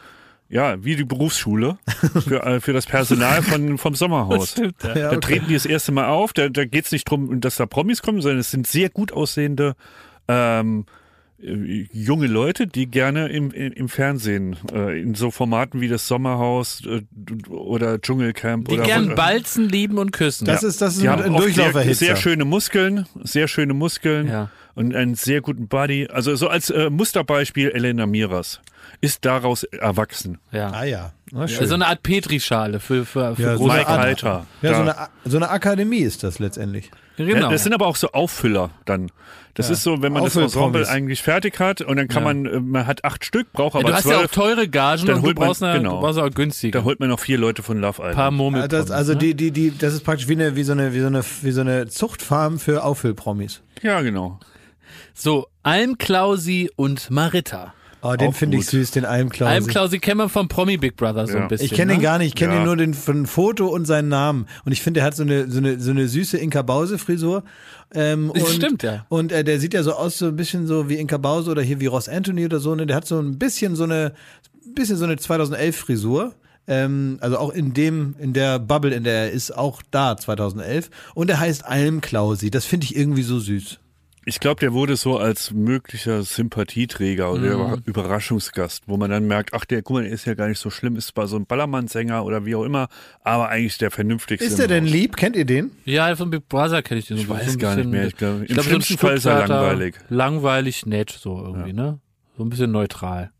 ja, 0.50 0.84
wie 0.84 0.98
die 0.98 1.06
Berufsschule 1.06 1.78
für, 2.28 2.44
äh, 2.44 2.60
für 2.60 2.74
das 2.74 2.86
Personal 2.86 3.42
von, 3.42 3.78
vom 3.78 3.96
Sommerhaus. 3.96 4.52
Stimmt, 4.52 4.76
ja. 4.84 4.98
Ja, 4.98 5.10
Da 5.12 5.18
treten 5.18 5.48
die 5.48 5.54
das 5.54 5.66
erste 5.66 5.94
Mal 5.94 6.10
auf, 6.10 6.34
da, 6.34 6.50
da 6.50 6.66
geht 6.66 6.86
es 6.86 6.92
nicht 6.92 7.10
drum, 7.10 7.40
dass 7.40 7.56
da 7.56 7.66
Promis 7.66 8.02
kommen, 8.02 8.20
sondern 8.20 8.40
es 8.40 8.52
sind 8.52 8.68
sehr 8.68 8.90
gut 8.90 9.14
aussehende 9.14 9.76
ähm, 10.28 10.86
äh, 10.88 11.01
junge 11.42 12.28
Leute, 12.28 12.68
die 12.68 12.88
gerne 12.88 13.28
im, 13.30 13.52
im, 13.52 13.90
Fernsehen, 13.90 14.56
äh, 14.74 15.02
in 15.02 15.16
so 15.16 15.32
Formaten 15.32 15.82
wie 15.82 15.88
das 15.88 16.08
Sommerhaus 16.08 16.84
äh, 16.86 17.02
oder 17.50 18.00
Dschungelcamp 18.00 18.68
Die 18.68 18.76
oder 18.76 18.84
gern 18.84 19.12
wo- 19.12 19.16
balzen, 19.16 19.68
lieben 19.68 19.98
und 19.98 20.12
küssen. 20.12 20.46
Das 20.46 20.64
ist, 20.64 20.82
das 20.82 20.94
ist 20.94 21.02
die 21.02 21.08
ein, 21.10 21.14
haben 21.20 21.24
ein 21.24 21.32
oft 21.34 21.44
sehr, 21.46 21.54
Durchlauferhitzer. 21.66 22.06
sehr 22.06 22.16
schöne 22.16 22.46
Muskeln, 22.46 23.06
sehr 23.24 23.48
schöne 23.48 23.74
Muskeln 23.74 24.28
Ja. 24.28 24.50
und 24.76 24.96
einen 24.96 25.16
sehr 25.16 25.42
guten 25.42 25.68
Body. 25.68 26.08
Also 26.12 26.36
so 26.36 26.48
als 26.48 26.70
äh, 26.70 26.90
Musterbeispiel 26.90 27.70
Elena 27.72 28.06
Miras 28.06 28.62
ist 29.02 29.26
daraus 29.26 29.64
erwachsen. 29.64 30.38
ja. 30.52 30.70
Ah 30.72 30.84
ja, 30.84 31.14
Na. 31.32 31.48
So 31.48 31.74
eine 31.74 31.88
Art 31.88 32.04
Petrischale 32.04 32.80
für, 32.80 33.06
für, 33.06 33.36
für 33.36 33.42
Ja, 33.42 33.58
so 33.58 33.66
Mike 33.68 33.88
Halter. 33.88 34.46
ja, 34.62 34.76
so 34.76 34.82
eine, 34.82 34.98
A- 34.98 35.10
so 35.26 35.38
eine 35.38 35.50
Akademie 35.50 36.00
ist 36.02 36.24
das 36.24 36.40
letztendlich. 36.40 36.92
Genau. 37.18 37.36
Ja, 37.46 37.50
das 37.50 37.64
sind 37.64 37.74
aber 37.74 37.88
auch 37.88 37.96
so 37.96 38.12
Auffüller 38.12 38.72
dann. 38.86 39.12
Das 39.56 39.70
ist 39.70 39.84
so, 39.84 40.02
wenn 40.02 40.14
man 40.14 40.24
das. 40.24 40.36
Ensemble 40.36 40.88
eigentlich 40.88 41.22
fertig 41.22 41.60
hat 41.60 41.82
und 41.82 41.98
dann 41.98 42.08
kann 42.08 42.24
Ja. 42.24 42.34
man, 42.34 42.46
äh, 42.46 42.60
man 42.60 42.88
hat 42.88 43.04
acht 43.04 43.26
Stück, 43.26 43.52
braucht 43.52 43.74
ja, 43.76 43.82
aber 43.82 43.90
du 43.90 43.96
hast 43.96 44.06
ja 44.06 44.16
auch 44.18 44.28
zwölf. 44.28 44.32
teure 44.32 44.68
Gagen 44.70 45.06
Dann 45.06 45.16
und 45.18 45.22
du 45.22 45.28
holt 45.28 45.38
man- 45.40 45.48
brauchst, 45.48 45.64
eine, 45.64 45.78
genau. 45.80 45.96
du 45.96 46.02
brauchst 46.02 46.20
auch 46.20 46.30
günstige. 46.32 46.78
da 46.78 46.84
holt 46.84 47.00
man 47.00 47.10
noch 47.10 47.20
vier 47.20 47.38
Leute 47.38 47.64
von 47.64 47.80
Love 47.82 48.02
ein 48.02 48.12
Island. 48.12 48.16
paar 48.16 48.32
Murmel. 48.32 48.68
Das, 48.68 48.92
also 48.92 49.14
die, 49.16 49.34
die, 49.36 49.52
die, 49.52 49.78
das 49.78 49.94
ist 49.94 50.04
praktisch 50.04 50.28
wie 50.28 50.34
eine, 50.34 50.56
wie 50.56 50.64
so 50.64 50.72
eine, 50.72 50.94
wie 50.94 51.00
so 51.02 51.08
eine, 51.08 51.24
wie 51.42 51.52
so 51.52 51.62
eine 51.62 51.88
Zuchtfarm 51.88 52.60
für 52.60 52.84
Auffüllpromis. 52.84 53.62
Ja, 53.82 54.02
genau. 54.02 54.40
So, 55.14 55.48
Almklausi 55.64 56.70
und 56.76 57.10
Marita. 57.12 57.74
Oh, 58.04 58.16
den 58.16 58.34
finde 58.34 58.58
ich 58.58 58.66
süß, 58.66 58.92
den 58.92 59.06
Almklausi. 59.06 59.54
Almklausi 59.54 60.00
kennen 60.00 60.20
wir 60.20 60.30
vom 60.30 60.48
Promi 60.48 60.78
Big 60.78 60.96
Brother 60.96 61.28
so 61.28 61.38
Ja. 61.38 61.44
ein 61.44 61.48
bisschen. 61.48 61.66
Ich 61.66 61.74
kenne 61.74 61.94
ihn 61.94 61.98
ne? 61.98 62.04
gar 62.04 62.18
nicht, 62.18 62.30
ich 62.30 62.36
kenne 62.36 62.54
Ja. 62.56 62.60
ihn 62.62 62.66
nur 62.66 62.76
den, 62.76 62.94
von 62.94 63.28
Foto 63.28 63.68
und 63.68 63.86
seinen 63.86 64.10
Namen. 64.10 64.48
Und 64.66 64.72
ich 64.72 64.82
finde, 64.82 65.02
er 65.02 65.06
hat 65.06 65.16
so 65.16 65.24
eine, 65.24 65.50
so 65.52 65.60
eine, 65.60 65.80
so 65.80 65.92
eine 65.92 66.08
süße 66.08 66.38
Inka 66.38 66.62
Bause-Frisur. 66.64 67.44
Ähm, 67.94 68.32
Das 68.34 68.44
und, 68.44 68.50
stimmt, 68.54 68.84
ja. 68.84 69.06
Und 69.10 69.32
äh, 69.32 69.44
der 69.44 69.60
sieht 69.60 69.74
ja 69.74 69.84
so 69.84 69.94
aus, 69.94 70.18
so 70.18 70.28
ein 70.28 70.36
bisschen 70.36 70.66
so 70.66 70.90
wie 70.90 70.96
Inka 70.96 71.18
Bause 71.18 71.52
oder 71.52 71.62
hier 71.62 71.80
wie 71.80 71.86
Ross 71.88 72.10
Anthony 72.10 72.46
oder 72.46 72.60
so. 72.60 72.74
Ne? 72.74 72.86
Der 72.88 72.96
hat 72.96 73.06
so 73.06 73.20
ein 73.20 73.38
bisschen 73.38 73.76
so 73.76 73.84
eine, 73.84 74.14
bisschen 74.74 74.98
so 74.98 75.06
eine 75.06 75.16
2011-Frisur. 75.16 76.34
Ähm, 76.68 77.18
also 77.22 77.38
auch 77.38 77.52
in 77.52 77.74
dem, 77.74 78.16
in 78.20 78.34
der 78.34 78.60
Bubble, 78.60 78.94
in 78.94 79.04
der 79.04 79.14
er 79.26 79.32
ist, 79.32 79.56
auch 79.58 79.82
da 79.92 80.16
2011. 80.16 80.90
Und 81.16 81.30
er 81.30 81.40
heißt 81.40 81.66
Almklausi. 81.66 82.50
Das 82.52 82.66
finde 82.66 82.86
ich 82.86 82.96
irgendwie 82.96 83.24
so 83.24 83.40
süß. 83.40 83.80
Ich 84.26 84.40
glaube, 84.40 84.60
der 84.60 84.72
wurde 84.74 84.96
so 84.98 85.18
als 85.18 85.52
möglicher 85.52 86.22
Sympathieträger 86.22 87.32
oder 87.32 87.58
Mhm. 87.78 87.82
Überraschungsgast, 87.86 88.84
wo 88.88 88.98
man 88.98 89.10
dann 89.10 89.26
merkt, 89.26 89.54
ach, 89.54 89.66
der, 89.66 89.82
guck 89.82 89.96
mal, 89.98 90.04
der 90.04 90.12
ist 90.12 90.26
ja 90.26 90.36
gar 90.36 90.48
nicht 90.48 90.60
so 90.60 90.70
schlimm, 90.70 90.96
ist 90.96 91.08
zwar 91.08 91.28
so 91.28 91.38
ein 91.38 91.46
Ballermann-Sänger 91.48 92.24
oder 92.24 92.46
wie 92.46 92.54
auch 92.56 92.64
immer, 92.64 92.88
aber 93.24 93.50
eigentlich 93.50 93.80
der 93.80 93.90
vernünftigste. 93.90 94.46
Ist 94.46 94.60
der 94.60 94.68
denn 94.68 94.84
Haus. 94.86 94.92
lieb? 94.92 95.18
Kennt 95.18 95.36
ihr 95.36 95.46
den? 95.46 95.72
Ja, 95.86 96.16
von 96.16 96.30
Big 96.30 96.48
Brother 96.48 96.84
kenne 96.84 97.00
ich 97.00 97.08
den. 97.08 97.18
Ich 97.18 97.24
so 97.26 97.30
weiß 97.30 97.54
ein 97.54 97.58
gar 97.58 97.76
nicht 97.76 97.90
mehr. 97.90 98.06
Ich 98.08 98.16
glaube, 98.16 98.46
im 98.46 98.54
so 98.56 98.62
ein 98.62 98.64
schlimmsten 98.64 98.98
Fall 98.98 99.16
ist 99.16 99.26
er 99.26 99.48
langweilig. 99.48 99.96
Langweilig, 100.10 100.86
nett, 100.86 101.10
so 101.10 101.42
irgendwie, 101.44 101.74
ne? 101.74 102.00
So 102.38 102.44
ein 102.44 102.50
bisschen 102.50 102.72
neutral. 102.72 103.32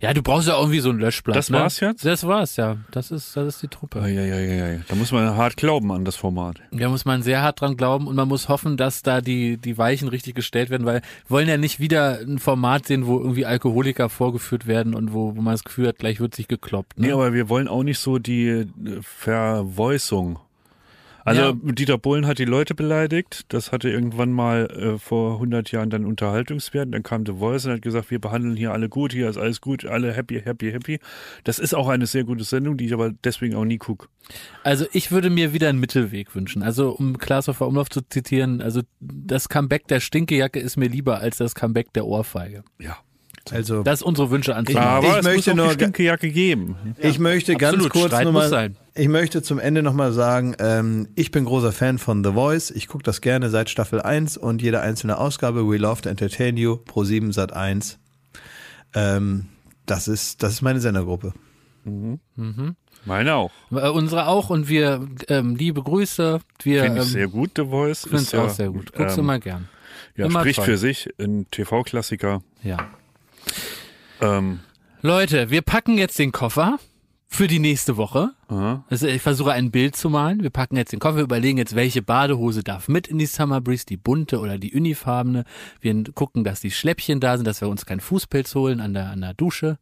Ja, 0.00 0.14
du 0.14 0.22
brauchst 0.22 0.46
ja 0.46 0.58
irgendwie 0.58 0.78
so 0.78 0.90
ein 0.90 0.98
Löschblatt. 0.98 1.36
Das 1.36 1.50
ne? 1.50 1.58
war's 1.58 1.80
jetzt? 1.80 2.04
Das 2.04 2.26
war's, 2.26 2.56
ja. 2.56 2.76
Das 2.92 3.10
ist, 3.10 3.36
das 3.36 3.56
ist 3.56 3.62
die 3.62 3.68
Truppe. 3.68 3.98
Ja, 4.00 4.06
ja, 4.06 4.38
ja, 4.38 4.68
ja. 4.68 4.80
Da 4.86 4.94
muss 4.94 5.10
man 5.10 5.36
hart 5.36 5.56
glauben 5.56 5.90
an 5.90 6.04
das 6.04 6.14
Format. 6.14 6.60
Da 6.70 6.88
muss 6.88 7.04
man 7.04 7.22
sehr 7.22 7.42
hart 7.42 7.60
dran 7.60 7.76
glauben 7.76 8.06
und 8.06 8.14
man 8.14 8.28
muss 8.28 8.48
hoffen, 8.48 8.76
dass 8.76 9.02
da 9.02 9.20
die, 9.20 9.56
die 9.56 9.76
Weichen 9.76 10.08
richtig 10.08 10.34
gestellt 10.34 10.70
werden, 10.70 10.86
weil 10.86 11.00
wir 11.00 11.30
wollen 11.30 11.48
ja 11.48 11.56
nicht 11.56 11.80
wieder 11.80 12.20
ein 12.20 12.38
Format 12.38 12.86
sehen, 12.86 13.06
wo 13.06 13.18
irgendwie 13.18 13.46
Alkoholiker 13.46 14.08
vorgeführt 14.08 14.66
werden 14.66 14.94
und 14.94 15.12
wo, 15.12 15.36
wo 15.36 15.40
man 15.40 15.54
das 15.54 15.64
Gefühl 15.64 15.88
hat, 15.88 15.98
gleich 15.98 16.20
wird 16.20 16.34
sich 16.34 16.46
gekloppt. 16.46 16.98
Ne? 16.98 17.08
Nee, 17.08 17.12
aber 17.12 17.32
wir 17.32 17.48
wollen 17.48 17.66
auch 17.66 17.82
nicht 17.82 17.98
so 17.98 18.18
die 18.18 18.48
äh, 18.48 18.66
Vervoicung. 19.02 20.38
Also 21.28 21.42
Ja. 21.42 21.52
Dieter 21.62 21.98
Bohlen 21.98 22.26
hat 22.26 22.38
die 22.38 22.44
Leute 22.44 22.74
beleidigt. 22.74 23.44
Das 23.48 23.72
hatte 23.72 23.90
irgendwann 23.90 24.32
mal 24.32 24.66
äh, 24.70 24.98
vor 24.98 25.34
100 25.34 25.70
Jahren 25.72 25.90
dann 25.90 26.04
Unterhaltungswert. 26.04 26.92
Dann 26.92 27.02
kam 27.02 27.26
The 27.26 27.32
Voice 27.32 27.66
und 27.66 27.72
hat 27.72 27.82
gesagt, 27.82 28.10
wir 28.10 28.20
behandeln 28.20 28.56
hier 28.56 28.72
alle 28.72 28.88
gut, 28.88 29.12
hier 29.12 29.28
ist 29.28 29.36
alles 29.36 29.60
gut, 29.60 29.84
alle 29.84 30.12
happy, 30.12 30.40
happy, 30.40 30.72
happy. 30.72 30.98
Das 31.44 31.58
ist 31.58 31.74
auch 31.74 31.88
eine 31.88 32.06
sehr 32.06 32.24
gute 32.24 32.44
Sendung, 32.44 32.76
die 32.76 32.86
ich 32.86 32.92
aber 32.92 33.12
deswegen 33.24 33.54
auch 33.54 33.64
nie 33.64 33.78
gucke. 33.78 34.08
Also 34.62 34.86
ich 34.92 35.10
würde 35.10 35.30
mir 35.30 35.52
wieder 35.52 35.68
einen 35.68 35.80
Mittelweg 35.80 36.34
wünschen. 36.34 36.62
Also 36.62 36.90
um 36.90 37.18
Klaas 37.18 37.48
Umlauf 37.48 37.88
zu 37.90 38.00
zitieren, 38.02 38.60
also 38.60 38.82
das 39.00 39.48
Comeback 39.48 39.86
der 39.88 40.00
Stinkejacke 40.00 40.60
ist 40.60 40.76
mir 40.76 40.88
lieber 40.88 41.18
als 41.20 41.38
das 41.38 41.54
Comeback 41.54 41.92
der 41.92 42.06
Ohrfeige. 42.06 42.64
Ja. 42.78 42.98
Also, 43.52 43.82
Das 43.82 44.00
ist 44.00 44.02
unsere 44.02 44.30
Wünsche 44.30 44.54
an 44.54 44.66
Aber 44.76 45.06
ich 45.06 45.16
es 45.16 45.24
möchte 45.24 45.36
muss 45.36 45.48
auch 45.48 45.54
nur 45.54 45.66
die 45.68 45.74
Stinkejacke 45.74 46.30
geben. 46.30 46.76
Ich 46.98 47.18
möchte 47.18 47.54
ganz 47.54 47.74
absolut. 47.74 47.92
kurz 47.92 48.06
Streit 48.06 48.24
nochmal, 48.24 48.48
sein. 48.48 48.76
ich 48.94 49.08
möchte 49.08 49.42
zum 49.42 49.58
Ende 49.58 49.82
nochmal 49.82 50.12
sagen, 50.12 50.54
ähm, 50.58 51.08
ich 51.14 51.30
bin 51.30 51.44
großer 51.44 51.72
Fan 51.72 51.98
von 51.98 52.24
The 52.24 52.32
Voice. 52.32 52.70
Ich 52.70 52.88
gucke 52.88 53.04
das 53.04 53.20
gerne 53.20 53.50
seit 53.50 53.70
Staffel 53.70 54.02
1 54.02 54.36
und 54.36 54.62
jede 54.62 54.80
einzelne 54.80 55.18
Ausgabe. 55.18 55.68
We 55.68 55.76
love 55.76 56.02
to 56.02 56.08
entertain 56.08 56.56
you. 56.56 56.76
Pro 56.76 57.04
7 57.04 57.32
Sat 57.32 57.52
1. 57.52 57.98
Ähm, 58.94 59.46
das 59.86 60.08
ist, 60.08 60.42
das 60.42 60.54
ist 60.54 60.62
meine 60.62 60.80
Sendergruppe. 60.80 61.32
Meine 63.04 63.34
auch. 63.34 63.50
Äh, 63.70 63.88
unsere 63.88 64.26
auch 64.26 64.50
und 64.50 64.68
wir 64.68 65.08
ähm, 65.28 65.56
liebe 65.56 65.82
Grüße. 65.82 66.40
Wir 66.62 66.82
Finde 66.82 67.00
ähm, 67.00 67.06
ich 67.06 67.12
sehr 67.12 67.28
gut, 67.28 67.52
The 67.56 67.64
Voice. 67.64 68.02
finden 68.02 68.16
es 68.16 68.22
Ist 68.24 68.32
ja, 68.32 68.44
auch 68.44 68.50
sehr 68.50 68.70
gut. 68.70 68.92
Guckst 68.92 69.16
du 69.16 69.20
ähm, 69.20 69.26
mal 69.26 69.40
gern. 69.40 69.68
Ja, 70.16 70.26
Immer 70.26 70.40
spricht 70.40 70.56
toll. 70.56 70.66
für 70.66 70.78
sich. 70.78 71.08
Ein 71.18 71.46
TV-Klassiker. 71.50 72.42
Ja. 72.62 72.90
Ähm, 74.20 74.60
Leute, 75.02 75.50
wir 75.50 75.62
packen 75.62 75.98
jetzt 75.98 76.18
den 76.18 76.32
Koffer 76.32 76.78
für 77.28 77.46
die 77.46 77.58
nächste 77.58 77.96
Woche. 77.96 78.30
Also 78.88 79.06
ich 79.06 79.20
versuche 79.20 79.52
ein 79.52 79.70
Bild 79.70 79.94
zu 79.94 80.08
malen. 80.08 80.42
Wir 80.42 80.50
packen 80.50 80.76
jetzt 80.76 80.92
den 80.92 80.98
Koffer, 80.98 81.16
wir 81.16 81.24
überlegen 81.24 81.58
jetzt, 81.58 81.74
welche 81.74 82.02
Badehose 82.02 82.62
darf 82.62 82.88
mit 82.88 83.06
in 83.06 83.18
die 83.18 83.26
Summer 83.26 83.60
Breeze, 83.60 83.84
die 83.86 83.98
bunte 83.98 84.40
oder 84.40 84.56
die 84.58 84.72
unifarbene. 84.72 85.44
Wir 85.80 86.04
gucken, 86.14 86.42
dass 86.42 86.60
die 86.60 86.70
Schläppchen 86.70 87.20
da 87.20 87.36
sind, 87.36 87.46
dass 87.46 87.60
wir 87.60 87.68
uns 87.68 87.84
keinen 87.84 88.00
Fußpilz 88.00 88.54
holen 88.54 88.80
an 88.80 88.94
der, 88.94 89.10
an 89.10 89.20
der 89.20 89.34
Dusche. 89.34 89.78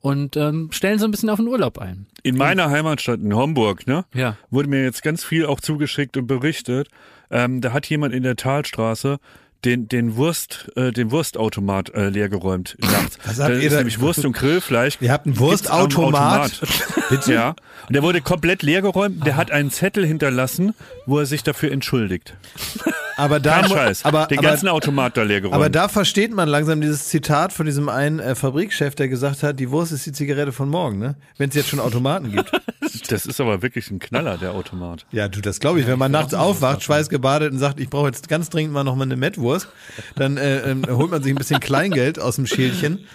Und 0.00 0.36
ähm, 0.36 0.70
stellen 0.72 0.98
so 0.98 1.04
ein 1.04 1.12
bisschen 1.12 1.30
auf 1.30 1.38
den 1.38 1.46
Urlaub 1.46 1.78
ein. 1.78 2.06
In 2.24 2.36
meiner 2.36 2.68
Heimatstadt 2.68 3.20
in 3.20 3.32
Homburg, 3.32 3.86
ne? 3.86 4.04
Ja. 4.12 4.36
Wurde 4.50 4.68
mir 4.68 4.82
jetzt 4.82 5.04
ganz 5.04 5.22
viel 5.22 5.46
auch 5.46 5.60
zugeschickt 5.60 6.16
und 6.16 6.26
berichtet. 6.26 6.88
Ähm, 7.30 7.60
da 7.60 7.72
hat 7.72 7.86
jemand 7.86 8.12
in 8.12 8.24
der 8.24 8.34
Talstraße 8.34 9.18
den, 9.66 9.88
den 9.88 10.16
Wurst, 10.16 10.70
äh, 10.76 10.92
den 10.92 11.10
Wurstautomat 11.10 11.90
äh, 11.94 12.08
leergeräumt 12.08 12.76
nachts. 12.80 13.18
Was 13.24 13.36
da 13.36 13.44
habt 13.44 13.54
ihr 13.56 13.62
ist 13.62 13.72
da- 13.72 13.78
nämlich 13.78 14.00
Wurst 14.00 14.24
und 14.24 14.32
Grillfleisch. 14.32 14.96
Ihr 15.00 15.12
habt 15.12 15.26
einen 15.26 15.38
Wurstautomat? 15.38 16.62
Automat. 16.62 17.26
Ja. 17.28 17.50
Und 17.88 17.94
der 17.94 18.02
wurde 18.02 18.20
komplett 18.20 18.62
leergeräumt. 18.62 19.24
Der 19.26 19.36
hat 19.36 19.50
einen 19.52 19.70
Zettel 19.70 20.04
hinterlassen, 20.06 20.74
wo 21.06 21.18
er 21.18 21.26
sich 21.26 21.42
dafür 21.44 21.70
entschuldigt. 21.72 22.34
Aber 23.16 23.40
da, 23.40 23.60
Kein 23.60 23.70
Scheiß. 23.70 24.04
aber, 24.04 24.26
den 24.26 24.38
aber, 24.38 24.48
ganzen 24.48 24.68
Automat 24.68 25.16
da 25.16 25.22
leergeräumt. 25.22 25.54
aber 25.54 25.70
da 25.70 25.88
versteht 25.88 26.34
man 26.34 26.48
langsam 26.48 26.80
dieses 26.82 27.08
Zitat 27.08 27.52
von 27.52 27.64
diesem 27.64 27.88
einen 27.88 28.18
äh, 28.18 28.34
Fabrikchef, 28.34 28.94
der 28.94 29.08
gesagt 29.08 29.42
hat, 29.42 29.58
die 29.58 29.70
Wurst 29.70 29.92
ist 29.92 30.04
die 30.04 30.12
Zigarette 30.12 30.52
von 30.52 30.68
morgen, 30.68 30.98
ne? 30.98 31.16
Wenn 31.38 31.48
es 31.48 31.54
jetzt 31.54 31.68
schon 31.68 31.80
Automaten 31.80 32.30
gibt. 32.30 32.52
das 33.08 33.24
ist 33.26 33.40
aber 33.40 33.62
wirklich 33.62 33.90
ein 33.90 33.98
Knaller, 33.98 34.36
der 34.36 34.52
Automat. 34.52 35.06
Ja, 35.12 35.28
du, 35.28 35.40
das 35.40 35.60
glaube 35.60 35.80
ich. 35.80 35.86
Wenn 35.86 35.98
man 35.98 36.12
nachts 36.12 36.34
aufwacht, 36.34 36.82
schweißgebadet 36.82 37.52
und 37.52 37.58
sagt, 37.58 37.80
ich 37.80 37.88
brauche 37.88 38.06
jetzt 38.06 38.28
ganz 38.28 38.50
dringend 38.50 38.74
mal 38.74 38.84
noch 38.84 38.96
mal 38.96 39.04
eine 39.04 39.16
Mettwurst, 39.16 39.68
dann 40.14 40.36
äh, 40.36 40.70
ähm, 40.70 40.82
holt 40.88 41.10
man 41.10 41.22
sich 41.22 41.32
ein 41.32 41.36
bisschen 41.36 41.60
Kleingeld 41.60 42.20
aus 42.20 42.36
dem 42.36 42.46
Schälchen. 42.46 43.06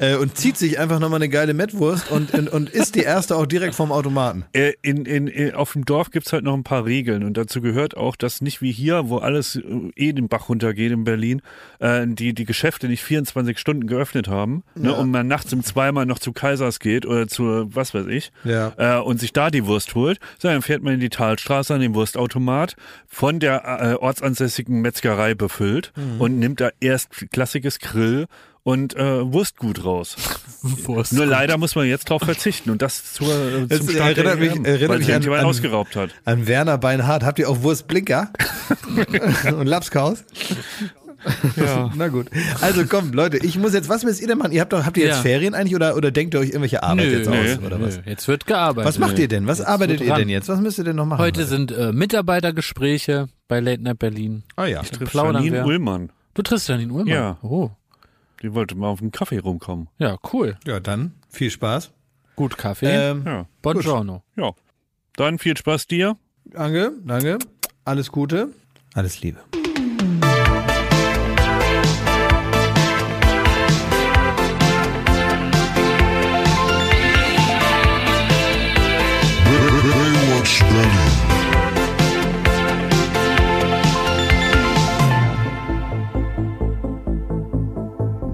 Äh, 0.00 0.16
und 0.16 0.36
zieht 0.36 0.56
sich 0.56 0.78
einfach 0.80 0.98
nochmal 0.98 1.18
eine 1.18 1.28
geile 1.28 1.54
Mettwurst 1.54 2.10
und, 2.10 2.34
und, 2.34 2.48
und 2.48 2.68
isst 2.70 2.94
die 2.96 3.00
erste 3.02 3.36
auch 3.36 3.46
direkt 3.46 3.74
vom 3.76 3.92
Automaten. 3.92 4.44
Äh, 4.52 4.72
In, 4.82 5.04
in, 5.06 5.28
in, 5.28 5.54
auf 5.54 5.74
dem 5.74 5.84
Dorf 5.84 6.10
gibt's 6.10 6.32
halt 6.32 6.42
noch 6.42 6.54
ein 6.54 6.64
paar 6.64 6.84
Regeln 6.84 7.22
und 7.22 7.36
dazu 7.36 7.60
gehört 7.60 7.96
auch, 7.96 8.16
dass 8.16 8.40
nicht 8.40 8.60
wie 8.62 8.72
hier, 8.72 9.08
wo 9.08 9.18
alles 9.18 9.56
äh, 9.56 9.62
eh 9.94 10.12
den 10.12 10.28
Bach 10.28 10.48
runtergeht 10.48 10.90
in 10.90 11.04
Berlin, 11.04 11.42
äh, 11.78 12.06
die, 12.08 12.32
die 12.34 12.44
Geschäfte 12.44 12.88
nicht 12.88 13.02
24 13.04 13.58
Stunden 13.58 13.86
geöffnet 13.86 14.26
haben 14.28 14.64
ne, 14.74 14.92
und 14.94 15.10
man 15.10 15.26
nachts 15.28 15.52
um 15.52 15.62
zweimal 15.62 16.06
noch 16.06 16.18
zu 16.18 16.32
Kaisers 16.32 16.78
geht 16.80 17.06
oder 17.06 17.28
zu 17.28 17.68
was 17.74 17.94
weiß 17.94 18.06
ich 18.06 18.32
Ja. 18.44 18.72
äh, 18.78 19.00
und 19.02 19.20
sich 19.20 19.32
da 19.32 19.50
die 19.50 19.66
Wurst 19.66 19.94
holt, 19.94 20.18
sondern 20.38 20.62
fährt 20.62 20.82
man 20.82 20.94
in 20.94 21.00
die 21.00 21.10
Talstraße 21.10 21.74
an 21.74 21.80
den 21.80 21.94
Wurstautomat 21.94 22.74
von 23.06 23.38
der 23.38 23.64
äh, 23.80 23.94
ortsansässigen 23.94 24.80
Metzgerei 24.80 25.34
befüllt 25.34 25.92
und 26.18 26.38
nimmt 26.38 26.60
da 26.60 26.70
erst 26.80 27.10
klassisches 27.32 27.78
Grill 27.78 28.26
und 28.70 28.94
äh, 28.96 29.32
Wurstgut 29.32 29.84
raus. 29.84 30.16
Wurst. 30.62 31.12
Nur 31.12 31.26
leider 31.26 31.56
muss 31.58 31.74
man 31.74 31.86
jetzt 31.86 32.08
drauf 32.10 32.22
verzichten 32.22 32.70
und 32.70 32.82
das 32.82 33.12
zur, 33.14 33.28
äh, 33.28 33.68
zum 33.68 33.88
Start 33.88 34.18
erinnert 34.18 34.26
der 34.26 34.36
mich- 34.36 34.56
EM, 34.56 34.64
erinnert 34.64 34.88
weil 34.90 34.98
mich 34.98 35.12
an- 35.38 35.44
ausgeraubt 35.44 35.96
hat. 35.96 36.10
An 36.24 36.46
Werner 36.46 36.78
Beinhardt. 36.78 37.24
Habt 37.24 37.38
ihr 37.38 37.48
auch 37.48 37.62
Wurstblinker? 37.62 38.30
und 39.58 39.66
Lapskaus? 39.66 40.24
Ja. 41.56 41.90
Na 41.96 42.08
gut. 42.08 42.28
Also 42.62 42.84
komm, 42.88 43.12
Leute, 43.12 43.36
ich 43.38 43.58
muss 43.58 43.74
jetzt, 43.74 43.88
was 43.90 44.04
müsst 44.04 44.20
ihr 44.22 44.26
denn 44.28 44.38
machen? 44.38 44.52
Ihr 44.52 44.60
habt 44.62 44.72
doch, 44.72 44.84
habt 44.86 44.96
ihr 44.96 45.04
jetzt 45.06 45.16
Ja. 45.16 45.22
Ferien 45.22 45.54
eigentlich 45.54 45.74
oder, 45.74 45.96
oder 45.96 46.10
denkt 46.10 46.32
ihr 46.34 46.40
euch 46.40 46.48
irgendwelche 46.48 46.82
Arbeit 46.82 47.06
Nö, 47.06 47.16
jetzt 47.18 47.28
nö, 47.30 47.36
aus? 47.54 47.58
Oder 47.66 47.78
nö. 47.78 47.86
was? 47.86 48.00
Jetzt 48.06 48.26
wird 48.28 48.46
gearbeitet. 48.46 48.88
Was 48.88 48.98
macht 48.98 49.18
ihr 49.18 49.28
denn? 49.28 49.46
Was 49.46 49.60
arbeitet 49.60 50.00
wird 50.00 50.08
ihr 50.10 50.14
denn 50.16 50.28
jetzt? 50.30 50.48
Was 50.48 50.60
müsst 50.60 50.78
ihr 50.78 50.84
denn 50.84 50.96
noch 50.96 51.04
machen? 51.06 51.18
Heute 51.20 51.44
sind 51.44 51.72
äh, 51.72 51.92
Mitarbeitergespräche 51.92 53.28
bei 53.48 53.60
Late 53.60 53.82
Night 53.82 53.98
Berlin. 53.98 54.44
Ah 54.56 54.64
ja. 54.66 54.82
Plaudern 54.82 55.36
Janine 55.36 55.56
wir. 55.58 55.66
Ullmann, 55.66 56.10
Du 56.34 56.42
triffst 56.42 56.68
Janine 56.68 56.92
Ullmann? 56.92 57.06
Ja. 57.12 57.36
Oh, 57.42 57.70
die 58.42 58.54
wollte 58.54 58.74
mal 58.74 58.88
auf 58.88 59.00
den 59.00 59.10
Kaffee 59.10 59.38
rumkommen. 59.38 59.88
ja, 59.98 60.16
cool. 60.32 60.56
Ja, 60.66 60.80
dann 60.80 61.14
viel 61.28 61.50
Spaß. 61.50 61.90
Gut 62.36 62.56
Kaffee. 62.56 62.86
Ähm, 62.86 63.22
Ja, 63.26 63.46
Buongiorno. 63.62 64.22
ja. 64.36 64.52
Dann 65.16 65.38
viel 65.38 65.56
Spaß 65.56 65.86
dir. 65.86 66.16
danke, 66.44 66.92
danke. 67.04 67.38
Alles 67.84 68.10
Gute. 68.12 68.50
Alles 68.94 69.20
Liebe. 69.20 69.40
Baywatch 79.82 80.60
Berlin. 80.60 81.09